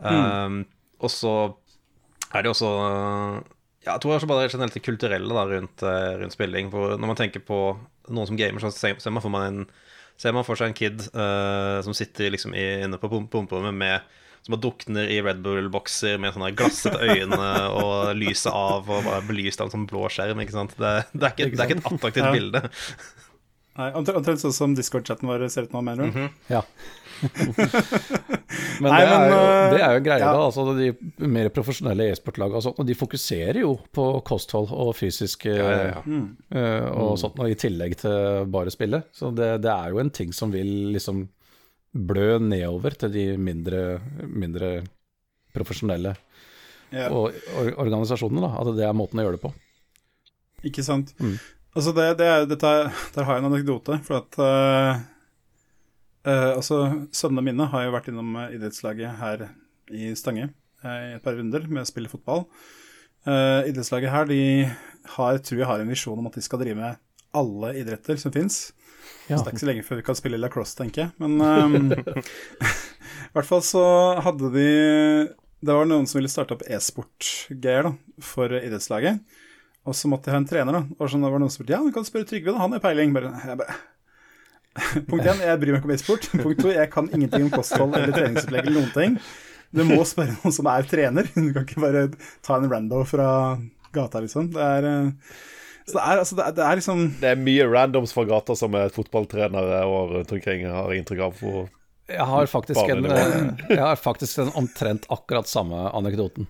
Um, 0.00 0.62
og 1.02 1.12
så 1.12 1.34
er 2.30 2.44
det 2.44 2.52
også 2.52 2.68
ja, 3.82 3.96
Jeg 3.96 4.02
tror 4.04 4.12
også 4.14 4.28
bare 4.30 4.46
generelt 4.46 4.76
det 4.76 4.82
kulturelle 4.86 5.34
da, 5.34 5.44
rundt, 5.50 5.82
rundt 6.22 6.34
spilling. 6.34 6.70
For 6.70 6.94
når 6.94 7.10
man 7.10 7.18
tenker 7.18 7.42
på 7.42 7.60
noen 8.08 8.28
som 8.30 8.38
gamer, 8.38 8.62
så 8.62 8.70
ser, 8.74 8.98
man 9.10 9.24
for 9.24 9.42
en 9.42 9.64
Ser 10.18 10.34
man 10.34 10.46
for 10.46 10.58
seg 10.58 10.72
en 10.72 10.74
kid 10.74 11.04
uh, 11.14 11.78
som 11.86 11.94
sitter 11.94 12.32
liksom 12.34 12.56
inne 12.58 12.98
på 12.98 13.10
pump- 13.10 13.28
pumperommet 13.30 13.76
med 13.78 14.16
som 14.48 14.56
bare 14.56 14.64
dukner 14.64 15.10
i 15.12 15.20
Red 15.20 15.42
Bull-bokser 15.44 16.16
med 16.22 16.32
sånne 16.32 16.54
glassete 16.56 16.96
øyne 17.04 17.52
og 17.76 18.16
lyset 18.16 18.48
av 18.50 18.88
og 18.88 19.04
bare 19.04 19.20
belyst 19.28 19.60
av 19.60 19.68
en 19.68 19.74
sånn 19.76 19.88
blå 19.90 20.08
skjerm. 20.12 20.40
ikke 20.40 20.56
sant? 20.56 20.72
Det, 20.80 20.94
det, 21.12 21.22
er, 21.22 21.34
ikke, 21.36 21.50
det 21.52 21.60
er 21.60 21.68
ikke 21.68 21.80
et 21.82 21.90
attraktivt 21.92 22.24
Ja. 22.24 22.32
bilde. 22.32 22.64
Nei, 23.78 23.92
Omtrent 23.94 24.40
sånn 24.42 24.54
som 24.56 24.72
Discord-chatten 24.74 25.28
vår 25.30 25.44
ser 25.52 25.68
ut 25.68 25.74
nå, 25.76 25.84
mener 25.86 26.08
du? 26.10 26.24
Ja. 26.50 26.64
men, 28.82 28.90
Nei, 28.90 28.98
det, 29.02 29.12
er 29.12 29.30
jo, 29.30 29.36
øh, 29.38 29.70
det 29.70 29.78
er 29.82 29.92
jo 29.94 30.02
greia, 30.02 30.18
ja. 30.22 30.32
da. 30.34 30.42
Altså, 30.48 30.64
de 30.78 31.28
mer 31.30 31.50
profesjonelle 31.54 32.08
e-sportlagene 32.10 32.86
de 32.88 32.96
fokuserer 32.98 33.60
jo 33.62 33.76
på 33.94 34.06
kosthold 34.26 34.72
og 34.74 34.90
fysisk 34.98 35.46
eh, 35.50 35.94
eh, 35.94 36.88
og 36.90 37.14
sånt, 37.22 37.38
og 37.38 37.50
i 37.50 37.58
tillegg 37.58 37.98
til 38.02 38.50
bare 38.50 38.74
spillet. 38.74 39.10
Så 39.14 39.30
det, 39.34 39.60
det 39.62 39.70
er 39.74 39.94
jo 39.94 40.02
en 40.02 40.10
ting 40.14 40.34
som 40.34 40.50
vil 40.54 40.90
liksom 40.96 41.28
blø 41.92 42.38
nedover 42.42 42.96
til 42.98 43.12
de 43.14 43.24
mindre, 43.40 44.00
mindre 44.28 44.72
profesjonelle 45.56 46.14
yeah. 46.92 47.12
og, 47.12 47.36
og, 47.56 47.70
organisasjonene. 47.80 48.44
Da, 48.44 48.50
at 48.60 48.76
det 48.78 48.86
er 48.88 48.96
måten 48.96 49.20
å 49.20 49.26
gjøre 49.26 49.38
det 49.38 49.44
på. 49.44 49.52
Ikke 50.68 50.84
sant. 50.86 51.14
Mm. 51.22 51.36
Altså, 51.76 51.94
det, 51.94 52.08
det 52.18 52.26
er, 52.26 52.48
dette, 52.50 52.72
der 53.14 53.26
har 53.26 53.36
jeg 53.36 53.44
en 53.44 53.50
anekdote, 53.52 54.00
for 54.06 54.22
at 54.22 54.38
uh, 54.42 55.02
uh, 56.26 56.52
Altså, 56.56 56.80
sønnene 57.14 57.44
mine 57.50 57.68
har 57.70 57.86
jo 57.86 57.94
vært 57.94 58.08
innom 58.10 58.34
eh, 58.40 58.56
idrettslaget 58.56 59.20
her 59.20 59.44
i 59.94 60.10
Stange 60.18 60.48
uh, 60.48 60.98
i 61.12 61.14
et 61.18 61.24
par 61.24 61.38
runder 61.38 61.68
med 61.68 61.84
å 61.84 61.88
spille 61.88 62.10
fotball. 62.12 62.46
Idrettslaget 63.28 64.08
her, 64.08 64.28
de 64.30 64.42
har, 65.18 65.38
tror 65.44 65.58
jeg 65.60 65.68
har 65.68 65.82
en 65.82 65.90
visjon 65.90 66.20
om 66.22 66.28
at 66.30 66.38
de 66.38 66.40
skal 66.40 66.62
drive 66.62 66.78
med 66.78 67.00
alle 67.36 67.74
idretter 67.76 68.16
som 68.16 68.32
fins. 68.32 68.70
Ja. 69.28 69.36
Så 69.36 69.44
det 69.44 69.50
er 69.50 69.56
ikke 69.56 69.64
så 69.64 69.68
lenge 69.68 69.84
før 69.84 70.00
vi 70.00 70.06
kan 70.06 70.16
spille 70.18 70.40
lacrosse, 70.40 70.76
tenker 70.78 71.06
jeg. 71.06 71.10
Men 71.20 71.40
um, 71.42 71.90
i 73.28 73.34
hvert 73.36 73.48
fall 73.48 73.60
så 73.66 73.84
hadde 74.24 74.52
de 74.54 74.68
Det 75.60 75.74
var 75.74 75.88
noen 75.90 76.06
som 76.08 76.20
ville 76.20 76.30
starte 76.32 76.56
opp 76.56 76.64
e-sport-greier 76.64 77.92
for 78.24 78.54
idrettslaget. 78.60 79.20
Og 79.88 79.96
så 79.96 80.08
måtte 80.10 80.28
de 80.28 80.36
ha 80.36 80.40
en 80.40 80.48
trener. 80.48 80.74
da 80.74 80.84
Og 80.98 81.12
det 81.12 81.20
var 81.24 81.40
noen 81.40 81.52
som 81.52 81.60
spurte 81.60 81.76
ja, 81.76 81.82
du 81.84 81.94
kan 81.94 82.06
spørre 82.06 82.28
Trygve, 82.28 82.52
da, 82.52 82.62
han 82.62 82.76
har 82.76 82.84
peiling. 82.84 83.12
Bare, 83.16 83.32
jeg 83.44 83.60
bare 83.60 83.78
Punkt 85.10 85.26
én, 85.26 85.42
jeg 85.42 85.60
bryr 85.60 85.74
meg 85.74 85.80
ikke 85.80 85.90
om 85.90 85.94
e-sport. 85.96 86.30
Punkt 86.44 86.62
to, 86.62 86.72
jeg 86.74 86.92
kan 86.92 87.10
ingenting 87.12 87.48
om 87.48 87.52
kosthold 87.52 87.96
eller 87.98 88.14
treningsopplegg 88.14 88.66
eller 88.68 88.80
noen 88.80 88.94
ting. 88.94 89.18
Du 89.74 89.84
må 89.84 90.00
spørre 90.08 90.36
noen 90.38 90.54
som 90.54 90.68
er 90.70 90.88
trener. 90.88 91.28
Du 91.34 91.50
kan 91.52 91.66
ikke 91.66 91.82
bare 91.84 92.06
ta 92.44 92.56
en 92.56 92.70
rando 92.70 93.02
fra 93.08 93.28
gata, 93.92 94.22
liksom. 94.24 94.52
Det 94.54 94.64
er 94.64 94.88
eh, 94.88 95.32
Så 95.88 95.96
det 95.96 96.04
er, 96.04 96.20
altså, 96.20 96.36
det 96.36 96.44
er, 96.44 96.54
det 96.58 96.64
er 96.66 96.78
liksom 96.82 97.02
Det 97.22 97.32
er 97.32 97.40
mye 97.40 97.64
randoms 97.64 98.12
fra 98.12 98.26
gata 98.28 98.56
som 98.58 98.76
er 98.76 98.92
fotballtrenere 98.92 99.80
og 99.88 100.14
rundt 100.18 100.34
omkring, 100.36 100.66
har 100.68 100.92
inntrykk 100.92 101.24
av. 101.24 101.38
for 101.38 101.70
Jeg 102.08 102.24
har 102.28 102.52
en, 102.92 103.10
eh, 103.12 103.64
jeg 103.70 103.82
har 103.84 103.96
faktisk 104.00 104.44
en 104.44 104.52
omtrent 104.56 105.08
akkurat 105.12 105.48
samme 105.48 105.88
anekdoten. 105.96 106.48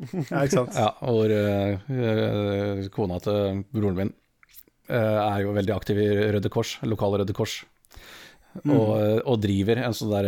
Ja, 0.00 0.44
ikke 0.46 0.54
sant. 0.54 0.76
Ja, 0.76 0.94
hvor 1.04 1.28
eh, 1.28 1.76
eh, 1.92 2.86
kona 2.94 3.20
til 3.20 3.62
broren 3.74 3.98
min 3.98 4.14
uh, 4.90 5.18
er 5.26 5.42
jo 5.44 5.54
veldig 5.56 5.74
aktiv 5.76 6.00
i 6.00 6.08
Røde 6.34 6.50
Kors, 6.52 6.78
lokale 6.88 7.20
Røde 7.22 7.36
Kors. 7.36 7.60
Og, 8.64 8.88
eh, 8.98 9.20
og 9.30 9.36
driver 9.44 9.78
en 9.78 9.94
sånn 9.94 10.10
der 10.10 10.26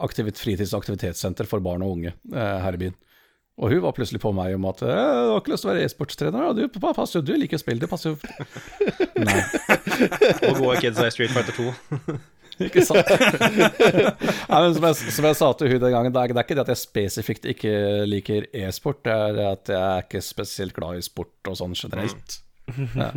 aktivit, 0.00 0.38
fritids- 0.40 0.72
og 0.72 0.80
aktivitetssenter 0.80 1.48
for 1.48 1.60
barn 1.60 1.82
og 1.84 1.98
unge 1.98 2.14
uh, 2.32 2.56
her 2.64 2.78
i 2.78 2.80
byen. 2.86 2.96
Og 3.60 3.68
hun 3.74 3.82
var 3.84 3.92
plutselig 3.92 4.22
på 4.22 4.32
meg 4.32 4.54
om 4.56 4.66
at 4.70 4.82
eh, 4.82 4.88
'Du 4.88 5.30
har 5.34 5.40
ikke 5.42 5.52
lyst 5.52 5.66
til 5.66 5.70
å 5.70 5.72
være 5.74 5.86
e-sportstrener?' 5.86 6.44
Ja, 6.46 6.52
du, 6.56 6.80
passer 6.80 7.24
du 7.24 7.32
liker 7.36 7.60
spill, 7.60 7.80
det 7.80 7.90
passer 7.90 8.14
jo 8.14 8.18
Nei, 9.28 9.40
Og 10.48 10.62
gode 10.62 10.78
kids 10.80 11.00
i 11.04 11.10
Street 11.12 11.34
Fighter 11.34 11.56
2. 11.58 12.16
ikke 12.70 12.84
sant? 12.88 13.10
Nei, 13.10 14.60
men 14.64 14.76
som, 14.76 14.86
jeg, 14.88 15.12
som 15.16 15.28
jeg 15.28 15.38
sa 15.38 15.50
til 15.56 15.74
hun 15.74 15.82
den 15.84 15.92
gangen, 15.92 16.14
det 16.14 16.22
er, 16.22 16.32
det 16.32 16.40
er 16.40 16.48
ikke 16.48 16.56
det 16.58 16.64
at 16.64 16.72
jeg 16.72 16.82
spesifikt 16.84 17.50
ikke 17.52 17.74
liker 18.08 18.48
e-sport, 18.64 19.02
det 19.04 19.12
er 19.16 19.36
det 19.36 19.46
at 19.50 19.74
jeg 19.74 19.84
er 19.90 20.08
ikke 20.08 20.24
spesielt 20.24 20.76
glad 20.76 21.00
i 21.00 21.04
sport 21.04 21.52
og 21.52 21.60
sånn 21.60 21.76
generelt. 21.76 22.40
Ja. 22.94 23.10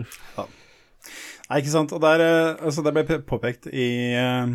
Nei, 1.44 1.58
ikke 1.60 1.70
sant. 1.70 1.92
Og 1.94 2.00
der, 2.02 2.22
eh, 2.24 2.62
altså, 2.66 2.82
det 2.82 2.94
ble 2.96 3.20
påpekt 3.28 3.68
i, 3.70 3.90
eh, 4.18 4.54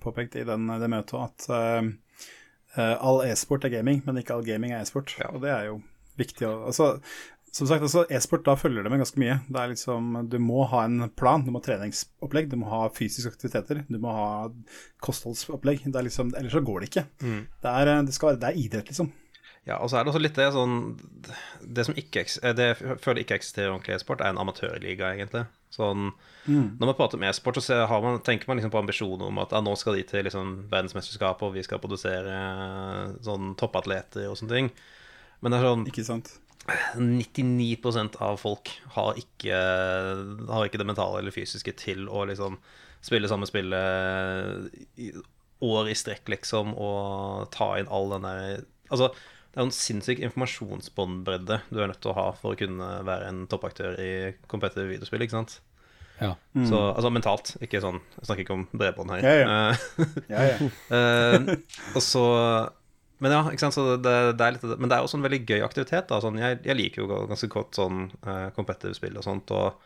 påpekt 0.00 0.38
i 0.40 0.46
den, 0.48 0.70
det 0.80 0.88
møtet 0.88 1.18
at 1.18 1.48
eh, 1.52 1.90
all 2.78 3.24
e-sport 3.26 3.64
er 3.66 3.72
gaming, 3.72 4.02
men 4.06 4.20
ikke 4.20 4.36
all 4.36 4.46
gaming 4.46 4.74
er 4.74 4.84
e-sport. 4.84 5.16
Ja. 5.18 5.32
Og 5.34 5.42
det 5.42 5.50
er 5.50 5.70
jo 5.70 5.80
viktig 6.20 6.46
å 6.48 6.54
altså, 6.70 6.96
Som 7.50 7.66
sagt, 7.66 7.82
altså, 7.82 8.04
e-sport, 8.06 8.44
da 8.46 8.54
følger 8.54 8.84
det 8.86 8.92
med 8.92 9.00
ganske 9.02 9.18
mye. 9.18 9.40
Det 9.48 9.58
er 9.58 9.72
liksom, 9.72 10.12
Du 10.30 10.36
må 10.38 10.62
ha 10.70 10.84
en 10.86 11.08
plan, 11.18 11.42
du 11.42 11.50
må 11.50 11.58
ha 11.58 11.66
treningsopplegg, 11.66 12.46
du 12.52 12.60
må 12.60 12.68
ha 12.70 12.84
fysiske 12.94 13.32
aktiviteter, 13.32 13.82
du 13.88 13.98
må 13.98 14.12
ha 14.14 14.28
kostholdsopplegg. 15.02 15.82
Det 15.88 15.98
er 15.98 16.06
liksom, 16.06 16.30
ellers 16.38 16.54
så 16.54 16.62
går 16.62 16.84
det 16.84 16.92
ikke. 16.92 17.06
Det, 17.64 17.72
er, 17.72 17.90
eh, 17.90 18.04
det, 18.06 18.14
skal 18.14 18.30
være, 18.30 18.40
det 18.44 18.52
er 18.52 18.62
idrett, 18.62 18.92
liksom. 18.92 19.10
Ja, 19.68 19.76
og 19.76 19.90
så 19.90 19.98
er 19.98 20.04
det 20.04 20.12
også 20.14 20.22
litt 20.22 20.38
det 20.38 20.46
sånn 20.54 20.76
Det 21.60 21.84
som 21.84 21.96
ikke, 22.00 22.24
eh, 22.40 22.54
det 22.56 22.68
jeg 22.70 22.98
føler 23.04 23.22
ikke 23.22 23.36
eksisterer 23.36 23.72
ordentlig 23.74 23.98
e-sport, 23.98 24.22
er 24.24 24.32
en 24.32 24.40
amatørliga, 24.40 25.12
egentlig. 25.14 25.44
Sånn, 25.70 26.10
Når 26.48 26.88
man 26.88 26.96
prater 26.98 27.18
om 27.20 27.24
e-sport, 27.28 27.60
så 27.62 27.84
har 27.86 28.02
man, 28.02 28.18
tenker 28.26 28.48
man 28.48 28.58
liksom 28.58 28.72
på 28.72 28.80
ambisjoner 28.80 29.28
om 29.28 29.38
at 29.38 29.52
ja, 29.54 29.60
nå 29.62 29.76
skal 29.78 29.98
de 29.98 30.02
til 30.08 30.24
liksom, 30.26 30.54
verdensmesterskap, 30.72 31.42
og 31.46 31.54
vi 31.54 31.62
skal 31.66 31.82
produsere 31.82 32.36
eh, 32.40 33.16
sånn 33.22 33.54
toppatleter 33.60 34.30
og 34.30 34.38
sånne 34.40 34.56
ting. 34.56 34.70
Men 35.40 35.52
det 35.52 35.60
er 35.60 35.68
sånn 35.68 35.86
Ikke 35.92 36.06
sant? 36.08 36.32
99% 36.96 38.18
av 38.22 38.36
folk 38.38 38.68
har 38.94 39.16
ikke, 39.18 39.56
har 40.50 40.66
ikke 40.66 40.78
det 40.78 40.86
mentale 40.86 41.22
eller 41.22 41.34
fysiske 41.34 41.72
til 41.80 42.04
å 42.08 42.26
liksom 42.28 42.58
spille 43.02 43.30
samme 43.30 43.48
spillet 43.48 44.76
i 45.00 45.10
år 45.64 45.88
i 45.90 45.96
strekk, 45.96 46.28
liksom, 46.32 46.74
og 46.76 47.48
ta 47.54 47.72
inn 47.80 47.90
all 47.90 48.12
den 48.16 48.28
der 48.28 48.62
Altså, 48.90 49.12
det 49.50 49.58
er 49.58 49.66
en 49.66 49.74
sinnssyk 49.74 50.20
informasjonsbåndbredde 50.22 51.56
du 51.70 51.80
er 51.80 51.90
nødt 51.90 52.00
til 52.04 52.12
å 52.12 52.18
ha 52.18 52.26
for 52.38 52.54
å 52.54 52.58
kunne 52.58 52.90
være 53.06 53.30
en 53.32 53.44
toppaktør 53.50 53.98
i 53.98 54.10
competitive 54.50 54.86
videospill, 54.92 55.24
ikke 55.26 55.38
sant? 55.40 55.56
Ja. 56.20 56.34
Så, 56.52 56.76
altså 56.76 57.08
mentalt, 57.08 57.54
ikke 57.64 57.80
sånn 57.80 57.96
Jeg 58.18 58.26
snakker 58.28 58.44
ikke 58.44 58.56
om 58.58 58.66
bredbånd 58.76 59.08
her. 59.14 59.22
Ja, 59.24 59.36
ja. 59.40 59.54
Eh, 59.70 60.10
Ja, 60.34 60.42
ja. 60.50 60.68
Eh, 60.98 61.54
og 61.96 62.02
så 62.04 62.24
Men 63.24 63.32
ja, 63.32 63.40
ikke 63.48 63.64
sant, 63.64 63.78
så 63.78 63.96
det, 63.96 64.12
det 64.36 64.44
er 64.44 64.58
litt 64.58 64.66
Men 64.74 64.92
det 64.92 64.98
er 64.98 65.06
også 65.06 65.16
en 65.16 65.24
veldig 65.24 65.40
gøy 65.48 65.64
aktivitet. 65.64 66.10
Da. 66.12 66.20
Sånn, 66.20 66.36
jeg, 66.40 66.60
jeg 66.68 66.76
liker 66.76 67.02
jo 67.02 67.24
ganske 67.30 67.48
godt 67.52 67.80
sånn 67.80 68.04
uh, 68.28 68.52
competitive 68.56 68.98
spill 69.00 69.16
og 69.16 69.24
sånt, 69.24 69.50
og 69.56 69.80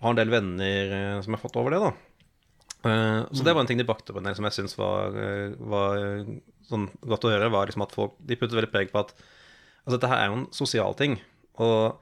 har 0.00 0.14
en 0.14 0.18
del 0.18 0.32
venner 0.32 0.96
uh, 0.96 1.20
som 1.24 1.36
har 1.36 1.44
fått 1.44 1.60
over 1.60 1.76
det, 1.76 1.84
da. 1.84 1.92
Eh, 2.84 3.22
så 3.32 3.44
det 3.44 3.52
var 3.52 3.60
en 3.60 3.66
ting 3.66 3.80
de 3.80 3.86
bakte 3.88 4.12
opp 4.12 4.20
en 4.20 4.26
del 4.28 4.36
som 4.36 4.44
jeg 4.48 4.56
syns 4.58 4.76
var, 4.76 5.14
eh, 5.16 5.54
var 5.72 6.00
eh, 6.00 6.34
sånn 6.68 6.88
godt 7.04 7.26
å 7.28 7.32
høre, 7.32 7.52
var 7.52 7.68
liksom 7.68 7.84
at 7.86 7.94
folk 7.94 8.16
de 8.24 8.38
puttet 8.38 8.56
veldig 8.58 8.72
preg 8.72 8.92
på 8.92 9.02
at 9.02 9.14
altså 9.84 9.96
dette 9.96 10.10
her 10.10 10.22
er 10.22 10.30
jo 10.30 10.38
en 10.38 10.48
sosial 10.54 10.96
ting. 10.98 11.18
Og 11.62 11.98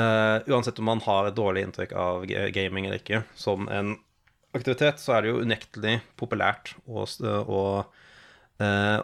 uh, 0.00 0.38
uansett 0.48 0.80
om 0.80 0.88
man 0.90 1.02
har 1.04 1.28
et 1.28 1.36
dårlig 1.38 1.66
inntrykk 1.66 1.94
av 1.98 2.26
gaming 2.54 2.88
eller 2.88 3.02
ikke, 3.02 3.22
som 3.38 3.68
en 3.72 3.94
aktivitet, 4.56 5.00
så 5.00 5.16
er 5.16 5.24
det 5.24 5.32
jo 5.32 5.44
unektelig 5.46 5.98
populært 6.20 6.74
og, 6.84 7.06
og, 7.24 7.94
uh, 8.60 8.98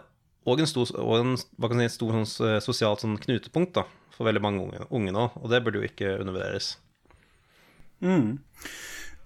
og 0.48 0.64
en 0.64 0.68
stor, 0.68 0.92
og 1.00 1.14
en, 1.22 1.38
si, 1.38 1.88
stor 1.94 2.18
sånn, 2.18 2.28
sosialt 2.64 3.04
sånn 3.04 3.16
knutepunkt 3.20 3.76
da, 3.78 3.86
for 4.16 4.28
veldig 4.28 4.44
mange 4.44 4.66
unge, 4.66 4.84
unge 4.90 5.14
nå, 5.14 5.30
og 5.38 5.48
det 5.52 5.62
burde 5.64 5.80
jo 5.80 5.88
ikke 5.88 6.18
undervurderes. 6.18 6.74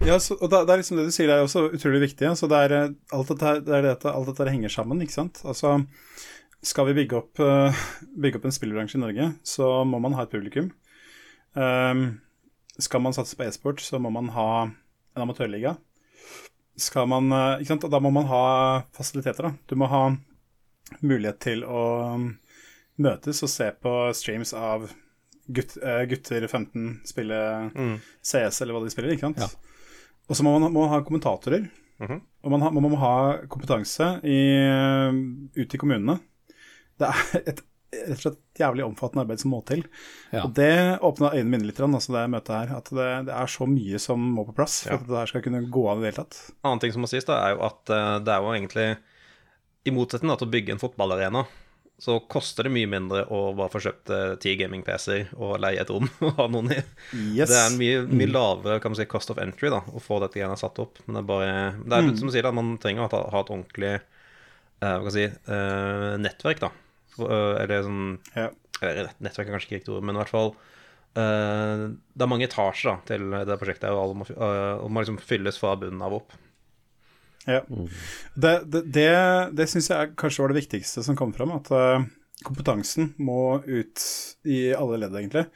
Ja, 0.03 0.17
så, 0.19 0.35
og 0.35 0.51
da, 0.51 0.65
det 0.67 0.73
er 0.75 0.81
liksom 0.81 0.99
det 0.99 1.05
du 1.07 1.13
sier, 1.15 1.29
det 1.31 1.35
er 1.39 1.45
også 1.45 1.69
utrolig 1.77 2.01
viktig. 2.03 2.27
Altså, 2.27 2.49
det, 2.51 2.59
er, 2.67 2.73
eh, 2.75 2.95
alt 3.15 3.29
dette, 3.31 3.53
det 3.63 3.75
er 3.77 3.85
dette, 3.87 4.11
alt 4.11 4.27
dette 4.33 4.51
henger 4.51 4.73
sammen, 4.75 4.99
ikke 5.05 5.15
sant. 5.15 5.39
Altså, 5.47 5.77
skal 6.67 6.89
vi 6.89 6.97
bygge 6.97 7.21
opp, 7.21 7.39
eh, 7.43 7.85
bygge 8.25 8.41
opp 8.41 8.49
en 8.49 8.57
spillbransje 8.57 8.99
i 8.99 9.03
Norge, 9.05 9.29
så 9.47 9.71
må 9.87 10.03
man 10.03 10.19
ha 10.19 10.27
et 10.27 10.35
publikum. 10.35 10.73
Um, 11.55 12.03
skal 12.83 13.05
man 13.05 13.15
satse 13.15 13.39
på 13.39 13.47
e-sport, 13.47 13.85
så 13.85 14.03
må 14.03 14.11
man 14.11 14.33
ha 14.35 14.49
en 14.67 15.23
amatørliga. 15.23 15.77
Skal 16.83 17.07
man, 17.13 17.31
eh, 17.31 17.63
ikke 17.63 17.77
sant, 17.77 17.87
og 17.87 17.95
Da 17.95 18.03
må 18.03 18.11
man 18.11 18.27
ha 18.27 18.45
fasiliteter. 18.99 19.53
da. 19.53 19.55
Du 19.71 19.79
må 19.79 19.87
ha 19.87 20.05
mulighet 20.99 21.39
til 21.47 21.63
å 21.63 22.17
um, 22.17 22.33
møtes 22.99 23.45
og 23.47 23.55
se 23.55 23.71
på 23.79 23.99
streams 24.19 24.53
av 24.53 24.91
gutt, 25.47 25.79
gutter 26.11 26.49
15 26.49 27.05
spille 27.07 27.39
CS 28.21 28.65
eller 28.65 28.75
hva 28.75 28.83
de 28.83 28.91
spiller, 28.91 29.15
ikke 29.15 29.31
sant. 29.31 29.47
Ja. 29.47 29.72
Og 30.31 30.39
så 30.39 30.45
må 30.47 30.55
man, 30.59 30.71
må 30.73 30.85
man 30.87 30.93
ha 30.95 31.03
kommentatorer. 31.07 31.67
Mhm. 32.03 32.21
Og 32.43 32.51
man, 32.51 32.63
ha, 32.65 32.71
man 32.75 32.89
må 32.91 32.99
ha 32.99 33.15
kompetanse 33.51 34.07
i, 34.27 34.39
eh, 34.59 35.19
ute 35.59 35.77
i 35.77 35.81
kommunene. 35.81 36.19
Det 36.99 37.11
er 37.11 37.43
et 37.53 37.63
rett 37.93 38.17
og 38.17 38.23
slett 38.23 38.39
jævlig 38.59 38.85
omfattende 38.87 39.23
arbeid 39.27 39.43
som 39.43 39.53
må 39.53 39.59
til. 39.69 39.83
Ja. 40.33 40.47
Og 40.47 40.55
det 40.57 40.71
åpna 41.05 41.29
øynene 41.35 41.53
mine 41.59 41.67
litt, 41.69 41.79
altså 41.85 42.15
det 42.17 42.23
møtet 42.33 42.55
her. 42.57 42.71
At 42.79 42.89
det, 42.91 43.09
det 43.29 43.35
er 43.37 43.51
så 43.53 43.67
mye 43.69 44.01
som 44.01 44.23
må 44.33 44.47
på 44.49 44.55
plass 44.57 44.79
for 44.87 44.95
Ja. 44.95 44.99
at 44.99 45.05
dette 45.07 45.21
her 45.21 45.31
skal 45.31 45.45
kunne 45.45 45.61
gå 45.71 45.83
av 45.93 46.01
i 46.01 46.07
det 46.07 46.13
hele 46.15 46.25
tatt. 46.25 46.39
annen 46.65 46.81
ting 46.83 46.95
som 46.95 47.05
må 47.05 47.11
sies, 47.13 47.27
da, 47.29 47.37
er 47.45 47.55
jo 47.59 47.67
at 47.69 47.93
eh, 47.93 48.15
det 48.25 48.33
er 48.33 48.41
jo 48.47 48.55
egentlig 48.57 48.87
I 49.85 49.93
motsetning 49.95 50.39
til 50.39 50.49
å 50.49 50.53
bygge 50.57 50.73
en 50.77 50.81
fotballarena, 50.81 51.45
så 52.03 52.17
koster 52.27 52.67
det 52.67 52.73
mye 52.75 52.89
mindre 52.91 53.21
å 53.31 53.53
bare 53.55 53.71
få 53.71 53.79
kjøpt 53.85 54.11
eh, 54.11 54.33
ti 54.43 54.57
gaming-PC-er 54.59 55.29
og 55.39 55.53
leie 55.63 55.79
et 55.85 55.91
rom 55.93 56.09
og 56.27 56.33
ha 56.41 56.47
noen 56.51 56.73
i. 56.75 56.79
Yes. 57.37 57.47
Det 57.53 57.59
er 57.61 57.69
en 57.69 57.77
mye, 57.79 58.01
mye 58.11 58.31
lavere 58.33 58.81
kan 58.83 58.91
man 58.91 58.99
si, 58.99 59.07
cost 59.11 59.31
of 59.31 59.39
entry 59.43 59.71
da, 59.71 59.79
å 59.87 60.03
få 60.03 60.19
dette 60.25 60.41
greiene 60.41 60.59
satt 60.59 60.81
opp. 60.83 60.99
Men 61.07 61.21
det 61.21 61.23
er 61.23 61.29
bare 61.31 61.53
Det 61.85 62.01
er 62.01 62.09
som 62.19 62.27
du 62.31 62.35
sier, 62.35 62.49
da, 62.49 62.51
man 62.59 62.73
trenger 62.83 63.07
å 63.07 63.11
ha, 63.13 63.23
et 63.45 63.53
ordentlig 63.55 63.93
uh, 64.83 65.09
si, 65.15 65.29
uh, 65.47 66.11
nettverk, 66.19 66.65
da. 66.65 66.73
For, 67.15 67.31
uh, 67.31 67.63
eller 67.63 67.87
sånn 67.87 68.05
Ja. 68.35 68.49
eller 68.83 69.07
nett- 69.13 69.23
Nettverk 69.23 69.47
er 69.47 69.55
kanskje 69.55 69.69
ikke 69.71 69.79
riktig 69.79 69.95
ord, 69.95 70.03
men 70.09 70.17
i 70.19 70.23
hvert 70.25 70.33
fall 70.33 70.55
Det 71.13 72.25
er 72.25 72.31
mange 72.31 72.47
etasjer 72.49 72.89
da, 72.89 72.95
til 73.07 73.27
det 73.47 73.59
prosjektet, 73.61 73.91
og 73.93 74.01
alle 74.01 74.15
må, 74.17 74.27
må 74.89 75.03
liksom 75.05 75.19
fylles 75.21 75.59
fra 75.61 75.75
bunnen 75.77 76.01
av 76.03 76.15
opp. 76.19 76.33
Ja. 77.49 77.63
Det, 78.35 78.53
det, 78.71 78.83
det, 78.95 79.09
det 79.59 79.69
syns 79.71 79.91
jeg 79.91 80.13
kanskje 80.21 80.45
var 80.45 80.53
det 80.53 80.61
viktigste 80.63 81.03
som 81.07 81.19
kom 81.19 81.33
fram, 81.35 81.55
at 81.57 81.71
eh, 81.75 82.05
kompetansen 82.47 83.13
må 83.23 83.59
ut 83.67 84.05
i 84.47 84.69
alle 84.77 85.01
ledd, 85.03 85.17
egentlig. 85.19 85.47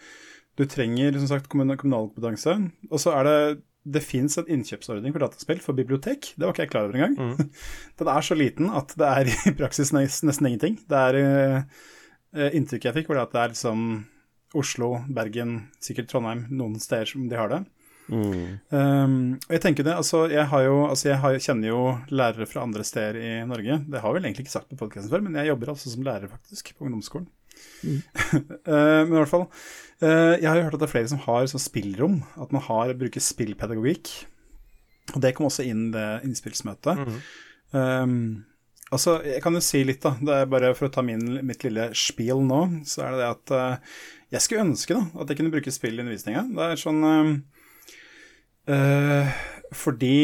Du 0.56 0.64
trenger 0.70 1.18
som 1.20 1.30
sagt 1.30 1.50
kommun- 1.52 1.76
kommunal 1.76 2.08
kompetanse, 2.10 2.56
og 2.90 3.02
så 3.02 3.14
er 3.18 3.28
det 3.28 3.38
det 3.86 4.02
fins 4.02 4.34
en 4.40 4.48
innkjøpsordning 4.50 5.12
for 5.14 5.22
dataspill 5.22 5.60
for 5.62 5.76
bibliotek. 5.78 6.32
Det 6.34 6.42
var 6.42 6.54
ikke 6.54 6.64
jeg 6.64 6.72
klar 6.72 6.88
over 6.88 6.96
engang. 6.98 7.36
Den 8.00 8.10
er 8.10 8.24
så 8.26 8.34
liten 8.34 8.72
at 8.74 8.90
det 8.98 9.06
er 9.12 9.30
i 9.52 9.54
praksis 9.54 9.92
nesten, 9.94 10.32
ingenting. 10.48 10.80
Det 10.90 11.02
er 11.12 11.20
eh, 11.22 12.50
Inntrykket 12.58 12.90
jeg 12.90 12.96
fikk, 12.98 13.12
var 13.12 13.22
at 13.22 13.32
det 13.32 13.42
er 13.44 13.52
liksom 13.54 13.84
Oslo, 14.58 14.90
Bergen, 15.12 15.68
sikkert 15.82 16.10
Trondheim, 16.10 16.42
noen 16.50 16.80
steder 16.82 17.08
som 17.08 17.28
de 17.30 17.38
har 17.38 17.52
det. 17.52 17.62
Um, 18.08 19.14
og 19.48 19.54
jeg 19.56 19.62
tenker 19.64 19.86
det, 19.86 19.96
altså 19.98 20.26
jeg, 20.30 20.46
har 20.52 20.62
jo, 20.62 20.76
altså 20.86 21.08
jeg 21.08 21.18
har, 21.22 21.38
kjenner 21.42 21.72
jo 21.72 21.80
lærere 22.14 22.46
fra 22.48 22.62
andre 22.62 22.84
steder 22.86 23.18
i 23.18 23.32
Norge. 23.48 23.80
Det 23.86 24.02
har 24.02 24.12
jeg 24.12 24.18
vel 24.18 24.28
egentlig 24.28 24.46
ikke 24.46 24.54
sagt 24.54 24.70
på 24.70 24.78
podkasten 24.78 25.10
før, 25.12 25.24
men 25.26 25.38
jeg 25.40 25.50
jobber 25.50 25.72
altså 25.74 25.92
som 25.92 26.06
lærer 26.06 26.30
faktisk 26.30 26.74
på 26.76 26.88
ungdomsskolen. 26.88 27.28
Eh, 28.66 29.02
men 29.06 29.14
i 29.14 29.20
hvert 29.20 29.30
fall, 29.30 29.46
uh, 30.02 30.34
jeg 30.36 30.44
har 30.44 30.58
jo 30.58 30.64
hørt 30.66 30.74
at 30.76 30.82
det 30.82 30.86
er 30.88 30.92
flere 30.92 31.08
som 31.08 31.20
har 31.22 31.46
sånn 31.48 31.62
spillrom, 31.62 32.16
at 32.42 32.50
man 32.52 32.64
har, 32.66 32.90
bruker 32.98 33.22
spillpedagogikk. 33.22 34.10
Og 35.14 35.22
det 35.22 35.32
kom 35.36 35.46
også 35.48 35.64
inn 35.64 35.86
det 35.94 36.04
innspillsmøtet. 36.26 37.00
Um, 37.70 38.44
altså, 38.90 39.20
jeg 39.24 39.40
kan 39.44 39.56
jo 39.56 39.62
si 39.64 39.84
litt, 39.86 40.02
da. 40.02 40.16
Det 40.18 40.40
er 40.42 40.50
bare 40.50 40.72
For 40.76 40.88
å 40.88 40.92
ta 40.92 41.04
min, 41.06 41.38
mitt 41.46 41.64
lille 41.64 41.88
spiel 41.96 42.42
nå, 42.44 42.60
så 42.90 43.06
er 43.06 43.14
det 43.14 43.22
det 43.22 43.30
at 43.30 43.54
uh, 43.54 43.94
jeg 44.34 44.44
skulle 44.44 44.66
ønske 44.66 44.98
da, 44.98 45.04
at 45.22 45.30
jeg 45.30 45.40
kunne 45.40 45.54
bruke 45.54 45.74
spill 45.74 45.96
i 45.96 46.04
undervisninga. 46.04 46.44
Det 46.58 46.66
er 46.66 46.82
sånn 46.82 47.06
um, 47.06 47.32
eh, 48.68 49.32
Fordi 49.74 50.16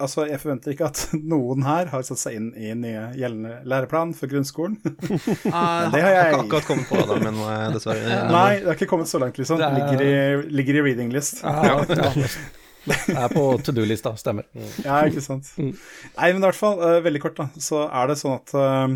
Altså, 0.00 0.24
jeg 0.30 0.40
forventer 0.40 0.72
ikke 0.72 0.86
at 0.88 1.00
noen 1.32 1.64
her 1.66 1.90
har 1.92 2.04
satt 2.06 2.20
seg 2.22 2.38
inn 2.38 2.46
i 2.56 2.70
nye 2.72 3.02
gjeldende 3.20 3.58
læreplan 3.68 4.14
for 4.16 4.30
grunnskolen. 4.32 4.78
Jeg 4.86 5.90
det 5.92 6.00
har 6.00 6.14
jeg. 6.14 6.30
ikke 6.30 6.46
akkurat 6.46 6.68
kommet 6.70 6.88
på 6.88 7.02
det, 7.10 7.18
men 7.26 7.42
eh, 7.44 7.66
dessverre. 7.74 8.22
Nei, 8.36 8.54
det 8.62 8.70
har 8.70 8.78
ikke 8.78 8.88
kommet 8.94 9.10
så 9.12 9.20
langt, 9.20 9.36
liksom. 9.36 9.60
Det 9.60 9.68
er- 9.68 9.76
Ligger 9.76 10.06
i, 10.06 10.48
ligger 10.56 10.80
i 10.80 10.86
reading 10.88 11.12
list. 11.12 11.42
Ja, 11.44 11.84
ja. 11.84 12.32
Det 12.80 12.96
er 13.12 13.28
på 13.28 13.44
to 13.60 13.74
do-lista, 13.76 14.14
stemmer. 14.16 14.46
Ja, 14.86 15.02
ikke 15.04 15.20
sant. 15.20 15.52
Nei, 15.60 16.30
men 16.32 16.40
i 16.40 16.46
hvert 16.46 16.56
fall, 16.56 16.80
uh, 16.80 16.96
veldig 17.04 17.20
kort, 17.20 17.36
da, 17.36 17.50
så 17.60 17.82
er 17.92 18.08
det 18.08 18.16
sånn 18.22 18.38
at 18.38 18.54
uh, 18.56 18.94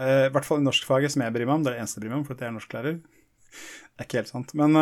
eh, 0.00 0.26
I 0.30 0.32
hvert 0.32 0.48
fall 0.48 0.62
i 0.62 0.64
norskfaget, 0.64 1.12
som 1.12 1.26
jeg 1.26 1.34
bryr 1.36 1.44
meg 1.44 1.58
om, 1.58 1.66
det 1.66 1.74
er 1.74 1.76
det 1.76 1.84
eneste 1.84 2.00
jeg 2.00 2.06
bryr 2.06 2.14
meg 2.14 2.22
om, 2.22 2.26
for 2.30 2.38
at 2.38 2.46
jeg 2.46 2.48
er 2.48 2.56
norsklærer. 2.56 2.96
Det 3.02 4.00
er 4.00 4.08
ikke 4.08 4.22
helt 4.22 4.32
sant, 4.32 4.56
men 4.56 4.80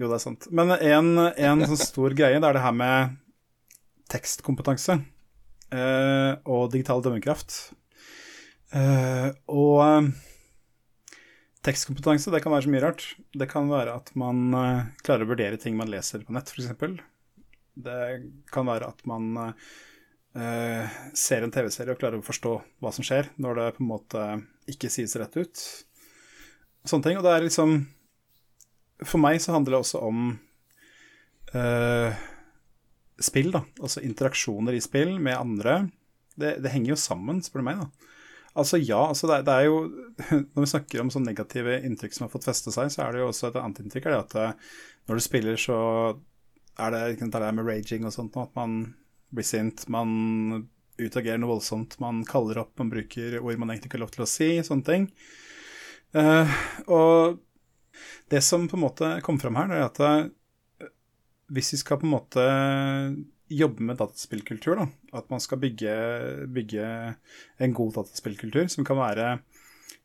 Jo, 0.00 0.08
det 0.08 0.16
er 0.16 0.22
sant. 0.22 0.46
Men 0.48 0.72
en, 0.78 1.12
en 1.20 1.66
sånn 1.68 1.82
stor 1.90 2.16
greie, 2.16 2.38
det 2.40 2.48
er 2.48 2.56
det 2.56 2.64
her 2.64 2.76
med 2.76 3.18
tekstkompetanse 4.10 4.96
eh, 4.96 6.32
og 6.48 6.70
digital 6.72 7.04
dømmekraft. 7.04 7.58
Eh, 8.72 9.28
og 9.52 9.76
eh, 9.84 10.08
tekstkompetanse, 11.68 12.32
det 12.32 12.40
kan 12.40 12.56
være 12.56 12.66
så 12.66 12.72
mye 12.72 12.82
rart. 12.86 13.06
Det 13.36 13.50
kan 13.52 13.68
være 13.70 13.98
at 14.00 14.10
man 14.18 14.48
eh, 14.56 14.88
klarer 15.04 15.28
å 15.28 15.32
vurdere 15.34 15.60
ting 15.60 15.76
man 15.78 15.92
leser 15.92 16.24
på 16.24 16.34
nett, 16.34 16.48
f.eks. 16.48 16.96
Det 17.80 18.00
kan 18.52 18.72
være 18.72 18.88
at 18.90 19.04
man 19.08 19.30
eh, 19.52 20.98
ser 21.12 21.44
en 21.44 21.52
TV-serie 21.52 21.92
og 21.92 22.00
klarer 22.00 22.24
å 22.24 22.26
forstå 22.26 22.56
hva 22.80 22.96
som 22.96 23.06
skjer, 23.06 23.34
når 23.36 23.60
det 23.60 23.70
på 23.76 23.84
en 23.84 23.92
måte 23.92 24.26
ikke 24.72 24.90
sies 24.92 25.12
rett 25.20 25.36
ut. 25.36 25.64
Sånne 26.88 27.04
ting. 27.04 27.20
Og 27.20 27.26
det 27.28 27.36
er 27.36 27.44
liksom 27.44 27.82
For 29.06 29.20
meg 29.22 29.40
så 29.40 29.54
handler 29.54 29.76
det 29.76 29.80
også 29.84 30.02
om 30.04 30.26
uh, 31.54 32.20
spill, 33.20 33.50
da. 33.54 33.62
Altså 33.80 34.02
interaksjoner 34.04 34.76
i 34.76 34.82
spill 34.84 35.16
med 35.22 35.38
andre. 35.38 35.82
Det, 36.40 36.56
det 36.64 36.72
henger 36.72 36.94
jo 36.94 37.00
sammen, 37.00 37.42
spør 37.44 37.62
du 37.62 37.68
meg, 37.70 37.82
da. 37.84 38.10
Altså 38.60 38.80
ja, 38.82 38.98
altså 39.06 39.28
det, 39.30 39.36
er- 39.38 39.44
det 39.46 39.54
er 39.54 39.66
jo 39.68 39.76
Når 40.56 40.64
vi 40.64 40.70
snakker 40.72 41.02
om 41.04 41.10
sånne 41.14 41.30
negative 41.30 41.76
inntrykk 41.86 42.16
som 42.16 42.26
har 42.26 42.32
fått 42.32 42.48
feste 42.48 42.72
seg, 42.74 42.90
så 42.90 43.04
er 43.04 43.14
det 43.14 43.22
jo 43.22 43.28
også 43.30 43.50
et 43.50 43.60
annet 43.60 43.82
inntrykk. 43.84 44.08
Er 44.10 44.16
det 44.16 44.24
at 44.24 44.36
eh, 44.40 44.72
når 45.08 45.20
du 45.20 45.24
spiller, 45.24 45.60
så 45.60 45.76
er 46.80 46.94
det 46.94 47.02
ikke 47.14 47.30
det 47.34 47.52
med 47.56 47.68
raging 47.68 48.06
og 48.08 48.14
sånt, 48.14 48.36
at 48.40 48.52
man 48.58 48.80
blir 49.30 49.46
sint, 49.46 49.84
man 49.92 50.64
utagerer 51.00 51.38
noe 51.40 51.54
voldsomt, 51.54 51.96
man 52.02 52.24
kaller 52.28 52.60
opp, 52.62 52.72
man 52.80 52.90
bruker 52.92 53.38
ord 53.40 53.60
man 53.60 53.72
egentlig 53.72 53.88
ikke 53.90 53.98
har 54.00 54.04
lov 54.04 54.12
til 54.14 54.24
å 54.26 54.28
si, 54.28 54.48
sånne 54.66 54.86
ting. 54.86 55.06
Uh, 56.16 56.50
og 56.90 57.38
det 58.30 58.42
som 58.46 58.68
på 58.70 58.78
en 58.78 58.86
måte 58.86 59.10
kom 59.26 59.40
fram 59.42 59.58
her, 59.60 59.74
er 59.76 59.86
at 59.88 60.00
eh, 60.06 60.88
hvis 61.50 61.74
vi 61.74 61.82
skal 61.82 62.00
på 62.00 62.08
en 62.08 62.14
måte 62.14 62.46
jobbe 63.50 63.82
med 63.82 63.98
dataspillkultur, 63.98 64.78
da, 64.78 64.86
at 65.18 65.30
man 65.32 65.42
skal 65.42 65.58
bygge, 65.62 65.94
bygge 66.54 66.84
en 67.58 67.72
god 67.74 67.96
dataspillkultur 67.98 68.68
som 68.70 68.86
kan 68.86 69.00
være 69.00 69.32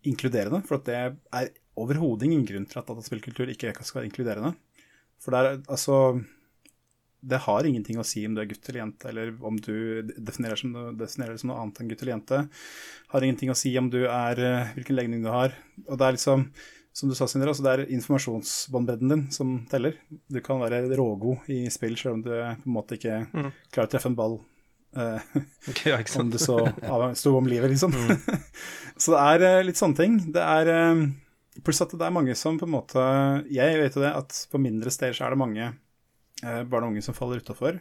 inkluderende, 0.09 0.63
for 0.65 0.81
det 0.85 0.97
er 0.97 1.51
overhodet 1.79 2.27
ingen 2.27 2.45
grunn 2.47 2.65
til 2.69 2.81
at 2.81 2.89
dataspillkultur 2.89 3.51
ikke 3.53 3.73
skal 3.81 4.01
være 4.01 4.09
inkluderende. 4.09 4.55
For 5.21 5.33
det 5.33 5.41
er 5.41 5.61
altså 5.71 5.97
Det 7.25 7.39
har 7.41 7.65
ingenting 7.65 7.97
å 7.97 8.05
si 8.05 8.21
om 8.27 8.35
du 8.35 8.41
er 8.43 8.45
gutt 8.45 8.67
eller 8.69 8.83
jente, 8.83 9.07
eller 9.09 9.31
om 9.41 9.55
du 9.57 10.05
definerer, 10.13 10.59
som, 10.61 10.75
som 11.09 11.49
noe 11.49 11.57
annet 11.57 11.79
enn 11.81 11.87
gutt 11.89 12.03
eller 12.03 12.13
jente. 12.13 12.41
Har 13.09 13.25
ingenting 13.25 13.49
å 13.49 13.57
si 13.57 13.71
om 13.81 13.87
du 13.89 14.03
er 14.05 14.41
eh, 14.45 14.73
hvilken 14.75 14.97
legning 14.99 15.23
du 15.25 15.31
har. 15.33 15.55
Og 15.87 15.97
det 15.97 16.05
er 16.05 16.17
liksom 16.19 16.43
som 16.95 17.09
du 17.11 17.15
sa, 17.17 17.27
Sindre, 17.27 17.51
altså 17.51 17.65
det 17.65 17.71
er 17.73 17.89
informasjonsbåndbredden 17.91 19.11
din 19.11 19.23
som 19.33 19.57
teller. 19.67 19.97
Du 20.31 20.39
kan 20.43 20.61
være 20.63 20.85
rågod 20.95 21.49
i 21.51 21.65
spill 21.73 21.97
selv 21.99 22.15
om 22.15 22.21
du 22.23 22.31
på 22.31 22.37
en 22.39 22.75
måte 22.77 22.95
ikke 22.95 23.17
klarer 23.35 23.89
å 23.89 23.91
treffe 23.91 24.11
en 24.13 24.15
ball. 24.15 24.37
Uh, 24.95 25.19
Ja, 25.85 25.99
om 26.19 26.31
du 26.31 26.37
så 26.39 26.55
sto 27.19 27.35
om 27.37 27.47
livet, 27.51 27.69
liksom. 27.73 27.91
så 28.97 29.11
det 29.11 29.23
er 29.25 29.45
eh, 29.49 29.63
litt 29.67 29.79
sånne 29.79 29.99
ting. 29.99 30.17
Det 30.31 30.43
er 30.43 30.71
eh, 30.71 31.03
Pluss 31.63 31.83
at 31.83 31.91
det 31.95 32.03
er 32.03 32.15
mange 32.15 32.33
som 32.35 32.57
på 32.59 32.67
en 32.67 32.73
måte 32.73 33.03
Jeg 33.47 33.77
vet 33.79 33.93
jo 33.95 34.01
det 34.03 34.09
at 34.11 34.39
på 34.51 34.59
mindre 34.59 34.91
steder 34.91 35.15
så 35.15 35.23
er 35.27 35.35
det 35.35 35.39
mange 35.39 35.69
uh, 35.71 36.63
barn 36.67 36.87
og 36.87 36.89
unge 36.93 37.03
som 37.03 37.15
faller 37.15 37.43
utafor. 37.43 37.79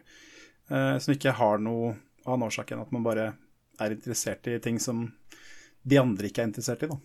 Uh, 0.70 0.98
som 1.02 1.14
ikke 1.14 1.34
har 1.34 1.62
noe 1.62 1.96
annen 2.24 2.46
årsak 2.46 2.70
enn 2.70 2.82
at 2.82 2.92
man 2.94 3.06
bare 3.06 3.32
er 3.82 3.96
interessert 3.96 4.46
i 4.46 4.60
ting 4.62 4.78
som 4.82 5.08
de 5.82 5.98
andre 5.98 6.30
ikke 6.30 6.44
er 6.44 6.50
interessert 6.50 6.86
i. 6.86 6.90
Da. 6.90 6.98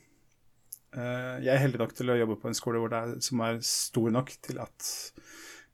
Eh, 0.90 1.36
jeg 1.46 1.52
er 1.54 1.62
heldig 1.62 1.82
nok 1.84 1.94
til 1.98 2.10
å 2.10 2.18
jobbe 2.18 2.40
på 2.42 2.50
en 2.50 2.58
skole 2.58 2.82
er, 2.88 3.16
som 3.22 3.44
er 3.46 3.60
stor 3.66 4.10
nok 4.14 4.34
til 4.46 4.62
at 4.64 4.90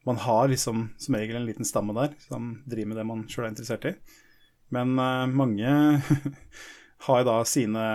man 0.06 0.20
har 0.22 0.50
liksom 0.52 0.90
som 1.02 1.18
regel 1.18 1.40
en 1.40 1.48
liten 1.48 1.66
stamme 1.66 1.96
der 1.98 2.14
som 2.28 2.60
driver 2.68 2.92
med 2.92 3.00
det 3.00 3.08
man 3.10 3.24
sjøl 3.32 3.48
er 3.48 3.54
interessert 3.54 3.88
i. 3.90 3.96
Men 4.76 4.94
uh, 5.00 5.26
mange 5.30 5.72
har 7.08 7.26
da 7.26 7.40
sine, 7.48 7.86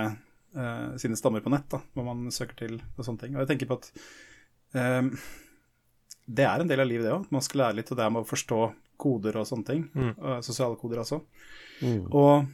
uh, 0.56 0.88
sine 0.98 1.18
stammer 1.18 1.44
på 1.44 1.52
nett, 1.52 1.68
da, 1.70 1.82
hvor 1.94 2.06
man 2.08 2.32
søker 2.34 2.58
til 2.64 2.80
og 2.80 3.06
sånne 3.06 3.24
ting. 3.24 3.36
Og 3.36 3.44
jeg 3.44 3.52
tenker 3.52 3.70
på 3.70 3.78
at 3.78 3.90
eh, 4.78 5.28
det 6.30 6.46
er 6.46 6.62
en 6.62 6.70
del 6.70 6.82
av 6.82 6.88
livet, 6.88 7.06
det 7.06 7.14
òg. 7.14 7.28
Man 7.34 7.44
skal 7.46 7.64
lære 7.64 7.78
litt 7.78 7.92
av 7.94 8.00
det 8.00 8.08
med 8.14 8.24
å 8.24 8.30
forstå 8.30 8.60
koder 9.00 9.38
og 9.40 9.48
sånne 9.48 9.66
ting. 9.70 9.86
Mm. 9.94 10.12
Uh, 10.18 10.38
sosiale 10.46 10.78
koder 10.80 11.02
også. 11.04 11.20
Mm. 11.82 12.04
Og 12.10 12.50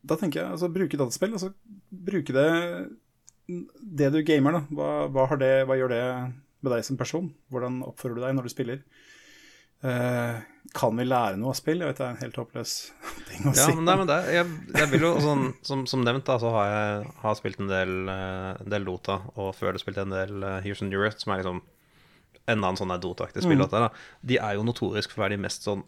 da 0.00 0.16
tenker 0.16 0.42
jeg 0.42 0.56
altså 0.56 0.72
bruke 0.72 0.96
dataspill, 1.00 1.36
altså 1.36 1.52
bruke 1.90 2.34
det 2.36 2.48
det 4.00 4.10
du 4.14 4.20
gamer, 4.26 4.58
da. 4.58 4.62
Hva, 4.76 4.90
hva, 5.12 5.26
har 5.30 5.40
det, 5.40 5.52
hva 5.68 5.78
gjør 5.78 5.94
det 5.94 6.02
med 6.60 6.74
deg 6.74 6.84
som 6.86 6.98
person? 7.00 7.30
Hvordan 7.52 7.80
oppfører 7.88 8.18
du 8.18 8.24
deg 8.24 8.36
når 8.36 8.48
du 8.48 8.52
spiller? 8.52 8.82
Uh, 9.80 10.36
kan 10.76 10.92
vi 10.98 11.06
lære 11.06 11.38
noe 11.40 11.54
av 11.54 11.56
spill? 11.56 11.80
Jeg 11.80 11.88
vet 11.88 12.00
det 12.02 12.04
er 12.04 12.12
en 12.12 12.20
helt 12.20 12.36
håpløs 12.36 12.72
ting 13.30 13.46
å 13.48 13.54
Ja, 13.56 13.64
si. 13.64 13.76
men, 13.78 13.86
nei, 13.88 13.96
men 14.02 14.10
det, 14.10 14.18
jeg, 14.36 14.48
jeg 14.76 14.90
vil 14.92 15.06
jo 15.06 15.12
sånn, 15.24 15.44
som, 15.66 15.86
som 15.88 16.04
nevnt, 16.04 16.26
da, 16.28 16.36
så 16.42 16.52
har 16.52 16.68
jeg 16.68 17.12
har 17.22 17.38
spilt 17.38 17.62
en 17.62 17.70
del, 17.72 17.94
eh, 18.12 18.50
en 18.60 18.74
del 18.74 18.84
Dota, 18.88 19.22
og 19.40 19.54
før 19.56 19.74
det 19.74 19.82
spilte 19.82 20.04
en 20.04 20.12
del 20.12 20.44
uh, 20.44 20.58
and 20.60 20.92
Europe, 20.92 21.16
som 21.22 21.32
er 21.32 21.40
liksom 21.40 21.62
en 22.50 22.76
sånn 22.76 22.92
Dota-aktig 23.00 23.44
spill. 23.44 23.62
Mm. 23.62 23.72
Da. 23.72 23.88
De 24.26 24.38
er 24.42 24.58
jo 24.58 24.66
notorisk 24.66 25.12
for 25.12 25.22
å 25.22 25.24
være 25.26 25.38
de 25.38 25.44
mest 25.46 25.66
sånn 25.66 25.84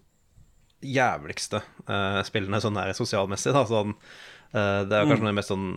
jævligste 0.83 1.61
uh, 1.87 2.21
spillene 2.27 2.61
sånn 2.63 2.79
der 2.79 2.93
sosialmessig. 2.97 3.53
Da. 3.55 3.65
Sånn, 3.69 3.95
det 4.53 4.93
er 4.99 5.07
kanskje 5.07 5.19
Mm. 5.23 5.25
noe 5.25 5.37
mest 5.39 5.49
sånn 5.49 5.69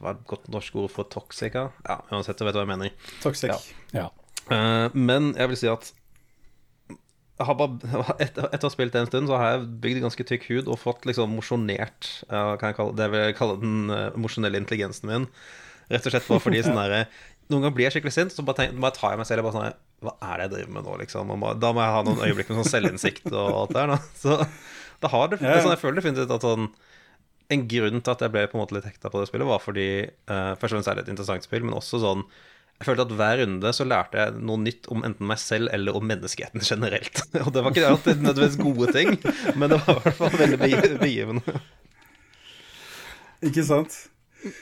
Hva 0.00 0.08
er 0.10 0.16
et 0.16 0.24
godt 0.26 0.48
norsk 0.50 0.74
ord 0.82 0.90
for 0.90 1.04
toxic? 1.12 1.54
Ja, 1.54 2.00
uansett, 2.10 2.36
du 2.38 2.44
vet 2.44 2.54
hva 2.56 2.64
jeg 2.64 2.72
mener. 2.72 2.90
Toxic. 3.22 3.68
Ja. 3.94 4.08
Eh, 4.50 4.88
men 4.94 5.34
jeg 5.38 5.48
vil 5.52 5.56
si 5.60 5.68
at 5.70 5.92
jeg 7.36 7.44
har 7.50 7.54
bare, 7.58 7.76
etter, 8.24 8.46
etter 8.48 8.64
å 8.64 8.70
ha 8.70 8.72
spilt 8.72 8.94
det 8.94 9.00
en 9.02 9.08
stund, 9.10 9.28
så 9.28 9.36
har 9.36 9.50
jeg 9.58 9.66
bygd 9.84 10.00
ganske 10.06 10.24
tykk 10.24 10.46
hud 10.48 10.68
og 10.72 10.78
fått 10.80 11.04
liksom 11.04 11.34
mosjonert 11.36 12.08
eh, 12.30 12.52
kan 12.56 12.70
jeg 12.72 12.76
kalle, 12.78 12.94
Det 12.96 13.04
jeg 13.04 13.12
vil 13.12 13.34
kalle 13.36 13.56
den 13.60 13.90
uh, 13.92 14.10
mosjonelle 14.16 14.56
intelligensen 14.62 15.10
min. 15.10 15.26
Rett 15.92 16.06
og 16.08 16.14
slett 16.14 16.26
bare 16.30 16.40
fordi 16.42 16.62
sånn 16.64 16.78
der, 16.80 17.04
Noen 17.52 17.62
ganger 17.62 17.74
blir 17.76 17.84
jeg 17.86 17.92
skikkelig 17.98 18.14
sint, 18.16 18.32
så 18.34 18.42
bare, 18.42 18.56
tenk, 18.64 18.80
bare 18.82 18.96
tar 18.96 19.12
jeg 19.12 19.20
meg 19.20 19.28
selv 19.28 19.44
og 19.44 19.50
bare 19.52 19.58
sånn 19.60 19.76
Hva 20.06 20.14
er 20.26 20.40
det 20.40 20.46
jeg 20.48 20.52
driver 20.56 20.72
med 20.78 20.88
nå, 20.88 20.96
liksom? 21.04 21.30
Og 21.36 21.44
bare, 21.44 21.58
da 21.62 21.70
må 21.76 21.84
jeg 21.84 21.94
ha 21.94 22.00
noen 22.08 22.24
øyeblikk 22.26 22.48
med 22.50 22.58
sånn 22.62 22.72
selvinnsikt 22.72 23.28
og 23.30 23.52
alt 23.60 23.74
det 23.76 23.82
der. 23.84 23.92
Da. 23.92 23.98
Så 24.18 24.38
da 25.04 25.12
har 25.12 25.28
det, 25.30 25.38
Ja, 25.44 25.52
ja. 25.54 25.60
sånn, 25.62 25.74
jeg 25.76 25.82
føler 25.84 26.00
definitivt 26.00 26.32
at 26.34 26.48
sånn 26.48 26.66
En 27.54 27.62
grunn 27.70 28.00
til 28.02 28.10
at 28.12 28.22
jeg 28.26 28.32
ble 28.34 28.44
på 28.50 28.56
en 28.58 28.62
måte 28.64 28.74
litt 28.74 28.86
hekta 28.88 29.10
på 29.12 29.20
det 29.22 29.28
spillet, 29.30 29.46
var 29.46 29.60
fordi 29.62 29.88
uh, 30.30 30.54
Først 30.58 30.72
og 30.72 30.76
fremst 30.78 30.88
er 30.90 30.98
det 30.98 31.04
et 31.06 31.12
interessant 31.14 31.46
spill, 31.46 31.62
men 31.68 31.76
også 31.78 32.00
sånn 32.02 32.26
jeg 32.76 32.90
følte 32.90 33.04
at 33.06 33.12
hver 33.16 33.38
runde 33.40 33.70
så 33.72 33.84
lærte 33.88 34.18
jeg 34.20 34.32
noe 34.44 34.60
nytt 34.60 34.84
om 34.92 35.00
enten 35.06 35.24
meg 35.30 35.38
selv 35.40 35.70
eller 35.72 35.96
om 35.96 36.04
menneskeheten 36.04 36.60
generelt. 36.60 37.22
Og 37.46 37.48
det 37.54 37.62
var 37.64 37.72
ikke 37.72 37.86
alltid 37.88 38.20
nødvendigvis 38.20 38.58
gode 38.60 38.90
ting, 38.92 39.14
men 39.56 39.72
det 39.72 39.78
var 39.86 39.96
i 39.96 40.02
hvert 40.04 40.18
fall 40.18 40.34
veldig 40.42 40.58
begi- 40.60 40.98
begivende. 41.00 41.54
Ikke 43.48 43.64
sant? 43.64 43.96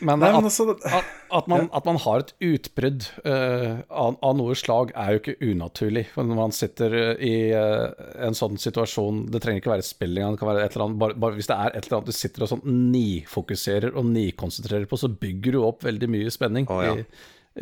Men, 0.01 0.21
Nei, 0.21 0.31
men 0.31 0.39
at, 0.39 0.47
altså 0.49 0.67
at, 0.75 1.11
at, 1.39 1.49
man, 1.51 1.67
at 1.75 1.87
man 1.89 1.99
har 2.05 2.23
et 2.23 2.33
utbrudd 2.47 3.07
uh, 3.25 3.83
av, 3.89 4.17
av 4.25 4.37
noe 4.39 4.57
slag, 4.59 4.93
er 4.99 5.15
jo 5.15 5.21
ikke 5.21 5.37
unaturlig. 5.53 6.05
For 6.15 6.27
når 6.27 6.39
man 6.39 6.55
sitter 6.55 6.97
eh, 6.99 7.25
i 7.27 7.35
uh, 7.57 7.91
en 8.27 8.37
sånn 8.37 8.59
situasjon 8.61 9.25
Det 9.33 9.41
trenger 9.43 9.63
ikke 9.63 9.73
være 9.73 9.85
et 9.85 9.89
spill 9.89 10.19
engang. 10.19 10.37
det 10.37 10.43
kan 10.43 10.51
være 10.51 10.65
et 10.65 10.77
eller 10.77 10.87
annet, 10.87 11.01
bare, 11.03 11.19
bare 11.25 11.39
Hvis 11.39 11.51
det 11.51 11.59
er 11.59 11.73
et 11.73 11.87
eller 11.89 11.99
annet 11.99 12.11
du 12.11 12.17
sitter 12.17 12.47
og 12.47 12.53
sånn 12.55 12.65
nifokuserer 12.95 13.95
og 13.95 14.09
nikonsentrerer 14.11 14.89
på, 14.91 15.01
så 15.01 15.11
bygger 15.11 15.57
du 15.57 15.63
opp 15.65 15.87
veldig 15.87 16.11
mye 16.15 16.35
spenning 16.35 16.69
oh, 16.73 16.83
ja. 16.85 16.97
i, 16.99 17.07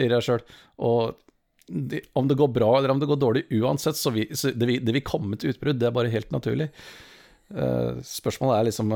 i 0.04 0.10
deg 0.12 0.26
sjøl. 0.26 0.44
Og 0.82 1.16
de, 1.68 2.02
om 2.18 2.28
det 2.28 2.38
går 2.38 2.50
bra 2.52 2.74
eller 2.76 2.92
om 2.92 3.00
det 3.00 3.08
går 3.10 3.20
dårlig, 3.22 3.46
uansett, 3.62 3.98
så, 3.98 4.12
vi, 4.14 4.26
så 4.36 4.52
det, 4.52 4.68
vil, 4.68 4.82
det 4.84 4.96
vil 4.98 5.06
komme 5.06 5.38
et 5.38 5.48
utbrudd. 5.52 5.80
Det 5.80 5.88
er 5.88 5.96
bare 5.96 6.12
helt 6.12 6.34
naturlig. 6.34 6.68
Uh, 7.52 7.98
spørsmålet 8.06 8.58
er 8.58 8.70
liksom 8.70 8.94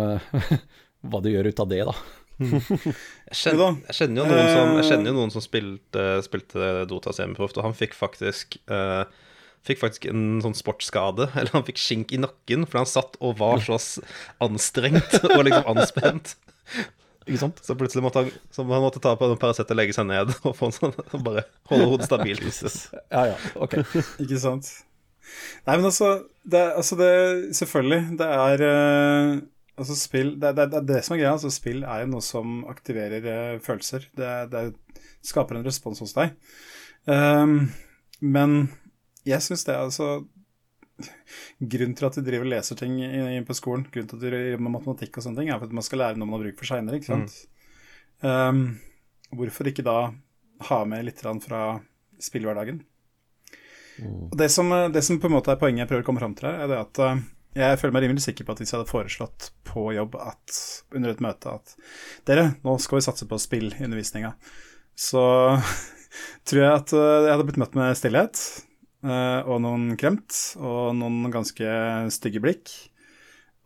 hva 1.11 1.21
du 1.23 1.31
gjør 1.33 1.51
ut 1.51 1.63
av 1.63 1.71
det, 1.73 1.83
da. 1.89 1.97
Jeg 2.37 3.39
kjenner, 3.41 3.79
jeg 3.89 3.97
kjenner 3.97 4.21
jo 4.21 4.27
noen 4.29 4.51
som, 4.53 4.73
jeg 4.77 4.89
kjenner 4.91 5.09
jo 5.09 5.15
noen 5.17 5.33
som 5.33 5.45
spilte, 5.45 6.03
spilte 6.27 6.73
Dota 6.91 7.15
semiproft, 7.17 7.57
og 7.57 7.71
han 7.71 7.77
fikk 7.77 7.97
faktisk 7.97 8.59
uh, 8.73 9.07
Fikk 9.67 9.81
faktisk 9.81 10.05
en 10.07 10.37
sånn 10.45 10.55
sportsskade, 10.55 11.27
eller 11.39 11.51
han 11.57 11.65
fikk 11.67 11.81
skink 11.83 12.13
i 12.15 12.21
nakken, 12.23 12.69
fordi 12.69 12.85
han 12.85 12.91
satt 12.91 13.17
og 13.19 13.41
var 13.41 13.65
så 13.65 13.81
anstrengt 14.45 15.17
og 15.33 15.43
liksom 15.49 15.73
anspent. 15.73 16.37
Ikke 17.27 17.41
sant? 17.41 17.63
Så 17.67 17.75
plutselig 17.75 18.05
måtte 18.07 18.23
han, 18.23 18.31
så 18.55 18.63
han 18.69 18.85
måtte 18.85 19.03
ta 19.03 19.17
på 19.19 19.27
en 19.27 19.41
Paracet 19.43 19.73
og 19.75 19.81
legge 19.81 19.97
seg 19.97 20.07
ned 20.07 20.31
og 20.37 20.53
få 20.55 20.69
en 20.71 20.77
sånn, 20.77 20.95
og 21.17 21.25
bare 21.27 21.43
holde 21.73 21.89
hodet 21.91 22.07
stabilt. 22.07 22.63
Ja 23.11 23.25
ja, 23.33 23.41
ok. 23.59 23.81
Ikke 24.23 24.39
sant. 24.39 24.71
Nei, 25.67 25.75
men 25.75 25.89
altså 25.89 26.29
Det, 26.47 26.61
altså 26.79 26.95
det 26.95 27.09
Selvfølgelig, 27.59 28.13
det 28.21 28.27
er 28.31 28.63
eh, 28.63 29.31
Altså, 29.77 29.97
spill 29.99 30.35
det, 30.41 30.55
det, 30.57 30.71
det 30.73 30.79
er 30.81 30.89
det 30.89 31.03
som 31.05 31.17
er 31.17 31.21
greia. 31.21 31.35
Altså, 31.37 31.53
spill 31.53 31.85
er 31.85 32.05
jo 32.05 32.13
noe 32.15 32.25
som 32.25 32.63
aktiverer 32.71 33.27
uh, 33.29 33.59
følelser. 33.65 34.09
Det, 34.17 34.33
det 34.53 34.65
skaper 35.27 35.59
en 35.59 35.67
respons 35.67 36.01
hos 36.05 36.17
deg. 36.17 36.33
Um, 37.07 37.69
men 38.25 38.57
jeg 39.29 39.45
syns 39.45 39.67
det 39.67 39.75
er 39.75 39.85
altså 39.85 40.09
Grunnen 41.61 41.93
til 41.93 42.07
at 42.09 42.17
de 42.17 42.23
driver 42.25 42.47
og 42.47 42.53
leser 42.55 42.79
ting 42.81 42.95
i, 43.05 43.09
i, 43.37 43.41
på 43.45 43.55
skolen, 43.57 43.85
grunnen 43.93 44.09
til 44.09 44.17
at 44.17 44.23
de 44.25 44.39
jobber 44.55 44.65
med 44.65 44.75
matematikk 44.79 45.19
og 45.19 45.27
sånne 45.27 45.43
ting, 45.43 45.51
er 45.53 45.59
for 45.61 45.69
at 45.69 45.77
man 45.77 45.85
skal 45.85 46.01
lære 46.01 46.17
noe 46.17 46.29
man 46.31 46.39
har 46.39 46.47
bruk 46.47 46.63
for 46.63 46.71
seinere, 46.71 46.97
ikke 46.97 47.11
sant. 47.11 47.35
Ehm, 48.25 48.63
hvorfor 49.37 49.69
ikke 49.69 49.85
da 49.85 49.97
ha 50.71 50.79
med 50.89 51.05
litt 51.05 51.21
fra 51.21 51.63
spillhverdagen? 52.23 52.81
Mm. 53.97 54.29
det 54.37 54.49
som, 54.53 54.69
det 54.93 55.03
som 55.05 55.17
på 55.21 55.29
en 55.29 55.33
måte 55.33 55.53
er 55.53 55.61
poenget 55.61 55.85
jeg 55.85 55.89
prøver 55.89 56.03
å 56.05 56.07
komme 56.09 56.21
fram 56.21 56.35
til 56.37 56.51
her, 56.51 56.65
er 56.65 56.69
det 56.69 56.81
at 56.81 56.99
eh, 57.01 57.21
jeg 57.57 57.79
føler 57.81 57.95
meg 57.95 58.05
rimelig 58.05 58.25
sikker 58.27 58.47
på 58.47 58.53
at 58.55 58.61
hvis 58.61 58.73
jeg 58.73 58.79
hadde 58.79 58.91
foreslått 58.91 59.49
på 59.65 59.89
jobb 59.97 60.17
at, 60.21 60.57
under 60.95 61.13
et 61.13 61.23
møte 61.25 61.55
at 61.57 61.75
dere, 62.29 62.51
nå 62.67 62.77
skal 62.83 62.99
vi 62.99 63.07
satse 63.07 63.29
på 63.29 63.39
spill 63.41 63.71
i 63.71 63.87
undervisninga, 63.87 64.35
så 64.97 65.25
tror 66.49 66.63
jeg 66.63 66.75
at 66.83 66.95
eh, 66.97 67.25
jeg 67.25 67.33
hadde 67.33 67.47
blitt 67.49 67.61
møtt 67.63 67.79
med 67.79 67.97
stillhet 67.99 68.43
eh, 69.07 69.41
og 69.49 69.63
noen 69.65 69.89
kremt 70.01 70.37
og 70.61 70.93
noen 70.99 71.33
ganske 71.33 71.73
stygge 72.15 72.45
blikk. 72.45 72.73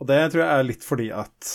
Og 0.00 0.08
det 0.08 0.22
tror 0.30 0.44
jeg 0.44 0.50
er 0.54 0.68
litt 0.68 0.86
fordi 0.86 1.10
at 1.12 1.48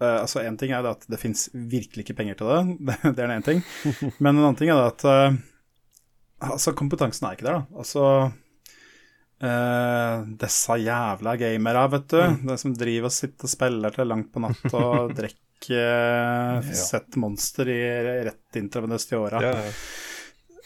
eh, 0.00 0.18
Altså, 0.22 0.44
én 0.46 0.56
ting 0.60 0.72
er 0.72 0.84
det 0.86 0.94
at 0.94 1.08
det 1.10 1.20
fins 1.20 1.48
virkelig 1.52 2.06
ikke 2.06 2.20
penger 2.22 2.38
til 2.38 2.52
det, 2.52 2.60
det, 3.02 3.16
er 3.16 3.18
den 3.24 3.34
ene 3.34 3.46
ting. 3.46 3.64
Men 4.22 4.36
en 4.36 4.44
annen 4.44 4.60
ting 4.60 4.70
er 4.70 4.78
det 4.78 4.92
at 4.94 5.40
Altså, 6.54 6.72
kompetansen 6.72 7.26
er 7.28 7.36
ikke 7.36 7.50
der, 7.50 7.58
da. 7.60 7.82
Altså 7.82 8.04
eh, 9.42 10.26
Disse 10.40 10.76
jævla 10.80 11.36
gamere, 11.40 11.86
vet 11.96 12.08
du. 12.12 12.20
De 12.50 12.58
som 12.60 12.74
driver 12.76 13.10
og 13.10 13.16
sitter 13.16 13.48
og 13.48 13.54
spiller 13.54 13.96
til 13.96 14.10
langt 14.10 14.30
på 14.34 14.42
natt 14.44 14.76
og 14.76 15.14
drikker 15.16 15.40
uh, 16.60 16.70
Sett 16.76 17.18
monster 17.20 17.68
i 17.68 17.80
rett 18.28 18.60
intravenøst 18.60 19.12
i 19.12 19.18
åra. 19.18 19.42
Ja, 19.44 19.56
ja. 19.66 19.74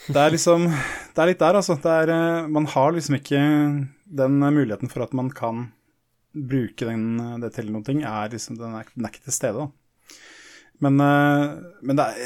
Det 0.05 0.21
er 0.21 0.35
liksom 0.35 0.67
Det 0.69 1.23
er 1.23 1.31
litt 1.31 1.41
der, 1.41 1.57
altså. 1.61 1.79
Det 1.81 1.95
er, 2.03 2.13
eh, 2.13 2.51
man 2.53 2.67
har 2.69 2.93
liksom 2.93 3.17
ikke 3.19 3.41
den 4.05 4.37
muligheten 4.43 4.91
for 4.93 5.07
at 5.07 5.15
man 5.17 5.31
kan 5.33 5.71
bruke 6.35 6.85
den, 6.85 7.41
det 7.41 7.53
til 7.55 7.71
ting, 7.87 8.03
er 8.03 8.29
liksom, 8.31 8.59
den, 8.59 8.75
er, 8.75 8.89
den 8.95 9.07
er 9.07 9.13
ikke 9.15 9.25
til 9.25 9.37
stede, 9.37 9.65
da. 9.65 9.84
Men, 10.85 11.01
eh, 11.01 11.55
men 11.87 12.01
er, 12.03 12.19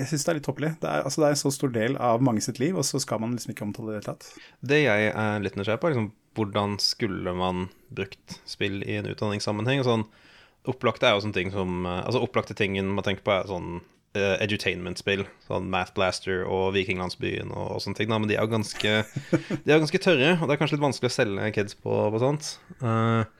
jeg 0.00 0.10
syns 0.10 0.26
det 0.26 0.32
er 0.32 0.38
litt 0.38 0.46
tåpelig. 0.48 0.74
Det, 0.82 0.92
altså, 1.08 1.22
det 1.22 1.28
er 1.28 1.36
en 1.36 1.42
så 1.42 1.52
stor 1.54 1.72
del 1.74 1.98
av 2.02 2.24
mange 2.24 2.44
sitt 2.44 2.60
liv, 2.62 2.76
og 2.78 2.86
så 2.88 3.00
skal 3.02 3.20
man 3.22 3.34
liksom 3.36 3.52
ikke 3.52 3.66
omtale 3.66 3.92
det 3.92 3.96
i 3.96 3.96
det 3.96 4.04
hele 4.04 4.14
tatt. 4.14 4.46
Det 4.72 4.80
jeg 4.84 5.10
er 5.12 5.42
litt 5.44 5.58
nysgjerrig 5.58 5.82
på, 5.82 5.90
er 5.90 5.96
liksom, 5.96 6.12
hvordan 6.36 6.78
skulle 6.82 7.34
man 7.36 7.68
brukt 7.96 8.38
spill 8.48 8.80
i 8.84 8.98
en 9.00 9.10
utdanningssammenheng? 9.10 9.84
Sånn, 9.86 10.06
opplagte 10.68 11.08
er 11.08 11.16
jo 11.16 11.26
sånne 11.26 11.36
ting 11.36 11.52
som 11.54 11.84
eh, 11.86 12.02
Altså 12.02 12.22
opplagte 12.24 12.56
tingen 12.58 12.90
man 12.96 13.06
tenker 13.06 13.24
på, 13.26 13.34
er 13.34 13.50
sånn 13.50 13.78
uh, 14.16 14.36
edutainment-spill. 14.44 15.24
Sånn 15.46 15.70
Math 15.72 15.94
Blaster 15.96 16.44
og 16.44 16.70
Vikinglandsbyen 16.76 17.52
og, 17.52 17.76
og 17.76 17.82
sånne 17.84 18.00
ting. 18.00 18.12
Da, 18.12 18.20
men 18.20 18.30
de 18.30 18.38
er 18.38 18.46
jo 18.46 18.54
ganske, 18.54 18.94
ganske 19.68 20.02
tørre, 20.02 20.36
og 20.38 20.46
det 20.46 20.56
er 20.56 20.62
kanskje 20.62 20.78
litt 20.78 20.86
vanskelig 20.86 21.12
å 21.12 21.16
selge 21.16 21.50
kids 21.56 21.76
på, 21.78 21.98
på 22.12 22.22
sånt. 22.22 22.56
Eh, 22.80 23.35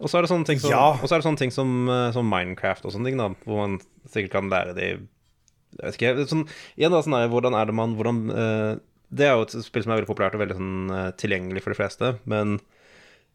og 0.00 0.08
så 0.10 0.18
er 0.18 0.22
det 0.26 0.30
sånne 0.30 0.46
ting 0.46 0.60
som, 0.62 0.70
Ja. 0.70 0.84
og 0.94 1.04
så 1.08 1.16
det 1.18 1.26
sånne 1.26 1.38
ting 1.40 1.50
som, 1.54 1.88
eh, 1.90 2.10
som 2.14 2.28
Minecraft 2.30 2.84
og 2.86 2.92
sånne 2.94 3.08
ting, 3.10 3.16
da, 3.18 3.28
hvor 3.44 3.62
man 3.64 3.78
sikkert 4.08 4.30
kan 4.36 4.50
lære 4.50 4.74
de 4.78 4.88
Jeg 5.78 5.84
vet 5.84 5.98
ikke. 5.98 6.26
Sånn, 6.30 6.46
igjen 6.78 6.90
da, 6.94 7.02
sånn 7.04 7.12
der, 7.12 7.28
hvordan 7.28 7.54
er 7.54 7.66
det 7.68 7.74
man 7.76 7.94
hvordan, 7.98 8.20
uh, 8.32 8.78
Det 9.12 9.26
er 9.26 9.34
jo 9.36 9.42
et 9.44 9.52
spill 9.64 9.82
som 9.84 9.92
er 9.92 10.00
veldig 10.00 10.08
populært 10.08 10.34
og 10.34 10.40
veldig 10.40 10.56
sånn, 10.56 10.90
uh, 10.90 11.10
tilgjengelig 11.12 11.62
for 11.62 11.74
de 11.74 11.76
fleste, 11.78 12.18
men 12.26 12.54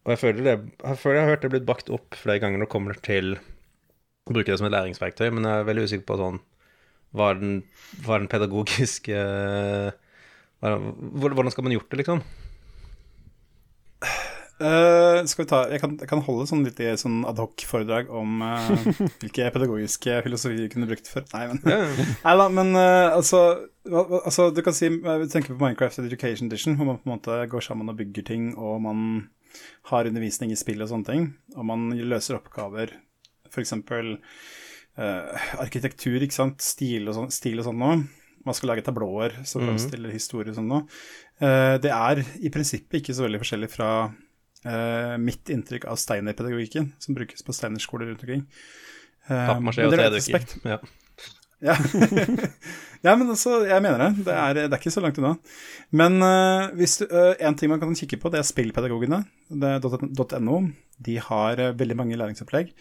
Og 0.06 0.12
jeg 0.16 0.20
føler, 0.20 0.44
det, 0.44 0.56
jeg 0.84 0.98
føler 1.00 1.16
jeg 1.16 1.24
har 1.24 1.30
hørt 1.36 1.42
det 1.46 1.52
blitt 1.54 1.66
bakt 1.70 1.90
opp 1.94 2.16
flere 2.20 2.40
ganger 2.42 2.58
når 2.60 2.66
det 2.68 2.74
kommer 2.74 2.98
til 3.02 3.36
å 4.28 4.34
bruke 4.34 4.50
det 4.52 4.58
som 4.60 4.68
et 4.68 4.74
læringsverktøy, 4.74 5.30
men 5.32 5.44
jeg 5.44 5.62
er 5.62 5.68
veldig 5.70 5.84
usikker 5.88 6.06
på 6.10 6.18
sånn 6.20 6.40
Hva 7.14 7.30
er 7.32 7.40
den, 7.40 7.64
hva 8.04 8.16
er 8.16 8.20
den 8.26 8.32
pedagogiske 8.34 9.14
er- 9.14 9.94
Hvordan 10.64 11.52
skal 11.52 11.64
man 11.64 11.74
gjort 11.78 11.90
det, 11.92 12.00
liksom? 12.02 12.24
Eh, 14.62 15.26
skal 15.26 15.44
vi 15.44 15.50
ta 15.50 15.60
Jeg 15.72 15.82
kan, 15.82 15.96
jeg 15.98 16.10
kan 16.10 16.22
holde 16.22 16.46
sånn 16.46 16.62
litt 16.66 16.78
sånn 17.02 17.24
adhoc-foredrag 17.26 18.12
om 18.14 18.44
uh, 18.46 18.70
hvilke 19.24 19.48
pedagogiske 19.56 20.20
filosofier 20.28 20.68
vi 20.68 20.72
kunne 20.72 20.90
brukt 20.90 21.10
før. 21.10 21.26
Nei, 21.34 21.48
men, 21.50 21.62
Nei 22.26 22.36
da, 22.38 22.48
men 22.54 22.74
uh, 22.78 23.16
altså, 23.18 23.42
altså 23.90 24.52
Du 24.54 24.62
kan 24.66 24.76
si 24.78 24.92
Vi 24.94 25.30
tenker 25.32 25.56
på 25.56 25.60
Minecraft 25.60 26.04
Education 26.06 26.52
Edition, 26.52 26.78
hvor 26.78 26.92
man 26.92 27.02
på 27.02 27.10
en 27.10 27.16
måte 27.16 27.40
går 27.50 27.66
sammen 27.66 27.90
og 27.90 27.98
bygger 28.00 28.30
ting, 28.30 28.52
og 28.54 28.84
man 28.86 29.08
har 29.90 30.10
undervisning 30.10 30.54
i 30.54 30.58
spill 30.58 30.82
og 30.82 30.90
sånne 30.90 31.10
ting, 31.10 31.26
og 31.54 31.66
man 31.70 31.90
løser 31.94 32.40
oppgaver, 32.40 32.96
f.eks. 33.52 33.74
Uh, 33.74 35.46
arkitektur, 35.62 36.22
ikke 36.22 36.38
sant, 36.38 36.62
stil 36.66 37.10
og 37.10 37.18
sånn 37.18 37.34
stil 37.34 37.62
og 37.62 37.68
sånn 37.68 37.82
noe. 37.82 38.04
Man 38.44 38.58
skal 38.58 38.74
lage 38.74 38.84
tablåer 38.86 39.38
som 39.48 39.64
fremstiller 39.64 40.12
historier 40.12 40.52
og 40.52 40.58
sånn 40.58 40.68
noe. 40.68 40.82
Det 41.80 41.92
er 41.96 42.20
i 42.44 42.50
prinsippet 42.52 42.98
ikke 43.00 43.14
så 43.16 43.24
veldig 43.24 43.40
forskjellig 43.40 43.70
fra 43.72 43.88
eh, 44.66 45.14
mitt 45.22 45.52
inntrykk 45.54 45.88
av 45.92 46.00
Steiner-pedagogikken, 46.02 46.92
som 47.04 47.18
brukes 47.18 47.46
på 47.46 47.56
Steiner-skoler 47.56 48.12
rundt 48.12 48.26
omkring. 48.26 48.44
Uh, 49.30 49.38
Pappmasjé 49.54 49.86
men 49.86 49.94
og 49.94 49.98
er 50.00 50.06
3D-drukker. 50.12 50.60
Ja. 50.74 50.82
Ja. 51.64 51.78
ja, 53.06 53.12
men 53.16 53.30
altså, 53.32 53.62
jeg 53.64 53.80
mener 53.86 54.02
det. 54.02 54.26
Det 54.26 54.34
er, 54.36 54.58
det 54.58 54.66
er 54.66 54.82
ikke 54.82 54.92
så 54.92 55.00
langt 55.00 55.16
unna. 55.22 55.30
Men 55.96 56.18
uh, 56.20 56.74
hvis 56.76 56.98
du, 57.00 57.06
uh, 57.08 57.30
en 57.40 57.56
ting 57.56 57.72
man 57.72 57.80
kan 57.80 57.96
kikke 57.96 58.20
på, 58.20 58.28
det 58.34 58.42
er 58.42 58.50
spillpedagogene. 58.50 59.22
Det 59.48 59.70
er 59.78 60.42
.no. 60.44 60.58
De 61.08 61.16
har 61.24 61.62
uh, 61.64 61.70
veldig 61.80 61.96
mange 62.02 62.20
læringsopplegg. 62.20 62.74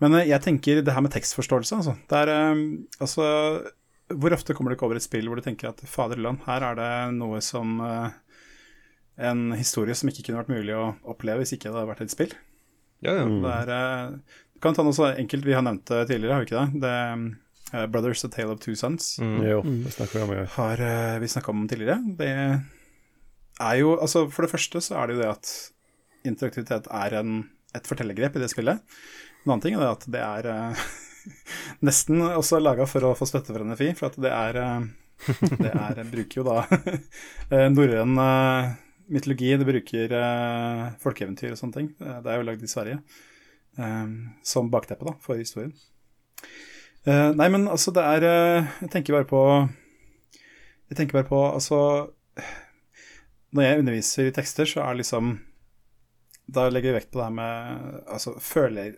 Men 0.00 0.16
eh, 0.16 0.30
jeg 0.30 0.44
tenker 0.44 0.80
det 0.84 0.94
her 0.96 1.04
med 1.04 1.12
tekstforståelse, 1.14 1.82
altså. 1.82 1.96
Det 2.08 2.22
er, 2.24 2.32
eh, 2.32 2.64
altså 3.04 3.26
hvor 4.10 4.34
ofte 4.34 4.56
kommer 4.56 4.72
du 4.72 4.74
ikke 4.74 4.88
over 4.88 4.98
et 4.98 5.04
spill 5.04 5.28
hvor 5.30 5.38
du 5.38 5.44
tenker 5.44 5.70
at 5.70 5.82
faderland, 5.86 6.40
her 6.48 6.64
er 6.66 6.78
det 6.78 6.92
noe 7.14 7.38
som 7.44 7.76
eh, 7.84 8.16
En 9.20 9.50
historie 9.52 9.96
som 9.98 10.08
ikke 10.08 10.24
kunne 10.26 10.40
vært 10.40 10.52
mulig 10.52 10.76
å 10.76 10.94
oppleve 11.12 11.42
hvis 11.42 11.52
ikke 11.56 11.68
det 11.68 11.76
hadde 11.76 11.90
vært 11.90 12.06
et 12.06 12.14
spill. 12.14 12.32
Ja, 13.04 13.14
ja. 13.16 13.26
Det 13.26 13.52
er, 13.52 13.70
eh, 13.74 14.40
du 14.54 14.60
kan 14.64 14.76
ta 14.76 14.84
noe 14.84 14.96
så 14.96 15.10
enkelt 15.10 15.46
vi 15.46 15.56
har 15.56 15.64
nevnt 15.64 15.88
det 15.88 16.02
tidligere, 16.10 16.36
har 16.36 16.44
vi 16.44 16.50
ikke 16.50 16.64
det? 16.64 16.82
det 16.84 16.96
uh, 17.72 17.86
Brothers 17.92 18.24
A 18.26 18.30
Tale 18.32 18.52
of 18.54 18.60
Two 18.60 18.76
Sons 18.76 19.14
Mm. 19.20 19.38
Jo, 19.46 19.62
det 19.86 19.94
snakker 19.96 20.18
vi 20.18 20.24
om. 20.24 20.34
Ja. 20.36 20.44
har 20.56 20.82
uh, 20.84 21.18
vi 21.22 21.28
snakka 21.32 21.52
om 21.54 21.66
tidligere. 21.68 22.00
Det 22.18 22.30
er 23.60 23.76
jo 23.80 23.96
Altså, 23.98 24.26
for 24.30 24.44
det 24.44 24.52
første 24.52 24.80
så 24.84 24.98
er 25.00 25.06
det 25.06 25.16
jo 25.16 25.22
det 25.22 25.32
at 25.32 25.54
interaktivitet 26.28 26.88
er 26.92 27.16
en, 27.22 27.48
et 27.74 27.86
fortellergrep 27.88 28.36
i 28.36 28.42
det 28.42 28.50
spillet. 28.52 28.80
En 29.44 29.52
annen 29.52 29.64
ting 29.64 29.76
er 29.76 29.84
det 29.84 29.94
at 29.94 30.04
det 30.12 30.24
er 30.26 30.50
uh, 30.52 30.84
nesten 31.88 32.20
også 32.28 32.60
laga 32.60 32.88
for 32.88 33.08
å 33.08 33.16
få 33.16 33.28
støtte 33.28 33.56
fra 33.56 33.64
NFI, 33.64 33.94
for 33.96 34.12
at 34.12 34.20
det 34.20 34.32
er 34.32 34.62
Det 35.20 35.68
er, 35.68 35.98
bruker 36.08 36.40
jo 36.40 36.44
da 36.46 36.62
norrøn 37.76 38.14
mytologi, 39.10 39.50
det 39.58 39.66
bruker 39.66 40.14
uh, 40.14 40.86
folkeeventyr 41.02 41.52
og 41.54 41.58
sånne 41.60 41.76
ting. 41.76 41.90
Eh, 42.00 42.18
Det 42.24 42.30
er 42.32 42.40
jo 42.40 42.46
lagd 42.48 42.64
i 42.64 42.70
Sverige 42.70 43.02
Um, 43.78 44.32
som 44.42 44.66
bakteppe 44.66 45.06
da, 45.06 45.12
for 45.22 45.38
historien. 45.38 45.70
Uh, 47.06 47.30
nei, 47.38 47.46
men 47.54 47.68
altså, 47.70 47.92
det 47.94 48.02
er 48.02 48.24
uh, 48.26 48.72
Jeg 48.82 48.90
tenker 48.92 49.14
bare 49.14 49.28
på 49.30 49.42
Jeg 50.90 50.98
tenker 50.98 51.16
bare 51.20 51.28
på 51.28 51.38
Altså 51.46 51.78
Når 53.54 53.64
jeg 53.64 53.78
underviser 53.80 54.26
i 54.28 54.34
tekster, 54.34 54.68
så 54.68 54.82
er 54.84 54.98
liksom 54.98 55.30
Da 56.50 56.66
legger 56.68 56.90
vi 56.90 56.98
vekt 56.98 57.12
på 57.14 57.22
det 57.22 57.28
her 57.28 57.36
med 57.38 58.02
altså, 58.10 58.34
førle, 58.42 58.90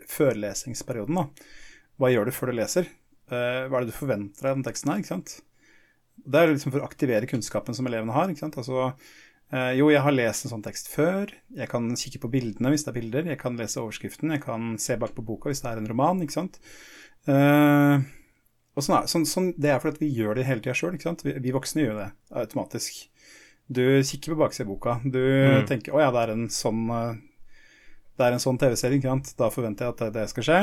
da. 1.20 1.26
Hva 2.00 2.10
gjør 2.10 2.26
du 2.26 2.34
før 2.34 2.50
du 2.50 2.58
leser? 2.58 2.88
Uh, 3.30 3.68
hva 3.68 3.76
er 3.76 3.84
det 3.84 3.92
du 3.92 4.00
forventer 4.00 4.48
av 4.48 4.56
den 4.56 4.66
teksten 4.66 4.90
her? 4.90 5.04
ikke 5.04 5.12
sant? 5.12 5.36
Det 6.16 6.40
er 6.40 6.50
liksom 6.50 6.72
for 6.72 6.82
å 6.82 6.88
aktivere 6.88 7.28
kunnskapen 7.28 7.76
som 7.76 7.86
elevene 7.86 8.16
har. 8.16 8.32
ikke 8.32 8.46
sant? 8.46 8.58
Altså, 8.58 8.94
jo, 9.52 9.90
jeg 9.92 10.00
har 10.00 10.14
lest 10.14 10.46
en 10.46 10.54
sånn 10.54 10.64
tekst 10.64 10.88
før. 10.88 11.32
Jeg 11.52 11.68
kan 11.68 11.90
kikke 11.98 12.22
på 12.22 12.30
bildene 12.32 12.70
hvis 12.72 12.86
det 12.86 12.92
er 12.92 12.96
bilder. 12.96 13.26
Jeg 13.34 13.40
kan 13.42 13.58
lese 13.58 13.82
overskriften. 13.82 14.32
Jeg 14.32 14.40
kan 14.46 14.74
se 14.80 14.96
bak 14.96 15.12
på 15.16 15.24
boka 15.26 15.52
hvis 15.52 15.60
det 15.60 15.72
er 15.72 15.80
en 15.82 15.88
roman. 15.90 16.22
ikke 16.24 16.38
sant? 16.38 16.56
Eh, 17.28 18.04
og 18.72 18.84
sånn 18.84 19.08
sånn, 19.10 19.26
sånn, 19.28 19.50
det 19.60 19.70
er 19.70 19.82
fordi 19.82 19.98
at 19.98 20.00
vi 20.00 20.12
gjør 20.16 20.38
det 20.38 20.46
hele 20.48 20.64
tida 20.64 20.76
sjøl. 20.76 20.96
Vi, 20.96 21.34
vi 21.44 21.52
voksne 21.52 21.84
gjør 21.84 21.98
det 22.00 22.08
automatisk. 22.42 23.02
Du 23.72 23.82
kikker 24.04 24.34
på 24.34 24.40
baksida 24.40 24.66
av 24.66 24.72
boka. 24.72 24.96
Du 25.04 25.20
tenker 25.68 25.92
'Å 25.92 26.00
ja, 26.00 26.10
det 26.10 26.22
er 26.22 26.32
en 26.32 26.48
sånn 26.48 26.88
eh, 26.90 27.20
Det 28.16 28.26
er 28.26 28.32
en 28.32 28.42
sånn 28.42 28.58
TV-serie. 28.60 29.20
Da 29.36 29.50
forventer 29.50 29.86
jeg 29.86 29.92
at 29.94 30.00
det, 30.00 30.10
det 30.16 30.28
skal 30.32 30.48
skje. 30.48 30.60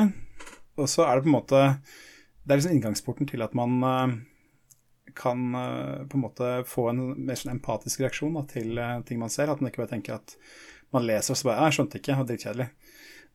Og 0.78 0.90
så 0.90 1.06
er 1.06 1.16
det 1.16 1.26
på 1.26 1.30
en 1.30 1.38
måte 1.38 1.62
Det 2.46 2.54
er 2.54 2.58
liksom 2.60 2.76
inngangsporten 2.76 3.30
til 3.30 3.42
at 3.46 3.54
man 3.54 3.84
eh, 3.84 4.18
kan 5.16 5.56
eh, 5.56 6.06
på 6.10 6.18
en 6.18 6.24
måte 6.24 6.50
få 6.68 6.90
en 6.92 7.02
mer 7.26 7.40
sånn 7.40 7.56
empatisk 7.56 8.04
reaksjon 8.04 8.38
da, 8.38 8.46
til 8.50 8.78
eh, 8.78 8.96
ting 9.08 9.22
man 9.22 9.34
ser. 9.34 9.52
At 9.52 9.62
man 9.62 9.72
ikke 9.72 9.84
bare 9.84 9.94
tenker 9.96 10.18
at 10.20 10.36
man 10.96 11.06
leser 11.06 11.36
og 11.36 11.40
så 11.40 11.50
bare 11.50 11.68
'Jeg 11.68 11.78
skjønte 11.78 12.00
ikke, 12.00 12.12
det 12.12 12.22
var 12.22 12.32
dritkjedelig'. 12.32 12.72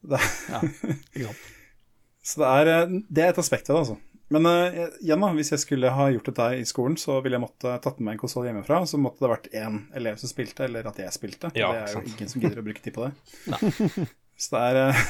Ja, 1.15 1.31
så 2.29 2.41
det 2.43 2.49
er, 2.51 2.73
eh, 2.73 2.99
det 3.09 3.25
er 3.25 3.33
et 3.33 3.41
aspekt 3.41 3.69
ved 3.69 3.77
det, 3.77 3.85
altså. 3.87 4.01
Men 4.35 4.49
igjen 5.05 5.21
da, 5.21 5.29
hvis 5.37 5.53
jeg 5.53 5.61
skulle 5.61 5.91
ha 5.93 6.07
gjort 6.11 6.31
dette 6.31 6.47
i 6.57 6.65
skolen, 6.67 6.97
så 6.99 7.19
ville 7.23 7.37
jeg 7.37 7.45
måtte 7.45 7.75
tatt 7.85 7.99
med 8.01 8.09
meg 8.09 8.15
en 8.17 8.23
konsoll 8.23 8.47
hjemmefra. 8.49 8.81
Så 8.89 8.99
måtte 8.99 9.21
det 9.21 9.31
vært 9.31 9.51
én 9.53 9.77
elev 9.95 10.17
som 10.19 10.33
spilte, 10.33 10.65
eller 10.65 10.89
at 10.89 10.99
jeg 10.99 11.13
spilte. 11.13 11.51
Ja, 11.55 11.69
det 11.71 11.83
er 11.83 11.93
jo 11.93 12.03
ingen 12.09 12.33
som 12.33 12.41
gidder 12.43 12.63
å 12.63 12.65
bruke 12.65 12.83
tid 12.83 12.97
på 12.97 13.05
det. 13.05 13.13
Så 14.41 14.57
det 14.57 14.65
er 14.65 15.05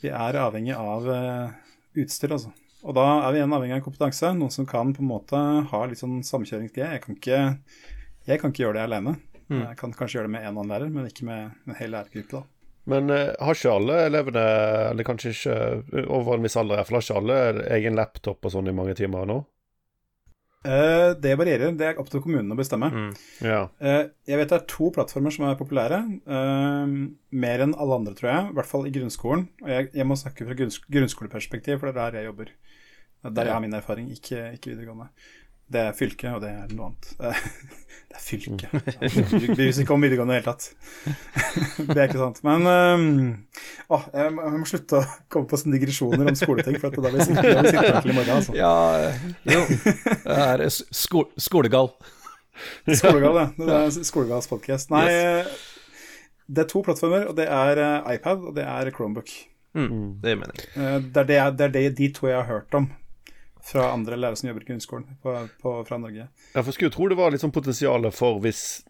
Vi 0.00 0.10
er 0.10 0.40
avhengig 0.42 0.74
av 0.74 1.06
utstyr, 1.92 2.34
altså. 2.34 2.56
Og 2.82 2.96
da 2.98 3.04
er 3.22 3.34
vi 3.34 3.38
igjen 3.38 3.54
avhengig 3.54 3.76
av 3.78 3.84
kompetanse. 3.84 4.32
Noen 4.34 4.54
som 4.54 4.66
kan 4.68 4.90
på 4.94 5.04
en 5.04 5.10
måte 5.10 5.42
ha 5.70 5.82
litt 5.86 6.00
sånn 6.02 6.22
samkjøringsgreie. 6.26 6.96
Jeg 6.96 7.04
kan 7.04 7.18
ikke, 7.18 7.42
jeg 8.26 8.42
kan 8.42 8.54
ikke 8.54 8.64
gjøre 8.64 8.80
det 8.80 8.86
alene. 8.88 9.14
Mm. 9.46 9.60
Jeg 9.60 9.78
kan 9.78 9.94
kanskje 9.94 10.18
gjøre 10.18 10.30
det 10.30 10.34
med 10.34 10.46
én 10.46 10.50
annen 10.50 10.72
lærer, 10.72 10.90
men 10.90 11.06
ikke 11.06 11.28
med 11.28 11.68
en 11.68 11.78
hel 11.78 11.94
lærergruppe. 11.94 12.40
da. 12.40 12.42
Men 12.90 13.12
uh, 13.14 13.30
har 13.38 13.54
ikke 13.54 13.76
alle 13.76 13.98
elevene, 14.08 14.44
eller 14.90 15.06
kanskje 15.06 15.34
ikke 15.36 16.06
over 16.10 16.34
en 16.34 16.46
viss 16.48 16.58
alder, 16.58 16.82
har 16.82 16.98
ikke 16.98 17.18
alle 17.20 17.38
egen 17.76 17.98
laptop 17.98 18.42
og 18.42 18.54
sånn 18.56 18.70
i 18.72 18.74
mange 18.74 18.96
timer 18.98 19.28
nå? 19.30 19.38
Eh, 20.62 21.12
det 21.18 21.34
varierer. 21.38 21.74
Det 21.78 21.88
er 21.88 22.00
opp 22.00 22.10
til 22.12 22.22
kommunene 22.22 22.54
å 22.54 22.58
bestemme. 22.58 22.88
Mm. 22.92 23.08
Yeah. 23.42 23.70
Uh, 23.82 24.04
jeg 24.28 24.38
vet 24.38 24.52
det 24.52 24.58
er 24.60 24.68
to 24.70 24.90
plattformer 24.94 25.34
som 25.34 25.48
er 25.48 25.58
populære. 25.58 25.98
Uh, 26.22 27.10
mer 27.44 27.64
enn 27.64 27.74
alle 27.74 27.98
andre, 27.98 28.14
tror 28.18 28.30
jeg. 28.30 28.50
I 28.52 28.58
hvert 28.58 28.70
fall 28.70 28.86
i 28.86 28.94
grunnskolen. 28.94 29.48
Og 29.64 29.72
jeg, 29.74 29.90
jeg 29.98 30.08
må 30.08 30.18
snakke 30.18 30.46
fra 30.46 30.58
grunnskoleperspektiv, 30.58 31.80
for 31.80 31.90
det 31.90 31.96
er 31.96 32.00
der 32.02 32.20
jeg 32.20 32.30
jobber. 32.30 32.52
Det 33.22 33.30
er 33.30 33.36
der 33.38 33.50
jeg 33.50 33.56
har 33.56 33.62
min 33.62 33.78
erfaring, 33.78 34.10
ikke, 34.14 34.48
ikke 34.56 34.72
videregående. 34.72 35.10
Det 35.72 35.80
er 35.80 35.94
fylke, 35.96 36.32
og 36.34 36.42
det 36.42 36.50
er 36.52 36.72
noe 36.76 36.90
annet. 36.90 37.10
Eh, 37.22 37.44
det 38.12 38.18
er 38.18 38.24
fylke. 38.24 38.68
Vi 39.32 39.52
bryr 39.54 39.70
ikke 39.70 39.94
om 39.94 40.04
videregående 40.04 40.36
i 40.36 40.40
det 40.40 40.42
hele 40.42 40.52
tatt. 40.52 40.66
det 41.88 41.96
er 41.96 42.08
ikke 42.08 42.20
sant. 42.20 42.40
Men 42.46 42.66
um, 42.68 43.06
å, 43.88 44.00
jeg, 44.12 44.32
må, 44.36 44.64
slutte 44.68 45.00
å 45.00 45.04
komme 45.32 45.48
på 45.50 45.60
sånne 45.60 45.78
digresjoner 45.78 46.32
om 46.32 46.38
skoleting, 46.38 46.78
for 46.82 46.90
at 46.90 46.98
da 46.98 47.12
blir 47.12 47.22
jeg 47.22 48.02
til 48.02 48.12
i 48.12 48.16
morgen. 48.18 48.34
Altså. 48.36 48.56
Ja, 48.58 48.74
jo. 49.48 49.62
Det 50.26 50.40
er 50.48 50.66
sko 50.72 51.28
skolegal. 51.40 51.94
Skolegal, 53.00 53.38
ja. 53.38 53.46
Det 53.56 53.76
er 53.78 54.04
Skolegals 54.04 54.50
podcast. 54.50 54.92
Nei, 54.92 55.06
det 56.52 56.66
er 56.66 56.68
to 56.68 56.82
plattformer, 56.84 57.24
og 57.30 57.36
det 57.38 57.46
er 57.48 57.80
eh, 57.80 58.12
iPad 58.18 58.44
og 58.50 58.56
det 58.58 58.66
er 58.68 58.90
Chromebook. 58.92 59.30
Mm. 59.74 60.20
Det 60.20 60.34
mening. 60.36 60.64
Eh, 60.76 60.98
Det 61.00 61.22
er, 61.30 61.50
det, 61.50 61.72
det 61.72 61.86
er 61.86 61.94
de 61.96 62.08
to 62.12 62.28
jeg 62.28 62.36
har 62.36 62.50
hørt 62.50 62.74
om 62.76 62.90
fra 63.62 63.88
andre 63.92 64.18
lærere 64.18 64.38
som 64.38 64.48
jobber 64.50 64.64
i 64.64 64.70
grunnskolen 64.72 65.18
på, 65.22 65.34
på, 65.62 65.74
fra 65.88 65.98
Norge. 66.02 66.28
Ja, 66.52 66.62
for 66.62 66.74
skulle 66.74 66.90
jo 66.90 66.96
tro 66.96 67.08
det 67.12 67.18
var 67.18 67.34
litt 67.34 67.44
sånn 67.44 67.54
potensial 67.54 68.08
for 68.14 68.40
hvis 68.42 68.82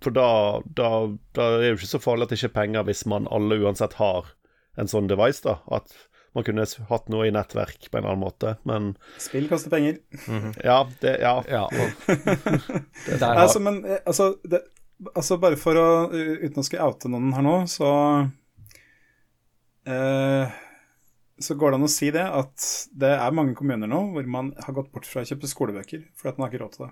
For 0.00 0.14
da, 0.14 0.60
da, 0.64 0.90
da 1.36 1.46
er 1.56 1.58
det 1.62 1.72
jo 1.72 1.78
ikke 1.80 1.90
så 1.94 2.00
farlig 2.02 2.26
at 2.28 2.32
det 2.32 2.38
ikke 2.38 2.50
er 2.52 2.58
penger 2.60 2.86
hvis 2.88 3.04
man 3.10 3.28
alle 3.32 3.58
uansett 3.60 3.96
har 3.98 4.32
en 4.78 4.88
sånn 4.88 5.08
device, 5.10 5.42
da. 5.44 5.58
At 5.74 5.90
man 6.36 6.44
kunne 6.46 6.64
hatt 6.88 7.08
noe 7.10 7.26
i 7.26 7.32
nettverk 7.34 7.88
på 7.90 7.98
en 7.98 8.04
eller 8.04 8.14
annen 8.14 8.22
måte. 8.22 8.52
Men 8.68 8.92
Spill 9.18 9.48
koster 9.50 9.72
penger. 9.72 9.98
ja, 10.62 10.84
det 11.02 11.16
Ja. 11.20 11.40
Ja, 11.50 11.64
og 11.66 12.12
det 13.08 13.18
har, 13.20 13.34
Altså, 13.34 13.60
men 13.60 13.82
eh, 13.84 13.98
altså, 14.06 14.36
det, 14.44 14.62
altså 15.14 15.40
bare 15.42 15.58
for 15.58 15.80
å 15.80 15.88
Uten 16.12 16.62
å 16.62 16.66
skulle 16.66 16.86
oute 16.86 17.10
noen 17.10 17.32
her 17.34 17.46
nå, 17.46 17.56
så 17.70 17.90
eh, 19.90 20.60
Så 21.40 21.56
går 21.56 21.72
det 21.72 21.80
an 21.80 21.86
å 21.86 21.92
si 21.92 22.10
det 22.12 22.24
at 22.24 22.66
det 23.00 23.14
er 23.16 23.36
mange 23.36 23.56
kommuner 23.56 23.88
nå 23.88 24.00
hvor 24.14 24.26
man 24.28 24.52
har 24.60 24.76
gått 24.76 24.90
bort 24.92 25.08
fra 25.08 25.22
å 25.24 25.28
kjøpe 25.28 25.48
skolebøker 25.48 26.02
fordi 26.18 26.32
at 26.34 26.40
man 26.40 26.46
har 26.46 26.52
ikke 26.52 26.64
råd 26.64 26.74
til 26.76 26.86
det. 26.86 26.90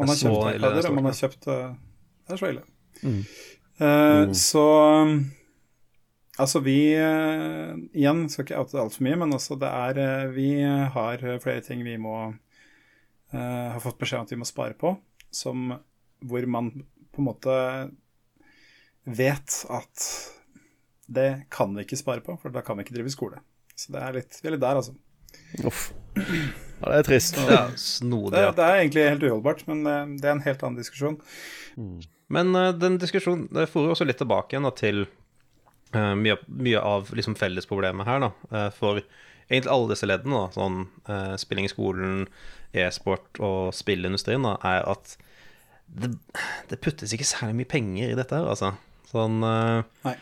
Man 0.00 0.10
har 0.10 0.16
Det 0.16 0.22
så 0.22 0.32
kjøpt 0.32 0.56
iPader, 0.56 0.88
og 0.88 0.96
man 0.96 1.08
har 1.10 1.18
kjøpt 1.18 1.50
eh, 1.52 1.68
Det 2.26 2.34
er 2.34 2.40
så 2.40 2.50
ille. 2.54 2.64
Mm. 3.04 3.20
Eh, 3.80 4.32
Så 4.36 4.64
Altså, 6.40 6.60
vi 6.64 6.78
uh, 6.96 7.76
Igjen, 7.92 8.24
skal 8.30 8.46
ikke 8.46 8.60
oute 8.62 8.76
det 8.76 8.84
altfor 8.84 9.04
mye, 9.04 9.18
men 9.20 9.36
altså, 9.36 9.58
det 9.60 9.68
er 9.68 10.00
uh, 10.00 10.32
Vi 10.32 10.48
har 10.94 11.24
flere 11.42 11.64
ting 11.64 11.82
vi 11.84 11.98
må 12.00 12.16
eh, 12.30 13.66
Har 13.74 13.80
fått 13.82 13.98
beskjed 14.00 14.22
om 14.22 14.28
at 14.28 14.32
vi 14.32 14.40
må 14.40 14.48
spare 14.48 14.76
på, 14.78 14.94
som 15.30 15.74
hvor 16.20 16.44
man 16.50 16.70
på 17.10 17.22
en 17.22 17.26
måte 17.26 17.54
vet 19.04 19.54
at 19.72 20.06
det 21.10 21.46
kan 21.50 21.72
vi 21.74 21.86
ikke 21.86 21.98
spare 21.98 22.22
på, 22.24 22.36
for 22.38 22.52
da 22.54 22.62
kan 22.62 22.76
vi 22.76 22.84
ikke 22.84 22.94
drive 22.98 23.12
skole. 23.12 23.40
Så 23.80 23.94
det 23.94 24.02
er 24.04 24.18
litt, 24.18 24.40
vi 24.42 24.50
er 24.50 24.56
litt 24.56 24.64
der, 24.64 24.80
altså. 24.80 24.92
Uff. 25.64 25.86
Ja, 26.80 26.90
det 26.90 26.98
er 26.98 27.06
trist. 27.06 27.38
Ja, 27.38 27.46
Det, 27.70 27.80
snodig. 27.80 28.34
Det, 28.36 28.44
det 28.58 28.66
er 28.66 28.80
egentlig 28.82 29.06
helt 29.06 29.24
uholdbart, 29.28 29.64
men 29.70 29.80
eh, 29.88 30.12
det 30.20 30.28
er 30.28 30.36
en 30.36 30.44
helt 30.44 30.66
annen 30.66 30.80
diskusjon. 30.80 31.16
Men 32.30 32.52
uh, 32.56 32.70
den 32.76 32.98
diskusjonen 33.00 33.48
det 33.54 33.70
forer 33.72 33.94
også 33.94 34.06
litt 34.08 34.20
tilbake 34.20 34.54
igjen 34.54 34.68
da, 34.68 34.72
til 34.76 35.02
uh, 35.96 36.14
mye, 36.18 36.36
mye 36.46 36.84
av 36.92 37.10
liksom, 37.16 37.36
fellesproblemet 37.40 38.08
her. 38.08 38.22
Da, 38.26 38.30
uh, 38.52 38.68
for 38.76 39.00
egentlig 39.50 39.72
alle 39.72 39.90
disse 39.94 40.08
leddene, 40.08 40.44
da, 40.44 40.52
sånn 40.54 41.40
spilling 41.42 41.66
i 41.66 41.72
skolen, 41.72 42.20
e-sport 42.70 43.40
og 43.42 43.72
spillindustrien, 43.74 44.44
da, 44.46 44.54
er 44.62 44.84
at 44.92 45.16
det, 45.90 46.12
det 46.70 46.78
puttes 46.84 47.10
ikke 47.16 47.26
særlig 47.26 47.56
mye 47.58 47.70
penger 47.72 48.12
i 48.12 48.18
dette 48.18 48.36
her, 48.36 48.46
altså. 48.46 48.76
Sånn 49.10 49.40
eh, 49.42 49.80
Nei. 50.04 50.12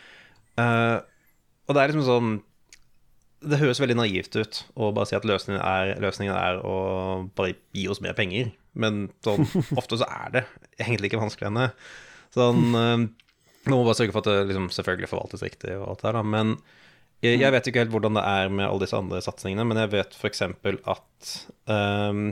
Og 1.69 1.77
det 1.77 1.83
er 1.83 1.93
liksom 1.93 2.07
sånn 2.07 2.31
Det 3.39 3.61
høres 3.61 3.79
veldig 3.79 3.99
naivt 4.01 4.35
ut 4.35 4.61
å 4.75 4.91
bare 4.95 5.07
si 5.11 5.17
at 5.19 5.27
løsningen 5.29 5.63
er, 5.63 5.95
løsningen 6.03 6.35
er 6.35 6.59
å 6.67 6.75
bare 7.39 7.55
gi 7.77 7.87
oss 7.91 8.03
mer 8.03 8.17
penger. 8.19 8.51
Men 8.79 9.07
sånn, 9.25 9.47
ofte 9.81 10.01
så 10.01 10.09
er 10.09 10.35
det 10.35 10.45
egentlig 10.81 11.13
ikke 11.13 11.23
vanskeligere 11.23 11.53
enn 11.55 11.63
det. 11.63 11.71
Sånn 12.35 12.65
nå 13.69 13.77
Man 13.77 13.83
vi 13.83 13.89
bare 13.91 13.99
sørge 13.99 14.15
for 14.15 14.25
at 14.25 14.29
det 14.31 14.49
liksom 14.49 14.69
selvfølgelig 14.73 15.11
forvaltes 15.11 15.43
riktig 15.45 15.75
og 15.77 15.91
alt 15.91 16.03
det 16.03 16.09
her, 16.09 16.17
da. 16.17 16.25
Men 16.25 16.55
jeg, 17.25 17.41
jeg 17.43 17.53
vet 17.53 17.69
ikke 17.69 17.83
helt 17.83 17.95
hvordan 17.95 18.17
det 18.17 18.25
er 18.31 18.53
med 18.53 18.65
alle 18.69 18.85
disse 18.85 18.99
andre 18.99 19.21
satsingene, 19.25 19.65
men 19.67 19.81
jeg 19.83 19.91
vet 19.93 20.15
f.eks. 20.17 20.45
at 20.47 21.33
um, 21.67 22.29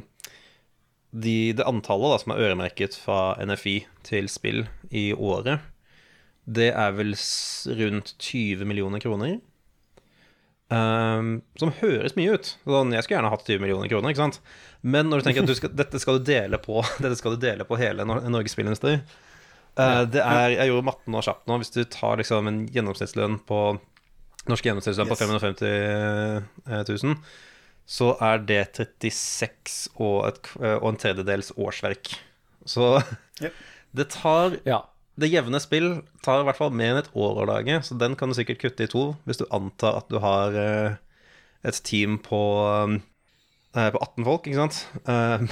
de, 1.10 1.36
det 1.58 1.66
antallet 1.66 2.14
da, 2.14 2.20
som 2.22 2.32
er 2.34 2.44
øremerket 2.46 2.96
fra 3.02 3.34
NFI 3.42 3.76
til 4.06 4.30
spill 4.32 4.64
i 4.94 5.10
året, 5.12 5.64
det 6.46 6.70
er 6.70 6.94
vel 6.94 7.16
rundt 7.80 8.14
20 8.22 8.68
millioner 8.70 9.02
kroner. 9.02 9.40
Ehm, 10.74 11.42
som 11.60 11.70
høres 11.78 12.16
mye 12.18 12.34
ut. 12.34 12.48
Sånn, 12.66 12.90
jeg 12.94 13.04
skulle 13.06 13.20
gjerne 13.20 13.30
hatt 13.30 13.46
20 13.46 13.62
millioner 13.62 13.90
kroner, 13.90 14.10
ikke 14.10 14.24
sant? 14.24 14.40
Men 14.82 15.10
når 15.10 15.22
du 15.22 15.26
tenker 15.28 15.44
at 15.44 15.50
du 15.50 15.58
skal, 15.58 15.72
dette, 15.78 16.00
skal 16.02 16.18
du 16.18 16.26
dele 16.26 16.58
på, 16.62 16.80
dette 17.04 17.18
skal 17.20 17.36
du 17.36 17.44
dele 17.44 17.66
på 17.68 17.78
hele 17.78 18.06
Nor 18.08 18.24
Norges 18.30 18.54
spillindustri 18.56 18.96
eh, 18.96 20.00
Det 20.10 20.22
er 20.22 20.56
Jeg 20.56 20.70
gjorde 20.72 20.88
matten 20.88 21.14
nå 21.14 21.22
kjapt 21.22 21.46
nå. 21.46 21.60
Hvis 21.62 21.74
du 21.74 21.84
tar 21.84 22.18
liksom 22.18 22.50
en 22.50 22.64
gjennomsnittslønn 22.74 23.38
på 23.46 23.60
Norsk 24.50 24.66
gjennomsnittslønn 24.68 25.10
på 25.10 25.18
550 25.18 26.44
000, 26.86 27.16
så 27.86 28.10
er 28.22 28.42
det 28.46 28.60
36 28.78 29.78
og, 30.02 30.20
et, 30.28 30.50
eh, 30.62 30.76
og 30.80 30.92
en 30.92 31.00
tredjedels 31.02 31.52
årsverk. 31.54 32.14
Så 32.66 32.96
Yep. 33.42 33.64
det 33.98 34.10
tar 34.14 34.58
Ja. 34.66 34.82
Det 35.16 35.30
jevne 35.32 35.60
spill 35.62 35.90
tar 36.24 36.42
i 36.42 36.46
hvert 36.48 36.58
fall 36.58 36.72
mer 36.76 36.92
enn 36.94 37.00
et 37.02 37.10
år 37.16 37.42
å 37.42 37.48
lage, 37.48 37.80
så 37.86 37.96
den 37.98 38.16
kan 38.20 38.28
du 38.30 38.36
sikkert 38.36 38.60
kutte 38.62 38.84
i 38.86 38.90
to 38.92 39.08
hvis 39.24 39.40
du 39.40 39.46
antar 39.54 40.00
at 40.02 40.10
du 40.12 40.18
har 40.20 40.56
eh, 40.60 40.96
et 41.66 41.78
team 41.88 42.18
på, 42.22 42.40
eh, 43.74 43.88
på 43.94 44.02
18 44.02 44.26
folk, 44.28 44.46
ikke 44.50 44.60
sant? 44.60 44.82
Eh, 45.08 45.46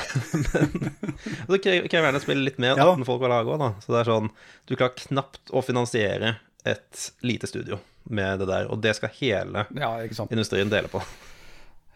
men 1.48 1.54
så 1.54 1.60
krever 1.64 1.88
gjerne 1.88 2.20
et 2.20 2.26
spill 2.26 2.44
litt 2.44 2.60
mer 2.60 2.74
enn 2.74 2.84
Ja 2.84 2.90
18 2.92 3.08
folk 3.08 3.24
å 3.24 3.32
lage 3.32 3.54
òg, 3.54 3.62
da. 3.64 3.72
Så 3.84 3.94
det 3.94 4.02
er 4.02 4.10
sånn 4.12 4.30
Du 4.68 4.76
klarer 4.76 4.98
knapt 5.00 5.52
å 5.54 5.64
finansiere 5.64 6.36
et 6.64 7.08
lite 7.24 7.48
studio 7.48 7.80
med 8.04 8.40
det 8.40 8.48
der, 8.48 8.68
og 8.72 8.80
det 8.84 8.94
skal 8.96 9.12
hele 9.16 9.64
ja, 9.76 9.94
ikke 10.04 10.16
sant. 10.16 10.32
industrien 10.32 10.68
dele 10.72 10.88
på. 10.92 11.00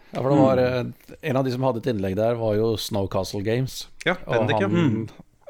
Ja, 0.08 0.22
for 0.22 0.32
det 0.32 0.38
var 0.40 0.60
eh, 0.62 1.16
En 1.28 1.36
av 1.40 1.44
de 1.44 1.52
som 1.52 1.64
hadde 1.68 1.82
et 1.82 1.88
innlegg 1.92 2.16
der, 2.16 2.36
var 2.40 2.56
jo 2.56 2.74
Snowcastle 2.80 3.44
Games. 3.44 3.82
Ja, 4.08 4.16
Og 4.24 4.32
Bendik, 4.38 4.62
ja. 4.64 4.68
han, 4.72 5.02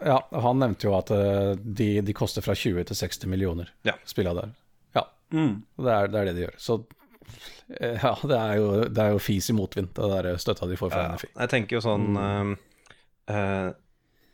ja, 0.04 0.18
han 0.32 0.58
nevnte 0.62 0.86
jo 0.88 0.94
at 0.98 1.10
eh, 1.10 1.54
de, 1.58 2.00
de 2.04 2.12
koster 2.16 2.42
fra 2.44 2.54
20 2.54 2.84
til 2.90 2.96
60 2.96 3.26
millioner, 3.26 3.70
Ja. 3.84 3.94
spilla 4.06 4.34
der. 4.34 4.54
Ja, 4.94 5.06
Mm. 5.32 5.62
det 5.76 5.92
er, 5.92 6.06
det 6.08 6.20
er 6.20 6.24
det 6.30 6.34
de 6.36 6.44
gjør. 6.46 6.54
Så 6.58 6.78
eh, 7.80 7.98
ja, 8.02 8.14
det 8.22 8.38
er 8.38 8.54
jo, 8.56 8.68
det 8.88 8.98
er 9.04 9.10
jo 9.12 9.18
fis 9.20 9.50
i 9.50 9.56
motvind, 9.56 9.90
det 9.94 10.10
der 10.14 10.36
støtta 10.40 10.68
de 10.70 10.76
får 10.80 10.90
fra 10.94 11.02
Ja, 11.02 11.14
NFI. 11.16 11.28
jeg 11.36 11.48
tenker 11.52 11.76
jo 11.76 11.80
sånn 11.84 12.06
Mm. 12.14 12.52
uh, 13.28 13.34
eh, 13.34 13.72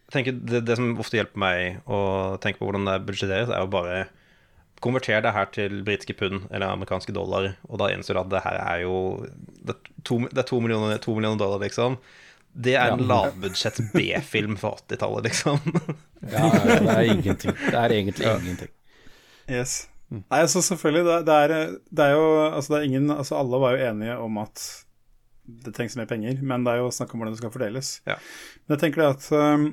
Jeg 0.05 0.13
tenker 0.13 0.33
det, 0.47 0.65
det 0.69 0.77
som 0.77 0.93
ofte 1.01 1.17
hjelper 1.17 1.41
meg 1.41 1.81
å 1.89 2.37
tenke 2.39 2.59
på 2.61 2.67
hvordan 2.69 2.85
det 2.87 3.07
budsjetteres, 3.09 3.49
er 3.49 3.65
å 3.65 3.71
bare 3.73 4.05
konvertere 4.85 5.23
det 5.25 5.33
her 5.33 5.47
til 5.51 5.79
britiske 5.83 6.15
pund 6.19 6.45
eller 6.53 6.69
amerikanske 6.75 7.11
dollar, 7.17 7.55
og 7.71 7.79
da 7.81 7.89
innser 7.89 8.15
du 8.15 8.21
at 8.21 8.29
det 8.29 8.43
her 8.45 8.59
er 8.61 8.83
jo 8.85 9.25
Det 9.65 9.73
er 9.75 9.81
to, 10.05 10.19
det 10.29 10.39
er 10.39 10.47
to, 10.51 10.61
millioner, 10.61 10.99
to 11.01 11.15
millioner 11.17 11.39
dollar, 11.41 11.59
liksom. 11.65 11.97
Det 12.55 12.77
er 12.79 12.93
en 12.93 13.03
Ja. 13.03 13.07
lavbudsjett 13.11 13.81
B-film 13.93 14.57
fra 14.61 14.75
80-tallet, 14.79 15.25
liksom. 15.31 15.59
Ja, 16.33 16.47
ja, 16.49 16.79
det 16.81 16.93
er 16.95 17.09
ingenting. 17.13 17.53
Det 17.53 17.75
er 17.77 17.93
egentlig 17.93 18.29
ingenting. 18.31 18.71
Yes. 19.51 19.75
Nei, 20.15 20.39
altså 20.39 20.63
selvfølgelig, 20.65 21.05
det, 21.05 21.17
det, 21.27 21.35
er, 21.35 21.75
det 21.91 22.05
er 22.07 22.15
jo 22.15 22.29
Altså, 22.47 22.71
det 22.73 22.79
er 22.79 22.87
ingen 22.87 23.11
Altså, 23.13 23.35
alle 23.41 23.59
var 23.61 23.75
jo 23.75 23.89
enige 23.91 24.17
om 24.23 24.39
at 24.41 24.63
det 25.45 25.75
trengs 25.77 25.97
mer 26.01 26.07
penger, 26.09 26.39
men 26.41 26.65
det 26.65 26.73
er 26.73 26.81
jo 26.81 26.89
snakk 26.95 27.11
om 27.13 27.21
hvordan 27.21 27.35
det 27.35 27.41
skal 27.43 27.53
fordeles. 27.53 27.89
Ja. 28.09 28.15
Men 28.65 28.79
jeg 28.79 28.81
tenker 28.81 29.03
det 29.03 29.09
at 29.13 29.27
um, 29.37 29.67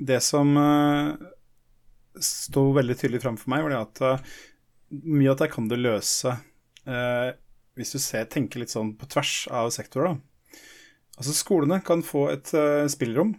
det 0.00 0.20
som 0.24 0.54
uh, 0.56 1.12
sto 2.16 2.70
veldig 2.72 2.96
tydelig 2.96 3.20
fram 3.20 3.36
for 3.36 3.52
meg, 3.52 3.66
var 3.66 3.74
det 3.74 3.82
at 3.82 4.00
uh, 4.22 4.32
mye 5.04 5.34
av 5.34 5.36
det 5.42 5.50
kan 5.52 5.68
du 5.68 5.76
løse 5.76 6.32
uh, 6.32 7.28
hvis 7.76 7.92
du 7.92 7.98
ser, 8.00 8.24
tenker 8.32 8.62
litt 8.64 8.72
sånn 8.72 8.94
på 8.96 9.08
tvers 9.12 9.34
av 9.52 9.68
sektorer, 9.76 10.14
da. 10.14 10.31
Altså, 11.18 11.34
skolene 11.36 11.80
kan 11.84 12.04
få 12.06 12.26
et 12.32 12.52
uh, 12.56 12.86
spillrom 12.90 13.34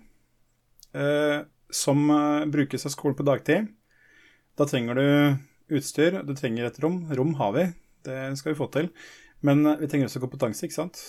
uh, 0.93 1.39
som 1.73 2.05
uh, 2.11 2.45
brukes 2.51 2.85
av 2.85 2.93
skolen 2.93 3.17
på 3.17 3.25
dagtid. 3.27 3.71
Da 4.59 4.67
trenger 4.69 4.99
du 4.99 5.77
utstyr, 5.79 6.21
du 6.21 6.35
trenger 6.37 6.69
et 6.69 6.79
rom. 6.83 7.01
Rom 7.17 7.33
har 7.39 7.55
vi, 7.55 7.67
det 8.05 8.21
skal 8.37 8.53
vi 8.53 8.59
få 8.59 8.69
til. 8.73 8.91
Men 9.43 9.65
vi 9.81 9.89
trenger 9.89 10.07
også 10.07 10.21
kompetanse, 10.23 10.67
ikke 10.67 10.77
sant. 10.77 11.01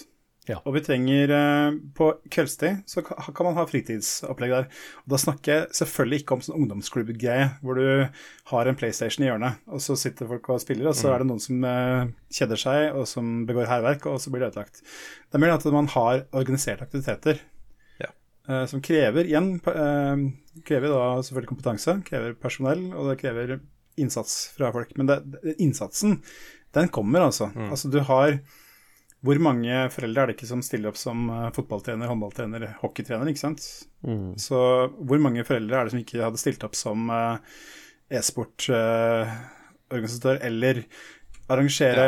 Ja. 0.44 0.58
Og 0.68 0.74
vi 0.76 0.82
trenger 0.84 1.30
eh, 1.32 1.76
På 1.96 2.10
kveldstid 2.28 2.82
så 2.90 3.00
kan 3.06 3.46
man 3.46 3.54
ha 3.56 3.62
fritidsopplegg 3.64 4.50
der. 4.52 4.66
Og 5.06 5.14
da 5.14 5.20
snakker 5.22 5.54
jeg 5.54 5.68
selvfølgelig 5.78 6.18
ikke 6.20 6.36
om 6.36 6.42
sånn 6.44 6.58
ungdomsklubb-greie, 6.58 7.46
hvor 7.64 7.78
du 7.80 7.86
har 8.50 8.68
en 8.68 8.76
PlayStation 8.76 9.24
i 9.24 9.30
hjørnet, 9.30 9.62
og 9.72 9.80
så 9.80 9.96
sitter 9.96 10.28
folk 10.28 10.50
og 10.52 10.60
spiller, 10.60 10.90
og 10.90 10.98
så 10.98 11.14
er 11.14 11.22
det 11.24 11.28
noen 11.30 11.40
som 11.40 11.64
eh, 11.64 12.10
kjeder 12.36 12.60
seg, 12.60 12.90
og 12.92 13.06
som 13.08 13.30
begår 13.48 13.70
hærverk, 13.70 14.04
og 14.10 14.20
så 14.20 14.32
blir 14.34 14.44
det 14.44 14.50
ødelagt. 14.52 14.82
Det 14.84 15.38
er 15.38 15.44
mer 15.46 15.54
at 15.56 15.64
man 15.72 15.88
har 15.94 16.26
organiserte 16.36 16.84
aktiviteter 16.84 17.40
Ja. 18.04 18.10
eh, 18.48 18.66
som 18.68 18.82
krever 18.84 19.24
igjen 19.24 19.54
krever 20.68 20.92
da 20.92 21.06
selvfølgelig 21.24 21.50
kompetanse, 21.54 21.96
krever 22.06 22.36
personell, 22.38 22.84
og 22.92 23.08
det 23.10 23.16
krever 23.22 23.56
innsats 23.96 24.50
fra 24.58 24.68
folk. 24.74 24.92
Men 25.00 25.08
det, 25.08 25.16
innsatsen, 25.56 26.18
den 26.76 26.88
kommer, 26.92 27.24
altså. 27.30 27.48
Altså 27.70 27.88
du 27.90 28.00
har 28.06 28.36
Hvor 29.24 29.38
mange 29.40 29.72
foreldre 29.94 30.20
er 30.20 30.26
det 30.28 30.34
ikke 30.36 30.50
som 30.50 30.60
stiller 30.62 30.88
opp 30.90 30.98
som 31.00 31.18
eh, 31.32 31.52
fotballtrener, 31.56 32.06
håndballtrener, 32.10 32.62
hockeytrener, 32.82 33.26
ikke 33.30 33.44
sant? 33.46 33.62
Så 34.40 34.58
hvor 35.00 35.18
mange 35.24 35.46
foreldre 35.48 35.76
er 35.78 35.82
det 35.88 35.92
som 35.94 36.02
ikke 36.02 36.24
hadde 36.26 36.42
stilt 36.42 36.64
opp 36.66 36.76
som 36.76 36.98
eh, 37.08 37.36
e-sportorganisatør, 38.18 40.36
eller 40.44 40.74
arrangere 41.48 42.04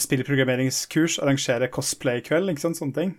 spillprogrammeringskurs, 0.00 1.18
arrangere 1.22 1.68
cosplay-kveld, 1.70 2.50
ikke 2.52 2.66
sant, 2.66 2.78
sånne 2.78 2.96
ting. 2.98 3.10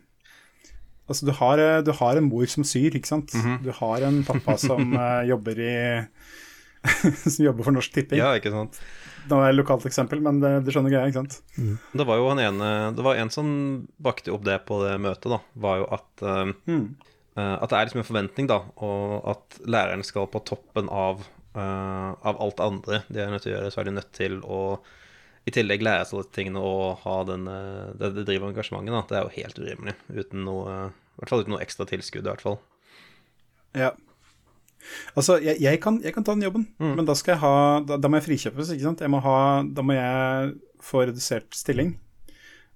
Altså, 1.11 1.27
du 1.27 1.33
har, 1.35 1.59
eh, 1.59 1.81
du 1.83 1.91
har 1.91 2.17
en 2.17 2.29
mor 2.29 2.45
som 2.47 2.63
syr, 2.67 2.95
ikke 2.95 3.09
sant? 3.09 3.33
Du 3.63 3.71
har 3.75 4.03
en 4.07 4.21
pappa 4.27 4.55
som 4.59 4.93
eh, 4.95 5.27
jobber 5.31 5.59
i 5.59 5.73
Som 7.29 7.45
jobber 7.45 7.67
for 7.67 7.75
Norsk 7.75 7.93
Tipping. 7.93 8.17
Ja, 8.17 8.31
ikke 8.39 8.49
sant. 8.53 8.79
Nå 9.29 9.37
er 9.37 9.47
det 9.47 9.53
et 9.53 9.59
lokalt 9.59 9.85
eksempel, 9.85 10.21
men 10.25 10.39
det, 10.41 10.49
du 10.65 10.71
skjønner 10.73 10.89
greia, 10.93 11.09
ikke 11.11 11.21
sant? 11.21 11.35
Det 11.93 12.05
var 12.07 12.17
jo 12.17 12.29
en 12.31 12.39
ene 12.41 12.69
Det 12.97 13.03
var 13.05 13.19
en 13.21 13.29
som 13.33 13.51
bakte 14.01 14.31
opp 14.33 14.43
det 14.47 14.55
på 14.65 14.79
det 14.81 14.95
møtet, 15.03 15.27
da. 15.29 15.37
Var 15.65 15.83
jo 15.83 15.89
at 15.97 16.23
eh, 16.25 16.53
Mm. 16.71 16.87
uh, 17.37 17.57
At 17.61 17.69
det 17.69 17.77
er 17.77 17.85
liksom 17.89 18.01
en 18.01 18.07
forventning, 18.09 18.47
da, 18.49 18.57
og 18.81 19.29
at 19.35 19.59
læreren 19.65 20.03
skal 20.07 20.25
på 20.31 20.41
toppen 20.47 20.89
av, 20.89 21.21
uh, 21.55 22.11
av 22.17 22.41
alt 22.41 22.59
andre 22.65 23.03
de 23.09 23.21
er 23.21 23.29
nødt 23.31 23.45
til 23.45 23.53
å 23.53 23.55
gjøre, 23.59 23.71
så 23.71 23.81
er 23.83 23.89
de 23.91 23.95
nødt 23.99 24.11
til 24.17 24.39
å 24.41 24.79
i 25.45 25.49
tillegg 25.55 25.81
lære 25.81 26.05
seg 26.05 26.19
disse 26.21 26.35
tingene 26.35 26.61
og 26.61 26.99
ha 27.01 27.15
den, 27.25 27.47
det, 27.97 28.11
det 28.13 28.27
driver 28.27 28.51
engasjementet. 28.51 28.93
Da. 28.93 29.01
Det 29.09 29.15
er 29.17 29.23
jo 29.25 29.37
helt 29.39 29.57
urimelig. 29.57 29.95
Uten 30.13 30.43
noe, 30.45 30.75
I 30.91 31.17
hvert 31.17 31.31
fall 31.33 31.41
uten 31.41 31.55
noe 31.55 31.63
ekstra 31.63 31.87
tilskudd, 31.89 32.27
i 32.27 32.29
hvert 32.29 32.43
fall. 32.45 32.59
Ja. 33.73 33.89
Altså, 35.15 35.37
jeg, 35.43 35.59
jeg, 35.61 35.79
kan, 35.83 35.99
jeg 36.03 36.15
kan 36.15 36.25
ta 36.25 36.35
den 36.35 36.45
jobben, 36.47 36.67
men 36.81 37.07
da 37.07 37.13
skal 37.17 37.35
jeg 37.35 37.41
ha 37.43 37.53
Da, 37.87 37.97
da 38.01 38.09
må 38.09 38.19
jeg 38.19 38.27
frikjøpes, 38.29 38.71
ikke 38.73 38.87
sant. 38.87 39.03
Må 39.11 39.21
ha, 39.23 39.35
da 39.63 39.85
må 39.85 39.97
jeg 39.97 40.55
få 40.81 41.05
redusert 41.05 41.53
stilling 41.55 41.95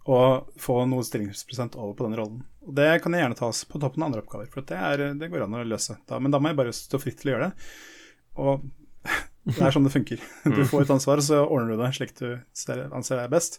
og 0.06 0.52
få 0.62 0.84
noe 0.86 1.02
stillingsprosent 1.06 1.76
over 1.82 1.96
på 1.98 2.06
den 2.06 2.18
rollen. 2.20 2.42
Og 2.66 2.76
det 2.78 2.92
kan 3.02 3.14
jeg 3.16 3.24
gjerne 3.24 3.38
tas 3.40 3.64
på 3.66 3.82
toppen 3.82 4.04
av 4.04 4.12
andre 4.12 4.22
oppgaver, 4.22 4.50
for 4.54 4.66
det, 4.70 4.78
er, 4.78 5.04
det 5.18 5.30
går 5.32 5.48
an 5.48 5.58
å 5.58 5.64
løse. 5.66 5.98
Da, 6.06 6.20
men 6.22 6.34
da 6.34 6.38
må 6.42 6.52
jeg 6.52 6.60
bare 6.60 6.74
stå 6.78 7.00
fritt 7.02 7.18
til 7.22 7.32
å 7.32 7.34
gjøre 7.34 7.48
det. 7.48 7.70
Og 8.44 8.68
det 9.50 9.58
er 9.58 9.74
sånn 9.74 9.88
det 9.88 9.94
funker. 9.96 10.22
Du 10.46 10.62
får 10.70 10.86
et 10.86 10.94
ansvar, 10.94 11.24
så 11.26 11.42
ordner 11.46 11.74
du 11.74 11.82
det 11.82 11.92
slik 11.98 12.14
du 12.22 12.28
ser, 12.58 12.86
anser 12.94 13.24
er 13.24 13.34
best. 13.34 13.58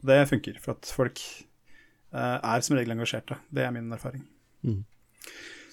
Det 0.00 0.16
funker, 0.32 0.56
for 0.64 0.78
at 0.78 0.88
folk 0.96 1.20
eh, 1.20 2.38
er 2.40 2.64
som 2.64 2.78
regel 2.78 2.96
engasjerte. 2.96 3.36
Det 3.52 3.66
er 3.66 3.76
min 3.76 3.92
erfaring. 3.92 4.24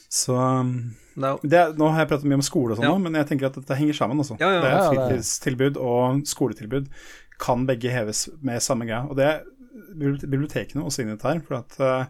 Så 0.09 0.33
no. 0.33 0.89
Det 1.13 1.29
jo- 1.29 1.49
det, 1.49 1.77
nå 1.77 1.89
har 1.91 1.99
jeg 2.03 2.09
pratet 2.09 2.25
mye 2.31 2.39
om 2.39 2.45
skole 2.45 2.71
og 2.73 2.77
sånn, 2.79 2.87
Ja. 2.89 2.97
men 2.97 3.13
jeg 3.13 3.27
tenker 3.29 3.45
at 3.51 3.53
dette 3.59 3.75
henger 3.77 3.93
sammen. 3.93 4.17
Også. 4.23 4.39
Ja, 4.39 4.49
ja, 4.55 4.61
det 4.61 4.71
er 4.71 4.89
Fritidstilbud 4.89 5.77
og 5.77 6.23
skoletilbud 6.25 6.87
kan 7.39 7.65
begge 7.67 7.91
heves 7.93 8.27
med 8.41 8.59
samme 8.61 8.85
greia. 8.89 9.05
Og 9.09 9.15
det 9.15 9.25
er 9.25 9.43
bibliotekene 9.95 10.83
også 10.83 11.03
inne 11.03 11.13
i 11.13 11.15
dette 11.15 11.29
her. 11.29 11.39
For 11.45 11.59
at 11.61 11.79
eh, 11.79 12.05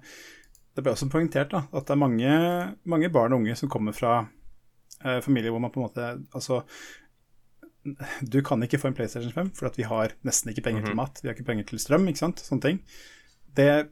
det 0.75 0.83
ble 0.85 0.93
også 0.93 1.09
poengtert 1.11 1.51
da, 1.51 1.65
at 1.73 1.85
det 1.85 1.91
er 1.95 1.99
mange, 1.99 2.75
mange 2.85 3.09
barn 3.11 3.33
og 3.33 3.41
unge 3.41 3.55
som 3.59 3.69
kommer 3.69 3.93
fra 3.93 4.27
eh, 5.03 5.19
familier 5.21 5.51
hvor 5.51 5.59
man 5.61 5.71
på 5.71 5.81
en 5.81 5.89
måte 5.89 6.07
Altså, 6.33 6.63
du 8.27 8.41
kan 8.45 8.61
ikke 8.63 8.79
få 8.79 8.87
en 8.91 8.93
PlayStation 8.97 9.31
5 9.31 9.51
for 9.55 9.71
vi 9.75 9.83
har 9.87 10.11
nesten 10.27 10.51
ikke 10.51 10.63
penger 10.63 10.85
til 10.85 10.95
mat. 10.95 11.19
Vi 11.23 11.27
har 11.29 11.35
ikke 11.35 11.47
penger 11.47 11.63
til 11.69 11.79
strøm, 11.79 12.07
ikke 12.07 12.19
sant. 12.23 12.39
Sånne 12.43 12.61
ting. 12.61 12.79
Det 13.55 13.89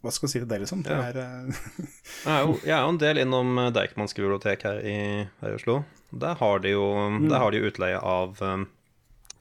Hva 0.00 0.12
skal 0.14 0.26
jeg 0.26 0.32
si 0.32 0.40
til 0.40 0.48
det, 0.48 0.58
liksom? 0.62 0.82
Det 0.84 0.94
Ja. 0.94 1.00
er 1.10 1.16
eh, 1.20 1.62
Jeg 2.24 2.34
er 2.34 2.44
jo, 2.46 2.54
jeg 2.64 2.74
er 2.76 2.84
jo 2.84 2.92
en 2.94 3.00
del 3.00 3.20
innom 3.20 3.58
eh, 3.60 3.72
Deichmanske 3.76 4.22
bibliotek 4.22 4.62
her 4.64 4.78
i, 4.80 4.98
her 5.42 5.50
i 5.50 5.58
Oslo. 5.58 5.82
Der 6.10 6.38
har 6.40 6.62
de 6.64 6.72
jo 6.72 6.86
mm. 7.20 7.28
har 7.30 7.50
de 7.52 7.60
utleie 7.68 7.98
av, 7.98 8.40
um, 8.40 8.64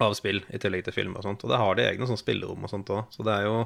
av 0.04 0.14
spill 0.20 0.44
i 0.52 0.60
tillegg 0.62 0.84
til 0.86 0.94
film 0.94 1.16
og 1.16 1.24
sånt. 1.24 1.46
Og 1.46 1.54
der 1.54 1.64
har 1.64 1.80
de 1.80 1.88
egne 1.88 2.10
sånn 2.10 2.20
spillerom 2.20 2.68
og 2.68 2.74
sånt 2.74 2.92
òg. 2.94 3.08
Så 3.16 3.24
det 3.26 3.38
er 3.40 3.48
jo. 3.48 3.64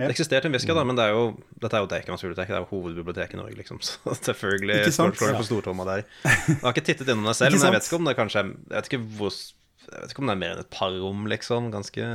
Det 0.00 0.14
eksisterte 0.14 0.48
en 0.48 0.54
visker, 0.54 0.72
da, 0.72 0.80
men 0.86 0.96
det 0.96 1.10
er 1.10 1.12
jo, 1.12 1.24
dette 1.60 1.76
er 1.76 1.82
jo 1.84 1.88
Deichmans 1.90 2.22
bibliotek. 2.24 2.48
Det 2.48 2.56
er 2.56 2.62
jo 2.62 2.70
hovedbiblioteket 2.70 3.36
i 3.36 3.40
Norge, 3.42 3.56
liksom. 3.58 3.82
Så 3.88 4.14
selvfølgelig 4.30 4.94
slår 4.96 5.12
det 5.18 5.34
på 5.36 5.48
stortomma 5.50 5.84
der. 5.90 6.06
Jeg 6.46 6.62
har 6.62 6.72
ikke 6.72 6.86
tittet 6.86 7.10
innom 7.10 7.28
det 7.28 7.36
selv, 7.36 7.58
men 7.58 7.66
jeg 7.66 7.76
vet 7.76 7.90
ikke 7.90 7.98
om 7.98 8.08
det 8.08 8.16
kanskje 8.16 8.44
er 8.44 8.54
Jeg 8.54 8.76
vet 8.78 8.88
ikke 8.92 9.02
hvor 9.18 9.34
Jeg 9.34 9.98
vet 9.98 10.14
ikke 10.14 10.22
om 10.22 10.30
det 10.30 10.36
er 10.38 10.40
mer 10.46 10.54
enn 10.54 10.62
et 10.64 10.72
par 10.78 10.94
rom, 10.94 11.26
liksom. 11.34 11.68
Ganske 11.74 12.08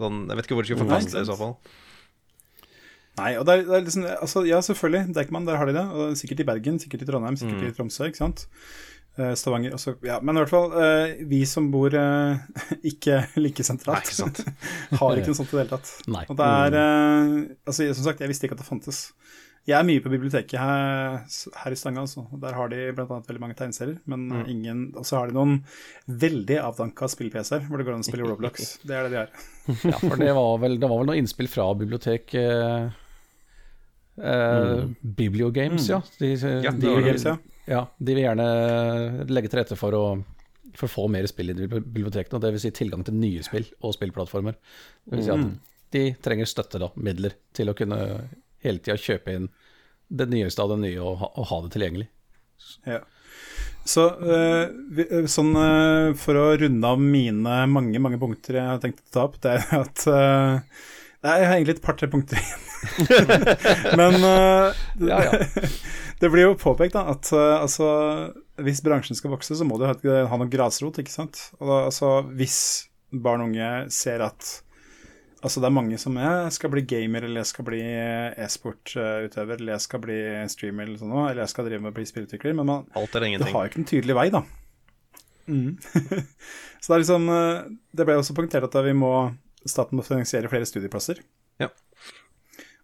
sånn 0.00 0.20
Jeg 0.32 0.40
vet 0.40 0.48
ikke 0.48 0.58
hvor 0.58 0.66
de 0.66 0.72
skulle 0.72 0.88
Nei, 0.88 0.96
plass 0.96 1.08
til 1.12 1.20
det 1.20 1.24
i 1.28 1.30
så 1.30 1.38
fall. 1.38 1.56
Nei, 3.18 3.34
og 3.36 3.44
det 3.44 3.52
er, 3.58 3.62
det 3.68 3.74
er 3.76 3.84
liksom 3.84 4.06
altså, 4.08 4.42
Ja, 4.48 4.60
selvfølgelig. 4.64 5.12
Deichman, 5.16 5.44
der 5.48 5.58
har 5.60 5.66
de 5.68 5.74
det. 5.76 5.84
Og 5.92 6.16
sikkert 6.16 6.40
i 6.40 6.48
Bergen, 6.48 6.78
sikkert 6.80 7.02
i 7.04 7.10
Trondheim, 7.10 7.36
sikkert 7.36 7.60
Mm. 7.60 7.68
i 7.68 7.76
Tromsø, 7.76 8.06
ikke 8.08 8.22
sant. 8.22 8.46
Eh, 9.20 9.34
Stavanger 9.36 9.74
også. 9.76 9.92
Ja, 10.08 10.20
men 10.24 10.38
i 10.38 10.40
hvert 10.40 10.48
fall, 10.54 10.72
eh, 10.80 11.18
vi 11.28 11.42
som 11.44 11.66
bor 11.70 11.92
eh, 11.92 12.38
ikke 12.92 13.18
like 13.36 13.62
sentralt, 13.68 14.00
Nei, 14.00 14.08
ikke 14.08 14.20
sant. 14.22 14.40
har 15.02 15.18
ikke 15.20 15.28
noe 15.34 15.36
sånt 15.42 15.52
i 15.52 15.56
det 15.58 15.64
hele 15.66 15.74
tatt. 15.76 15.90
Nei. 16.08 16.24
Og 16.32 16.38
det 16.40 16.46
er 16.48 16.78
Altså, 17.68 17.90
som 17.92 18.06
sagt, 18.08 18.20
jeg 18.24 18.32
visste 18.32 18.48
ikke 18.48 18.56
at 18.56 18.62
det 18.64 18.70
fantes. 18.70 19.02
Jeg 19.68 19.76
er 19.78 19.84
mye 19.86 20.00
på 20.02 20.10
biblioteket 20.10 20.58
her, 20.58 21.20
her 21.62 21.70
i 21.70 21.76
Stanga, 21.78 22.02
altså. 22.02 22.24
Der 22.42 22.56
har 22.56 22.72
de 22.72 22.80
bl.a. 22.96 23.04
veldig 23.28 23.42
mange 23.44 23.54
tegneserier, 23.60 24.00
men 24.10 24.24
Mm. 24.32 24.48
ingen 24.50 24.80
Og 24.96 25.04
så 25.06 25.20
har 25.20 25.28
de 25.30 25.36
noen 25.36 25.60
veldig 26.08 26.56
avdanka 26.64 27.06
spill-PC-er 27.12 27.68
hvor 27.68 27.78
det 27.78 27.86
går 27.86 27.94
an 27.94 28.02
å 28.02 28.08
spille 28.08 28.26
Roblox. 28.26 28.78
Det 28.88 28.96
er 28.96 29.06
det 29.06 29.12
de 29.12 29.20
har. 29.20 29.30
Ja, 29.92 30.00
for 30.00 30.16
det 30.18 30.32
var 30.34 30.56
vel, 30.64 30.80
det 30.82 30.88
var 30.90 30.98
vel 31.04 31.12
noe 31.12 31.20
innspill 31.20 31.46
fra 31.52 31.68
bibliotek 31.78 32.34
eh, 32.34 32.88
eh, 34.22 34.84
Bibliogames, 35.00 35.88
ja. 35.90 36.00
De, 36.18 36.34
Ja, 36.64 36.70
de. 36.70 36.94
Games, 37.06 37.24
ja. 37.24 37.36
ja. 37.70 37.82
De 37.98 38.14
vil 38.14 38.24
gjerne 38.24 38.46
legge 39.30 39.50
til 39.50 39.62
rette 39.62 39.78
for 39.78 39.98
å, 39.98 40.04
for 40.78 40.92
få 40.92 41.08
mer 41.12 41.28
spill 41.30 41.52
i 41.54 41.58
bibliotekene. 41.66 42.40
Dvs. 42.42 42.66
Si 42.66 42.74
tilgang 42.82 43.04
til 43.06 43.18
nye 43.18 43.44
spill 43.46 43.66
og 43.82 43.96
spillplattformer. 43.98 44.58
Det 45.04 45.18
vil 45.18 45.26
si 45.26 45.34
at 45.34 45.50
de 45.92 46.06
trenger 46.24 46.48
støtte, 46.48 46.80
da, 46.80 46.88
midler, 46.96 47.36
til 47.52 47.72
å 47.72 47.76
kunne 47.76 47.98
hele 48.62 48.80
tida 48.80 48.96
kjøpe 49.00 49.34
inn 49.36 49.50
det 50.12 50.28
nyeste 50.30 50.62
av 50.62 50.74
det 50.74 50.82
nye 50.84 51.00
og 51.00 51.18
ha, 51.20 51.28
og 51.40 51.48
ha 51.50 51.58
det 51.64 51.72
tilgjengelig. 51.74 52.08
Ja. 52.88 53.00
Så 53.88 54.04
uh, 54.22 55.26
sånn 55.26 55.56
uh, 55.58 56.12
for 56.18 56.38
å 56.38 56.44
runde 56.60 56.86
av 56.86 57.00
mine 57.02 57.56
mange, 57.66 57.98
mange 58.02 58.20
punkter 58.22 58.60
jeg 58.60 58.68
har 58.68 58.82
tenkt 58.82 59.02
å 59.02 59.14
ta 59.16 59.24
opp, 59.26 59.40
det 59.42 59.56
er 59.56 59.72
at 59.80 60.04
Nei, 61.22 61.36
jeg 61.38 61.48
har 61.48 61.56
egentlig 61.56 61.76
et 61.76 61.84
par-tre 61.84 62.08
punkter 62.10 62.40
igjen. 62.40 62.68
Men 64.00 64.16
uh, 64.26 64.80
Ja, 65.06 65.20
ja. 65.28 65.38
det 66.22 66.30
blir 66.32 66.48
jo 66.48 66.56
påpekt 66.58 66.96
da, 66.96 67.04
at 67.14 67.30
uh, 67.34 67.60
altså, 67.60 67.86
hvis 68.62 68.82
bransjen 68.82 69.18
skal 69.18 69.34
vokse, 69.34 69.54
så 69.58 69.66
må 69.66 69.78
du 69.78 69.86
ha, 69.86 69.94
ha 69.94 70.40
noe 70.40 70.50
grasrot, 70.50 70.98
ikke 71.02 71.14
sant. 71.14 71.38
Da, 71.60 71.84
altså, 71.86 72.18
hvis 72.34 72.58
barn 73.12 73.44
og 73.44 73.52
unge 73.52 73.72
ser 73.94 74.24
at 74.24 74.58
Altså 75.42 75.58
det 75.58 75.66
er 75.66 75.74
mange 75.74 75.96
som 75.98 76.14
er, 76.22 76.44
skal 76.54 76.70
bli 76.70 76.84
gamer, 76.86 77.24
eller 77.26 77.42
jeg 77.42 77.48
skal 77.50 77.64
bli 77.66 77.80
e-sportutøver, 77.82 79.56
eller 79.56 79.72
jeg 79.74 79.82
skal 79.82 80.02
bli 80.04 80.18
streamer, 80.52 80.86
eller 80.86 81.00
sånn, 81.00 81.14
eller 81.18 81.40
jeg 81.42 81.50
skal 81.50 81.66
drive 81.66 81.82
med 81.82 81.90
å 81.90 81.96
bli 81.96 82.04
spillutvikler, 82.06 82.54
men 82.60 82.68
man, 82.68 82.84
du 82.86 83.48
har 83.48 83.64
jo 83.64 83.72
ikke 83.72 83.80
en 83.80 83.88
tydelig 83.90 84.14
vei, 84.20 84.28
da. 84.30 84.44
Mm. 85.50 85.72
så 86.78 86.92
det 86.92 86.94
er 86.94 87.00
liksom 87.02 87.24
eh, 87.34 87.64
Det 87.90 88.04
ble 88.06 88.14
også 88.14 88.36
poengtert 88.36 88.68
at 88.68 88.76
vi 88.86 88.92
må 88.94 89.10
staten 89.68 89.98
må 89.98 90.04
finansiere 90.06 90.50
flere 90.50 90.68
studieplasser. 90.68 91.22
Ja. 91.62 91.68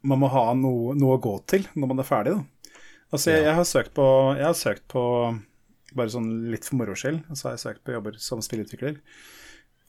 Man 0.06 0.22
må 0.22 0.30
ha 0.30 0.44
noe, 0.55 0.94
noe 0.98 1.16
å 1.16 1.22
gå 1.22 1.34
til 1.50 1.66
når 1.74 1.92
man 1.92 2.02
er 2.02 2.09
ferdig, 2.09 2.36
da. 2.38 2.72
Altså, 3.09 3.32
jeg, 3.32 3.46
jeg, 3.46 3.56
har 3.56 3.64
søkt 3.64 3.94
på, 3.96 4.06
jeg 4.36 4.44
har 4.44 4.56
søkt 4.59 4.84
på 4.92 5.02
bare 5.96 6.12
sånn 6.12 6.28
litt 6.52 6.66
for 6.68 6.76
moro 6.76 6.96
skyld, 6.98 7.22
og 7.30 7.38
så 7.38 7.48
har 7.48 7.56
jeg 7.56 7.64
søkt 7.64 7.84
på 7.86 7.94
jobber 7.94 8.18
som 8.20 8.42
spillutvikler. 8.44 8.98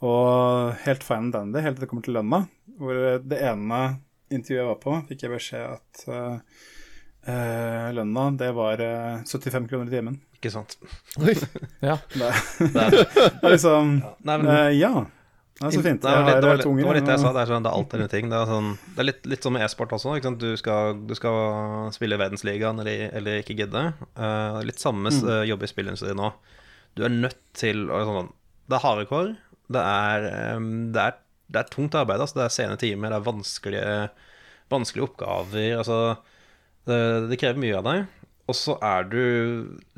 Og 0.08 0.78
helt 0.86 1.04
fine 1.04 1.28
and 1.28 1.36
dandy, 1.36 1.64
helt 1.66 1.76
til 1.76 1.84
det 1.84 1.90
kommer 1.92 2.06
til 2.06 2.16
lønna. 2.16 2.46
Hvor 2.80 3.00
det 3.20 3.42
ene 3.44 3.82
intervjuet 4.32 4.62
jeg 4.62 4.70
var 4.70 4.80
på, 4.84 4.96
fikk 5.10 5.26
jeg 5.26 5.34
beskjed 5.34 5.66
at 5.74 6.04
uh, 6.08 6.62
eh, 7.28 7.90
lønna, 7.98 8.30
det 8.40 8.54
var 8.56 8.80
uh, 8.80 9.28
75 9.28 9.68
kroner 9.68 9.92
i 9.92 9.96
timen. 9.98 10.20
Ikke 10.40 10.54
sant. 10.54 10.78
Ja. 11.84 11.98
Det, 12.14 12.32
Det 12.60 12.84
er, 12.86 13.52
liksom 13.52 13.52
liksom 13.52 13.96
nei, 14.00 14.38
men, 14.38 14.48
eh, 14.54 14.70
Ja, 15.60 15.72
så 15.72 15.82
fint. 15.84 16.02
Det 16.02 16.08
var 16.08 16.24
litt, 16.24 16.38
det 16.40 16.48
var 16.48 16.60
litt, 16.62 16.68
det 16.80 16.88
var 16.88 16.96
litt 16.96 17.08
det 17.10 17.16
jeg 17.18 17.22
sa. 17.22 17.32
Det 17.36 17.42
er, 17.42 17.50
sånn, 17.52 17.66
det 17.66 17.72
er 17.72 17.78
alltid 17.82 18.04
en 18.06 18.12
ting. 18.14 18.30
Det 18.32 18.38
er, 18.38 18.48
sånn, 18.48 18.70
det 18.96 19.02
er 19.04 19.08
litt, 19.10 19.26
litt 19.28 19.44
som 19.44 19.56
med 19.56 19.66
e-sport 19.66 19.96
også. 19.98 20.14
Du, 20.40 20.48
skal, 20.60 21.02
du 21.10 21.12
skal 21.18 21.90
spille 21.96 22.20
verdensligaen 22.22 22.80
eller, 22.80 23.10
eller 23.20 23.42
ikke 23.42 23.58
gidde. 23.60 23.82
Uh, 24.16 24.62
litt 24.64 24.80
samme 24.80 25.12
Mm. 25.12 25.26
uh, 25.28 25.44
jobb 25.50 25.66
i 25.66 25.72
spillindustrien 25.72 26.20
nå. 26.20 26.30
Du 26.96 27.04
er 27.04 27.12
nødt 27.12 27.42
til 27.58 27.90
å 27.92 28.00
sånn, 28.08 28.32
Det 28.70 28.78
er 28.78 28.86
harde 28.86 29.06
kår. 29.10 29.34
Det 29.70 29.82
er, 29.84 30.28
em, 30.56 30.70
det, 30.96 31.02
er, 31.02 31.18
det 31.52 31.60
er 31.64 31.72
tungt 31.74 31.98
arbeid. 31.98 32.22
Altså. 32.24 32.40
Det 32.40 32.46
er 32.46 32.56
sene 32.56 32.78
timer, 32.80 33.12
det 33.12 33.20
er 33.20 33.28
vanskelige, 33.28 33.98
vanskelige 34.72 35.08
oppgaver. 35.10 35.76
Altså, 35.82 36.00
det, 36.88 37.02
det 37.34 37.40
krever 37.42 37.60
mye 37.62 37.78
av 37.82 37.90
deg. 37.90 38.08
Og 38.50 38.56
så 38.58 38.78
er 38.82 39.04
du 39.12 39.20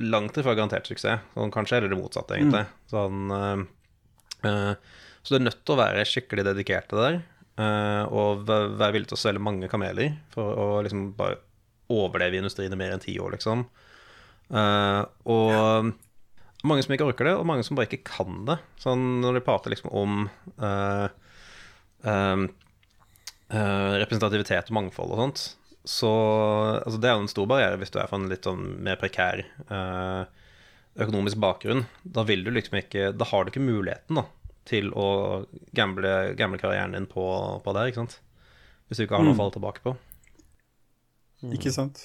langt 0.02 0.36
ifra 0.42 0.56
garantert 0.58 0.90
suksess. 0.90 1.22
Sånn, 1.36 1.54
kanskje 1.54 1.78
eller 1.80 1.94
det 1.94 2.00
motsatte, 2.02 2.36
egentlig. 2.40 2.66
Sånn, 2.92 3.32
uh, 3.32 4.50
eh, 4.50 4.74
så 5.22 5.34
du 5.34 5.40
er 5.40 5.46
nødt 5.46 5.62
til 5.66 5.76
å 5.76 5.82
være 5.82 6.08
skikkelig 6.08 6.48
dedikert 6.50 6.90
til 6.90 7.00
det 7.00 7.08
der. 7.08 7.22
eh, 7.62 8.04
og 8.10 8.46
være 8.48 8.94
villig 8.96 9.12
til 9.12 9.20
å 9.20 9.22
svelge 9.22 9.44
mange 9.44 9.70
kameler 9.70 10.16
for 10.34 10.56
å 10.58 10.68
liksom 10.86 11.12
bare 11.18 11.40
overleve 11.92 12.38
i 12.38 12.42
industrien 12.42 12.74
i 12.74 12.80
mer 12.80 12.96
enn 12.96 13.04
ti 13.04 13.18
år, 13.20 13.36
liksom. 13.36 13.66
Eh, 14.52 15.02
og 15.30 15.92
mange 16.68 16.84
som 16.86 16.94
ikke 16.94 17.08
orker 17.10 17.28
det, 17.28 17.36
og 17.38 17.48
mange 17.50 17.66
som 17.66 17.78
bare 17.78 17.90
ikke 17.90 18.06
kan 18.08 18.44
det. 18.50 18.58
Sånn 18.82 19.22
når 19.24 19.40
de 19.40 19.46
prater 19.46 19.74
liksom 19.74 19.94
om 19.98 20.28
uh, 20.62 21.08
uh, 22.06 22.44
uh, 23.50 23.94
representativitet 24.02 24.70
og 24.70 24.78
mangfold 24.78 25.16
og 25.16 25.24
sånt, 25.24 25.48
så 25.82 26.12
altså 26.78 27.00
Det 27.02 27.10
er 27.10 27.16
jo 27.16 27.24
en 27.24 27.32
stor 27.32 27.48
barriere 27.50 27.80
hvis 27.82 27.90
du 27.90 27.96
er 27.98 28.10
fra 28.10 28.20
en 28.22 28.28
litt 28.30 28.46
sånn 28.46 28.60
mer 28.86 29.00
prekær 29.02 29.40
økonomisk 31.02 31.40
bakgrunn. 31.42 31.88
Da 32.06 32.22
vil 32.28 32.44
du 32.46 32.52
liksom 32.54 32.78
ikke 32.78 33.08
Da 33.18 33.26
har 33.26 33.42
du 33.42 33.50
ikke 33.50 33.64
muligheten 33.66 34.20
da 34.20 34.28
til 34.72 34.90
å 34.98 35.08
gamble, 35.78 36.14
gamble 36.40 36.60
karrieren 36.62 36.96
din 36.96 37.08
på, 37.12 37.26
på 37.64 37.76
det, 37.78 37.90
ikke 37.92 38.04
sant? 38.04 38.18
Hvis 38.88 39.00
du 39.00 39.06
ikke 39.06 39.20
har 39.20 39.28
noe 39.28 39.36
å 39.36 39.40
falle 39.40 39.56
tilbake 39.56 39.84
på. 39.86 39.96
Ikke 41.56 41.72
sant. 41.76 42.02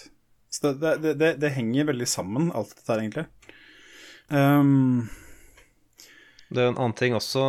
Så 0.52 0.72
det, 0.72 0.96
det, 1.02 1.14
det, 1.20 1.30
det 1.42 1.54
henger 1.56 1.88
veldig 1.90 2.08
sammen, 2.08 2.50
alt 2.56 2.74
dette 2.74 2.92
her, 2.92 3.02
egentlig. 3.02 3.26
Um, 4.30 5.08
Det 6.48 6.62
er 6.62 6.70
en 6.70 6.78
annen 6.78 6.94
ting 6.98 7.16
også, 7.18 7.42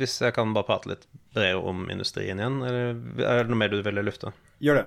hvis 0.00 0.18
jeg 0.22 0.34
kan 0.36 0.52
bare 0.56 0.66
prate 0.68 0.90
litt 0.90 1.06
bredere 1.34 1.62
om 1.62 1.86
industrien 1.90 2.40
igjen, 2.42 2.60
eller 2.66 2.92
er 3.22 3.44
det 3.44 3.50
noe 3.52 3.60
mer 3.62 3.72
du 3.72 3.78
ville 3.86 4.04
lufte? 4.06 4.34
gjør 4.62 4.82
det. 4.82 4.86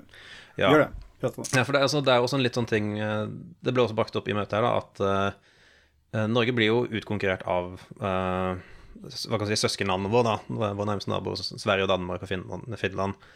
Ja. 0.59 0.71
Gjør 0.71 0.83
det. 0.85 0.89
Ja, 1.23 1.63
for 1.63 1.73
det 1.73 1.79
er, 1.79 1.85
også, 1.87 2.03
det 2.05 2.13
er 2.13 2.21
også 2.21 2.37
en 2.37 2.43
litt 2.45 2.57
sånn 2.59 2.67
ting 2.69 2.91
eh, 3.01 3.23
Det 3.65 3.71
ble 3.73 3.81
også 3.87 3.95
brakt 3.97 4.13
opp 4.19 4.27
i 4.29 4.35
møtet 4.37 4.53
her, 4.53 4.67
da, 4.67 4.75
at 4.83 4.99
uh, 5.01 6.27
Norge 6.29 6.53
blir 6.53 6.69
jo 6.69 6.83
utkonkurrert 6.99 7.41
av 7.49 7.81
eh, 7.97 8.59
hva 9.03 9.39
kan 9.39 9.49
si, 9.49 9.57
søskenlandene 9.59 10.11
våre, 10.13 10.37
da, 10.37 10.71
våre 10.77 10.87
nærmeste 10.89 11.11
naboer, 11.11 11.41
Sverige 11.41 11.87
og 11.87 11.91
Danmark 11.91 12.23
og 12.23 12.31
Finland. 12.31 12.65
Finland. 12.81 13.27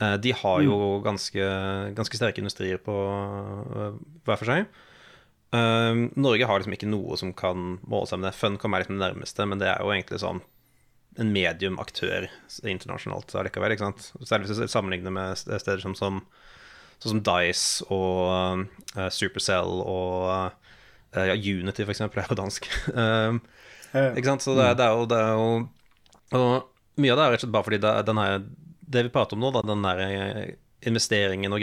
Eh, 0.00 0.16
de 0.24 0.32
har 0.36 0.62
jo 0.64 0.78
ganske, 1.04 1.50
ganske 1.96 2.18
sterke 2.18 2.42
industrier 2.42 2.80
på 2.82 2.94
eh, 2.94 4.00
hver 4.26 4.40
for 4.40 4.48
seg. 4.48 4.64
Eh, 5.52 6.02
Norge 6.16 6.48
har 6.48 6.62
liksom 6.62 6.76
ikke 6.78 6.90
noe 6.90 7.18
som 7.20 7.34
kan 7.36 7.76
måle 7.82 8.08
seg 8.10 8.22
med 8.22 8.30
det. 8.30 8.38
Funcom 8.38 8.74
er 8.74 8.84
liksom 8.84 8.98
det 8.98 9.06
nærmeste, 9.06 9.48
men 9.48 9.62
det 9.62 9.70
er 9.72 9.84
jo 9.84 9.92
egentlig 9.94 10.22
sånn 10.24 10.42
en 11.20 11.28
medium 11.28 11.76
aktør 11.82 12.30
internasjonalt 12.64 13.34
allikevel. 13.36 13.74
ikke 13.74 13.90
sant? 13.90 14.08
Særlig 14.24 14.48
hvis 14.48 14.62
du 14.62 14.72
sammenligner 14.72 15.12
med 15.12 15.36
steder 15.36 15.82
som, 15.84 15.96
som 15.98 16.22
som 17.02 17.22
Dice 17.24 17.86
og 17.90 18.66
uh, 18.94 19.08
Supercell 19.10 19.80
og 19.82 20.28
uh, 20.30 21.24
ja, 21.26 21.34
Unity, 21.34 21.84
for 21.84 21.94
eksempel, 21.94 22.22
er 22.22 22.30
jo 22.30 22.38
dansk. 22.38 22.68
ikke 23.92 24.30
sant? 24.32 24.44
Så 24.44 24.56
det, 24.58 24.66
er- 24.66 24.76
det, 24.78 24.88
er 24.88 24.96
jo, 24.96 25.06
det 25.10 25.20
er 25.20 25.32
jo 25.36 25.48
Og 26.38 27.00
mye 27.02 27.14
av 27.14 27.18
det 27.18 27.24
er 27.24 27.32
rett 27.34 27.40
og 27.40 27.46
slett 27.46 27.54
bare 27.54 27.66
fordi 27.68 27.80
det, 27.82 27.92
er 27.92 28.06
her, 28.20 28.44
det 28.94 29.06
vi 29.06 29.12
prater 29.14 29.36
om 29.38 29.44
nå, 29.44 29.50
da, 29.54 29.62
den 29.68 29.84
der 29.84 30.02
eh, 30.04 30.54
investeringen 30.88 31.54
og 31.54 31.62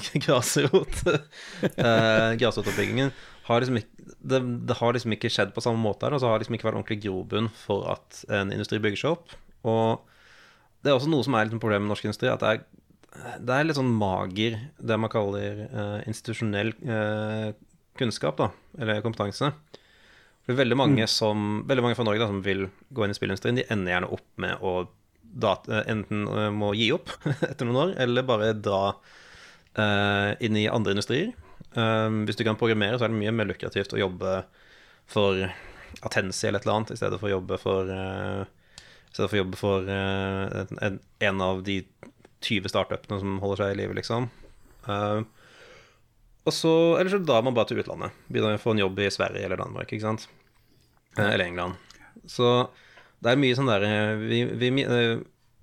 Grasrot 0.24 1.02
eh, 1.12 2.36
Grasrotoppbyggingen 2.40 3.12
liksom 3.64 3.78
det, 4.28 4.76
har 4.76 4.92
liksom 4.92 5.14
ikke 5.16 5.30
skjedd 5.32 5.54
på 5.56 5.62
samme 5.64 5.80
måte. 5.80 6.10
Og 6.12 6.20
så 6.20 6.28
har 6.28 6.36
det 6.36 6.44
liksom 6.44 6.58
ikke 6.58 6.68
vært 6.68 6.80
ordentlig 6.82 7.00
grobunn 7.06 7.48
for 7.56 7.86
at 7.94 8.22
en 8.34 8.52
industri 8.52 8.80
bygger 8.82 9.00
seg 9.00 9.14
opp. 9.16 9.32
Og 9.68 10.04
det 10.84 10.90
er 10.92 10.98
også 10.98 11.10
noe 11.12 11.24
som 11.26 11.36
er 11.36 11.46
litt 11.48 11.56
et 11.56 11.62
problem 11.62 11.86
med 11.86 11.94
norsk 11.94 12.08
industri, 12.08 12.28
at 12.30 12.44
det 12.44 12.50
er, 12.52 12.66
Det 13.40 13.54
er 13.54 13.64
litt 13.66 13.78
sånn 13.78 13.94
mager, 13.98 14.58
det 14.78 14.98
man 15.00 15.10
kaller 15.10 15.64
uh, 15.72 15.96
institusjonell 16.06 16.74
uh, 16.86 17.48
kunnskap, 17.98 18.36
da, 18.38 18.50
eller 18.78 19.00
kompetanse. 19.02 19.48
For 20.48 20.56
veldig 20.56 20.76
mange, 20.80 21.04
som, 21.12 21.60
veldig 21.68 21.82
mange 21.84 21.96
fra 21.98 22.06
Norge 22.08 22.22
da, 22.22 22.26
som 22.30 22.38
vil 22.40 22.70
gå 22.96 23.04
inn 23.04 23.12
i 23.12 23.16
spillindustrien, 23.16 23.58
de 23.58 23.66
ender 23.68 23.92
gjerne 23.92 24.08
opp 24.16 24.24
med 24.40 24.62
å 24.64 24.78
data, 25.20 25.82
enten 25.92 26.22
eh, 26.24 26.48
må 26.56 26.70
gi 26.72 26.86
opp 26.96 27.12
etter 27.50 27.68
noen 27.68 27.82
år, 27.82 27.92
eller 28.00 28.24
bare 28.24 28.54
dra 28.56 28.82
uh, 28.96 30.30
inn 30.40 30.56
i 30.56 30.64
andre 30.72 30.96
industrier. 30.96 31.34
Um, 31.76 32.22
hvis 32.24 32.40
du 32.40 32.46
kan 32.48 32.56
programmere, 32.56 32.96
så 32.96 33.04
er 33.04 33.12
det 33.12 33.20
mye 33.20 33.34
mer 33.36 33.50
lukrativt 33.50 33.92
å 33.92 34.00
jobbe 34.00 34.38
for 35.08 35.44
Atensi 36.04 36.48
eller 36.48 36.62
et 36.62 36.64
eller 36.64 36.78
annet, 36.78 36.94
i 36.96 37.00
stedet 37.02 37.20
for 37.20 37.28
å 37.28 37.34
jobbe 37.34 37.60
for 37.60 37.92
uh, 37.92 38.48
I 38.80 39.12
stedet 39.12 39.28
for 39.28 39.36
å 39.36 39.42
jobbe 39.42 39.60
for 39.60 39.92
uh, 39.92 40.64
en, 40.80 40.98
en 41.28 41.44
av 41.44 41.60
de 41.68 41.82
20 42.40 42.72
startupene 42.72 43.20
som 43.20 43.36
holder 43.44 43.66
seg 43.66 43.74
i 43.74 43.80
live, 43.82 44.00
liksom. 44.00 44.30
Og 46.48 46.54
så, 46.54 46.72
Eller 46.96 47.10
så 47.12 47.18
drar 47.20 47.42
man 47.44 47.52
bare 47.52 47.68
til 47.68 47.82
utlandet. 47.82 48.14
Begynner 48.30 48.56
å 48.56 48.62
få 48.62 48.72
en 48.72 48.80
jobb 48.86 49.02
i 49.04 49.10
Sverige 49.12 49.44
eller 49.44 49.60
Danmark, 49.60 49.90
ikke 49.92 50.06
sant. 50.06 50.28
Eh, 51.18 51.32
eller 51.34 51.44
England. 51.48 51.74
Så 52.28 52.68
det 53.22 53.32
er 53.32 53.40
mye 53.40 53.56
sånn 53.58 53.68
der 53.70 53.84
vi, 54.20 54.44
vi, 54.60 54.70
eh, 54.84 55.18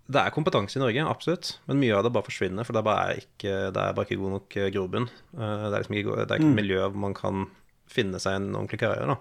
Det 0.06 0.22
er 0.22 0.34
kompetanse 0.36 0.78
i 0.78 0.82
Norge, 0.84 1.02
absolutt, 1.10 1.56
men 1.66 1.80
mye 1.82 1.96
av 1.98 2.04
det 2.06 2.12
bare 2.14 2.28
forsvinner, 2.28 2.66
for 2.68 2.74
det 2.78 2.82
er 2.84 2.90
bare 2.90 3.14
ikke, 3.24 3.54
det 3.74 3.82
er 3.82 3.94
bare 3.98 4.06
ikke 4.06 4.20
god 4.22 4.34
nok 4.36 4.58
eh, 4.62 4.68
grobunn. 4.76 5.08
Eh, 5.34 5.64
Det 5.66 5.72
er 5.74 5.80
liksom 5.82 5.96
ikke, 5.98 6.18
det 6.20 6.32
er 6.36 6.42
ikke 6.42 6.52
et 6.52 6.60
miljø 6.60 6.82
hvor 6.84 7.02
man 7.08 7.16
kan 7.18 7.48
finne 7.90 8.20
seg 8.22 8.38
en 8.38 8.52
ordentlig 8.54 8.80
karriere, 8.84 9.16
da. 9.16 9.18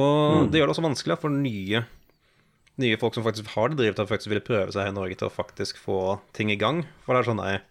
Og 0.00 0.50
det 0.52 0.60
gjør 0.60 0.70
det 0.70 0.74
også 0.76 0.84
vanskelig 0.86 1.16
for 1.20 1.34
nye, 1.34 1.82
nye 2.80 2.96
folk 3.00 3.16
som 3.16 3.24
faktisk 3.26 3.50
har 3.56 3.68
det 3.72 3.80
drivet 3.80 3.98
og 4.00 4.08
faktisk 4.08 4.30
vil 4.32 4.40
prøve 4.46 4.72
seg 4.72 4.86
her 4.86 4.92
i 4.92 4.96
Norge 4.96 5.16
til 5.18 5.28
å 5.28 5.34
faktisk 5.34 5.80
få 5.82 5.98
ting 6.36 6.52
i 6.52 6.56
gang. 6.60 6.84
For 7.04 7.12
det 7.16 7.24
er 7.24 7.28
sånn 7.32 7.42
der, 7.42 7.64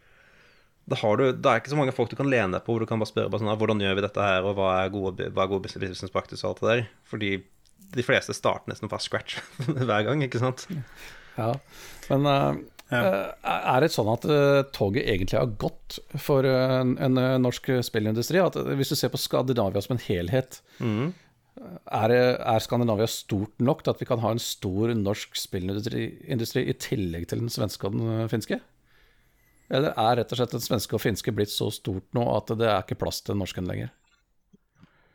da 0.89 0.97
har 0.99 1.19
du, 1.19 1.25
det 1.31 1.51
er 1.51 1.61
ikke 1.61 1.73
så 1.73 1.79
mange 1.79 1.93
folk 1.95 2.11
du 2.11 2.17
kan 2.19 2.29
lene 2.29 2.57
deg 2.57 2.65
på 2.65 2.73
hvor 2.73 2.83
du 2.83 2.89
kan 2.89 3.01
bare 3.01 3.11
spørre 3.11 3.31
bare 3.31 3.43
sånn, 3.43 3.51
"Ah, 3.51 3.59
hvordan 3.59 3.83
gjør 3.83 3.99
vi 3.99 4.05
dette 4.05 4.25
her, 4.25 4.47
og 4.47 4.57
hva 4.57 4.71
er 4.79 4.91
gode, 4.93 5.29
hva 5.35 5.45
er 5.45 5.53
gode 5.53 5.63
business 5.67 6.13
practice 6.13 6.43
og 6.43 6.51
alt 6.51 6.61
det 6.61 6.69
der. 6.69 6.83
Fordi 7.09 7.31
de 7.95 8.05
fleste 8.05 8.35
starter 8.37 8.69
nesten 8.71 8.89
fra 8.91 8.99
scratch 9.01 9.39
hver 9.87 10.03
gang, 10.05 10.23
ikke 10.25 10.41
sant? 10.41 10.67
Ja, 11.37 11.53
men 12.09 12.27
uh, 12.27 12.59
ja. 12.91 13.31
er 13.45 13.85
det 13.85 13.91
sånn 13.93 14.09
at 14.11 14.25
eh, 14.25 14.63
toget 14.75 15.05
egentlig 15.05 15.37
har 15.39 15.51
gått 15.61 15.99
for 16.17 16.45
eh, 16.47 16.75
en, 16.81 16.95
en 17.01 17.21
eh, 17.21 17.37
norsk 17.41 17.69
spillindustri? 17.85 18.41
At 18.41 18.57
eh, 18.59 18.73
hvis 18.79 18.93
du 18.93 18.97
ser 18.97 19.13
på 19.13 19.21
Skandinavia 19.21 19.81
som 19.85 19.95
en 19.95 20.03
helhet, 20.07 20.61
er, 21.91 22.13
er 22.13 22.63
Skandinavia 22.63 23.07
stort 23.11 23.53
nok 23.61 23.83
til 23.83 23.93
at 23.93 24.01
vi 24.01 24.07
kan 24.09 24.21
ha 24.23 24.31
en 24.33 24.41
stor 24.41 24.93
norsk 24.95 25.37
spillindustri 25.37 26.05
i 26.65 26.77
tillegg 26.79 27.27
til 27.29 27.43
den 27.43 27.53
svenske 27.53 27.89
og 27.89 27.97
den 27.97 28.13
eh, 28.15 28.27
finske? 28.31 28.59
Eller 29.69 29.93
er 29.93 30.17
rett 30.21 30.31
og 30.33 30.39
slett 30.39 30.53
den 30.55 30.63
svenske 30.65 30.97
og 30.97 31.01
finske 31.03 31.33
blitt 31.35 31.51
så 31.53 31.67
stort 31.73 32.07
nå 32.17 32.23
at 32.35 32.49
det 32.57 32.67
er 32.69 32.81
ikke 32.81 32.97
plass 33.03 33.21
til 33.25 33.37
norsken 33.37 33.67
lenger? 33.69 33.91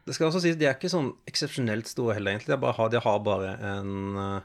Det 0.04 0.14
skal 0.14 0.28
også 0.28 0.42
sies, 0.44 0.58
de 0.60 0.66
er 0.68 0.76
ikke 0.76 0.90
sånn 0.92 1.12
eksepsjonelt 1.30 1.88
store 1.88 2.18
heller, 2.18 2.34
egentlig. 2.36 2.52
De, 2.60 2.72
har- 2.78 2.90
de 2.92 3.00
har 3.00 3.22
bare 3.24 3.54
en 3.70 4.18
eh, 4.20 4.40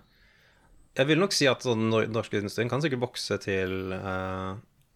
Jeg 1.01 1.09
vil 1.11 1.19
nok 1.21 1.35
si 1.35 1.47
at 1.51 1.65
den 1.67 1.89
norske 1.91 2.39
industrien 2.39 2.71
kan 2.71 2.81
sikkert 2.81 3.03
vokse 3.03 3.37
til 3.43 3.91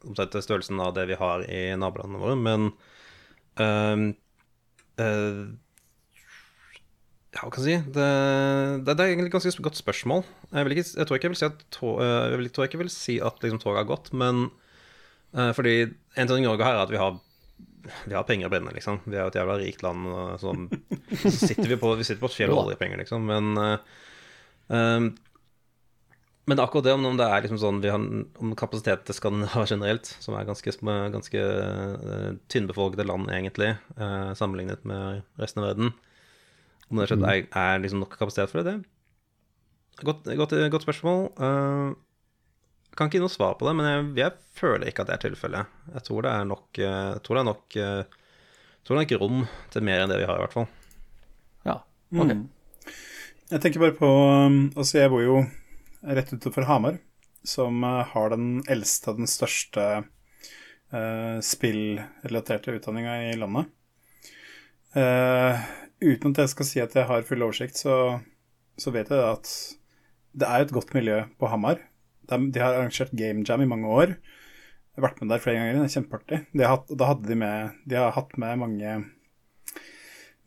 omtrent 0.03 0.33
størrelsen 0.43 0.79
av 0.83 0.95
det 0.97 1.05
vi 1.11 1.19
har 1.19 1.43
i 1.47 1.61
nabolandene 1.79 2.19
våre, 2.23 2.39
men 2.39 2.71
eh, 3.61 4.07
eh, 5.03 5.43
Ja, 7.33 7.43
hva 7.43 7.51
kan 7.53 7.63
jeg 7.65 7.79
si? 7.83 7.91
Det, 7.95 8.09
det, 8.85 8.93
det 8.93 9.03
er 9.03 9.11
egentlig 9.13 9.31
et 9.31 9.35
ganske 9.37 9.63
godt 9.65 9.79
spørsmål. 9.79 10.21
Jeg, 10.53 10.69
ikke, 10.75 10.83
jeg 10.99 11.07
tror 11.09 11.17
ikke 11.17 11.25
jeg 11.29 11.33
vil 11.33 11.39
si 11.39 11.47
at, 11.47 11.63
tog, 11.73 12.01
jeg 12.03 12.37
vil, 12.43 12.49
jeg 12.53 12.81
vil 12.83 12.91
si 12.93 13.15
at 13.25 13.39
liksom, 13.41 13.61
toget 13.63 13.81
har 13.83 13.89
gått, 13.89 14.11
men 14.13 14.45
fordi 15.33 15.75
en 15.83 16.29
ting 16.29 16.43
i 16.43 16.47
Norge 16.47 16.65
her 16.65 16.77
er 16.77 16.83
at 16.85 16.91
vi 16.93 17.01
har 17.01 17.15
vi 18.05 18.15
har 18.15 18.23
penger 18.27 18.47
å 18.47 18.53
brenne, 18.53 18.71
liksom. 18.75 19.01
Vi 19.03 19.17
er 19.17 19.25
jo 19.25 19.31
et 19.31 19.37
jævla 19.37 19.57
rikt 19.59 19.83
land. 19.83 20.07
Og 20.07 20.39
sånn. 20.39 20.67
Så 21.19 21.33
sitter 21.35 21.67
vi, 21.67 21.79
på, 21.79 21.91
vi 21.99 22.07
sitter 22.07 22.21
på 22.21 22.29
et 22.31 22.37
fjell 22.37 22.53
og 22.53 22.69
oljepenger, 22.69 23.01
liksom. 23.01 23.27
Men, 23.27 23.49
eh, 23.59 23.97
um, 24.71 25.09
men 26.47 26.59
akkurat 26.59 26.87
det 26.87 26.95
om, 26.95 27.05
det 27.19 27.27
er 27.27 27.43
liksom 27.43 27.59
sånn 27.59 27.81
vi 27.83 27.91
har, 27.91 27.99
om 28.43 28.55
kapasitet 28.59 29.05
til 29.07 29.17
Skandinavia 29.17 29.67
generelt, 29.75 30.13
som 30.23 30.35
er 30.35 30.47
ganske, 30.47 30.75
ganske 31.17 31.43
uh, 31.43 32.31
tynnbefolkede 32.51 33.07
land, 33.07 33.31
egentlig, 33.31 33.73
uh, 33.99 34.31
sammenlignet 34.39 34.83
med 34.87 35.23
resten 35.39 35.63
av 35.63 35.71
verden. 35.71 35.93
Om 36.89 36.99
det 36.99 37.07
er, 37.09 37.23
er, 37.31 37.45
er 37.51 37.83
liksom 37.83 38.03
nok 38.03 38.17
kapasitet 38.19 38.51
for 38.51 38.63
det, 38.63 38.75
det 39.93 40.03
er 40.03 40.09
godt, 40.09 40.27
godt, 40.39 40.55
godt 40.73 40.85
spørsmål. 40.87 41.27
Eh, 41.37 41.89
jeg 41.93 42.12
kan 42.97 43.09
ikke 43.09 43.17
gi 43.17 43.23
noe 43.23 43.33
svar 43.33 43.55
på 43.57 43.65
det, 43.67 43.73
men 43.77 43.87
jeg, 43.89 44.05
jeg 44.21 44.59
føler 44.59 44.89
ikke 44.89 45.03
at 45.03 45.09
det 45.09 45.15
er 45.15 45.23
tilfellet. 45.23 45.77
Jeg 45.95 46.05
tror 46.07 46.25
det 46.25 46.33
er 46.33 46.49
nok, 46.49 46.67
eh, 46.77 46.99
jeg 47.15 47.21
tror 47.25 47.37
det 47.37 47.41
er 47.41 47.49
nok, 47.49 47.77
eh, 47.77 48.01
jeg 48.03 48.85
tror 48.85 48.97
det 48.97 48.99
er 49.01 49.05
nok 49.07 49.23
rom 49.23 49.45
til 49.73 49.87
mer 49.87 50.03
enn 50.03 50.13
det 50.13 50.19
vi 50.21 50.27
har, 50.29 50.37
i 50.37 50.45
hvert 50.45 50.57
fall. 50.57 50.67
Ja, 51.65 51.77
ok. 52.13 52.33
Jeg 53.53 53.61
tenker 53.61 53.83
bare 53.83 53.95
på 53.97 54.07
um, 54.09 54.57
Altså, 54.71 54.97
jeg 54.97 55.11
bor 55.13 55.21
jo 55.21 55.41
rett 56.03 56.31
utenfor 56.33 56.65
Hamar, 56.67 56.97
som 57.45 57.83
uh, 57.85 58.01
har 58.13 58.33
den 58.33 58.63
eldste 58.71 59.11
og 59.11 59.21
den 59.21 59.29
største 59.29 59.85
uh, 60.01 61.37
spillrelaterte 61.43 62.75
utdanninga 62.75 63.19
i 63.29 63.37
landet. 63.39 63.69
Uh, 64.93 65.61
uten 66.03 66.33
at 66.33 66.43
jeg 66.43 66.53
skal 66.53 66.69
si 66.69 66.83
at 66.83 66.97
jeg 66.97 67.07
har 67.09 67.25
full 67.27 67.45
oversikt, 67.45 67.79
så, 67.79 68.19
så 68.77 68.93
vet 68.95 69.11
jeg 69.13 69.23
at 69.23 69.53
det 70.33 70.49
er 70.49 70.65
et 70.65 70.73
godt 70.73 70.93
miljø 70.97 71.21
på 71.39 71.49
Hamar. 71.51 71.81
De, 72.29 72.39
de 72.55 72.61
har 72.63 72.77
arrangert 72.77 73.11
Game 73.17 73.43
Jam 73.47 73.63
i 73.63 73.69
mange 73.69 73.89
år. 73.89 74.15
Jeg 74.93 75.01
har 75.01 75.07
vært 75.07 75.21
med 75.21 75.33
der 75.33 75.41
flere 75.41 75.59
ganger. 75.59 75.79
Det 75.81 75.89
er 75.89 75.95
kjempeartig. 75.97 76.39
De 76.53 76.65
har 76.69 76.83
da 76.89 77.09
hadde 77.09 77.29
de 77.29 77.37
med 77.39 77.83
De 77.89 77.97
har 77.97 78.13
hatt 78.15 78.37
med 78.41 78.61
mange 78.61 78.97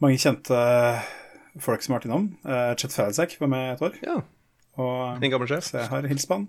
mange 0.02 0.20
kjente 0.20 0.56
folk 1.62 1.84
som 1.84 1.94
har 1.94 2.00
vært 2.00 2.08
innom. 2.10 2.26
Uh, 2.44 2.72
Chet 2.76 2.94
Falisak 2.94 3.36
var 3.40 3.50
med 3.52 3.74
et 3.74 3.84
år. 3.86 3.96
Ja, 4.04 4.20
Og, 4.76 5.20
Din 5.22 5.32
gamle 5.32 5.48
sjef. 5.48 5.64
så 5.64 5.80
jeg 5.80 5.88
har 5.88 6.08
hilst 6.10 6.28
på 6.28 6.36
han. 6.36 6.48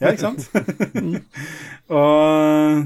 Ja, 0.00 0.10
ikke 0.12 0.26
sant? 0.26 0.48
og 1.96 2.82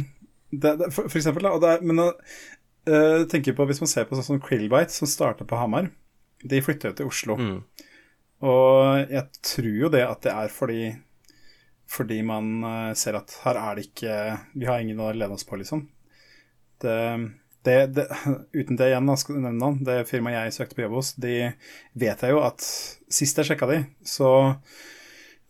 det, 0.52 0.72
det, 0.78 0.92
for, 0.94 1.08
for 1.08 1.18
eksempel, 1.18 1.46
da. 1.46 1.54
Og 1.56 1.62
det 1.64 1.72
er, 1.72 1.82
men 1.86 2.02
uh, 2.06 3.26
tenker 3.30 3.56
på 3.56 3.66
hvis 3.66 3.82
man 3.82 3.90
ser 3.90 4.06
på 4.06 4.18
sånn 4.18 4.28
som 4.28 4.42
Krillbite, 4.42 4.94
som 4.94 5.10
starta 5.10 5.46
på 5.48 5.58
Hamar. 5.58 5.90
De 6.46 6.62
flytta 6.62 6.92
jo 6.92 6.98
til 7.00 7.10
Oslo. 7.10 7.38
Mm. 7.40 7.58
Og 8.46 9.10
jeg 9.10 9.24
tror 9.48 9.74
jo 9.80 9.90
det 9.90 10.04
at 10.06 10.22
det 10.22 10.34
er 10.36 10.52
fordi 10.52 10.80
fordi 11.90 12.20
man 12.26 12.64
eh, 12.66 12.92
ser 12.98 13.18
at 13.18 13.34
her 13.44 13.58
er 13.60 13.76
det 13.76 13.88
ikke 13.88 14.14
Vi 14.54 14.66
har 14.68 14.82
ingen 14.82 15.00
å 15.02 15.12
lene 15.14 15.36
oss 15.36 15.46
på, 15.46 15.58
liksom. 15.60 15.86
Det, 16.82 16.98
det, 17.66 17.76
det, 17.96 18.08
uten 18.58 18.76
det 18.78 18.90
igjen, 18.90 19.08
da, 19.08 19.16
skal 19.20 19.38
du 19.38 19.44
nevne 19.44 19.62
navn, 19.62 19.80
det 19.86 20.02
firmaet 20.10 20.38
jeg 20.38 20.58
søkte 20.58 20.78
på 20.78 20.86
jobb 20.86 20.98
hos, 20.98 21.14
de 21.20 21.38
vet 21.94 22.26
jeg 22.26 22.34
jo 22.34 22.42
at 22.44 22.66
sist 23.20 23.38
jeg 23.40 23.52
sjekka 23.52 23.70
de, 23.70 23.80
så 24.06 24.34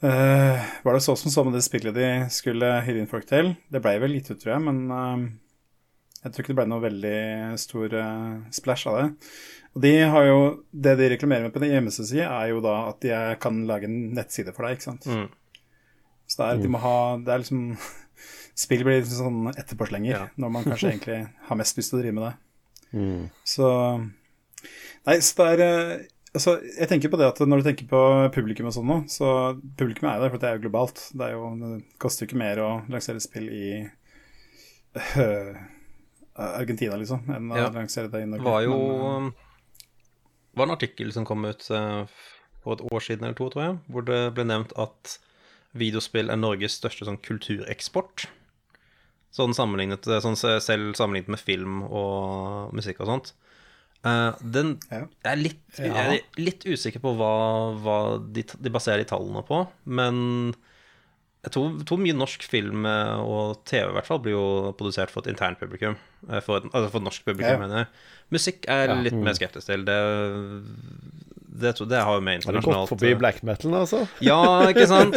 Uh, 0.05 0.61
var 0.85 0.93
det 0.93 1.01
så 1.01 1.15
som 1.17 1.33
så 1.33 1.43
med 1.45 1.55
det 1.57 1.63
spillet 1.65 1.95
de 1.97 2.09
skulle 2.29 2.69
hyre 2.85 3.01
inn 3.01 3.09
folk 3.09 3.25
til. 3.29 3.55
Det 3.73 3.81
blei 3.81 3.95
vel 4.03 4.13
gitt 4.19 4.29
ut, 4.29 4.39
tror 4.43 4.53
jeg, 4.53 4.65
men 4.67 4.83
uh, 4.93 5.23
jeg 6.21 6.33
tror 6.33 6.45
ikke 6.45 6.53
det 6.53 6.59
ble 6.59 6.67
noe 6.69 6.85
veldig 6.85 7.21
stor 7.63 7.97
uh, 7.97 8.35
splash 8.55 8.91
av 8.91 8.99
det. 9.01 9.07
Og 9.77 9.83
de 9.85 9.95
har 10.13 10.29
jo, 10.29 10.39
Det 10.73 10.97
de 11.01 11.11
reklamerer 11.13 11.49
med 11.49 11.55
på 11.55 11.65
den 11.65 11.73
hjemmesida 11.73 12.09
si, 12.09 12.21
er 12.25 12.53
jo 12.53 12.61
da 12.65 12.77
at 12.91 13.01
de 13.05 13.17
kan 13.41 13.65
lage 13.69 13.89
en 13.89 13.97
nettside 14.17 14.53
for 14.57 14.67
deg, 14.67 14.77
ikke 14.77 14.89
sant. 14.91 15.09
Mm. 15.09 15.27
Så 16.27 16.41
det 16.43 16.47
er, 16.51 16.63
de 16.65 16.69
må 16.75 16.79
ha, 16.83 16.97
det 17.23 17.33
er 17.35 17.43
liksom 17.45 17.77
Spill 18.67 18.83
blir 18.87 19.03
liksom 19.03 19.19
sånn 19.27 19.51
etterpåslenger 19.53 20.15
Ja. 20.15 20.25
når 20.41 20.53
man 20.55 20.65
kanskje 20.65 20.91
egentlig 20.95 21.19
har 21.49 21.59
mest 21.61 21.77
lyst 21.79 21.93
til 21.93 21.99
å 21.99 22.03
drive 22.03 22.17
med 22.17 22.27
det. 22.27 22.37
Så 23.45 23.67
Nei, 25.07 25.19
så 25.23 25.37
det 25.43 25.49
er 25.55 25.65
eh, 25.67 26.05
Altså, 26.37 26.57
jeg 26.77 26.89
tenker 26.91 27.09
på 27.13 27.17
det 27.21 27.29
at 27.31 27.39
når 27.49 27.63
du 27.63 27.65
tenker 27.69 27.87
på 27.89 27.99
publikum 28.35 28.67
og 28.69 28.75
sånn 28.77 28.89
nå, 28.91 28.97
så 29.09 29.29
publikum 29.81 30.09
er 30.11 30.19
jo 30.19 30.25
der, 30.27 30.33
for 30.35 30.43
det 30.43 30.49
er 30.51 30.59
jo 30.59 30.65
globalt. 30.67 30.99
Det, 31.17 31.25
er 31.25 31.33
jo, 31.33 31.47
det 31.63 31.71
koster 32.03 32.27
jo 32.27 32.29
ikke 32.29 32.41
mer 32.43 32.61
å 32.61 32.67
lansere 32.93 33.23
spill 33.25 33.47
i 33.57 33.69
øh, 35.17 35.55
Argentina, 36.61 36.99
liksom, 37.01 37.23
enn 37.33 37.49
Ja. 37.57 37.71
å 37.71 37.73
lansere 37.79 38.11
det 38.13 38.21
i 38.27 38.29
Norge. 38.29 38.45
Det 38.45 38.51
var 38.53 38.67
jo 38.67 38.77
Men, 38.77 39.31
var 40.61 40.67
en 40.69 40.75
artikkel 40.77 41.13
som 41.17 41.25
kom 41.25 41.45
ut 41.49 41.65
eh, 41.71 42.05
for 42.63 42.77
et 42.77 42.85
år 42.93 43.01
siden 43.07 43.25
eller 43.31 43.39
to, 43.41 43.49
tror 43.53 43.65
jeg, 43.65 43.79
hvor 43.89 44.05
det 44.05 44.21
ble 44.37 44.45
nevnt 44.49 44.77
at 44.77 45.17
videospill 45.81 46.31
er 46.33 46.37
Norges 46.41 46.79
største 46.81 47.07
sånn 47.09 47.21
kultureksport. 47.25 48.27
Sånn 49.37 49.53
sammenlignet, 49.57 50.07
sånn 50.25 50.37
selv 50.39 50.95
sammenlignet 50.97 51.29
med 51.35 51.43
film 51.43 51.83
og 51.85 52.73
musikk 52.77 53.03
og 53.05 53.11
sånt. 53.11 53.33
Uh, 54.07 54.33
den 54.41 54.77
Ja. 54.91 55.03
Jeg 55.25 55.33
er 55.33 55.41
litt, 55.41 55.63
jeg 55.81 55.91
er 55.91 56.21
litt 56.39 56.63
usikker 56.69 57.03
på 57.03 57.13
hva, 57.19 57.31
hva 57.83 57.97
de, 58.23 58.45
de 58.47 58.71
baserer 58.71 59.03
de 59.03 59.09
tallene 59.11 59.43
på, 59.49 59.65
men 59.85 60.55
jeg 61.47 61.53
tror, 61.55 61.75
tror 61.87 62.01
mye 62.03 62.15
norsk 62.17 62.43
film 62.43 62.87
eh, 62.91 63.21
og 63.23 63.61
TV 63.71 63.87
i 63.87 63.95
hvert 63.95 64.07
fall 64.09 64.19
blir 64.19 64.33
jo 64.35 64.47
produsert 64.79 65.13
for 65.15 65.23
et 65.23 65.29
internt 65.31 65.61
publikum. 65.61 65.95
Eh, 66.27 66.41
For 66.43 66.59
et, 66.59 66.65
altså 66.73 66.89
for 66.91 66.99
et 66.99 67.07
norsk 67.07 67.23
publikum, 67.29 67.53
Ja, 67.53 67.55
ja. 67.55 67.61
mener 67.63 67.79
jeg. 67.85 67.91
Musikk 68.35 68.67
er 68.67 68.89
Ja. 68.91 68.97
litt 69.07 69.15
mer 69.15 69.37
skeptisk 69.39 69.69
til. 69.71 69.85
Det, 69.87 69.99
det, 71.61 71.73
det 71.91 72.03
har 72.09 72.19
jo 72.19 72.25
med 72.25 72.41
internasjonalt 72.41 72.67
Har 72.67 72.77
du 72.77 72.85
gått 72.85 72.93
forbi 72.95 73.13
eh, 73.13 73.19
black 73.21 73.43
metal, 73.47 73.75
altså? 73.83 74.05
Ja, 74.25 74.41
ikke 74.71 74.87
sant? 74.95 75.17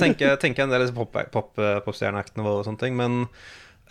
Tenker, 0.00 0.36
tenker 0.42 0.66
en 0.66 0.74
del 0.74 0.88
pop, 0.96 1.14
pop, 1.34 1.52
våre 1.58 2.56
og 2.56 2.66
sånne 2.66 2.80
ting, 2.80 2.98
men 2.98 3.24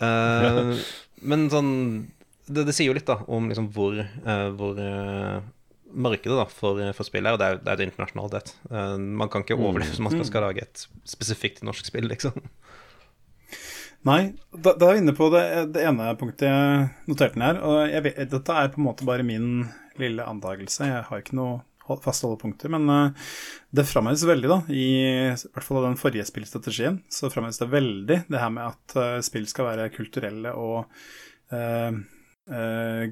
uh, 0.02 0.74
Men 1.22 1.48
sånn 1.52 1.72
det, 2.44 2.66
det 2.68 2.74
sier 2.76 2.90
jo 2.90 2.96
litt, 2.96 3.08
da, 3.08 3.22
om 3.32 3.46
liksom 3.48 3.70
hvor, 3.72 3.96
uh, 3.96 4.48
hvor 4.56 4.76
uh, 4.76 5.38
markedet 5.94 6.36
da, 6.36 6.46
for, 6.50 6.80
for 6.96 7.06
spill 7.06 7.26
er, 7.26 7.36
og 7.36 7.40
det 7.40 7.48
er, 7.48 7.60
det 7.62 7.70
er 7.70 7.78
et 7.78 7.86
internasjonalt 7.88 8.36
et. 8.38 8.52
Eh, 8.70 8.96
man 8.98 9.30
kan 9.32 9.44
ikke 9.44 9.56
overleve 9.56 9.92
hvis 9.92 10.02
man 10.02 10.14
skal, 10.14 10.26
skal 10.28 10.46
lage 10.48 10.64
et 10.64 10.84
spesifikt 11.08 11.62
norsk 11.66 11.86
spill, 11.88 12.08
liksom. 12.10 12.36
Nei, 14.04 14.34
da, 14.52 14.74
da 14.76 14.90
er 14.90 14.98
vi 14.98 15.04
inne 15.04 15.14
på 15.16 15.30
det, 15.32 15.44
det 15.72 15.84
ene 15.88 16.10
punktet 16.20 16.50
jeg 16.50 16.88
noterte 17.08 17.40
ned 17.40 17.54
her. 17.54 17.60
Og 17.64 17.78
jeg 17.88 18.04
vet, 18.04 18.18
dette 18.34 18.58
er 18.60 18.72
på 18.74 18.82
en 18.82 18.88
måte 18.90 19.06
bare 19.08 19.24
min 19.24 19.70
lille 20.00 20.26
antakelse. 20.28 20.90
Jeg 20.90 21.06
har 21.08 21.22
ikke 21.22 21.38
noe 21.38 21.62
faste 22.04 22.26
holdepunkter. 22.26 22.72
Men 22.74 22.88
eh, 22.92 23.26
det 23.74 23.86
framheves 23.88 24.24
veldig, 24.28 24.50
da, 24.50 24.60
i, 24.72 24.86
i 25.34 25.52
hvert 25.54 25.66
fall 25.66 25.82
av 25.82 25.88
den 25.88 26.00
forrige 26.00 26.26
spillstrategien, 26.28 27.00
så 27.12 27.30
framheves 27.32 27.60
det 27.60 27.70
veldig 27.72 28.18
det 28.30 28.40
her 28.40 28.54
med 28.54 28.72
at 28.72 28.96
eh, 29.00 29.20
spill 29.26 29.46
skal 29.50 29.70
være 29.70 29.92
kulturelle 29.94 30.54
og 30.58 30.80
eh, 31.52 32.00
eh, 32.48 33.04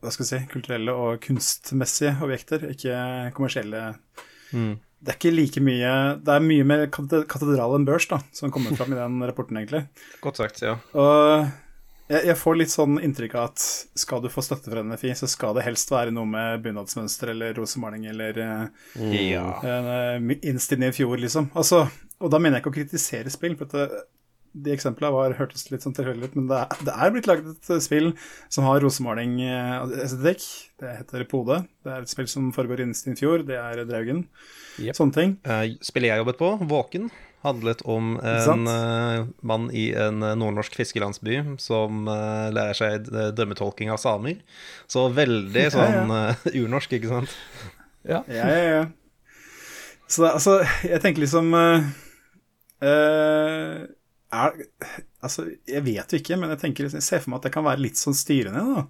Hva 0.00 0.12
skal 0.14 0.24
jeg 0.24 0.30
si 0.30 0.52
Kulturelle 0.52 0.92
og 0.96 1.20
kunstmessige 1.24 2.16
objekter, 2.24 2.70
ikke 2.72 2.94
kommersielle. 3.36 3.90
Det 4.50 5.12
er 5.12 5.16
ikke 5.16 5.32
like 5.32 5.60
mye 5.64 5.90
Det 6.20 6.32
er 6.34 6.44
mye 6.44 6.64
mer 6.66 6.86
katedral 6.90 7.76
enn 7.76 7.84
børs, 7.88 8.08
da, 8.10 8.18
som 8.36 8.52
kommer 8.52 8.76
fram 8.76 8.94
i 8.94 8.98
den 8.98 9.20
rapporten, 9.28 9.60
egentlig. 9.60 9.84
Godt 10.24 10.40
sagt, 10.40 10.62
ja. 10.64 10.78
Og 10.96 11.50
jeg, 12.10 12.26
jeg 12.30 12.36
får 12.40 12.58
litt 12.58 12.72
sånn 12.72 13.00
inntrykk 13.00 13.36
av 13.38 13.50
at 13.52 13.64
skal 14.02 14.22
du 14.24 14.30
få 14.32 14.42
støtte 14.44 14.72
fra 14.72 14.82
NFI, 14.86 15.14
så 15.18 15.28
skal 15.30 15.54
det 15.56 15.66
helst 15.66 15.92
være 15.94 16.14
noe 16.14 16.28
med 16.28 16.64
bunadsmønster 16.64 17.34
eller 17.34 17.54
rosemaling 17.58 18.08
eller 18.10 18.40
uh, 18.42 19.10
ja. 19.14 19.44
innst 20.40 20.74
i 20.74 20.94
fjor, 20.96 21.18
liksom. 21.22 21.52
Altså, 21.54 21.84
og 22.20 22.32
da 22.32 22.40
mener 22.40 22.58
jeg 22.58 22.64
ikke 22.64 22.74
å 22.74 22.78
kritisere 22.80 23.32
spill, 23.32 23.54
for 23.58 23.70
at 23.70 23.76
det, 23.78 24.02
de 24.50 24.72
eksemplene 24.74 25.14
var, 25.14 25.36
hørtes 25.38 25.68
litt 25.70 25.84
sånn 25.84 25.94
tilfeldig 25.94 26.32
ut, 26.32 26.36
men 26.38 26.50
det 26.50 26.58
er, 26.58 26.84
det 26.88 26.94
er 26.96 27.14
blitt 27.14 27.28
laget 27.30 27.50
et 27.52 27.70
eh, 27.70 27.82
spill 27.84 28.10
som 28.50 28.66
har 28.66 28.82
rosemaling-estetikk. 28.82 30.46
Det 30.82 30.94
heter 30.98 31.26
Pode. 31.30 31.60
Det 31.84 31.94
er 31.94 32.02
et 32.02 32.10
spill 32.10 32.26
som 32.30 32.50
foregår 32.56 32.82
i 32.82 32.90
fjor. 33.18 33.44
Det 33.46 33.58
er 33.60 33.84
Draugen. 33.86 34.24
Yep. 34.82 34.96
Sånne 34.98 35.16
ting. 35.16 35.36
Uh, 35.46 35.78
spillet 35.86 36.10
jeg 36.10 36.24
jobbet 36.24 36.40
på, 36.40 36.50
Våken, 36.70 37.10
handlet 37.44 37.80
om 37.88 38.14
en 38.20 38.42
Sant. 38.44 38.68
eh, 38.68 39.22
mann 39.48 39.70
i 39.72 39.86
en 39.96 40.22
eh, 40.22 40.34
nordnorsk 40.36 40.74
fiskelandsby 40.76 41.38
som 41.62 42.04
eh, 42.12 42.48
lærer 42.52 42.76
seg 42.76 43.08
dømmetolking 43.38 43.90
av 43.94 44.00
samer. 44.02 44.42
Så 44.90 45.06
veldig 45.16 45.62
Ja, 45.66 45.70
ja. 45.70 45.74
sånn 45.76 46.54
urnorsk, 46.64 46.92
ikke 46.98 47.12
sant? 47.14 47.36
Ja. 48.04 48.22
Ja, 48.28 48.44
ja, 48.48 48.60
ja. 48.76 48.82
Så 50.10 50.24
det, 50.24 50.30
altså, 50.34 50.58
jeg 50.84 51.00
tenker 51.04 51.22
liksom 51.24 51.52
eh, 51.54 51.88
eh, 52.82 53.80
er, 54.30 54.54
Altså, 55.20 55.44
jeg 55.68 55.82
vet 55.84 56.12
jo 56.14 56.18
ikke, 56.20 56.36
men 56.40 56.48
jeg 56.54 56.60
tenker, 56.62 56.86
jeg 56.88 57.04
ser 57.04 57.20
for 57.20 57.32
meg 57.34 57.40
at 57.42 57.48
det 57.50 57.54
kan 57.56 57.66
være 57.66 57.82
litt 57.84 57.98
sånn 58.00 58.16
styrende, 58.16 58.62
da. 58.64 58.86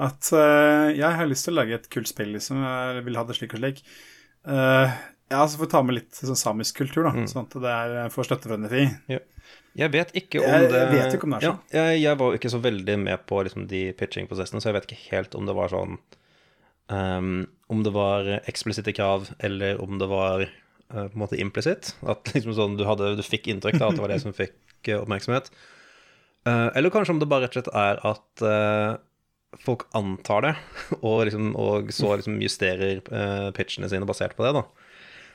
At 0.00 0.30
jeg 0.32 1.04
har 1.18 1.28
lyst 1.28 1.44
til 1.46 1.52
å 1.52 1.58
lage 1.60 1.76
et 1.76 1.86
kult 1.92 2.08
spill, 2.10 2.32
liksom. 2.34 2.58
Jeg 2.64 3.04
vil 3.06 3.18
ha 3.20 3.22
det 3.28 3.36
slik 3.36 3.52
og 3.54 3.60
slik. 3.60 3.82
Eh, 4.50 4.94
ja, 5.30 5.48
så 5.48 5.58
får 5.58 5.64
vi 5.64 5.70
ta 5.72 5.82
med 5.86 5.96
litt 5.96 6.18
sånn 6.18 6.38
samisk 6.38 6.80
kultur, 6.82 7.06
da. 7.06 7.26
Sånn 7.30 7.46
at 7.46 7.56
det 7.62 7.72
er, 7.72 7.98
får 8.12 8.26
støtte 8.28 8.50
fra 8.50 8.58
NFI. 8.60 8.84
Jeg 9.78 9.92
vet 9.94 10.14
ikke 10.18 10.42
om 10.42 10.64
det 10.66 10.78
jeg 10.80 10.90
vet 10.90 11.14
ikke 11.14 11.28
om 11.28 11.34
det 11.34 11.38
er 11.38 11.46
sånn. 11.46 11.60
Ja, 11.70 11.84
jeg, 11.92 12.00
jeg 12.02 12.18
var 12.20 12.32
jo 12.32 12.40
ikke 12.40 12.52
så 12.52 12.62
veldig 12.62 12.96
med 13.04 13.26
på 13.30 13.42
liksom, 13.46 13.68
de 13.70 13.82
pitching-prosessene, 13.98 14.62
så 14.62 14.70
jeg 14.70 14.78
vet 14.80 14.88
ikke 14.88 15.04
helt 15.12 15.36
om 15.38 15.46
det 15.46 15.54
var 15.54 15.70
sånn 15.70 16.00
um, 16.90 17.36
Om 17.70 17.84
det 17.86 17.92
var 17.94 18.32
eksplisitte 18.50 18.94
krav, 18.96 19.30
eller 19.38 19.78
om 19.82 20.00
det 20.02 20.10
var 20.10 20.46
uh, 20.48 21.04
på 21.06 21.14
en 21.14 21.22
måte 21.22 21.38
implisitt. 21.38 21.94
At 22.02 22.34
liksom 22.34 22.56
sånn, 22.58 22.74
du, 22.80 22.86
hadde, 22.88 23.14
du 23.18 23.22
fikk 23.26 23.46
inntrykk 23.52 23.78
da, 23.78 23.92
at 23.92 24.00
det 24.00 24.04
var 24.04 24.14
det 24.14 24.22
som 24.24 24.34
fikk 24.34 24.58
uh, 24.90 24.98
oppmerksomhet. 25.04 25.52
Uh, 26.48 26.72
eller 26.74 26.90
kanskje 26.90 27.14
om 27.14 27.22
det 27.22 27.30
bare 27.30 27.46
rett 27.46 27.54
og 27.54 27.60
slett 27.60 27.74
er 27.76 27.98
at 28.08 28.42
eh, 28.48 28.92
folk 29.58 29.82
antar 29.98 30.44
det, 30.46 30.52
og, 31.00 31.24
liksom, 31.28 31.50
og 31.58 31.90
så 31.94 32.14
liksom 32.16 32.38
justerer 32.42 33.00
eh, 33.00 33.48
pitchene 33.56 33.90
sine 33.90 34.08
basert 34.08 34.36
på 34.38 34.46
det. 34.46 34.54
da. 34.56 34.89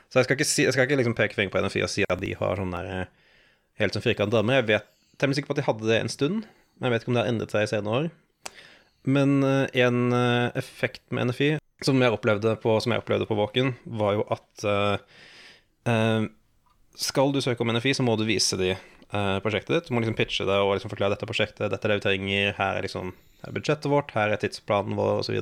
Så 0.09 0.19
jeg 0.19 0.27
skal 0.27 0.37
ikke, 0.37 0.47
si, 0.47 0.65
jeg 0.65 0.75
skal 0.75 0.87
ikke 0.87 0.99
liksom 0.99 1.15
peke 1.17 1.37
fingeren 1.37 1.53
på 1.53 1.63
NFI 1.65 1.85
og 1.85 1.91
si 1.91 2.05
at 2.07 2.21
de 2.21 2.31
har 2.39 2.59
sånn 2.59 2.75
der 2.75 2.91
eh, 2.91 3.33
helt 3.81 3.97
som 3.97 4.03
firkantet 4.05 4.37
drømmer. 4.37 4.61
Jeg 4.61 4.69
vet 4.69 4.89
temmelig 5.19 5.39
sikker 5.39 5.51
på 5.51 5.57
at 5.57 5.61
de 5.61 5.67
hadde 5.67 5.89
det 5.89 5.99
en 5.99 6.11
stund, 6.11 6.47
men 6.77 6.87
jeg 6.87 6.93
vet 6.93 7.03
ikke 7.03 7.11
om 7.11 7.17
det 7.17 7.23
har 7.23 7.33
endret 7.33 7.55
seg 7.55 7.65
i 7.65 7.71
senere 7.71 7.99
år. 7.99 8.09
Men 9.15 9.37
eh, 9.45 9.83
en 9.85 10.01
eh, 10.15 10.57
effekt 10.61 11.03
med 11.15 11.31
NFI 11.31 11.51
som 11.85 11.99
jeg 12.01 12.15
opplevde 12.15 12.55
på, 12.63 12.77
som 12.81 12.95
jeg 12.95 13.03
opplevde 13.03 13.27
på 13.29 13.37
Våken, 13.37 13.73
var 13.99 14.15
jo 14.15 14.21
at 14.31 14.63
uh, 14.63 16.23
skal 16.95 17.33
du 17.35 17.41
søke 17.43 17.65
om 17.65 17.73
NFI, 17.75 17.91
så 17.97 18.05
må 18.07 18.15
du 18.15 18.23
vise 18.25 18.55
de 18.57 18.71
prosjektet 19.43 19.73
ditt. 19.73 19.89
Du 19.89 19.93
må 19.93 19.99
liksom 20.01 20.15
pitche 20.17 20.47
det 20.47 20.55
og 20.55 20.71
liksom 20.77 20.89
forklare 20.89 21.13
dette 21.13 21.27
prosjektet, 21.27 21.67
dette 21.69 21.85
er 21.85 21.91
det 21.91 21.97
vi 21.99 22.05
trenger, 22.07 22.55
her 22.57 22.79
er 22.79 22.87
liksom 22.87 23.11
her 23.45 23.51
er 23.51 23.59
budsjettet 23.59 23.91
vårt, 23.91 24.15
her 24.15 24.31
er 24.33 24.41
tidsplanen 24.41 24.97
vår, 24.97 25.19
osv. 25.21 25.37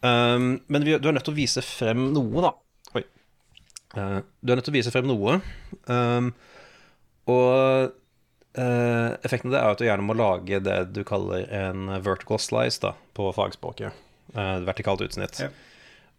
Um, 0.00 0.46
men 0.72 0.86
vi, 0.86 0.94
du 0.96 1.10
er 1.10 1.16
nødt 1.18 1.26
til 1.26 1.34
å 1.34 1.36
vise 1.36 1.64
frem 1.64 2.08
noe, 2.14 2.44
da. 2.46 2.54
Eh, 3.96 4.18
du 4.40 4.52
er 4.52 4.58
nødt 4.58 4.68
til 4.68 4.74
å 4.74 4.78
vise 4.78 4.92
frem 4.92 5.08
noe. 5.08 5.38
Um, 5.88 6.32
og 7.28 7.94
uh, 8.58 9.10
effekten 9.24 9.50
av 9.50 9.54
det 9.54 9.60
er 9.60 9.70
at 9.70 9.80
du 9.80 9.86
gjerne 9.86 10.04
må 10.04 10.16
lage 10.16 10.60
det 10.64 10.78
du 10.96 11.02
kaller 11.08 11.48
en 11.54 11.88
vertical 12.04 12.40
slice 12.42 12.82
da, 12.84 12.94
på 13.16 13.30
fagspråket. 13.36 13.96
Uh, 14.34 14.60
vertikalt 14.66 15.04
utsnitt. 15.04 15.40
Ja. 15.40 15.50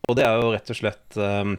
Og 0.09 0.17
det 0.17 0.25
er 0.25 0.39
jo 0.39 0.51
rett 0.53 0.69
og 0.71 0.77
slett 0.79 1.17
um, 1.19 1.57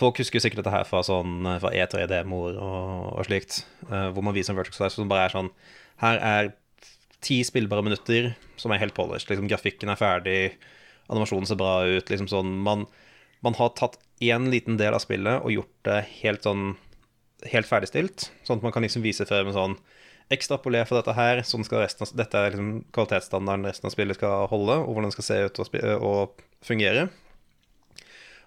Folk 0.00 0.16
husker 0.18 0.40
sikkert 0.40 0.62
dette 0.62 0.72
her 0.72 0.86
fra, 0.88 1.02
sånn, 1.06 1.44
fra 1.60 1.70
E3-demoer 1.76 2.56
og, 2.56 3.10
og 3.12 3.26
slikt, 3.28 3.60
hvor 3.84 4.24
man 4.24 4.34
viser 4.34 4.54
en 4.54 4.58
vertical 4.58 4.80
slice 4.80 4.96
som 4.96 5.10
bare 5.10 5.28
er 5.28 5.34
sånn 5.34 5.50
Her 6.00 6.18
er 6.18 6.48
ti 7.22 7.36
spillbare 7.46 7.84
minutter 7.84 8.32
som 8.60 8.72
er 8.72 8.80
helt 8.82 8.96
polished. 8.96 9.28
Liksom, 9.30 9.46
grafikken 9.52 9.92
er 9.92 10.00
ferdig, 10.00 10.38
animasjonen 11.12 11.48
ser 11.48 11.60
bra 11.60 11.76
ut. 11.84 12.10
Liksom 12.10 12.30
sånn, 12.32 12.56
man, 12.64 12.86
man 13.44 13.56
har 13.58 13.74
tatt 13.76 13.98
én 14.24 14.48
liten 14.52 14.78
del 14.80 14.96
av 14.96 15.02
spillet 15.04 15.42
og 15.44 15.52
gjort 15.52 15.76
det 15.88 16.00
helt 16.22 16.46
sånn 16.46 16.74
helt 17.50 17.68
ferdigstilt, 17.68 18.30
sånn 18.46 18.60
at 18.60 18.64
man 18.64 18.72
kan 18.72 18.84
liksom 18.84 19.04
vise 19.04 19.26
frem 19.28 19.50
en 19.50 19.56
sånn 19.56 19.74
ekstrapoler 20.32 20.86
for 20.88 20.96
dette 20.96 21.12
her, 21.16 21.42
sånn 21.44 21.66
skal 21.66 21.82
resten 21.84 22.06
av, 22.06 22.14
dette 22.16 22.40
er 22.40 22.54
liksom 22.54 22.70
kvalitetsstandarden 22.94 23.68
resten 23.68 23.90
av 23.90 23.92
spillet 23.92 24.16
skal 24.16 24.46
holde, 24.48 24.78
og 24.80 24.94
hvordan 24.94 25.10
det 25.10 25.16
skal 25.18 25.26
se 25.26 25.40
ut 25.44 25.60
og, 25.60 25.74
og 25.98 26.44
fungere. 26.64 27.08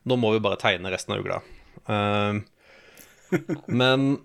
Nå 0.08 0.18
må 0.18 0.32
vi 0.34 0.42
bare 0.42 0.60
tegne 0.62 0.92
resten 0.94 1.16
av 1.16 1.24
ugla. 1.24 1.44
Uh, 1.88 2.42
men 3.72 4.18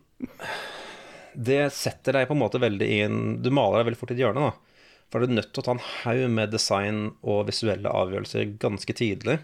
det 1.34 1.68
setter 1.76 2.16
deg 2.16 2.24
på 2.26 2.34
en 2.34 2.40
måte 2.40 2.60
veldig 2.62 2.88
inn 3.04 3.18
Du 3.44 3.50
maler 3.54 3.80
deg 3.80 3.90
veldig 3.90 4.00
fort 4.00 4.10
i 4.10 4.16
et 4.16 4.22
hjørne, 4.22 4.48
da. 4.48 4.72
For 5.12 5.20
du 5.20 5.28
er 5.28 5.36
nødt 5.36 5.52
til 5.52 5.62
å 5.62 5.66
ta 5.66 5.74
en 5.76 5.84
haug 5.84 6.22
med 6.32 6.50
design 6.54 7.00
og 7.20 7.44
visuelle 7.50 7.92
avgjørelser 7.92 8.56
ganske 8.62 8.96
tidlig. 8.96 9.36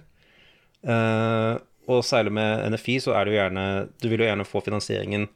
Eh, 0.89 1.55
og 1.89 2.05
særlig 2.05 2.32
med 2.36 2.69
NFI 2.73 2.98
så 3.05 3.15
er 3.16 3.24
det 3.24 3.32
jo 3.32 3.39
gjerne 3.40 3.65
Du 4.01 4.09
vil 4.09 4.23
jo 4.23 4.28
gjerne 4.28 4.47
få 4.48 4.62
finansieringen 4.65 5.28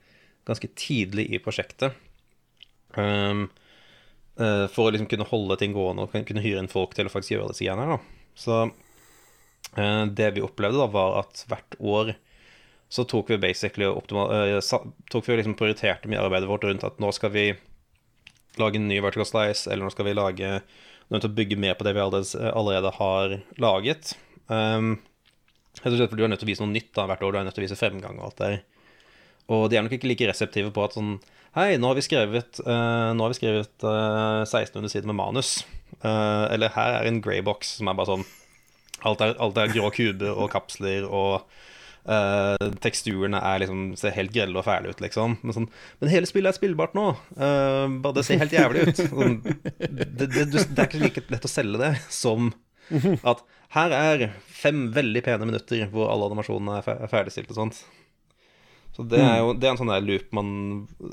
ganske 0.49 0.69
tidlig 0.77 1.29
i 1.31 1.39
prosjektet. 1.39 1.95
Um, 2.99 3.47
uh, 4.41 4.67
for 4.69 4.89
å 4.89 4.93
liksom 4.93 5.07
kunne 5.09 5.29
holde 5.31 5.57
ting 5.61 5.71
gående 5.73 6.03
og 6.03 6.17
kunne 6.27 6.43
hyre 6.43 6.59
inn 6.61 6.71
folk 6.73 6.97
til 6.99 7.07
å 7.07 7.13
faktisk 7.13 7.37
gjøre 7.37 7.53
disse 7.53 7.63
greiene. 7.63 8.01
Så 8.35 8.57
uh, 8.67 10.05
det 10.11 10.33
vi 10.35 10.43
opplevde, 10.43 10.81
da, 10.83 10.89
var 10.91 11.21
at 11.21 11.45
hvert 11.47 11.79
år 11.79 12.11
så 12.93 13.07
tok 13.09 13.31
vi 13.31 13.39
basically 13.41 13.87
optimal, 13.87 14.59
tok 15.15 15.31
vi 15.31 15.39
liksom 15.39 15.55
prioriterte 15.57 16.11
mye 16.11 16.21
arbeidet 16.21 16.51
vårt 16.51 16.67
rundt 16.67 16.83
at 16.85 16.99
nå 17.01 17.09
skal 17.15 17.33
vi 17.33 17.47
lage 18.61 18.77
en 18.77 18.91
ny 18.91 18.99
vertical 19.01 19.25
slice, 19.31 19.71
eller 19.71 19.87
nå 19.87 19.95
skal 19.95 20.11
vi 20.11 20.19
lage 20.19 20.51
nødt 21.07 21.23
til 21.23 21.31
å 21.31 21.39
bygge 21.39 21.61
mer 21.63 21.79
på 21.79 21.87
det 21.87 21.95
vi 21.97 22.03
allerede, 22.03 22.51
allerede 22.51 22.93
har 22.99 23.39
laget. 23.63 24.13
Um, 24.51 24.99
Rett 25.83 25.93
og 25.93 25.99
slett 25.99 26.13
fordi 26.13 26.23
du 26.23 26.27
er 26.29 26.33
nødt 26.33 26.43
til 26.43 26.49
å 26.49 26.53
vise 26.53 26.65
noe 26.65 26.73
nytt 26.73 26.93
da, 26.95 27.07
hvert 27.11 27.25
år. 27.27 27.35
Du 27.35 27.41
er 27.41 27.47
nødt 27.49 27.57
til 27.59 27.65
å 27.65 27.67
vise 27.67 27.79
fremgang 27.79 28.21
og 28.21 28.29
alt 28.31 28.43
der. 28.43 28.59
Og 29.53 29.65
de 29.69 29.79
er 29.79 29.85
nok 29.85 29.97
ikke 29.97 30.09
like 30.11 30.29
reseptive 30.31 30.71
på 30.75 30.85
at 30.87 30.99
sånn 30.99 31.17
Hei, 31.53 31.75
nå 31.77 31.91
har 31.91 31.99
vi 31.99 32.05
skrevet, 32.07 32.63
uh, 32.65 33.13
har 33.13 33.29
vi 33.29 33.37
skrevet 33.37 33.85
uh, 33.85 34.41
1600 34.41 34.89
sider 34.89 35.11
med 35.11 35.19
manus. 35.19 35.59
Uh, 36.01 36.49
eller 36.49 36.73
her 36.73 36.95
er 36.97 37.09
en 37.11 37.19
grey 37.21 37.43
box 37.45 37.75
som 37.77 37.91
er 37.91 37.99
bare 37.99 38.15
sånn 38.15 38.25
Alt 39.05 39.21
er, 39.21 39.35
alt 39.43 39.59
er 39.59 39.75
grå 39.75 39.91
kuber 39.93 40.39
og 40.39 40.49
kapsler, 40.53 41.03
og 41.11 41.43
eh, 42.07 42.69
teksturene 42.83 43.41
er 43.43 43.63
liksom, 43.65 43.81
ser 43.99 44.15
helt 44.17 44.31
grelle 44.35 44.59
og 44.61 44.67
fæle 44.67 44.93
ut, 44.93 45.01
liksom. 45.03 45.39
Men, 45.43 45.57
sånn, 45.57 45.69
men 45.99 46.13
hele 46.13 46.29
spillet 46.31 46.53
er 46.53 46.59
spillbart 46.59 46.95
nå. 46.95 47.09
Eh, 47.35 47.97
bare 48.05 48.19
det 48.19 48.25
ser 48.29 48.39
helt 48.43 48.55
jævlig 48.55 48.85
ut. 48.87 49.03
Sånn, 49.03 49.41
det, 49.43 50.29
det, 50.29 50.47
det 50.53 50.63
er 50.77 50.87
ikke 50.87 51.03
like 51.03 51.25
lett 51.35 51.49
å 51.49 51.51
selge 51.51 51.83
det 51.83 51.93
som 52.15 52.53
at 53.33 53.43
her 53.73 53.97
er 53.97 54.29
fem 54.45 54.87
veldig 54.95 55.25
pene 55.25 55.49
minutter 55.49 55.87
hvor 55.93 56.11
alle 56.13 56.29
animasjonene 56.29 56.81
er 56.81 56.91
er 56.95 57.13
ferdigstilt 57.13 57.53
og 57.55 57.61
sånt. 57.61 57.83
Så 58.93 59.07
det 59.09 59.23
er 59.25 59.39
jo 59.41 59.55
det 59.57 59.65
er 59.65 59.73
en 59.73 59.81
sånn 59.81 59.89
der 59.93 60.05
loop 60.05 60.35
man, 60.37 60.49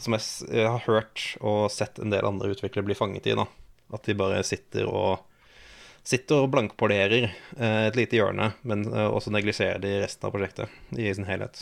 som 0.04 0.16
jeg, 0.18 0.26
jeg 0.52 0.68
har 0.68 0.84
hørt 0.84 1.24
og 1.40 1.70
sett 1.72 2.02
en 2.04 2.12
del 2.12 2.28
andre 2.28 2.52
utviklere 2.52 2.90
bli 2.90 2.98
fanget 2.98 3.30
i. 3.32 3.38
da 3.40 3.48
At 3.96 4.04
de 4.04 4.18
bare 4.20 4.44
sitter 4.44 4.90
og 4.90 5.24
sitter 6.10 6.44
og 6.44 6.52
blankpolerer 6.54 7.30
eh, 7.30 7.86
et 7.86 7.98
lite 7.98 8.18
hjørne, 8.18 8.54
men 8.68 8.88
eh, 8.90 9.08
også 9.08 9.32
neglisjerer 9.36 9.82
de 9.84 9.94
resten 10.02 10.28
av 10.28 10.34
prosjektet 10.34 10.98
i 10.98 11.08
sin 11.14 11.28
helhet. 11.28 11.62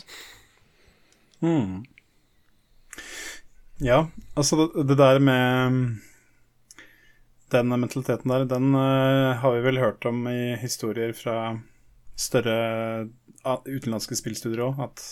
Hmm. 1.42 1.82
Ja, 3.84 4.08
altså 4.34 4.58
det, 4.58 4.88
det 4.90 4.98
der 4.98 5.20
med 5.22 5.98
den 7.54 7.72
mentaliteten 7.80 8.32
der, 8.32 8.44
den 8.48 8.74
uh, 8.76 9.38
har 9.40 9.54
vi 9.56 9.64
vel 9.64 9.80
hørt 9.82 10.04
om 10.08 10.26
i 10.30 10.56
historier 10.60 11.14
fra 11.16 11.54
større 12.18 12.58
uh, 13.44 13.56
utenlandske 13.64 14.18
spillstudier 14.18 14.66
òg, 14.66 14.82
at 14.88 15.06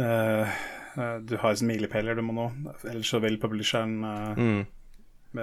uh, 0.00 0.56
du 1.26 1.36
har 1.42 1.60
milepæler 1.68 2.16
du 2.16 2.24
må 2.24 2.32
nå, 2.36 2.46
ellers 2.88 3.10
så 3.12 3.20
vil 3.24 3.40
publisheren 3.42 4.00
Mm. 4.36 4.64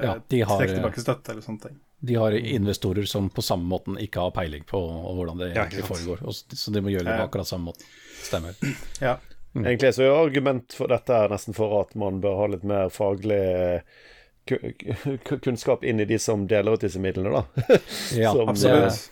Ja, 0.01 0.15
trekke 0.27 0.73
tilbake 0.73 1.01
støtte 1.03 1.33
eller 1.33 1.45
sånne 1.45 1.67
ting. 1.67 1.75
De 2.03 2.15
har 2.17 2.33
investorer 2.33 3.05
som 3.05 3.29
på 3.29 3.43
samme 3.45 3.67
måten 3.69 3.99
ikke 4.01 4.23
har 4.25 4.33
peiling 4.35 4.65
på 4.67 4.79
hvordan 4.79 5.37
det 5.39 5.51
egentlig 5.51 5.83
ja, 5.83 5.87
foregår. 5.87 6.23
Og, 6.25 6.33
så 6.33 6.73
de 6.73 6.81
må 6.83 6.91
gjøre 6.91 7.05
det 7.07 7.19
på 7.19 7.27
akkurat 7.27 7.47
samme 7.47 7.69
måte. 7.71 7.85
Stemmer. 8.23 8.57
Ja. 9.03 9.17
Egentlig 9.53 9.93
så 9.93 10.07
er 10.07 10.15
argument 10.17 10.73
for 10.73 10.89
dette 10.89 11.13
her 11.13 11.29
nesten 11.29 11.55
for 11.55 11.77
at 11.83 11.93
man 11.99 12.17
bør 12.23 12.39
ha 12.41 12.49
litt 12.55 12.65
mer 12.67 12.89
faglig 12.93 13.37
eh, 13.37 14.01
kunnskap 14.45 15.83
inn 15.83 15.99
i 15.99 16.05
de 16.05 16.17
som 16.19 16.47
deler 16.47 16.73
ut 16.77 16.81
disse 16.83 16.99
midlene, 17.01 17.31
da. 17.33 17.77
Ja, 18.19 18.33
Som, 18.35 18.49
Absolutt. 18.49 19.09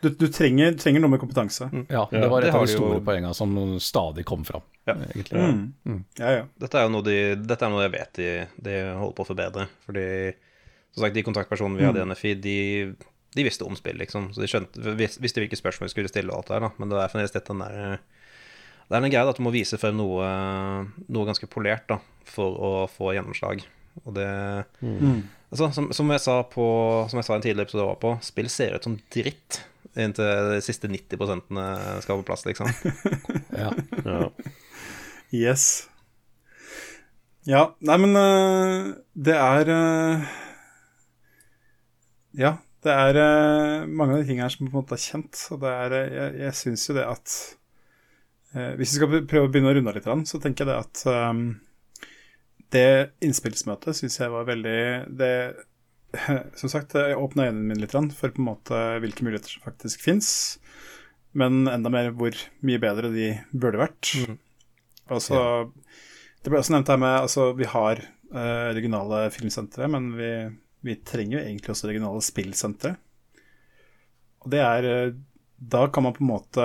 Du, 0.00 0.08
du 0.08 0.26
trenger, 0.32 0.72
trenger 0.80 1.02
noe 1.04 1.12
med 1.12 1.20
kompetanse. 1.20 1.66
Ja, 1.92 2.06
det 2.10 2.20
var 2.22 2.30
var 2.32 2.44
det 2.46 2.52
av 2.54 2.64
de 2.64 2.72
store 2.72 2.96
jo- 2.98 3.04
poengene 3.04 3.34
som 3.36 3.52
stadig 3.80 4.24
kom 4.28 4.44
fram. 4.44 4.62
Ja. 4.88 4.94
Mm. 4.96 5.58
Mm. 5.84 5.98
Ja, 6.20 6.30
ja. 6.38 6.44
Dette 6.60 6.80
er 6.80 6.86
jo 6.86 6.92
noe, 6.94 7.04
de, 7.04 7.16
dette 7.40 7.64
er 7.66 7.72
noe 7.72 7.84
jeg 7.86 7.92
vet 7.96 8.12
de, 8.20 8.28
de 8.68 8.78
holder 8.96 9.16
på 9.18 9.24
å 9.26 9.28
forbedre. 9.28 9.66
Fordi 9.84 10.06
som 10.94 11.02
sagt, 11.04 11.16
de 11.16 11.24
kontaktpersonene 11.26 11.80
vi 11.80 11.86
hadde 11.88 12.04
i 12.04 12.08
NFI, 12.08 12.32
de, 12.44 12.56
de 13.34 13.44
visste 13.48 13.66
om 13.66 13.76
spill, 13.76 13.96
liksom. 14.00 14.30
Så 14.36 14.44
de 14.44 14.48
skjønte, 14.48 14.94
vis- 15.00 15.18
visste 15.24 15.42
hvilke 15.42 15.58
spørsmål 15.60 15.88
vi 15.90 15.94
skulle 15.96 16.12
stille 16.12 16.30
og 16.32 16.40
alt 16.44 16.52
det 16.52 16.56
der, 16.56 16.66
da. 16.68 16.72
Men 16.80 16.92
det 16.92 17.00
er 17.02 17.12
fremdeles 17.12 17.34
dette 17.34 17.50
den 17.52 17.64
der 17.64 17.98
Det 18.84 18.96
er 18.96 19.06
en 19.08 19.10
greie 19.16 19.28
at 19.32 19.40
du 19.40 19.44
må 19.44 19.52
vise 19.54 19.80
frem 19.80 19.96
noe, 19.98 20.28
noe 21.08 21.28
ganske 21.28 21.48
polert, 21.50 21.84
da, 21.90 21.98
for 22.28 22.56
å 22.60 22.72
få 22.92 23.12
gjennomslag. 23.16 23.64
Og 24.02 24.16
det 24.16 24.26
altså, 25.54 25.70
som, 25.76 25.92
som, 25.94 26.10
jeg 26.10 26.24
sa 26.24 26.40
på, 26.50 26.66
som 27.10 27.20
jeg 27.20 27.28
sa 27.28 27.36
i 27.36 27.38
en 27.38 27.46
tidligere 27.46 27.68
episode 27.68 27.84
jeg 27.84 27.92
var 27.92 28.02
på, 28.02 28.12
spill 28.26 28.50
ser 28.52 28.74
ut 28.74 28.88
som 28.88 28.98
dritt 29.14 29.62
inntil 29.94 30.50
de 30.50 30.60
siste 30.64 30.90
90 30.90 32.02
skal 32.02 32.20
på 32.20 32.26
plass, 32.26 32.46
liksom. 32.48 32.70
Ja. 33.62 33.70
Ja. 34.02 34.30
Yes. 35.34 35.88
Ja, 37.44 37.66
nei, 37.84 37.96
men 38.00 38.16
øh, 38.16 38.94
det 39.12 39.34
er 39.36 39.70
øh, 39.74 40.22
Ja, 42.40 42.54
det 42.84 42.92
er 42.92 43.18
øh, 43.20 43.88
mange 43.88 44.14
av 44.14 44.22
de 44.22 44.28
tingene 44.28 44.46
her 44.46 44.54
som 44.54 44.64
på 44.64 44.72
en 44.72 44.78
måte 44.78 44.96
er 44.96 45.02
kjent, 45.02 45.42
og 45.52 45.60
det 45.60 45.74
er 45.74 45.96
Jeg, 45.98 46.32
jeg 46.40 46.56
syns 46.62 46.88
jo 46.88 46.96
det 46.96 47.04
at 47.04 47.36
Hvis 48.78 48.94
vi 48.94 48.96
skal 48.96 49.26
prøve 49.28 49.48
å 49.48 49.52
begynne 49.52 49.72
å 49.72 49.76
runde 49.76 49.90
av 49.90 49.96
litt, 49.98 50.28
så 50.30 50.38
tenker 50.40 50.64
jeg 50.64 50.70
det 50.70 50.78
at 50.78 51.00
det 52.74 53.14
innspillsmøtet 53.24 53.96
syns 53.98 54.18
jeg 54.20 54.32
var 54.32 54.46
veldig 54.48 54.80
det, 55.20 55.34
Som 56.60 56.70
sagt, 56.70 56.94
jeg 56.94 57.18
åpna 57.18 57.48
øynene 57.48 57.68
mine 57.70 57.84
litt 57.84 57.94
for 57.94 58.32
på 58.34 58.42
en 58.42 58.48
måte 58.48 58.80
hvilke 59.02 59.26
muligheter 59.26 59.56
som 59.56 59.64
faktisk 59.66 60.02
fins, 60.04 60.30
men 61.34 61.66
enda 61.70 61.90
mer 61.90 62.12
hvor 62.14 62.36
mye 62.66 62.82
bedre 62.82 63.10
de 63.14 63.32
burde 63.50 63.80
vært. 63.80 64.12
Og 65.10 65.22
så, 65.22 65.38
Det 66.42 66.52
ble 66.52 66.60
også 66.60 66.74
nevnt 66.76 66.92
her 66.92 67.00
med 67.00 67.14
altså 67.26 67.50
Vi 67.58 67.66
har 67.68 68.00
uh, 68.00 68.70
regionale 68.76 69.26
filmsentre, 69.34 69.88
men 69.90 70.12
vi, 70.16 70.30
vi 70.86 70.98
trenger 71.02 71.38
jo 71.38 71.44
egentlig 71.44 71.74
også 71.74 71.90
regionale 71.90 72.22
spillsentre. 72.24 72.94
Og 74.44 74.52
det 74.52 74.60
er 74.60 74.86
eh, 74.88 75.16
Da 75.56 75.86
kan 75.88 76.04
man 76.04 76.12
på 76.12 76.20
en 76.20 76.28
måte 76.28 76.64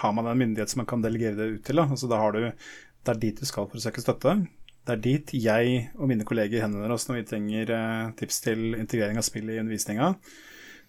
Har 0.00 0.12
man 0.16 0.26
en 0.26 0.38
myndighet 0.40 0.72
som 0.72 0.80
man 0.80 0.88
kan 0.88 1.02
delegere 1.04 1.36
det 1.36 1.48
ut 1.58 1.64
til. 1.66 1.76
Da. 1.76 1.84
Altså, 1.84 2.08
da 2.08 2.16
har 2.16 2.32
du, 2.32 2.46
det 2.48 3.12
er 3.12 3.20
dit 3.20 3.38
du 3.38 3.44
skal 3.48 3.68
for 3.68 3.76
å 3.76 3.84
søke 3.84 4.00
støtte. 4.00 4.38
Det 4.82 4.96
er 4.96 5.02
dit 5.04 5.32
jeg 5.38 5.74
og 5.94 6.08
mine 6.10 6.24
kolleger 6.26 6.64
henvender 6.64 6.90
oss 6.94 7.06
når 7.06 7.20
vi 7.20 7.26
trenger 7.30 7.70
eh, 7.76 8.08
tips 8.18 8.40
til 8.42 8.72
integrering 8.74 9.20
av 9.20 9.26
spill 9.26 9.52
i 9.52 9.60
undervisninga. 9.62 10.08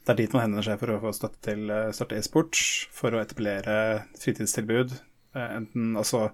Det 0.04 0.12
er 0.12 0.18
dit 0.20 0.34
man 0.36 0.48
henvender 0.48 0.66
seg 0.66 0.82
for 0.82 0.96
å 0.96 1.00
få 1.04 1.14
støtte 1.16 1.44
til 1.52 1.70
eh, 1.72 1.92
starte 1.96 2.18
e-sport, 2.18 2.58
for 2.92 3.14
å 3.14 3.22
etablere 3.22 3.76
fritidstilbud. 4.20 4.98
Eh, 5.38 5.50
enten 5.62 5.94
altså 6.00 6.32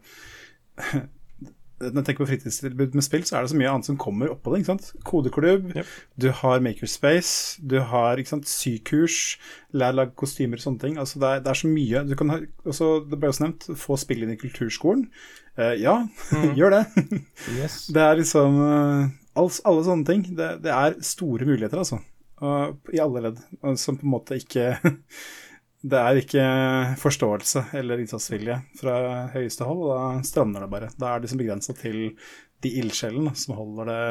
Når 1.80 1.96
jeg 2.02 2.06
tenker 2.10 2.26
på 2.26 2.28
fritidstilbud 2.28 2.96
med 2.98 3.06
spill, 3.06 3.22
så 3.24 3.38
er 3.38 3.46
det 3.46 3.52
så 3.54 3.60
mye 3.60 3.70
annet 3.72 3.88
som 3.88 4.00
kommer 4.00 4.32
oppå 4.34 4.52
det. 4.52 4.58
ikke 4.60 4.72
sant? 4.74 4.90
Kodeklubb, 5.08 5.70
Yep. 5.78 5.94
du 6.20 6.26
har 6.42 6.60
Makerspace, 6.66 7.62
du 7.64 7.78
har 7.88 8.20
ikke 8.20 8.34
sant, 8.34 8.50
sykurs, 8.52 9.38
lær 9.72 9.96
lage 9.96 10.12
kostymer 10.20 10.60
og 10.60 10.66
sånne 10.66 10.84
ting. 10.84 10.98
Altså 11.00 11.22
det, 11.24 11.30
er, 11.30 11.46
det 11.46 11.54
er 11.54 11.60
så 11.62 11.72
mye. 11.72 12.02
Du 12.10 12.18
kan 12.20 12.34
ha, 12.34 12.42
også, 12.68 12.90
det 13.08 13.22
ble 13.22 13.32
også 13.32 13.46
nevnt, 13.46 13.70
få 13.80 13.96
spill 14.02 14.28
inn 14.28 14.36
i 14.36 14.40
kulturskolen. 14.42 15.06
Eh, 15.60 15.76
ja, 15.84 15.96
gjør 16.58 16.78
det. 16.78 16.84
Yes. 17.58 17.82
Det 17.96 18.06
er 18.06 18.20
liksom 18.22 18.60
uh, 18.64 19.10
alls, 19.40 19.60
Alle 19.68 19.84
sånne 19.88 20.08
ting. 20.08 20.24
Det, 20.38 20.54
det 20.64 20.74
er 20.74 20.98
store 21.06 21.48
muligheter, 21.50 21.82
altså. 21.82 22.00
Uh, 22.40 22.72
I 22.96 23.02
alle 23.04 23.26
ledd. 23.28 23.44
Som 23.80 24.00
på 24.00 24.08
en 24.08 24.16
måte 24.16 24.40
ikke 24.40 24.72
Det 25.90 25.96
er 25.96 26.18
ikke 26.20 26.46
forståelse 27.00 27.70
eller 27.80 28.02
innsatsvilje 28.04 28.58
fra 28.76 28.96
høyeste 29.32 29.64
hold, 29.64 29.86
og 29.86 29.92
da 29.94 30.28
strander 30.28 30.66
det 30.66 30.72
bare. 30.74 30.90
Da 31.00 31.08
er 31.08 31.20
det 31.20 31.30
liksom 31.30 31.40
begrensa 31.40 31.76
til 31.78 32.00
de 32.60 32.72
ildsjelene 32.82 33.32
som 33.40 33.56
holder 33.56 33.88
det 33.88 34.02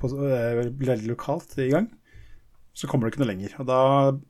på, 0.00 0.08
eh, 0.24 0.62
veldig 0.80 1.10
lokalt 1.10 1.52
i 1.60 1.68
gang. 1.74 1.90
Så 2.72 2.88
kommer 2.88 3.04
det 3.04 3.12
ikke 3.12 3.24
noe 3.26 3.28
lenger. 3.28 3.58
Og 3.60 3.68
da 3.68 3.82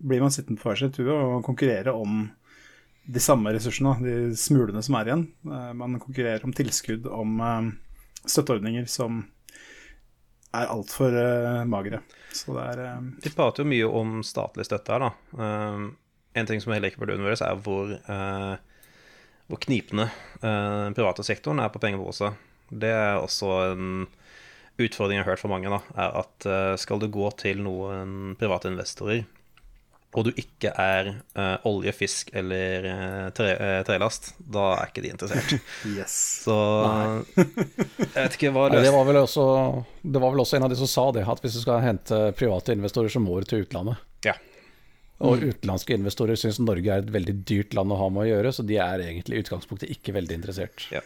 blir 0.03 0.25
man 0.25 0.35
sittende 0.35 0.59
på 0.59 0.73
hver 0.73 0.81
sin 0.81 0.91
tue 0.91 1.15
og 1.15 1.45
konkurrere 1.47 1.95
om 1.95 2.25
de 3.11 3.23
samme 3.23 3.53
ressursene, 3.55 3.97
de 4.05 4.15
smulene 4.39 4.83
som 4.87 4.97
er 5.01 5.11
igjen. 5.11 5.27
Eh, 5.47 5.73
Man 5.79 5.99
konkurrerer 6.03 6.45
om 6.47 6.55
tilskudd, 6.55 7.09
om 7.11 7.41
eh, 7.43 7.71
støtteordninger 8.27 8.87
som 8.91 9.25
er 10.51 10.67
altfor 10.67 11.15
uh, 11.15 11.63
magre. 11.71 12.01
Så 12.35 12.57
det 12.57 12.63
er 12.73 12.81
eh, 12.83 13.03
Vi 13.23 13.31
prater 13.35 13.63
jo 13.63 13.71
mye 13.71 13.91
om 14.01 14.17
statlig 14.27 14.65
støtte 14.67 14.97
her, 14.97 15.05
da. 15.07 15.91
En 16.35 16.47
ting 16.47 16.63
som 16.63 16.73
heller 16.75 16.91
ikke 16.91 17.03
burde 17.03 17.15
undervurderes, 17.17 17.43
er 17.43 17.59
hvor, 17.63 17.91
eh, 17.95 18.55
hvor 19.51 19.61
knipende 19.63 20.07
eh, 20.07 20.87
den 20.87 20.97
private 20.99 21.27
sektoren 21.27 21.63
er 21.63 21.71
på 21.75 21.83
pengepose. 21.83 22.33
Det 22.71 22.91
er 22.95 23.19
også 23.19 23.51
en 23.73 24.07
utfordring 24.81 25.19
jeg 25.19 25.25
har 25.25 25.33
hørt 25.33 25.43
fra 25.43 25.51
mange, 25.51 25.71
da, 25.73 25.81
er 25.99 26.19
at 26.23 26.47
eh, 26.47 26.75
skal 26.83 27.03
du 27.03 27.09
gå 27.11 27.31
til 27.41 27.63
noen 27.67 28.37
private 28.41 28.71
investorer, 28.71 29.25
og 30.11 30.27
du 30.27 30.31
ikke 30.35 30.73
er 30.75 31.13
uh, 31.39 31.67
olje, 31.71 31.93
fisk 31.95 32.33
eller 32.35 32.87
uh, 32.91 33.27
tre, 33.35 33.53
uh, 33.55 33.79
trelast, 33.87 34.33
da 34.43 34.65
er 34.81 34.91
ikke 34.91 35.05
de 35.05 35.13
interessert. 35.13 35.55
yes. 35.99 36.17
Så 36.47 36.57
jeg 37.37 38.17
vet 38.17 38.39
ikke 38.39 38.51
hva 38.57 38.67
Nei, 38.73 38.83
det, 38.83 38.91
var 38.95 39.07
vel 39.07 39.21
også, 39.23 39.47
det 40.03 40.23
var 40.23 40.35
vel 40.35 40.43
også 40.43 40.59
en 40.59 40.67
av 40.67 40.75
de 40.75 40.81
som 40.81 40.91
sa 40.91 41.07
det, 41.15 41.27
at 41.31 41.43
hvis 41.45 41.61
du 41.61 41.63
skal 41.63 41.85
hente 41.85 42.21
private 42.39 42.75
investorer, 42.75 43.13
så 43.13 43.23
må 43.23 43.39
du 43.39 43.51
til 43.53 43.63
utlandet. 43.67 44.03
Ja. 44.27 44.35
Og 45.23 45.45
utenlandske 45.45 45.95
investorer 45.95 46.39
syns 46.41 46.59
Norge 46.65 46.91
er 46.91 47.05
et 47.05 47.15
veldig 47.15 47.37
dyrt 47.47 47.77
land 47.79 47.95
å 47.95 48.01
ha 48.01 48.11
med 48.11 48.25
å 48.25 48.31
gjøre, 48.33 48.55
så 48.57 48.67
de 48.67 48.81
er 48.83 49.07
egentlig 49.07 49.39
i 49.39 49.45
utgangspunktet 49.45 49.95
ikke 49.95 50.17
veldig 50.17 50.41
interessert. 50.43 50.89
Ja. 50.91 51.05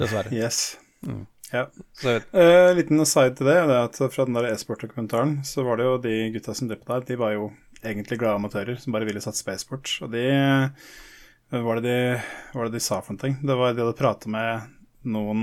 Dessverre. 0.00 0.34
yes. 0.34 0.74
Ja. 1.54 1.68
Så 1.96 2.18
Eh, 2.18 2.74
liten 2.74 3.00
aside 3.00 3.36
til 3.38 3.46
det, 3.46 3.56
det 3.68 3.76
er 3.76 3.86
at 3.86 3.98
fra 4.12 4.24
den 4.26 4.36
der 4.36 4.50
e-sport-dokumentaren, 4.50 5.38
så 5.46 5.62
var 5.64 5.78
det 5.78 5.86
jo 5.86 6.00
de 6.02 6.16
gutta 6.34 6.54
som 6.54 6.68
drev 6.68 6.82
der, 6.88 7.04
de 7.06 7.16
var 7.20 7.36
jo 7.36 7.52
egentlig 7.84 8.18
glade 8.20 8.40
amatører 8.40 8.78
som 8.80 8.94
bare 8.94 9.06
ville 9.08 9.22
satse 9.24 9.44
på 9.46 9.52
e-sport. 9.54 9.90
Og 10.04 10.12
de 10.14 10.24
hva 11.52 11.60
var 11.62 11.78
det 11.78 11.90
de, 11.90 12.20
hva 12.50 12.62
var 12.62 12.70
det 12.70 12.78
de 12.78 12.82
sa 12.82 13.00
for 13.04 13.14
noe? 13.14 13.36
Det 13.38 13.56
var 13.58 13.74
de 13.74 13.84
hadde 13.84 13.98
pratet 13.98 14.30
med 14.32 14.70
noen 15.06 15.42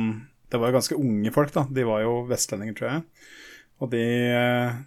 Det 0.51 0.59
var 0.59 0.72
jo 0.72 0.76
ganske 0.80 0.97
unge 0.99 1.31
folk, 1.31 1.53
da. 1.55 1.65
De 1.69 1.85
var 1.88 2.01
jo 2.03 2.15
vestlendinger, 2.27 2.76
tror 2.76 2.89
jeg. 2.89 3.27
Og 3.81 3.91
de 3.93 4.01
eh, 4.01 4.80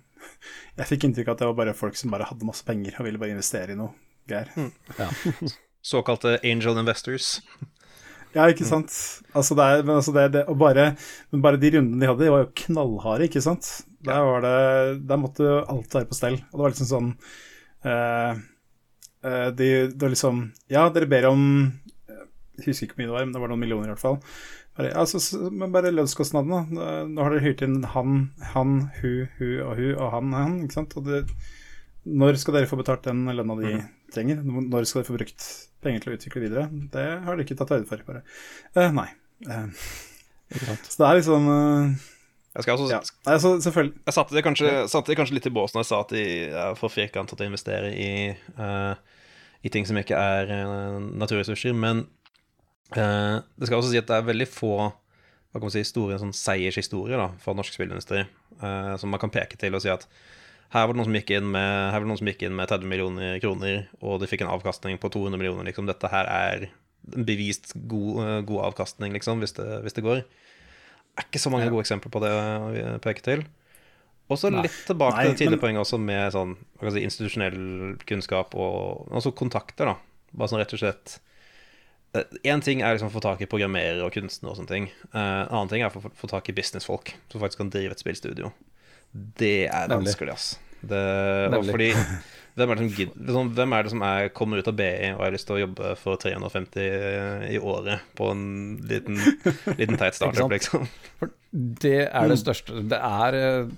Jeg 0.77 0.91
fikk 0.91 1.07
inntrykk 1.09 1.31
av 1.31 1.37
at 1.37 1.45
det 1.45 1.49
var 1.49 1.61
bare 1.63 1.77
folk 1.79 1.97
som 1.97 2.13
bare 2.13 2.27
hadde 2.29 2.49
masse 2.49 2.67
penger 2.67 2.99
og 2.99 3.09
ville 3.09 3.21
bare 3.23 3.37
investere 3.37 3.73
i 3.73 3.79
noe 3.79 3.95
greier. 4.29 4.51
Ja. 4.99 5.09
såkalte 5.95 6.39
angel 6.43 6.81
investors. 6.83 7.39
Ja, 8.35 8.49
ikke 8.51 8.67
sant. 8.67 8.91
Altså 9.37 9.55
det 9.59 9.65
er, 9.65 9.85
men 9.87 9.99
altså 10.01 10.15
det, 10.15 10.25
det, 10.35 10.43
og 10.51 10.59
bare, 10.59 10.89
men 11.31 11.43
bare 11.45 11.61
de 11.63 11.71
rundene 11.77 12.03
de 12.03 12.09
hadde, 12.11 12.25
de 12.27 12.33
var 12.35 12.43
jo 12.43 12.55
knallharde, 12.65 13.29
ikke 13.29 13.43
sant. 13.45 13.69
Der, 14.05 14.25
var 14.27 14.43
det, 14.45 14.57
der 15.09 15.21
måtte 15.21 15.61
alt 15.71 15.95
være 15.95 16.09
på 16.11 16.19
stell. 16.19 16.41
Og 16.51 16.59
det 16.59 16.65
var 16.65 16.75
liksom 16.75 16.91
sånn 16.91 17.13
uh, 17.87 18.43
uh, 19.25 19.49
de, 19.57 19.71
det 19.95 20.03
var 20.03 20.13
liksom 20.13 20.43
Ja, 20.73 20.89
dere 20.93 21.09
ber 21.09 21.31
om 21.31 21.47
Jeg 22.59 22.67
husker 22.67 22.89
ikke 22.89 22.99
hvor 22.99 23.03
mye 23.05 23.09
det 23.09 23.17
var, 23.17 23.25
men 23.25 23.37
det 23.37 23.43
var 23.45 23.55
noen 23.55 23.65
millioner 23.65 23.89
i 23.89 23.95
hvert 23.95 24.03
fall. 24.03 24.21
Bare, 24.75 24.91
ja, 24.91 25.05
så, 25.07 25.21
så, 25.23 25.39
men 25.55 25.73
bare 25.75 25.95
lønnskostnadene. 25.95 26.65
Nå 26.75 26.89
nå 27.15 27.23
har 27.23 27.35
dere 27.35 27.47
hyrt 27.47 27.63
inn 27.67 27.85
han, 27.95 28.25
han, 28.55 28.79
hun, 28.99 29.29
hun 29.39 29.55
og 29.63 29.79
hun 29.79 29.93
og 29.95 30.09
han, 30.17 30.35
han. 30.35 30.57
ikke 30.67 30.81
sant? 30.81 30.97
Og 30.99 31.07
det, 31.07 31.23
når 32.05 32.41
skal 32.43 32.59
dere 32.59 32.71
få 32.71 32.79
betalt 32.81 33.07
den 33.07 33.25
lønna 33.31 33.57
de 33.63 33.77
trenger? 34.15 34.43
Når 34.43 34.91
skal 34.91 35.01
dere 35.01 35.09
få 35.09 35.17
brukt 35.17 35.47
penger 35.85 36.03
til 36.05 36.13
å 36.13 36.17
utvikle 36.19 36.43
videre? 36.47 36.65
Det 36.93 37.05
har 37.27 37.37
de 37.37 37.47
ikke 37.47 37.57
tatt 37.61 37.75
høyde 37.75 37.89
for. 37.89 38.03
bare. 38.09 38.25
Uh, 38.77 38.91
nei. 38.97 39.07
Uh, 39.49 39.87
så 40.55 40.99
det 41.01 41.07
er 41.09 41.19
liksom 41.19 41.49
uh, 41.51 42.11
Jeg 42.55 42.67
skal 42.67 42.77
også 42.77 42.91
Ja. 42.93 43.01
Nei, 43.29 43.37
så 43.43 43.55
selvfølgelig. 43.65 43.95
Jeg 44.07 44.17
satte 44.19 44.37
det 44.37 44.45
kanskje, 44.47 44.75
satte 44.93 45.13
det 45.13 45.19
kanskje 45.19 45.39
litt 45.39 45.49
i 45.51 45.55
bås 45.55 45.75
når 45.75 45.85
jeg 45.85 45.91
sa 45.91 46.03
at 46.05 46.15
de 46.15 46.27
er 46.65 46.79
for 46.79 46.93
firkantet 46.93 47.41
å 47.41 47.49
investere 47.49 47.95
i, 47.95 48.11
uh, 48.61 48.95
i 49.65 49.73
ting 49.73 49.89
som 49.89 49.99
ikke 50.01 50.19
er 50.19 50.53
uh, 50.55 51.01
naturressurser. 51.25 51.77
Men 51.77 52.07
uh, 52.97 53.41
det 53.41 53.71
skal 53.71 53.81
også 53.81 53.95
si 53.95 54.01
at 54.03 54.11
det 54.11 54.21
er 54.21 54.31
veldig 54.33 54.51
få 54.51 54.77
hva 55.55 55.61
kan 55.61 55.69
man 55.69 55.75
si, 55.77 55.85
store 55.87 56.17
sånn 56.19 56.33
seiershistorier 56.35 57.21
da, 57.21 57.29
for 57.39 57.55
norsk 57.55 57.77
spillindustri 57.77 58.25
eh, 58.25 58.95
som 58.99 59.13
man 59.15 59.21
kan 59.23 59.31
peke 59.31 59.55
til 59.55 59.77
og 59.79 59.85
si 59.85 59.93
at 59.93 60.03
her 60.73 60.87
var 60.87 60.93
det 60.95 60.97
noen 61.01 61.07
som 61.11 61.15
gikk 61.19 61.31
inn 61.37 61.51
med, 61.53 61.99
noen 62.07 62.19
som 62.19 62.27
gikk 62.29 62.43
inn 62.43 62.55
med 62.57 62.69
30 62.69 62.87
millioner 62.91 63.39
kroner, 63.43 63.89
og 64.03 64.21
de 64.21 64.27
fikk 64.27 64.43
en 64.43 64.51
avkastning 64.55 64.99
på 64.99 65.11
200 65.13 65.39
millioner. 65.39 65.65
Liksom. 65.69 65.87
Dette 65.87 66.09
her 66.11 66.25
er 66.27 66.69
en 67.15 67.25
bevist 67.29 67.75
god, 67.87 68.23
eh, 68.25 68.41
god 68.49 68.65
avkastning, 68.73 69.13
liksom, 69.13 69.39
hvis 69.45 69.53
det, 69.55 69.67
hvis 69.85 69.93
det 69.95 70.03
går. 70.07 70.23
Det 70.25 71.23
er 71.23 71.29
ikke 71.29 71.43
så 71.45 71.51
mange 71.53 71.69
gode 71.71 71.85
eksempler 71.85 72.11
på 72.11 72.21
det 72.25 72.31
å 72.33 72.99
peke 73.05 73.23
til. 73.23 73.45
Og 74.33 74.39
så 74.41 74.49
litt 74.51 74.73
tilbake 74.89 75.15
Nei, 75.19 75.25
til 75.27 75.31
det 75.35 75.39
tidlige 75.43 75.59
men- 75.59 75.61
poenget 75.61 75.85
også 75.85 75.99
med 76.01 76.33
sånn, 76.33 76.57
si, 76.91 77.03
institusjonell 77.05 77.99
kunnskap 78.09 78.55
og 78.57 79.07
altså 79.13 79.31
kontakter, 79.37 79.85
da. 79.93 79.97
Bare 80.35 80.49
sånn 80.49 80.59
rett 80.59 80.73
og 80.73 80.81
slett 80.81 81.19
Én 82.47 82.63
ting 82.63 82.81
er 82.81 82.95
liksom 82.95 83.09
å 83.11 83.13
få 83.17 83.21
tak 83.21 83.41
i 83.43 83.47
programmerere 83.51 84.05
og 84.07 84.13
kunstnere 84.15 84.53
og 84.53 84.57
sånne 84.61 84.69
ting. 84.71 84.85
Eh, 85.13 85.19
En 85.19 85.49
annen 85.51 85.69
ting 85.69 85.83
er 85.83 85.91
å 85.91 86.01
få, 86.01 86.13
få 86.15 86.29
tak 86.31 86.49
i 86.49 86.53
businessfolk 86.55 87.11
som 87.29 87.41
faktisk 87.43 87.59
kan 87.59 87.71
drive 87.75 87.91
et 87.91 87.99
spillstudio. 87.99 88.53
Det 89.15 89.69
er 89.69 89.91
vanskelig, 89.93 90.35
ass. 90.35 90.55
Det, 90.85 91.03
og 91.55 91.69
fordi 91.71 91.93
hvem 92.59 92.73
er, 92.73 92.81
det 92.81 92.89
som, 92.91 93.15
liksom, 93.29 93.53
hvem 93.57 93.77
er 93.77 93.87
det 93.87 93.93
som 93.95 94.03
er, 94.07 94.29
kommer 94.37 94.61
ut 94.61 94.69
av 94.71 94.77
BI 94.79 95.13
og 95.15 95.23
har 95.23 95.33
lyst 95.35 95.49
til 95.49 95.57
å 95.57 95.63
jobbe 95.63 95.95
for 96.01 96.21
350 96.23 97.49
i 97.55 97.61
året 97.63 98.05
på 98.19 98.29
en 98.35 98.45
liten, 98.91 99.19
liten 99.79 99.99
teit 100.01 100.15
startup, 100.19 100.53
liksom? 100.53 100.87
Det 101.51 102.05
er 102.09 102.31
det 102.31 102.39
største. 102.43 102.83
Det 102.91 102.99
er, 102.99 103.39
eh, 103.39 103.73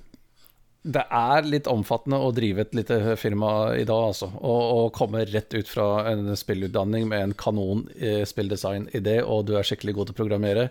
det 0.96 1.04
er 1.20 1.48
litt 1.48 1.68
omfattende 1.70 2.20
å 2.22 2.32
drive 2.36 2.64
et 2.64 2.76
lite 2.76 3.16
firma 3.20 3.52
i 3.76 3.84
dag, 3.88 4.10
altså. 4.12 4.30
Å 4.32 4.88
komme 4.96 5.24
rett 5.28 5.56
ut 5.56 5.68
fra 5.68 6.06
en 6.12 6.32
spillutdanning 6.36 7.08
med 7.12 7.28
en 7.28 7.36
kanon 7.36 7.86
eh, 7.96 8.24
spilldesign-idé, 8.28 9.20
og 9.24 9.48
du 9.50 9.56
er 9.56 9.68
skikkelig 9.68 9.98
god 9.98 10.10
til 10.10 10.16
å 10.16 10.20
programmere, 10.24 10.68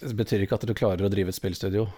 det 0.00 0.14
betyr 0.16 0.46
ikke 0.46 0.56
at 0.56 0.64
du 0.64 0.72
klarer 0.72 1.04
å 1.04 1.12
drive 1.12 1.30
et 1.30 1.36
spillstudio. 1.36 1.90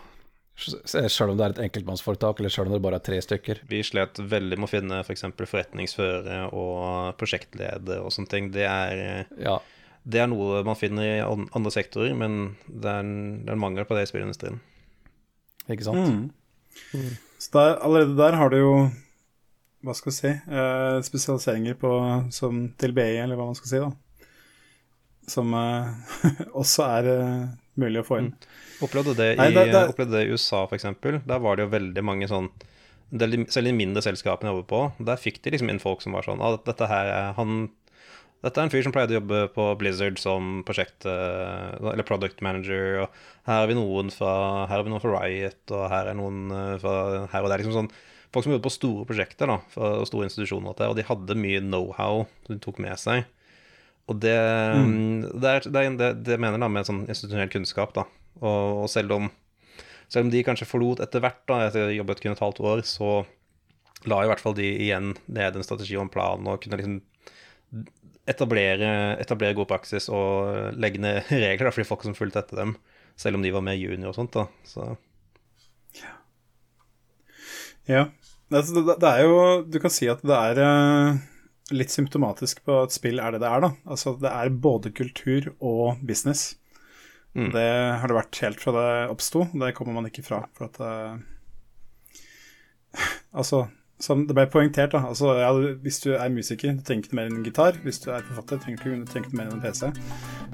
Sjøl 0.54 1.32
om 1.32 1.38
det 1.38 1.46
er 1.46 1.54
et 1.54 1.62
enkeltmannsforetak, 1.64 2.38
eller 2.38 2.52
sjøl 2.52 2.68
om 2.68 2.74
det 2.76 2.82
bare 2.84 2.98
er 3.00 3.06
tre 3.06 3.18
stykker. 3.24 3.62
Vi 3.70 3.80
slet 3.86 4.20
veldig 4.20 4.58
med 4.60 4.68
å 4.68 4.70
finne 4.70 5.00
f.eks. 5.00 5.24
For 5.32 5.48
forretningsfører 5.48 6.52
og 6.52 7.16
prosjektleder 7.20 8.02
og 8.04 8.12
sånne 8.14 8.32
ting. 8.34 8.50
Det 8.54 8.66
er, 8.68 9.24
Ja, 9.40 9.56
det 10.02 10.22
er 10.22 10.28
noe 10.30 10.64
man 10.66 10.78
finner 10.78 11.06
i 11.06 11.22
andre 11.22 11.72
sektorer, 11.74 12.14
men 12.18 12.56
det 12.66 12.90
er 12.90 13.00
en, 13.04 13.14
det 13.42 13.52
er 13.52 13.56
en 13.56 13.64
mangel 13.64 13.88
på 13.88 13.96
det 13.96 14.06
i 14.06 14.10
spillindustrien. 14.12 14.60
ikke 15.70 15.88
sant? 15.88 16.32
Mm. 16.92 17.16
Så 17.38 17.54
der, 17.56 17.78
allerede 17.82 18.18
der 18.18 18.38
har 18.38 18.52
du 18.52 18.58
jo 18.60 18.74
hva 19.82 19.94
skal 19.98 20.12
vi 20.12 20.16
si 20.16 20.30
eh, 20.30 20.98
spesialiseringer 21.02 21.74
på, 21.78 21.90
som 22.34 22.68
til 22.78 22.94
BI, 22.94 23.16
eller 23.18 23.38
hva 23.38 23.48
man 23.48 23.58
skal 23.58 23.70
si, 23.70 23.80
da. 23.82 24.28
Som 25.30 25.54
eh, 25.58 25.88
også 26.60 26.86
er 27.00 27.10
eh, 27.10 27.48
mulig 27.82 28.02
å 28.02 28.06
få 28.06 28.20
inn. 28.22 28.30
Opplevde 28.82 29.14
det 29.18 29.28
i, 29.34 29.36
Nei, 29.38 29.50
det- 29.54 29.68
det- 29.72 29.88
opplevde 29.94 30.18
det 30.18 30.24
i 30.26 30.32
USA, 30.34 30.64
f.eks. 30.66 30.86
Der 31.26 31.38
var 31.44 31.56
det 31.56 31.66
jo 31.68 31.72
veldig 31.76 32.02
mange 32.04 32.28
sånn 32.30 32.50
Selv 33.12 33.66
de 33.68 33.72
mindre 33.76 34.00
selskapene 34.00 34.48
jeg 34.48 34.56
jobber 34.56 34.68
på, 34.72 35.04
der 35.04 35.16
fikk 35.20 35.42
de 35.44 35.50
liksom 35.52 35.68
inn 35.68 35.78
folk 35.82 36.00
som 36.00 36.14
var 36.16 36.24
sånn 36.24 36.40
ah, 36.40 36.56
dette 36.64 36.86
her 36.88 37.10
er 37.12 37.32
han 37.36 37.68
dette 38.42 38.58
er 38.58 38.64
en 38.64 38.70
fyr 38.72 38.82
som 38.82 38.90
pleide 38.90 39.12
å 39.14 39.20
jobbe 39.20 39.40
på 39.54 39.64
Blizzard 39.78 40.16
som 40.18 40.64
prosjekt... 40.66 41.04
eh, 41.06 41.76
Eller 41.92 42.02
product 42.02 42.40
manager, 42.42 43.02
og 43.04 43.12
her 43.46 43.60
har 43.60 43.68
vi 43.68 43.74
noen 43.78 44.08
fra, 44.10 44.66
her 44.66 44.78
har 44.80 44.82
vi 44.82 44.90
noen 44.90 45.00
fra 45.04 45.12
Riot, 45.20 45.60
og 45.70 45.84
her 45.92 46.08
er 46.10 46.16
noen 46.18 46.40
eh, 46.50 46.72
fra 46.82 46.94
her 47.30 47.44
og 47.46 47.52
der. 47.52 47.62
Liksom 47.62 47.76
sånn 47.76 47.90
Folk 48.32 48.42
som 48.46 48.52
jobbet 48.54 48.64
på 48.64 48.72
store 48.72 49.04
prosjekter, 49.06 49.46
da, 49.46 49.58
fra 49.70 49.92
store 50.08 50.24
institusjoner, 50.26 50.72
og 50.72 50.76
det, 50.80 50.88
og 50.88 50.96
de 50.96 51.04
hadde 51.04 51.36
mye 51.38 51.60
know-how 51.60 52.24
som 52.46 52.56
de 52.56 52.58
tok 52.64 52.78
med 52.80 52.96
seg. 52.98 53.26
Og 54.08 54.18
det, 54.24 54.32
det, 55.38 55.50
er, 55.52 55.60
det, 55.68 55.82
er 55.84 55.96
det, 56.00 56.10
det 56.24 56.38
mener 56.40 56.58
da 56.58 56.66
med 56.72 56.88
sånn 56.88 57.04
institusjonell 57.06 57.52
kunnskap, 57.52 57.92
da. 57.94 58.06
Og, 58.40 58.82
og 58.84 58.90
selv 58.90 59.18
om 59.18 59.30
selv 60.12 60.26
om 60.26 60.32
de 60.32 60.42
kanskje 60.44 60.68
forlot 60.68 61.00
etter 61.00 61.22
hvert, 61.24 61.40
da, 61.48 61.62
etter 61.66 61.86
å 61.86 61.88
ha 61.88 61.94
jobbet 61.94 62.20
kun 62.20 62.34
et 62.34 62.42
halvt 62.42 62.60
år, 62.68 62.82
så 62.84 63.22
la 64.10 64.18
i 64.20 64.28
hvert 64.28 64.42
fall 64.42 64.56
de 64.58 64.66
igjen 64.84 65.14
ned 65.30 65.56
en 65.56 65.64
strategi 65.64 65.96
og 65.96 66.04
en 66.04 66.12
plan 66.12 66.48
og 66.50 66.58
kunne 66.60 66.78
liksom 66.80 66.98
etablere, 68.28 68.90
etablere 69.22 69.56
god 69.56 69.70
praksis 69.70 70.10
og 70.12 70.76
legge 70.78 71.00
ned 71.02 71.22
regler 71.44 71.68
da, 71.68 71.72
for 71.72 71.82
de 71.82 71.88
folk 71.88 72.04
som 72.06 72.18
fulgte 72.18 72.42
etter 72.42 72.60
dem, 72.60 72.76
selv 73.18 73.38
om 73.38 73.46
de 73.46 73.54
var 73.54 73.64
mer 73.64 73.78
junior 73.78 74.12
og 74.12 74.18
sånt. 74.18 74.36
da. 74.36 74.46
Så 74.68 74.92
Ja. 77.88 78.06
Altså, 78.52 78.76
det, 78.76 78.94
det 79.00 79.08
er 79.08 79.24
jo 79.24 79.38
Du 79.66 79.78
kan 79.82 79.90
si 79.90 80.06
at 80.12 80.20
det 80.22 80.36
er 80.36 80.58
eh, 80.62 81.16
litt 81.74 81.90
symptomatisk 81.90 82.60
på 82.68 82.82
at 82.84 82.94
spill 82.94 83.18
er 83.18 83.34
det 83.34 83.40
det 83.42 83.48
er, 83.48 83.64
da. 83.64 83.72
Altså 83.88 84.12
det 84.20 84.30
er 84.30 84.52
både 84.52 84.92
kultur 84.94 85.54
og 85.56 86.02
business. 86.04 86.52
Mm. 87.34 87.50
Det 87.54 87.68
har 88.00 88.10
det 88.10 88.16
vært 88.16 88.40
helt 88.44 88.60
fra 88.60 88.74
det 88.76 88.88
oppsto. 89.12 89.46
Det 89.52 89.74
kommer 89.76 89.96
man 89.96 90.08
ikke 90.08 90.24
fra. 90.26 90.42
For 90.56 90.68
at 90.68 90.80
uh, 90.84 91.16
Altså, 93.38 93.66
som 94.02 94.26
det 94.26 94.36
ble 94.36 94.48
poengtert, 94.50 94.92
da. 94.92 95.04
Altså, 95.08 95.32
ja, 95.40 95.52
hvis 95.82 96.00
du 96.04 96.10
er 96.12 96.32
musiker, 96.32 96.74
du 96.76 96.82
trenger 96.84 97.06
ikke 97.06 97.16
mer 97.18 97.30
enn 97.30 97.38
en 97.40 97.46
gitar. 97.46 97.78
Hvis 97.86 98.02
du 98.04 98.10
er 98.12 98.24
forfatter, 98.26 98.60
trenger 98.60 98.82
du 98.82 99.18
ikke 99.20 99.36
mer 99.38 99.48
enn 99.48 99.60
en 99.60 99.64
PC. 99.64 99.88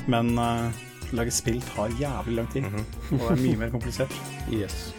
Men 0.07 0.35
uh, 0.39 0.69
å 1.09 1.19
lage 1.19 1.33
spill 1.35 1.61
tar 1.73 1.95
jævlig 1.99 2.37
lang 2.39 2.51
tid, 2.53 2.69
og 2.69 3.17
det 3.17 3.33
er 3.33 3.43
mye 3.47 3.63
mer 3.65 3.75
komplisert. 3.75 4.15
Yes. 4.53 4.95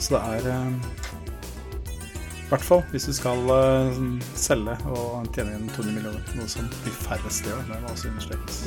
Så 0.00 0.16
det 0.16 0.20
er 0.20 0.46
uh, 0.48 0.72
I 1.92 2.48
hvert 2.50 2.64
fall 2.64 2.82
hvis 2.92 3.06
du 3.08 3.14
skal 3.16 3.40
uh, 3.48 4.00
selge 4.36 4.76
og 4.88 5.28
tjene 5.36 5.56
inn 5.56 5.68
200 5.76 5.94
millioner, 5.94 6.34
noe 6.36 6.48
som 6.52 6.68
de 6.84 6.96
færreste 7.04 7.52
gjør. 7.52 7.64
Det 7.68 7.84
må 7.84 7.94
også 7.94 8.12
understrekes. 8.12 8.64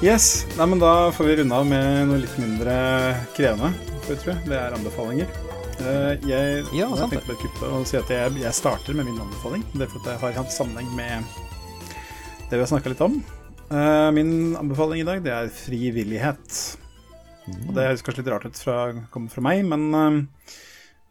Yes, 0.00 0.46
Nei, 0.56 0.66
men 0.66 0.78
Da 0.80 1.10
får 1.12 1.24
vi 1.28 1.36
runde 1.40 1.56
av 1.56 1.66
med 1.68 2.08
noe 2.08 2.20
litt 2.22 2.36
mindre 2.40 2.74
krevende. 3.36 3.72
for 4.04 4.14
jeg 4.14 4.22
tro. 4.22 4.34
Det 4.48 4.56
er 4.56 4.76
anbefalinger. 4.76 5.28
Eh, 5.80 6.12
Jeg, 6.24 6.64
Ja, 6.72 6.88
jeg 6.88 7.10
tenkte 7.10 7.26
bare 7.28 7.42
kuppe 7.42 7.68
og 7.68 7.86
si 7.86 7.96
at 7.98 8.08
jeg, 8.08 8.32
jeg 8.40 8.52
starter 8.56 8.94
med 8.96 9.04
min 9.06 9.20
anbefaling. 9.20 9.64
Det 9.74 9.82
er 9.82 9.92
fordi 9.92 10.08
jeg 10.10 10.20
har 10.20 10.32
hatt 10.32 10.52
sammenheng 10.52 10.88
med 10.96 11.24
det 12.48 12.56
vi 12.56 12.62
har 12.64 12.70
snakka 12.72 12.88
litt 12.90 13.00
om. 13.04 13.22
Eh, 13.70 14.10
Min 14.16 14.56
anbefaling 14.56 15.00
i 15.02 15.04
dag 15.04 15.22
det 15.22 15.32
er 15.32 15.48
frivillighet. 15.52 16.76
Og 17.68 17.74
Det 17.74 17.84
høres 17.84 18.02
kanskje 18.02 18.22
litt 18.24 18.32
rart 18.32 18.46
ut 18.46 18.56
fra, 18.58 18.92
kommer 19.10 19.28
fra 19.30 19.42
meg, 19.42 19.64
men 19.66 20.28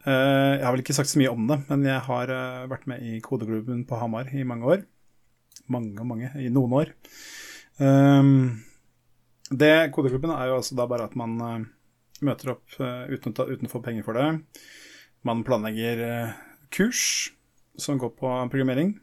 eh, 0.06 0.58
jeg 0.58 0.64
har 0.64 0.72
vel 0.72 0.82
ikke 0.82 0.96
sagt 0.96 1.10
så 1.12 1.18
mye 1.20 1.30
om 1.30 1.46
det. 1.46 1.60
Men 1.68 1.84
jeg 1.86 2.00
har 2.00 2.26
vært 2.66 2.86
med 2.90 3.02
i 3.02 3.20
kodeklubben 3.20 3.86
på 3.86 3.98
Hamar 4.00 4.26
i 4.34 4.42
mange 4.42 4.66
år. 4.66 4.82
Mange 5.68 6.02
mange. 6.04 6.32
I 6.34 6.48
noen 6.50 6.72
år. 6.74 6.90
Um, 7.78 8.60
det 9.50 9.90
Kodeklubben 9.94 10.30
er 10.30 10.50
jo 10.50 10.60
altså 10.60 10.76
da 10.78 10.86
bare 10.90 11.08
at 11.08 11.16
man 11.18 11.36
uh, 11.42 11.66
møter 12.26 12.54
opp 12.54 12.78
uh, 12.78 13.10
uten, 13.10 13.32
å 13.32 13.36
ta, 13.36 13.46
uten 13.50 13.66
å 13.66 13.72
få 13.72 13.82
penger 13.82 14.06
for 14.06 14.18
det. 14.18 14.28
Man 15.26 15.42
planlegger 15.46 16.02
uh, 16.06 16.36
kurs 16.70 17.02
som 17.80 17.98
går 17.98 18.14
på 18.18 18.34
programmering. 18.52 18.94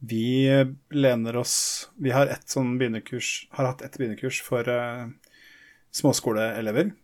Vi 0.00 0.48
lener 0.96 1.36
oss 1.36 1.90
Vi 2.00 2.08
har 2.08 2.30
ett 2.32 2.48
sånn 2.48 2.78
begynnerkurs, 2.80 3.50
har 3.52 3.68
hatt 3.68 3.82
ett 3.84 3.98
begynnerkurs 4.00 4.38
for 4.40 4.64
småskoleelever, 5.92 6.94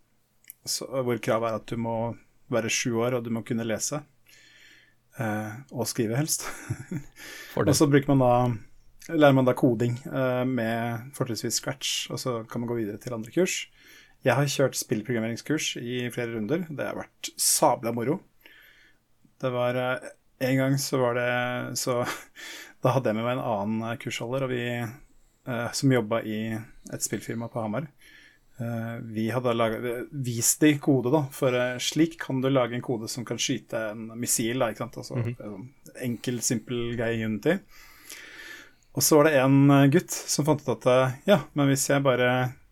så, 0.65 0.87
hvor 1.05 1.21
kravet 1.21 1.51
er 1.51 1.59
at 1.59 1.67
du 1.69 1.77
må 1.77 2.15
være 2.49 2.71
sju 2.73 2.95
år, 2.97 3.19
og 3.19 3.27
du 3.27 3.29
må 3.35 3.43
kunne 3.45 3.67
lese. 3.69 4.01
Og 5.21 5.85
skrive, 5.89 6.17
helst. 6.17 6.47
Og 7.61 7.69
så 7.77 7.85
bruker 7.85 8.09
man 8.15 8.25
da 8.25 8.33
lærer 9.15 9.35
man 9.35 9.47
da 9.47 9.55
koding 9.55 9.97
eh, 10.05 10.43
med 10.47 11.11
fortrinnsvis 11.15 11.61
scratch, 11.61 12.09
og 12.11 12.19
så 12.19 12.41
kan 12.49 12.61
man 12.63 12.71
gå 12.71 12.79
videre 12.81 12.99
til 13.01 13.15
andre 13.15 13.31
kurs. 13.31 13.67
Jeg 14.25 14.35
har 14.35 14.49
kjørt 14.51 14.75
spillprogrammeringskurs 14.75 15.75
i 15.79 16.01
flere 16.11 16.33
runder. 16.33 16.65
Det 16.67 16.89
har 16.89 16.97
vært 16.97 17.31
sabla 17.39 17.93
moro. 17.95 18.19
Det 19.39 19.53
var 19.53 19.79
eh, 19.79 20.13
En 20.37 20.57
gang 20.57 20.75
så 20.77 20.99
var 21.01 21.15
det 21.17 21.77
Så 21.79 22.03
da 22.83 22.91
hadde 22.93 23.09
jeg 23.09 23.17
med 23.17 23.25
meg 23.25 23.37
en 23.37 23.45
annen 23.45 23.87
eh, 23.87 23.97
kursholder 24.01 24.47
og 24.47 24.53
vi, 24.53 24.63
som 25.47 25.91
jobba 25.93 26.19
i 26.27 26.51
et 26.51 27.03
spillfirma 27.05 27.47
på 27.47 27.61
Hamar. 27.63 27.85
Vi 29.07 29.29
hadde 29.31 29.53
laget, 29.53 30.09
vist 30.11 30.59
de 30.59 30.73
kode, 30.83 31.07
da, 31.13 31.21
for 31.31 31.55
slik 31.79 32.17
kan 32.19 32.41
du 32.43 32.49
lage 32.49 32.75
en 32.75 32.83
kode 32.83 33.07
som 33.07 33.23
kan 33.23 33.39
skyte 33.39 33.79
en 33.93 34.09
missil. 34.19 34.59
Da, 34.59 34.67
ikke 34.73 34.83
sant? 34.83 34.97
Altså, 34.97 35.15
mm 35.15 35.23
-hmm. 35.29 35.67
enkel, 36.03 36.41
simpel 36.41 36.97
greie 36.97 37.21
i 37.21 37.25
Unity. 37.25 37.55
Og 38.97 39.05
så 39.05 39.19
var 39.19 39.27
det 39.29 39.37
en 39.37 39.57
eh, 39.69 39.87
gutt 39.93 40.13
som 40.13 40.45
fant 40.47 40.61
ut 40.63 40.73
at 40.73 40.87
eh, 40.89 41.17
ja, 41.29 41.41
men 41.53 41.69
hvis 41.69 41.85
jeg 41.91 42.01
bare 42.05 42.31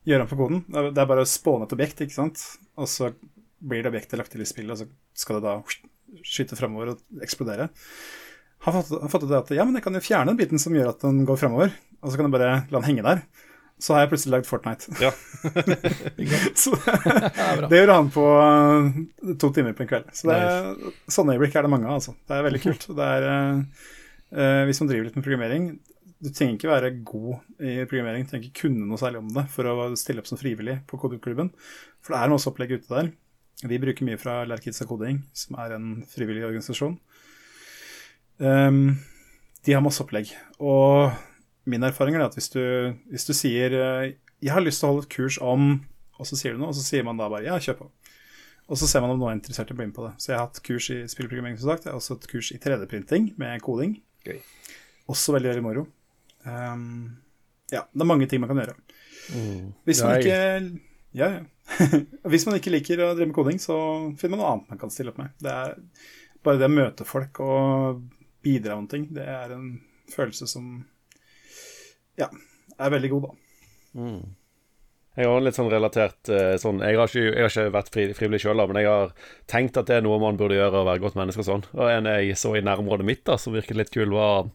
gjør 0.10 0.23
om 0.23 0.30
på 0.30 0.38
koden 0.39 0.64
Det 0.73 0.97
er- 0.97 1.10
bare 1.10 1.22
å 1.26 1.30
spåne 1.30 1.68
et 1.68 1.76
objekt, 1.77 2.02
ikke 2.02 2.18
sant, 2.18 2.41
og 2.77 2.89
så 2.89 3.11
blir 3.65 3.85
det 3.85 3.91
objektet 3.93 4.18
lagt 4.19 4.34
til 4.34 4.41
i 4.41 4.49
spillet, 4.49 4.73
og 4.73 4.81
så 4.81 5.22
skal 5.22 5.38
det 5.39 5.45
da 5.45 5.56
skyte 6.26 6.57
framover 6.57 6.93
og 6.93 7.22
eksplodere. 7.26 7.69
Han 8.65 8.73
han 8.73 9.10
ut 9.10 9.34
at 9.38 9.53
ja, 9.53 9.65
men 9.65 9.77
jeg 9.77 9.85
kan 9.85 9.97
jo 9.97 10.02
fjerne 10.02 10.31
den 10.31 10.39
biten 10.39 10.61
som 10.61 10.73
gjør 10.73 10.93
at 10.93 11.06
den 11.06 11.26
går 11.30 11.38
framover, 11.38 11.73
og 12.02 12.10
så 12.10 12.18
kan 12.18 12.27
jeg 12.27 12.35
bare 12.38 12.52
la 12.69 12.80
den 12.80 12.88
henge 12.89 13.06
der. 13.06 13.22
Så 13.81 13.93
har 13.93 14.06
jeg 14.06 14.14
plutselig 14.14 14.31
lagd 14.31 14.47
Fortnite. 14.47 14.88
Ja. 15.03 15.11
så 16.61 16.72
det, 17.06 17.69
det 17.69 17.81
gjorde 17.81 17.97
han 17.97 18.14
på 18.14 18.27
eh, 18.41 19.34
to 19.41 19.49
timer 19.53 19.76
på 19.77 19.84
en 19.85 19.89
kveld. 19.91 20.14
Så 20.15 20.30
det 20.30 20.38
er, 20.41 20.93
sånne 21.11 21.35
øyeblikk 21.35 21.57
er 21.60 21.68
det 21.68 21.73
mange 21.73 21.89
av, 21.89 21.99
altså. 21.99 22.15
Det 22.26 22.38
er 22.38 22.47
veldig 22.47 22.61
kult. 22.64 22.88
Det 22.95 23.10
er, 23.18 23.27
hvis 24.69 24.80
man 24.81 24.89
driver 24.93 25.10
litt 25.10 25.19
med 25.19 25.27
programmering 25.27 25.68
Du 26.23 26.29
trenger 26.31 26.55
ikke 26.55 26.71
være 26.71 26.93
god 27.05 27.33
i 27.59 27.73
programmering, 27.83 28.23
du 28.23 28.31
trenger 28.31 28.47
ikke 28.47 28.67
kunne 28.67 28.87
noe 28.87 28.99
særlig 28.99 29.19
om 29.19 29.33
det 29.35 29.45
for 29.51 29.67
å 29.67 29.89
stille 29.99 30.23
opp 30.23 30.29
som 30.29 30.39
frivillig 30.39 30.77
på 30.89 30.99
Kodeklubben. 31.01 31.51
For 32.03 32.15
det 32.15 32.21
er 32.21 32.31
masse 32.31 32.49
opplegg 32.49 32.77
ute 32.77 32.91
der. 32.91 33.11
Vi 33.65 33.79
bruker 33.79 34.07
mye 34.07 34.19
fra 34.19 34.41
Lærkids 34.47 34.81
og 34.83 34.93
Koding, 34.93 35.21
som 35.35 35.59
er 35.63 35.75
en 35.75 35.89
frivillig 36.11 36.45
organisasjon. 36.47 36.97
Um, 38.39 38.97
de 39.65 39.75
har 39.75 39.83
masse 39.83 40.03
opplegg. 40.03 40.31
Og 40.59 41.11
min 41.67 41.83
erfaring 41.87 42.17
er 42.17 42.25
at 42.27 42.35
hvis 42.37 42.51
du, 42.53 42.61
hvis 43.11 43.27
du 43.27 43.33
sier 43.33 43.73
eh, 43.73 44.15
'jeg 44.41 44.53
har 44.53 44.61
lyst 44.61 44.79
til 44.79 44.87
å 44.87 44.91
holde 44.93 45.05
et 45.07 45.15
kurs 45.15 45.37
om', 45.41 45.79
og 46.19 46.27
så 46.27 46.35
sier 46.37 46.53
du 46.53 46.59
noe, 46.59 46.69
og 46.69 46.75
så 46.75 46.83
sier 46.83 47.03
man 47.03 47.17
da 47.17 47.29
bare 47.29 47.43
'ja, 47.43 47.57
kjør 47.59 47.79
på'. 47.79 47.91
Og 48.69 48.77
så 48.77 48.87
ser 48.87 49.01
man 49.01 49.11
om 49.11 49.19
noen 49.19 49.31
er 49.31 49.39
interessert 49.39 49.69
i 49.69 49.73
å 49.73 49.77
bli 49.77 49.85
med 49.85 49.95
på 49.95 50.07
det. 50.07 50.15
Så 50.17 50.31
jeg 50.31 50.39
har 50.39 50.47
hatt 50.47 50.63
kurs 50.65 50.89
i 50.89 51.03
spillprogrammering, 51.05 51.57
som 51.59 51.69
sagt. 51.69 51.85
Jeg 51.85 51.93
har 51.93 51.99
også 51.99 52.17
et 52.17 52.27
kurs 52.27 52.51
i 52.51 52.57
3D-printing 52.57 53.33
med 53.37 53.61
koding. 53.61 54.01
Gøy. 54.25 54.39
Også 55.07 55.35
veldig, 55.35 55.51
veldig 55.53 55.65
moro. 55.65 55.85
Ehm, 56.49 56.89
ja, 57.73 57.85
det 57.91 58.05
er 58.05 58.09
mange 58.09 58.27
ting 58.30 58.43
man 58.43 58.51
kan 58.51 58.61
gjøre. 58.61 58.76
Hvis 59.88 60.03
man 60.05 60.13
Nei. 60.13 60.19
ikke 60.22 60.39
ja, 61.15 61.30
ja. 61.31 61.43
Hvis 62.31 62.45
man 62.45 62.59
ikke 62.59 62.73
liker 62.73 63.01
å 63.01 63.13
drive 63.15 63.30
med 63.30 63.38
koding, 63.38 63.59
så 63.61 63.76
finner 64.19 64.35
man 64.35 64.41
noe 64.43 64.51
annet 64.53 64.73
man 64.73 64.81
kan 64.81 64.91
stille 64.93 65.13
opp 65.13 65.22
med. 65.22 65.34
Det 65.41 65.51
er 65.51 65.77
bare 66.45 66.61
det 66.61 66.69
å 66.69 66.76
møte 66.76 67.07
folk 67.07 67.39
og 67.41 68.03
bidra 68.45 68.76
med 68.77 68.91
ting, 68.91 69.07
det 69.15 69.26
er 69.26 69.55
en 69.55 69.69
følelse 70.11 70.45
som 70.49 70.84
ja, 72.19 72.27
er 72.77 72.91
veldig 72.93 73.09
god, 73.15 73.30
da. 73.30 73.38
Jeg 75.15 75.31
har 75.31 75.43
litt 75.45 75.55
sånn 75.55 75.72
relatert 75.72 76.27
eh, 76.27 76.57
sånn 76.59 76.81
Jeg 76.84 76.97
har 76.99 77.07
ikke, 77.07 77.22
jeg 77.23 77.45
har 77.45 77.53
ikke 77.53 77.72
vært 77.72 77.91
fri, 77.93 78.03
frivillig 78.17 78.41
sjøl, 78.43 78.59
men 78.67 78.81
jeg 78.81 78.91
har 78.91 79.13
tenkt 79.49 79.80
at 79.80 79.88
det 79.88 79.97
er 79.97 80.03
noe 80.03 80.19
man 80.22 80.38
burde 80.39 80.57
gjøre, 80.57 80.84
å 80.84 80.89
være 80.89 81.03
godt 81.05 81.15
menneske 81.17 81.41
og 81.41 81.47
sånn. 81.47 81.63
Og 81.77 81.88
en 81.88 82.09
jeg 82.11 82.35
så 82.39 82.51
i 82.59 82.63
nærområdet 82.65 83.07
mitt 83.07 83.23
da, 83.27 83.39
som 83.39 83.55
virket 83.55 83.80
litt 83.80 83.93
kul, 83.95 84.11
var 84.13 84.51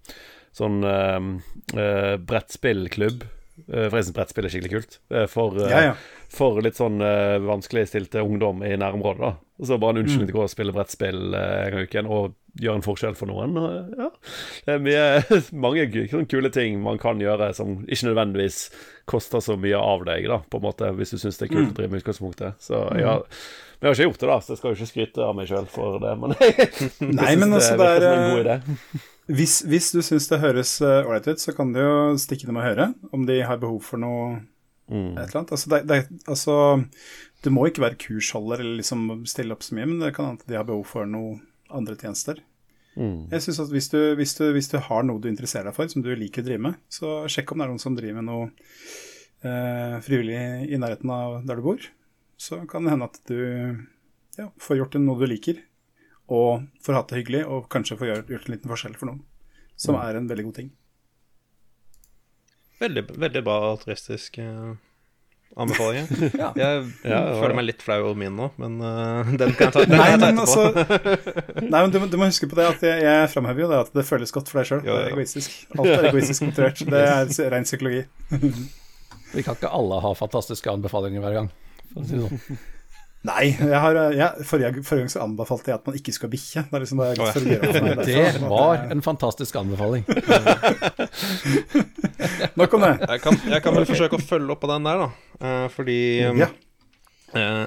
sånn 0.57 0.81
uh, 0.85 2.17
brettspillklubb. 2.27 3.27
Eh, 3.69 3.87
forresten, 3.91 4.15
brettspill 4.17 4.47
er 4.47 4.53
skikkelig 4.55 4.73
kult. 4.73 4.99
Eh, 5.13 5.27
for, 5.31 5.59
Ja, 5.69 5.83
ja. 5.91 5.95
for 6.33 6.61
litt 6.65 6.79
sånn 6.79 7.01
uh, 7.05 7.37
vanskeligstilte 7.45 8.23
ungdom 8.25 8.65
i 8.67 8.73
nærområdet, 8.81 9.21
da. 9.21 9.33
Og 9.61 9.69
så 9.69 9.79
bare 9.79 9.99
en 9.99 10.03
unnskyldning 10.05 10.31
til 10.31 10.37
å 10.37 10.41
gå 10.41 10.47
og 10.47 10.53
spille 10.55 10.75
brettspill 10.75 11.21
uh, 11.35 11.43
en 11.67 11.75
gang 11.75 11.85
i 11.85 11.89
uken, 11.91 12.09
og 12.11 12.35
gjøre 12.59 12.81
en 12.81 12.85
forskjell 12.85 13.17
for 13.19 13.31
noen. 13.31 13.57
Ja. 13.99 14.09
Det 14.67 14.77
er 14.77 14.85
mye, 14.85 15.05
mange 15.67 15.87
kule 16.31 16.53
ting 16.55 16.81
man 16.85 17.01
kan 17.03 17.21
gjøre 17.23 17.53
som 17.57 17.81
ikke 17.87 18.11
nødvendigvis 18.11 18.63
koster 19.11 19.43
så 19.45 19.57
mye 19.61 19.79
av 19.79 20.05
deg, 20.09 20.29
da, 20.31 20.41
på 20.47 20.61
en 20.61 20.67
måte, 20.67 20.93
hvis 20.99 21.15
du 21.15 21.19
syns 21.23 21.41
det 21.41 21.49
er 21.49 21.55
kult 21.55 21.73
å 21.73 21.79
drive 21.81 21.95
med 21.95 22.05
utgangspunktet. 22.05 22.61
Så 22.63 22.83
jeg 22.99 23.09
har, 23.09 23.25
men 23.81 23.89
jeg 23.89 23.91
har 23.91 23.99
ikke 23.99 24.09
gjort 24.11 24.23
det, 24.23 24.31
da, 24.31 24.39
så 24.41 24.53
jeg 24.53 24.61
skal 24.61 24.71
jo 24.71 24.79
ikke 24.79 24.91
skryte 24.93 25.25
av 25.27 25.39
meg 25.39 25.51
sjøl 25.51 25.71
for 25.73 25.99
det. 26.03 26.13
Men 26.21 26.37
jeg, 26.41 26.69
Nei, 27.17 27.33
men 27.41 27.59
altså, 27.59 27.75
det 27.81 27.91
er 27.97 28.07
en 28.11 28.29
god 28.29 28.39
eh, 28.39 28.45
idé. 28.45 29.03
Hvis, 29.31 29.61
hvis 29.71 29.93
du 29.95 30.01
syns 30.03 30.27
det 30.31 30.41
høres 30.43 30.77
eh, 30.83 31.03
ålreit 31.07 31.29
ut, 31.31 31.43
så 31.43 31.55
kan 31.55 31.75
du 31.75 31.83
jo 31.83 31.99
stikke 32.19 32.51
dem 32.51 32.59
og 32.59 32.67
høre 32.67 32.93
om 33.15 33.29
de 33.29 33.43
har 33.47 33.61
behov 33.63 33.83
for 33.87 34.03
noe 34.03 34.41
Mm. 34.91 35.15
Altså, 35.15 35.71
det, 35.71 35.85
det, 35.87 36.09
altså, 36.27 36.83
du 37.45 37.51
må 37.55 37.69
ikke 37.69 37.85
være 37.85 37.99
kursholder 38.01 38.63
eller 38.65 38.81
liksom 38.81 39.05
stille 39.31 39.55
opp 39.55 39.63
så 39.63 39.77
mye, 39.79 39.87
men 39.87 40.01
det 40.03 40.13
kan 40.17 40.33
hende 40.33 40.49
de 40.51 40.59
har 40.59 40.67
behov 40.67 40.83
for 40.91 41.07
noe 41.07 41.37
andre 41.77 41.97
tjenester. 41.99 42.41
Mm. 42.97 43.31
Jeg 43.31 43.45
synes 43.45 43.61
at 43.63 43.71
hvis 43.73 43.89
du, 43.93 43.99
hvis, 44.19 44.35
du, 44.39 44.45
hvis 44.55 44.69
du 44.73 44.77
har 44.83 45.07
noe 45.07 45.23
du 45.23 45.29
interesserer 45.31 45.71
deg 45.71 45.77
for, 45.77 45.91
som 45.91 46.03
du 46.05 46.11
liker 46.19 46.43
å 46.43 46.49
drive 46.49 46.65
med, 46.67 46.81
så 46.93 47.23
sjekk 47.31 47.53
om 47.53 47.61
det 47.61 47.67
er 47.67 47.73
noen 47.73 47.83
som 47.83 47.97
driver 47.97 48.19
med 48.19 48.29
noe 48.29 48.49
eh, 49.47 49.97
frivillig 50.05 50.43
i 50.69 50.81
nærheten 50.81 51.15
av 51.15 51.41
der 51.47 51.61
du 51.61 51.67
bor. 51.69 51.87
Så 52.41 52.63
kan 52.71 52.87
det 52.87 52.95
hende 52.95 53.09
at 53.11 53.21
du 53.31 53.39
ja, 54.39 54.49
får 54.61 54.81
gjort 54.81 54.99
noe 55.01 55.21
du 55.21 55.27
liker, 55.31 55.63
og 56.31 56.67
får 56.85 56.99
hatt 56.99 57.13
det 57.13 57.23
hyggelig, 57.23 57.47
og 57.51 57.71
kanskje 57.73 57.99
får 58.01 58.11
gjort, 58.11 58.35
gjort 58.35 58.47
en 58.49 58.55
liten 58.55 58.73
forskjell 58.73 58.99
for 58.99 59.11
noen. 59.11 59.25
Som 59.81 59.97
er 59.97 60.19
en 60.19 60.29
veldig 60.29 60.45
god 60.51 60.59
ting. 60.61 60.71
Veldig, 62.81 63.03
veldig 63.21 63.43
bra 63.45 63.57
altruistisk 63.71 64.39
eh, 64.41 64.73
anbefaling. 65.57 66.07
Ja. 66.41 66.51
Jeg 66.57 66.85
Ja, 67.05 67.21
føler 67.41 67.55
meg 67.59 67.67
litt 67.69 67.83
flau 67.83 67.99
over 68.05 68.19
min 68.21 68.37
nå, 68.39 68.51
men 68.61 68.77
uh, 68.83 69.31
den 69.41 69.55
kan 69.59 69.69
jeg 69.69 69.75
ta, 69.75 69.85
den 69.85 69.99
Nei, 69.99 70.09
kan 70.13 70.21
jeg 70.21 70.21
ta 70.21 70.29
etterpå. 70.31 71.01
altså 71.01 71.67
Nei, 71.67 71.81
men 71.83 71.95
du, 71.95 71.99
du 72.13 72.17
må 72.21 72.29
huske 72.31 72.49
på 72.51 72.59
det 72.61 72.69
at 72.71 72.85
jeg, 72.87 73.03
jeg 73.07 73.31
framhever 73.35 73.65
jo 73.67 73.71
det 73.73 73.81
at 73.87 73.93
det 73.99 74.07
føles 74.09 74.33
godt 74.37 74.51
for 74.53 74.61
deg 74.63 74.71
sjøl. 74.71 74.83
Det 74.87 74.95
er 74.95 75.11
egoistisk. 75.15 75.57
Alt 75.77 75.91
er 75.95 76.09
egoistisk 76.13 76.47
motivert. 76.47 76.85
Det 76.95 77.03
er 77.47 77.51
ren 77.55 77.67
psykologi. 77.69 78.05
Vi 79.31 79.45
kan 79.47 79.55
ikke 79.59 79.71
alle 79.75 80.01
ha 80.03 80.11
fantastiske 80.19 80.71
anbefalinger 80.73 81.23
hver 81.23 81.37
gang. 81.41 81.51
For 81.93 82.03
å 82.03 82.07
si 82.09 82.19
det 82.19 82.27
sånn. 82.31 82.61
Nei, 83.29 83.51
jeg 83.53 83.77
har, 83.83 83.99
ja, 84.17 84.31
forrige, 84.49 84.81
forrige 84.81 85.03
gang 85.05 85.11
så 85.13 85.21
anbefalte 85.27 85.69
jeg 85.69 85.77
at 85.77 85.85
man 85.91 85.97
ikke 85.99 86.15
skal 86.17 86.31
ha 86.31 86.33
bikkje. 86.33 86.63
Det 86.71 86.79
er 86.79 86.85
liksom 86.87 87.03
det. 87.05 87.11
Det 88.09 88.41
var 88.49 88.87
en 88.95 89.03
fantastisk 89.05 89.59
anbefaling. 89.61 90.07
Nok 92.61 92.75
om 92.79 92.85
det. 92.87 92.95
Jeg 93.05 93.23
kan, 93.25 93.37
jeg 93.53 93.63
kan 93.65 93.77
vel 93.77 93.87
forsøke 93.89 94.17
å 94.19 94.25
følge 94.25 94.55
opp 94.55 94.63
på 94.65 94.71
den 94.73 94.87
der, 94.89 95.05
da. 95.05 95.09
Eh, 95.41 95.67
fordi 95.75 95.99
um, 96.31 96.41
Ja. 96.41 96.49
eh, 97.37 97.65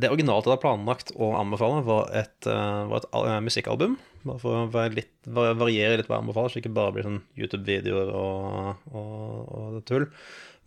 det 0.00 0.08
originalt 0.10 0.46
jeg 0.46 0.54
hadde 0.54 0.62
planlagt 0.64 1.12
å 1.20 1.30
anbefale, 1.38 1.82
var 1.86 2.10
et, 2.16 2.38
eh, 2.48 2.82
var 2.90 3.02
et 3.04 3.08
eh, 3.20 3.38
musikkalbum. 3.46 3.94
Bare 4.26 4.40
for 4.42 4.58
å 4.64 4.68
være 4.72 4.96
litt, 4.98 5.12
va- 5.32 5.54
variere 5.56 5.96
litt 6.00 6.08
hva 6.10 6.18
jeg 6.18 6.24
anbefaler, 6.26 6.50
så 6.52 6.58
det 6.58 6.64
ikke 6.66 6.76
bare 6.76 6.94
blir 6.96 7.06
sånn 7.06 7.22
YouTube-videoer 7.40 8.08
og, 8.16 8.82
og, 8.90 9.12
og 9.60 9.78
tull. 9.88 10.06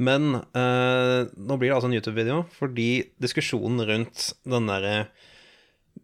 Men 0.01 0.33
eh, 0.57 1.21
nå 1.37 1.57
blir 1.59 1.69
det 1.69 1.75
altså 1.77 1.89
en 1.91 1.97
YouTube-video 1.97 2.37
fordi 2.57 2.87
diskusjonen 3.21 3.83
rundt 3.85 4.31
den 4.49 4.65
derre 4.71 4.95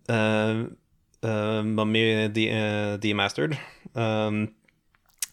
uh, 0.10 0.60
Mummy 1.66 2.04
de- 2.32 2.52
eh, 2.54 2.94
Demastered 3.02 3.54
um, 3.98 4.44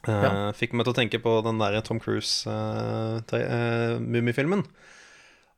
eh, 0.09 0.25
Ja. 0.25 0.31
fikk 0.57 0.73
meg 0.75 0.85
til 0.89 0.95
å 0.95 0.99
tenke 0.99 1.21
på 1.23 1.33
den 1.47 1.59
der 1.61 1.77
Tom 1.87 2.01
Cruise-mummifilmen. 2.03 4.63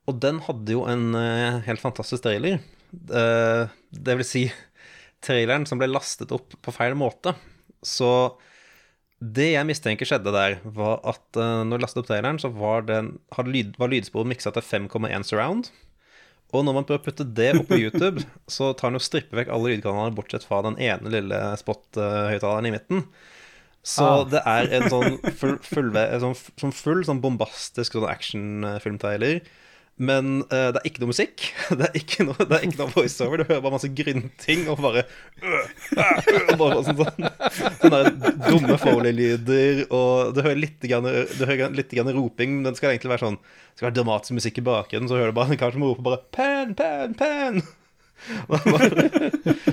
og 0.09 0.15
den 0.25 0.39
hadde 0.47 0.73
jo 0.73 0.87
en 0.89 1.11
eh, 1.15 1.59
helt 1.66 1.81
fantastisk 1.83 2.23
trailer. 2.25 2.55
Eh, 3.12 3.65
det 3.93 4.15
vil 4.16 4.25
si 4.27 4.45
traileren 5.25 5.66
som 5.69 5.79
ble 5.81 5.89
lastet 5.91 6.33
opp 6.33 6.55
på 6.65 6.73
feil 6.73 6.95
måte. 6.97 7.35
Så 7.85 8.09
det 9.19 9.49
jeg 9.51 9.66
mistenker 9.66 10.07
skjedde 10.07 10.31
der, 10.35 10.59
var 10.62 11.01
at 11.09 11.39
uh, 11.40 11.65
når 11.66 11.78
du 11.81 11.85
lastet 11.85 12.03
opp 12.03 12.09
traileren, 12.11 12.39
så 12.39 12.51
var, 12.55 12.85
den, 12.86 13.16
lyd, 13.49 13.74
var 13.81 13.90
lydsporet 13.90 14.31
miksa 14.31 14.53
til 14.55 14.62
5,1 14.62 15.27
surround. 15.27 15.73
Og 16.55 16.62
når 16.65 16.77
man 16.78 16.86
prøver 16.89 17.03
å 17.03 17.07
putte 17.09 17.27
det 17.36 17.49
opp 17.59 17.66
på 17.69 17.81
YouTube, 17.82 18.23
så 18.55 18.70
tar 18.78 18.93
den 18.93 19.01
jo 19.01 19.05
stripper 19.05 19.43
vekk 19.43 19.51
alle 19.53 19.74
lydkanalene 19.74 20.16
bortsett 20.16 20.47
fra 20.49 20.62
den 20.65 20.78
ene 20.81 21.12
lille 21.12 21.40
spot-høyttaleren 21.61 22.70
i 22.70 22.74
midten. 22.78 23.03
Så 23.89 24.05
Ah. 24.05 24.24
det 24.28 24.40
er 24.45 24.70
en 24.78 24.89
sånn 24.93 25.19
full, 25.39 25.57
full, 25.65 25.90
sånn, 25.95 26.35
sånn 26.61 26.74
full 26.77 27.05
sånn 27.07 27.23
bombastisk 27.24 27.95
sånn 27.97 28.09
actionfilmtrailer. 28.11 29.43
Men 29.99 30.45
uh, 30.47 30.70
det 30.75 30.81
er 30.81 30.87
ikke 30.87 31.03
noe 31.03 31.11
musikk. 31.11 31.45
Det 31.79 31.89
er 31.89 31.97
ikke 31.99 32.25
noe, 32.27 32.47
det 32.49 32.59
er 32.59 32.70
noe 32.70 32.93
voiceover. 32.95 33.41
Du 33.41 33.49
hører 33.49 33.62
bare 33.65 33.75
masse 33.75 33.91
grynting 33.93 34.69
og 34.70 34.81
bare 34.83 35.03
øh, 35.43 35.66
øh, 35.99 36.29
og 36.53 36.61
bare 36.61 36.79
sånn, 36.87 37.01
sånn, 37.01 37.27
Sånne 37.81 38.01
der 38.05 38.37
dumme 38.47 38.79
Foley-lyder, 38.81 39.85
og 39.95 40.35
du 40.37 40.43
hører 40.43 40.61
litt, 40.62 40.79
grann, 40.83 41.07
du 41.07 41.43
hører 41.45 41.75
litt 41.77 41.95
roping, 41.99 42.59
men 42.59 42.70
det 42.70 42.79
skal 42.79 42.93
egentlig 42.93 43.12
være 43.12 43.25
sånn 43.27 43.39
Det 43.41 43.81
skal 43.81 43.89
være 43.89 43.99
dramatisk 43.99 44.39
musikk 44.39 44.62
i 44.62 44.66
bakgrunnen, 44.70 45.11
så 45.11 45.19
hører 45.19 45.35
du 45.35 45.39
bare 45.39 45.55
en 45.55 45.61
kar 45.61 45.75
som 45.75 45.87
roper 45.87 46.07
bare 46.07 46.23
'Pen, 46.35 46.75
pen, 46.79 47.19
pen'. 47.19 47.62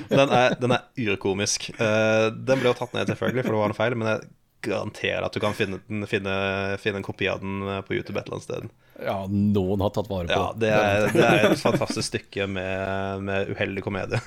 Den 0.10 0.30
er, 0.30 0.54
den 0.62 0.74
er 0.76 0.84
urkomisk. 1.02 1.72
Uh, 1.80 2.30
den 2.30 2.62
ble 2.62 2.70
jo 2.70 2.78
tatt 2.78 2.94
ned, 2.94 3.10
selvfølgelig, 3.10 3.46
for 3.46 3.56
det 3.56 3.62
var 3.62 3.74
noe 3.74 3.80
feil, 3.80 3.98
men 3.98 4.12
jeg 4.12 4.28
garanterer 4.72 5.26
at 5.28 5.36
du 5.36 5.40
kan 5.44 5.54
finne, 5.58 5.80
den, 5.90 6.06
finne, 6.10 6.34
finne 6.82 7.02
en 7.02 7.06
kopi 7.06 7.28
av 7.32 7.40
den 7.44 7.62
eh, 7.68 7.82
på 7.88 7.96
YouTube 7.98 8.18
et 8.20 8.26
eller 8.28 8.38
annet 8.40 8.48
sted. 8.48 8.70
Ja, 9.06 9.16
noen 9.30 9.82
har 9.84 9.92
tatt 9.96 10.08
vare 10.08 10.28
på 10.30 10.36
Ja, 10.40 10.48
det 10.56 10.70
er, 10.72 11.08
det 11.12 11.26
er 11.28 11.48
et 11.52 11.60
fantastisk 11.62 12.08
stykke 12.14 12.46
med, 12.48 13.24
med 13.28 13.52
uheldig 13.56 13.84
komedie. 13.84 14.22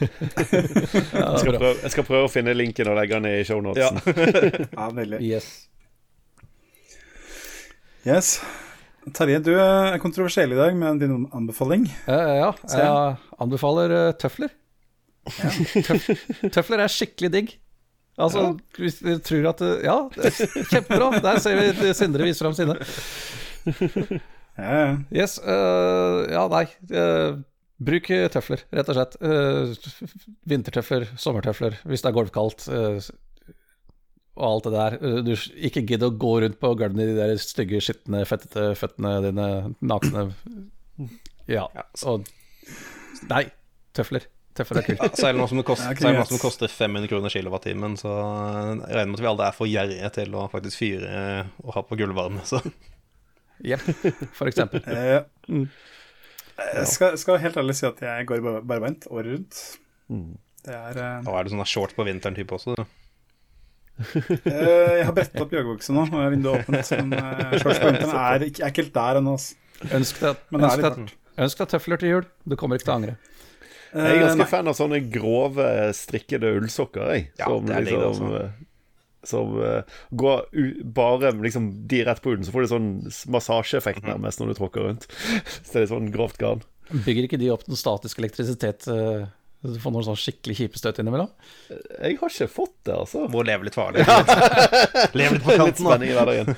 Ja, 0.00 0.06
Jeg 1.34 1.40
skal, 1.42 1.56
prøve, 1.58 1.74
jeg 1.82 1.92
skal 1.92 2.06
prøve 2.06 2.28
å 2.28 2.32
finne 2.32 2.54
linken 2.56 2.88
og 2.92 2.96
legge 3.00 3.18
den 3.18 3.26
ned 3.28 3.36
i 3.36 3.42
Ja. 3.42 3.48
shownotesen. 3.50 4.00
Ja, 4.78 4.86
veldig. 4.96 5.20
Yes. 5.26 5.50
Yes. 8.06 8.30
Terje, 9.16 9.40
du 9.44 9.52
er 9.58 9.96
kontroversiell 10.00 10.52
i 10.54 10.58
dag 10.58 10.76
med 10.76 11.00
din 11.02 11.26
anbefaling. 11.36 11.86
Eh, 12.08 12.32
ja, 12.40 12.50
jeg 12.68 13.16
anbefaler 13.40 13.94
eh, 13.96 14.10
tøfler. 14.20 14.52
Tøf, 15.30 16.06
tøfler 16.52 16.82
er 16.84 16.92
skikkelig 16.92 17.30
digg. 17.34 17.50
Altså, 18.20 18.44
hvis 18.76 18.98
du 19.02 19.12
tror 19.24 19.48
at 19.52 19.62
det- 19.62 19.84
Ja, 19.86 19.96
kjempebra. 20.70 21.10
Der 21.24 21.38
ser 21.42 21.56
vi 21.60 21.92
Sindre 21.96 22.26
viser 22.28 22.46
fram 22.48 22.56
sine. 22.58 22.76
Ja, 24.60 24.72
ja. 24.76 24.88
Yes. 25.14 25.38
Uh, 25.40 26.26
ja, 26.28 26.42
nei. 26.52 26.66
Uh, 26.92 27.38
bruk 27.80 28.10
tøfler, 28.34 28.60
rett 28.76 28.90
og 28.92 28.96
slett. 28.98 29.14
Uh, 29.22 30.34
vintertøfler, 30.50 31.06
sommertøfler, 31.16 31.78
hvis 31.88 32.02
det 32.04 32.10
er 32.10 32.16
golfkaldt. 32.18 32.66
øh, 32.68 32.98
og 34.40 34.44
alt 34.50 34.66
det 34.66 34.72
der. 34.74 34.96
Du 35.24 35.32
ikke 35.68 35.82
gidd 35.88 36.04
å 36.06 36.12
gå 36.16 36.34
rundt 36.44 36.58
på 36.60 36.74
gulvene 36.78 37.06
i 37.06 37.10
de 37.10 37.16
der 37.18 37.40
stygge, 37.40 37.80
skitne, 37.84 38.22
fettete 38.28 38.70
føttene 38.78 39.14
dine, 39.26 39.48
nakne 39.80 40.26
Ja. 41.50 41.66
Og 42.04 42.28
Nei, 43.28 43.46
tøfler. 43.96 44.24
Tøfler 44.60 44.80
er 44.82 44.86
kult. 44.90 45.02
Ja, 45.02 45.10
Særlig 45.24 45.40
nå 45.42 45.48
som 45.50 45.60
det 45.62 45.66
koster, 45.72 46.04
Ja, 46.14 46.24
som 46.28 46.36
det 46.36 46.42
koster 46.44 46.72
500 46.76 47.10
kroner 47.10 47.32
kilowattimen, 47.34 47.96
så 48.00 48.12
jeg 48.12 48.94
regner 48.94 49.10
med 49.14 49.18
at 49.18 49.24
vi 49.24 49.30
alle 49.32 49.48
er 49.50 49.56
for 49.56 49.70
gjerrige 49.70 50.10
til 50.20 50.36
å 50.36 50.46
faktisk 50.52 50.80
fyre 50.84 51.24
og 51.64 51.74
ha 51.78 51.82
på 51.88 51.98
gulvvarme. 52.00 52.44
Så 52.48 52.60
Hjelp, 53.60 53.88
for 54.36 54.48
eksempel. 54.52 54.84
Eh, 54.96 55.22
Mm. 55.50 55.66
Jeg 56.60 56.86
skal, 56.92 57.14
skal 57.16 57.38
helt 57.40 57.56
ærlig 57.56 57.72
si 57.78 57.86
at 57.88 57.98
jeg 58.04 58.26
går 58.28 58.42
bar- 58.44 58.64
barbeint 58.68 59.06
året 59.08 59.30
rundt. 59.32 59.60
Mm. 60.12 60.34
Det 60.66 60.74
er 60.76 60.98
uh... 61.00 61.28
og 61.30 61.38
er 61.38 61.46
det 61.48 61.52
sånn 61.54 61.62
shorts 61.64 61.96
på 61.96 62.04
vinteren 62.04 62.36
type 62.36 62.52
også? 62.52 62.74
du? 62.76 62.82
eh, 64.00 64.98
Jeg 65.00 65.06
har 65.08 65.14
brettet 65.16 65.40
opp 65.40 65.54
joggebuksa 65.56 65.94
nå, 65.96 66.04
og 66.10 66.26
vinduet 66.34 66.60
åpent. 66.60 66.92
Men 67.00 67.16
uh, 67.16 67.56
shorts 67.62 67.80
på 67.80 67.88
vinteren 67.90 68.12
er 68.20 68.44
ikke, 68.50 68.62
er 68.66 68.72
ikke 68.74 68.84
helt 68.84 68.94
der 68.98 69.20
ennå. 69.22 69.34
altså. 69.38 69.56
Ønsk 69.96 70.20
deg, 70.20 70.42
er 70.52 70.60
ønsk, 70.60 70.84
deg, 70.84 71.14
ønsk 71.46 71.62
deg 71.62 71.70
tøfler 71.72 72.02
til 72.04 72.12
jul. 72.14 72.28
Du 72.52 72.56
kommer 72.60 72.76
ikke 72.80 72.88
til 72.90 72.92
å 72.92 72.98
angre. 73.00 73.16
Jeg 73.92 74.00
er 74.06 74.14
Eh, 74.14 74.20
ganske 74.22 74.38
nei. 74.44 74.48
fan 74.50 74.68
av 74.70 74.76
sånne 74.78 75.00
grove, 75.10 75.68
strikkede 75.98 76.52
ullsokker, 76.60 77.08
jeg. 77.14 77.30
Ja, 77.40 77.48
som 77.50 77.66
det 77.66 77.76
er 77.76 77.86
liksom 77.88 78.34
eh, 78.38 78.50
Som 79.26 79.56
uh, 79.60 79.82
går 80.16 80.46
u 80.56 80.66
bare 80.96 81.32
liksom 81.42 81.66
de 81.90 82.04
rett 82.06 82.22
på 82.22 82.30
huden, 82.32 82.46
så 82.46 82.54
får 82.54 82.64
du 82.64 82.70
sånn 82.70 82.90
massasjeeffekt 83.34 84.06
nærmest 84.06 84.40
når 84.40 84.52
du 84.52 84.54
tråkker 84.60 84.86
rundt. 84.86 85.04
Så 85.66 85.74
det 85.74 85.82
er 85.82 85.90
sånn 85.90 86.08
grovt 86.14 86.38
garn. 86.40 86.62
Bygger 86.90 87.26
ikke 87.26 87.38
de 87.42 87.50
opp 87.52 87.66
den 87.66 87.76
statiske 87.76 88.22
elektrisitet 88.22 88.88
øh, 88.88 89.26
Du 89.60 89.74
får 89.76 89.92
noen 89.92 90.04
sånn 90.06 90.16
skikkelig 90.16 90.54
kjipe 90.56 90.78
støt 90.80 90.98
innimellom? 91.02 91.28
Jeg 91.68 92.14
har 92.16 92.30
ikke 92.32 92.46
fått 92.48 92.72
det, 92.88 92.94
altså. 92.96 93.26
Må 93.28 93.42
leve 93.44 93.66
litt 93.66 93.74
farlig. 93.76 94.06
Leve 95.18 95.34
litt 95.36 95.42
på 95.44 95.52
Litt 95.52 95.60
kanten, 95.60 95.84
da. 95.84 95.90
spenning 95.90 96.08
i 96.08 96.14
hverdagen. 96.16 96.54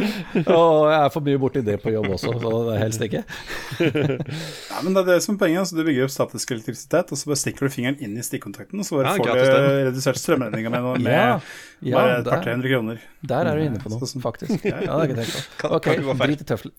Og 0.54 0.84
jeg 0.86 0.98
er 1.00 1.10
for 1.16 1.26
mye 1.26 1.40
borti 1.42 1.64
det 1.66 1.80
på 1.82 1.90
jobb 1.96 2.06
også, 2.14 2.34
så 2.38 2.52
det 2.68 2.76
helst 2.78 3.02
ikke. 3.08 3.24
Ja, 4.70 4.82
men 4.84 4.94
det 4.94 5.02
er 5.02 5.08
det 5.08 5.16
som 5.24 5.34
er 5.34 5.40
poenget. 5.40 5.64
Altså, 5.64 5.78
du 5.78 5.82
bygger 5.86 6.06
opp 6.06 6.12
statisk 6.14 6.52
elektrisitet, 6.54 7.10
og 7.10 7.18
så 7.20 7.30
bare 7.30 7.40
stikker 7.42 7.66
du 7.66 7.74
fingeren 7.74 7.98
inn 8.02 8.14
i 8.18 8.24
stikkontakten, 8.26 8.78
og 8.82 8.86
så 8.86 9.00
bare 9.00 9.14
Ja, 9.14 9.16
får 9.18 9.32
du 9.34 9.78
redusert 9.90 10.20
strømregninga 10.22 10.72
med, 10.74 10.86
med 11.04 11.10
Ja, 11.10 11.24
ja 11.82 11.96
bare 11.98 12.20
et 12.20 12.30
par-tre 12.30 12.54
hundre 12.54 12.70
kroner. 12.70 13.02
der 13.34 13.50
er 13.50 13.58
du 13.58 13.66
inne 13.66 13.82
på 13.82 13.90
noe, 13.92 14.06
Sånn 14.06 14.22
faktisk. 14.22 14.62
Ja, 14.62 14.78
det 14.78 14.90
har 14.92 15.02
jeg 15.04 15.10
ikke 15.16 15.24
tenkt 15.24 15.58
på. 15.58 15.72
Ok, 15.74 15.90
drit 16.22 16.46
i 16.46 16.48
tøfler. 16.54 16.74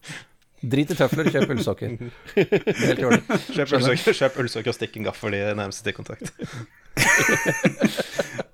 Drit 0.63 0.91
i 0.93 0.95
tøfler, 0.95 1.27
kjøp 1.33 1.49
ullsokker. 1.51 1.95
Helt 2.35 3.01
i 3.01 3.05
orden. 3.05 3.23
Kjøp 3.55 3.73
ullsokker 3.75 4.15
kjøp 4.19 4.37
ullsokker 4.43 4.71
og 4.71 4.77
stikk 4.77 4.93
en 4.99 5.07
gaffel 5.09 5.35
i 5.35 5.41
nærmeste 5.51 5.83
stikkontakt. 5.83 6.31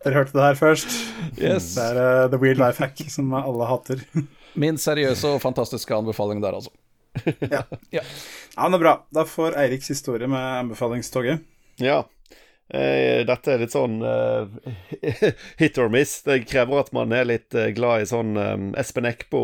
Dere 0.02 0.16
hørte 0.18 0.34
det 0.34 0.46
her 0.48 0.58
først. 0.58 0.90
Yes. 1.38 1.76
Det 1.78 1.84
er 1.86 1.98
uh, 2.02 2.30
the 2.32 2.40
weird 2.42 2.58
life 2.62 2.82
hack 2.82 2.98
som 3.14 3.34
alle 3.38 3.68
hater. 3.70 4.02
Min 4.62 4.78
seriøse 4.82 5.36
og 5.36 5.44
fantastiske 5.44 5.94
anbefaling 5.96 6.42
der, 6.44 6.58
altså. 6.58 6.74
Ja, 7.22 7.62
men 8.58 8.74
det 8.74 8.80
er 8.80 8.82
bra. 8.82 8.94
Da 9.14 9.26
får 9.28 9.58
Eiriks 9.62 9.92
historie 9.92 10.28
med 10.32 10.40
anbefalingstoget. 10.40 11.44
Ja. 11.84 12.02
Eh, 12.72 13.26
dette 13.28 13.52
er 13.52 13.60
litt 13.60 13.74
sånn 13.74 13.98
eh, 14.00 15.32
hit 15.60 15.80
or 15.82 15.90
miss. 15.92 16.22
Det 16.24 16.46
krever 16.48 16.80
at 16.80 16.92
man 16.96 17.12
er 17.16 17.28
litt 17.28 17.56
eh, 17.58 17.74
glad 17.76 18.06
i 18.06 18.08
sånn 18.08 18.38
Espen 18.80 19.10
Eckbo, 19.10 19.42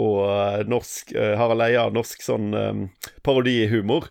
norsk 0.70 1.12
Harald 1.18 1.66
Eia, 1.66 1.88
norsk 1.92 2.24
sånn 2.24 2.54
um, 2.56 2.84
parodihumor. 3.28 4.08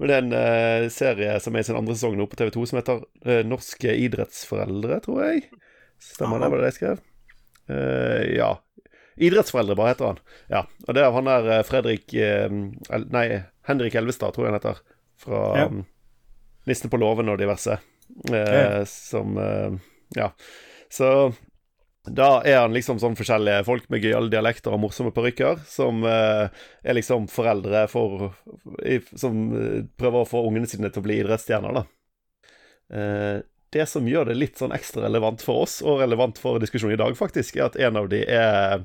Men 0.00 0.10
det 0.32 0.40
er 0.40 0.84
en 0.86 0.90
serie 0.90 1.36
som 1.44 1.54
er 1.54 1.62
i 1.62 1.66
sin 1.68 1.76
andre 1.78 1.94
sesong 1.94 2.16
nå 2.18 2.26
på 2.26 2.38
TV2, 2.40 2.64
som 2.66 2.80
heter 2.80 3.44
Norske 3.46 3.92
idrettsforeldre, 4.02 4.98
tror 5.04 5.20
jeg. 5.28 5.44
Stemmer 6.02 6.42
det, 6.42 6.48
var 6.50 6.62
det 6.64 6.70
jeg 6.72 6.78
skrev? 6.80 7.04
Uh, 7.70 8.22
ja. 8.34 8.50
Idrettsforeldre, 9.22 9.76
bare 9.78 9.92
heter 9.92 10.08
han. 10.10 10.22
Ja. 10.50 10.64
Og 10.88 10.96
det 10.96 11.04
er 11.04 11.14
han 11.14 11.30
der 11.30 11.62
Fredrik 11.68 12.10
Nei, 12.10 13.26
Henrik 13.68 13.94
Elvestad, 14.00 14.34
tror 14.34 14.48
jeg 14.48 14.54
han 14.54 14.58
heter. 14.58 14.82
Fra 15.22 15.42
Ja. 15.60 15.68
mm, 15.70 15.84
Nissene 16.66 16.90
på 16.90 16.98
låven 16.98 17.28
og 17.30 17.38
diverse. 17.38 17.76
Eh, 18.30 18.84
Som 18.90 19.38
eh, 19.38 19.74
Ja. 20.16 20.30
Så 20.92 21.32
da 22.04 22.42
er 22.44 22.58
han 22.60 22.74
liksom 22.76 22.98
sånn 23.00 23.16
forskjellige 23.16 23.64
folk 23.64 23.86
med 23.88 24.02
gøyale 24.04 24.28
dialekter 24.28 24.74
og 24.76 24.82
morsomme 24.82 25.12
parykker, 25.16 25.62
som 25.66 26.04
eh, 26.04 26.52
er 26.84 26.96
liksom 26.98 27.30
foreldre 27.32 27.86
for 27.88 28.28
i, 28.84 28.98
Som 29.16 29.46
eh, 29.56 29.78
prøver 29.96 30.20
å 30.20 30.28
få 30.28 30.44
ungene 30.44 30.68
sine 30.68 30.92
til 30.92 31.00
å 31.00 31.06
bli 31.06 31.16
idrettsstjerner, 31.22 31.80
da. 31.80 31.84
Eh, 32.92 33.38
det 33.74 33.88
som 33.90 34.06
gjør 34.06 34.28
det 34.28 34.36
litt 34.38 34.60
sånn 34.60 34.74
ekstra 34.76 35.02
relevant 35.08 35.42
for 35.42 35.64
oss, 35.64 35.80
og 35.82 36.02
relevant 36.04 36.38
for 36.38 36.60
diskusjonen 36.62 36.94
i 36.94 37.00
dag, 37.00 37.16
faktisk, 37.18 37.56
er 37.58 37.70
at 37.70 37.78
en 37.88 37.96
av 37.98 38.10
de 38.12 38.20
er 38.22 38.84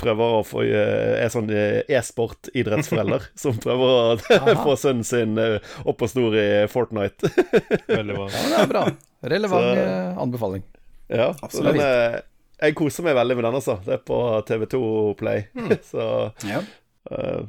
prøver 0.00 0.36
å 0.38 0.42
få 0.46 0.62
eh, 0.66 1.22
er 1.24 1.32
sånn 1.32 1.48
eh, 1.54 1.80
e-sport-idrettsforelder 1.98 3.28
som 3.42 3.56
prøver 3.62 3.94
å 3.94 4.54
få 4.66 4.76
sønnen 4.80 5.06
sin 5.06 5.38
eh, 5.40 5.58
opp 5.84 6.04
og 6.04 6.10
stor 6.12 6.36
i 6.40 6.46
Fortnite. 6.70 7.30
Veldig 7.88 8.16
bra. 8.18 8.28
Ja, 8.34 8.44
det 8.52 8.60
er 8.64 8.70
bra. 8.74 8.84
Relevant 9.34 9.68
Så- 9.80 10.22
anbefaling. 10.26 10.64
Ja, 11.12 11.30
Absolutt. 11.44 11.74
den 11.76 11.84
er, 11.84 12.22
jeg 12.64 12.74
koser 12.78 13.04
meg 13.04 13.14
veldig 13.18 13.34
med 13.36 13.44
den, 13.44 13.56
altså. 13.58 13.74
Det 13.84 13.92
er 13.98 14.02
på 14.08 14.18
TV2 14.48 14.80
Play. 15.20 15.42
så 15.84 16.06
Ja. 16.48 16.62
uh, 17.12 17.44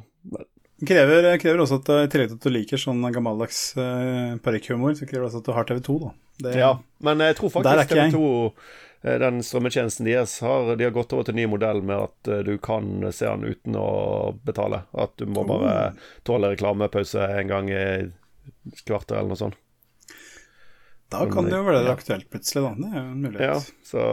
Krever, 0.86 1.24
krever 1.40 1.62
også 1.64 1.78
at 1.80 1.88
i 1.88 2.08
tillegg 2.12 2.28
til 2.34 2.36
at 2.36 2.44
du 2.44 2.50
liker 2.52 2.80
sånn 2.80 3.00
gammeldags 3.14 3.70
uh, 3.80 4.34
parykkhumor, 4.44 4.92
så 4.98 5.06
krever 5.08 5.24
det 5.24 5.30
også 5.30 5.40
at 5.40 5.46
du 5.48 5.54
har 5.56 5.68
TV2, 5.70 5.94
da. 6.02 6.10
Det, 6.44 6.52
ja. 6.60 6.74
Men 7.00 7.22
jeg 7.24 7.38
tror 7.38 7.52
faktisk. 7.54 7.94
TV2, 7.96 8.20
eh, 8.20 8.74
den 9.02 9.42
strømmetjenesten 9.44 10.08
deres, 10.08 10.38
har, 10.40 10.76
de 10.76 10.84
har 10.84 10.94
gått 10.94 11.12
over 11.14 11.26
til 11.26 11.36
en 11.36 11.40
ny 11.42 11.46
modell 11.52 11.82
med 11.86 12.08
at 12.08 12.30
eh, 12.32 12.42
du 12.46 12.56
kan 12.62 13.04
se 13.12 13.28
den 13.28 13.44
uten 13.44 13.76
å 13.78 13.90
betale. 14.46 14.82
At 14.96 15.14
du 15.20 15.28
må 15.30 15.44
bare 15.48 15.92
tåle 16.26 16.54
reklamepause 16.54 17.28
en 17.40 17.52
gang 17.52 17.70
i 17.70 17.86
kvarter 18.86 19.20
eller 19.20 19.34
noe 19.34 19.42
sånt. 19.44 19.60
Da 21.08 21.22
kan 21.30 21.46
det 21.46 21.54
jo 21.54 21.62
være 21.62 21.84
det 21.86 21.92
aktuelt 21.92 22.26
plutselig, 22.32 22.64
da. 22.64 22.72
Det 22.80 22.88
er 22.90 22.96
jo 22.98 23.10
en 23.12 23.20
mulighet. 23.22 23.46
Ja, 23.46 23.58
så 23.86 24.06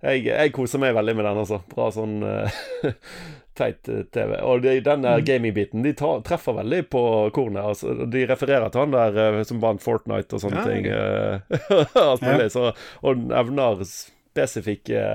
jeg, 0.00 0.22
jeg 0.30 0.52
koser 0.56 0.80
meg 0.80 0.94
veldig 0.96 1.14
med 1.18 1.26
den, 1.28 1.40
altså. 1.42 1.58
Bra 1.68 1.90
sånn 1.92 2.22
eh, 2.24 2.62
teit 3.58 3.88
eh, 3.88 4.04
TV. 4.14 4.34
Og 4.46 4.62
de, 4.64 4.78
den 4.84 5.04
der 5.04 5.22
gaming-biten, 5.26 5.84
de 5.84 5.92
tar, 5.98 6.22
treffer 6.26 6.56
veldig 6.60 6.82
på 6.92 7.02
kornet. 7.36 7.62
Altså. 7.74 7.94
De 8.10 8.24
refererer 8.30 8.72
til 8.72 8.84
han 8.84 8.96
der 8.96 9.20
eh, 9.26 9.42
som 9.48 9.60
vant 9.62 9.82
Fortnite 9.84 10.38
og 10.38 10.44
sånne 10.44 10.62
Ja, 10.62 10.66
ting. 10.70 10.88
Okay. 11.82 12.02
alt 12.02 12.24
mulig. 12.26 12.50
Så, 12.54 12.70
og 13.02 13.22
nevner 13.28 13.84
spesifikke 13.86 15.06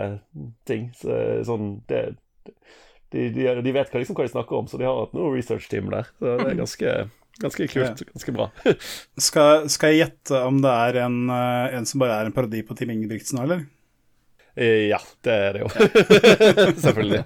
ting. 0.70 0.90
Så, 0.98 1.20
sånn 1.48 1.78
det, 1.90 2.04
de, 3.14 3.30
de, 3.34 3.48
de 3.64 3.74
vet 3.76 3.90
hva, 3.92 4.02
liksom, 4.02 4.18
hva 4.18 4.28
de 4.28 4.34
snakker 4.34 4.60
om, 4.60 4.68
så 4.70 4.80
de 4.80 4.88
har 4.88 5.00
hatt 5.00 5.16
noe 5.18 5.32
research-team 5.36 5.90
der. 5.94 6.10
Så 6.20 6.36
det 6.42 6.52
er 6.52 6.60
ganske, 6.60 6.94
ganske 7.44 7.70
kult. 7.72 8.04
Ganske 8.14 8.36
bra. 8.36 8.50
Skal, 9.30 9.66
skal 9.72 9.94
jeg 9.96 10.04
gjette 10.04 10.44
om 10.46 10.62
det 10.64 10.76
er 10.90 11.02
en, 11.06 11.18
eh, 11.34 11.78
en 11.80 11.88
som 11.90 12.04
bare 12.04 12.20
er 12.22 12.30
en 12.30 12.36
parodi 12.36 12.62
på 12.68 12.78
Tim 12.78 12.94
Ingebrigtsen 12.94 13.42
eller? 13.46 13.66
Eh, 14.58 14.88
Ja, 14.90 14.98
det 15.24 15.34
er 15.34 15.54
det 15.54 15.62
jo. 15.62 15.70
Selvfølgelig. 16.86 17.22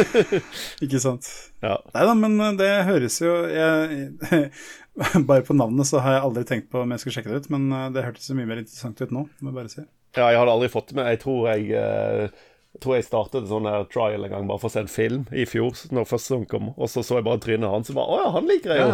Ikke 0.84 1.00
sant? 1.02 1.28
Ja. 1.64 1.78
Nei 1.94 2.04
da, 2.10 2.14
men 2.18 2.36
eh, 2.44 2.52
det 2.60 2.70
høres 2.88 3.16
jo 3.22 3.32
jeg, 3.48 4.10
Bare 5.28 5.44
på 5.46 5.56
navnet 5.56 5.88
så 5.88 6.02
har 6.04 6.18
jeg 6.18 6.26
aldri 6.26 6.44
tenkt 6.48 6.68
på 6.72 6.82
om 6.84 6.92
jeg 6.92 7.00
skal 7.04 7.14
sjekke 7.16 7.32
det 7.32 7.42
ut, 7.44 7.50
men 7.54 7.68
eh, 7.72 7.88
det 7.94 8.04
hørtes 8.04 8.28
mye 8.36 8.48
mer 8.50 8.60
interessant 8.62 9.00
ut 9.00 9.14
nå, 9.14 9.24
må 9.40 9.52
jeg 9.52 9.56
bare 9.60 9.72
si. 9.72 9.84
Ja, 10.18 10.26
jeg 10.34 10.40
hadde 10.42 10.54
aldri 10.56 10.68
fått 10.72 10.90
det 10.90 10.98
med. 10.98 11.08
Jeg 11.14 11.20
tror 11.22 11.44
jeg, 11.52 11.68
jeg 11.70 12.80
tror 12.82 12.96
jeg 12.98 13.06
startet 13.06 13.44
en 13.44 13.50
sånn 13.52 13.68
her 13.70 13.86
trial 13.92 14.26
en 14.26 14.32
gang 14.34 14.48
bare 14.50 14.60
for 14.62 14.68
å 14.68 14.74
se 14.74 14.82
en 14.82 14.90
film 14.90 15.22
i 15.30 15.46
fjor, 15.48 15.78
når 15.94 16.08
første 16.10 16.32
sesong 16.32 16.44
kom, 16.50 16.72
og 16.74 16.90
så 16.90 17.04
så 17.06 17.20
jeg 17.20 17.26
bare 17.30 17.40
trynet 17.44 17.70
hans, 17.70 17.92
og 17.94 18.00
bare 18.00 18.10
Å 18.10 18.18
ja, 18.24 18.28
han 18.34 18.50
liker 18.50 18.74
jeg 18.74 18.82
jo! 18.82 18.90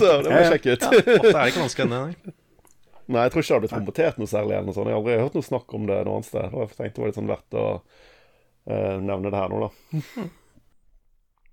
så 0.00 0.12
det 0.26 0.34
må 0.34 0.42
jeg 0.42 0.52
sjekke 0.56 0.74
ut. 0.74 0.86
Ofte 0.90 1.30
er 1.30 1.38
det 1.38 1.48
ikke 1.54 1.62
vanskelig 1.64 1.88
nei. 1.94 2.34
Nei, 3.08 3.22
jeg 3.24 3.32
tror 3.32 3.40
ikke 3.42 3.48
det 3.48 3.56
har 3.56 3.62
blitt 3.64 3.72
promotert 3.76 4.18
noe 4.20 4.28
særlig. 4.28 4.52
eller 4.52 4.66
noe 4.68 4.76
sånt. 4.76 4.88
Jeg 4.90 4.94
har 4.94 5.00
aldri 5.00 5.18
hørt 5.22 5.36
noe 5.38 5.46
snakk 5.46 5.74
om 5.78 5.86
det 5.88 5.98
noe 6.04 6.14
annet 6.18 6.28
sted. 6.28 6.48
Og 6.52 6.60
jeg 6.60 6.76
tenkte 6.76 6.94
det 6.94 7.02
var 7.02 7.08
litt 7.08 7.18
sånn 7.18 7.30
verdt 7.32 7.56
å 7.56 7.66
uh, 8.68 8.96
nevne 9.00 9.30
det 9.32 9.40
her 9.40 9.54
nå, 9.54 9.60
da. 9.64 9.70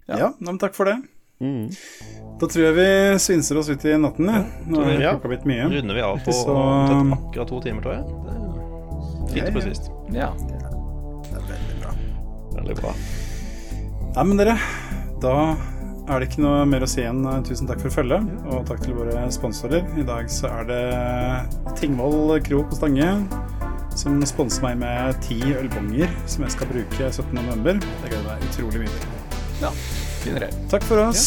Ja, 0.06 0.18
ja 0.20 0.28
men 0.38 0.60
takk 0.62 0.76
for 0.78 0.86
det. 0.86 1.00
Mm. 1.42 1.64
Da 2.40 2.48
tror 2.48 2.62
jeg 2.68 2.76
vi 2.78 2.90
svinser 3.24 3.58
oss 3.58 3.70
ut 3.72 3.86
i 3.90 3.96
natten. 3.98 4.28
Ja. 4.30 4.44
Nå 4.70 4.84
har 4.84 5.02
Ja. 5.02 5.14
klokka 5.16 5.32
blitt 5.32 5.48
mye. 5.50 5.66
Runder 5.72 5.96
vi 5.98 6.04
av 6.06 6.20
på 6.24 6.32
Så- 6.36 6.58
akkurat 7.16 7.48
to 7.50 7.62
timer, 7.62 7.82
tror 7.82 7.94
jeg. 7.96 8.04
Det 9.34 9.42
er 9.44 9.62
fint 9.62 9.90
Ja, 10.14 10.30
og 10.30 10.52
ja. 10.52 10.62
Det 11.32 11.40
er 11.42 12.62
Veldig 12.62 12.76
bra. 12.82 12.94
Nei, 14.16 14.24
men 14.24 14.38
dere, 14.38 14.54
da 15.20 15.58
er 16.06 16.22
det 16.22 16.30
ikke 16.30 16.44
noe 16.44 16.66
mer 16.70 16.86
å 16.86 16.90
si 16.90 17.04
enn 17.06 17.24
Tusen 17.48 17.70
takk 17.70 17.82
for 17.82 17.94
følget, 17.94 18.28
og 18.46 18.66
takk 18.70 18.84
til 18.86 18.96
våre 18.98 19.26
sponsorer. 19.34 19.86
I 19.98 20.06
dag 20.06 20.30
så 20.32 20.52
er 20.62 20.70
det 20.70 21.76
Tingvoll 21.80 22.38
kro 22.46 22.62
på 22.70 22.78
Stange, 22.78 23.10
som 23.96 24.20
sponser 24.28 24.66
meg 24.66 24.80
med 24.84 25.20
ti 25.26 25.40
ølbonger 25.56 26.12
som 26.30 26.46
jeg 26.46 26.56
skal 26.58 26.72
bruke 26.72 27.12
17.11. 27.12 27.80
Det 28.04 28.12
gleder 28.12 28.26
meg 28.28 28.50
utrolig 28.50 28.84
mye 28.86 28.98
til. 28.98 29.08
Ja. 29.64 29.72
Takk 30.72 30.86
for 30.90 31.04
oss. 31.04 31.26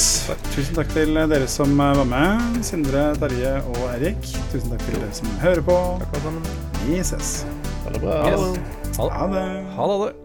Tusen 0.50 0.74
takk 0.74 0.90
til 0.90 1.14
dere 1.14 1.46
som 1.50 1.74
var 1.78 2.02
med. 2.08 2.58
Sindre, 2.66 3.12
Terje 3.22 3.56
og 3.70 3.82
Erik. 3.92 4.18
Tusen 4.52 4.74
takk 4.74 4.82
til 4.88 4.98
dere 4.98 5.14
som 5.14 5.30
hører 5.42 5.62
på. 5.64 5.76
Vi 6.88 6.98
ses. 7.06 7.36
Ha 7.84 7.94
det 7.94 8.02
bra. 8.02 8.22
Yes. 8.26 8.98
Ha 8.98 9.28
det. 9.34 9.44
Ha 9.78 9.92
det. 10.02 10.16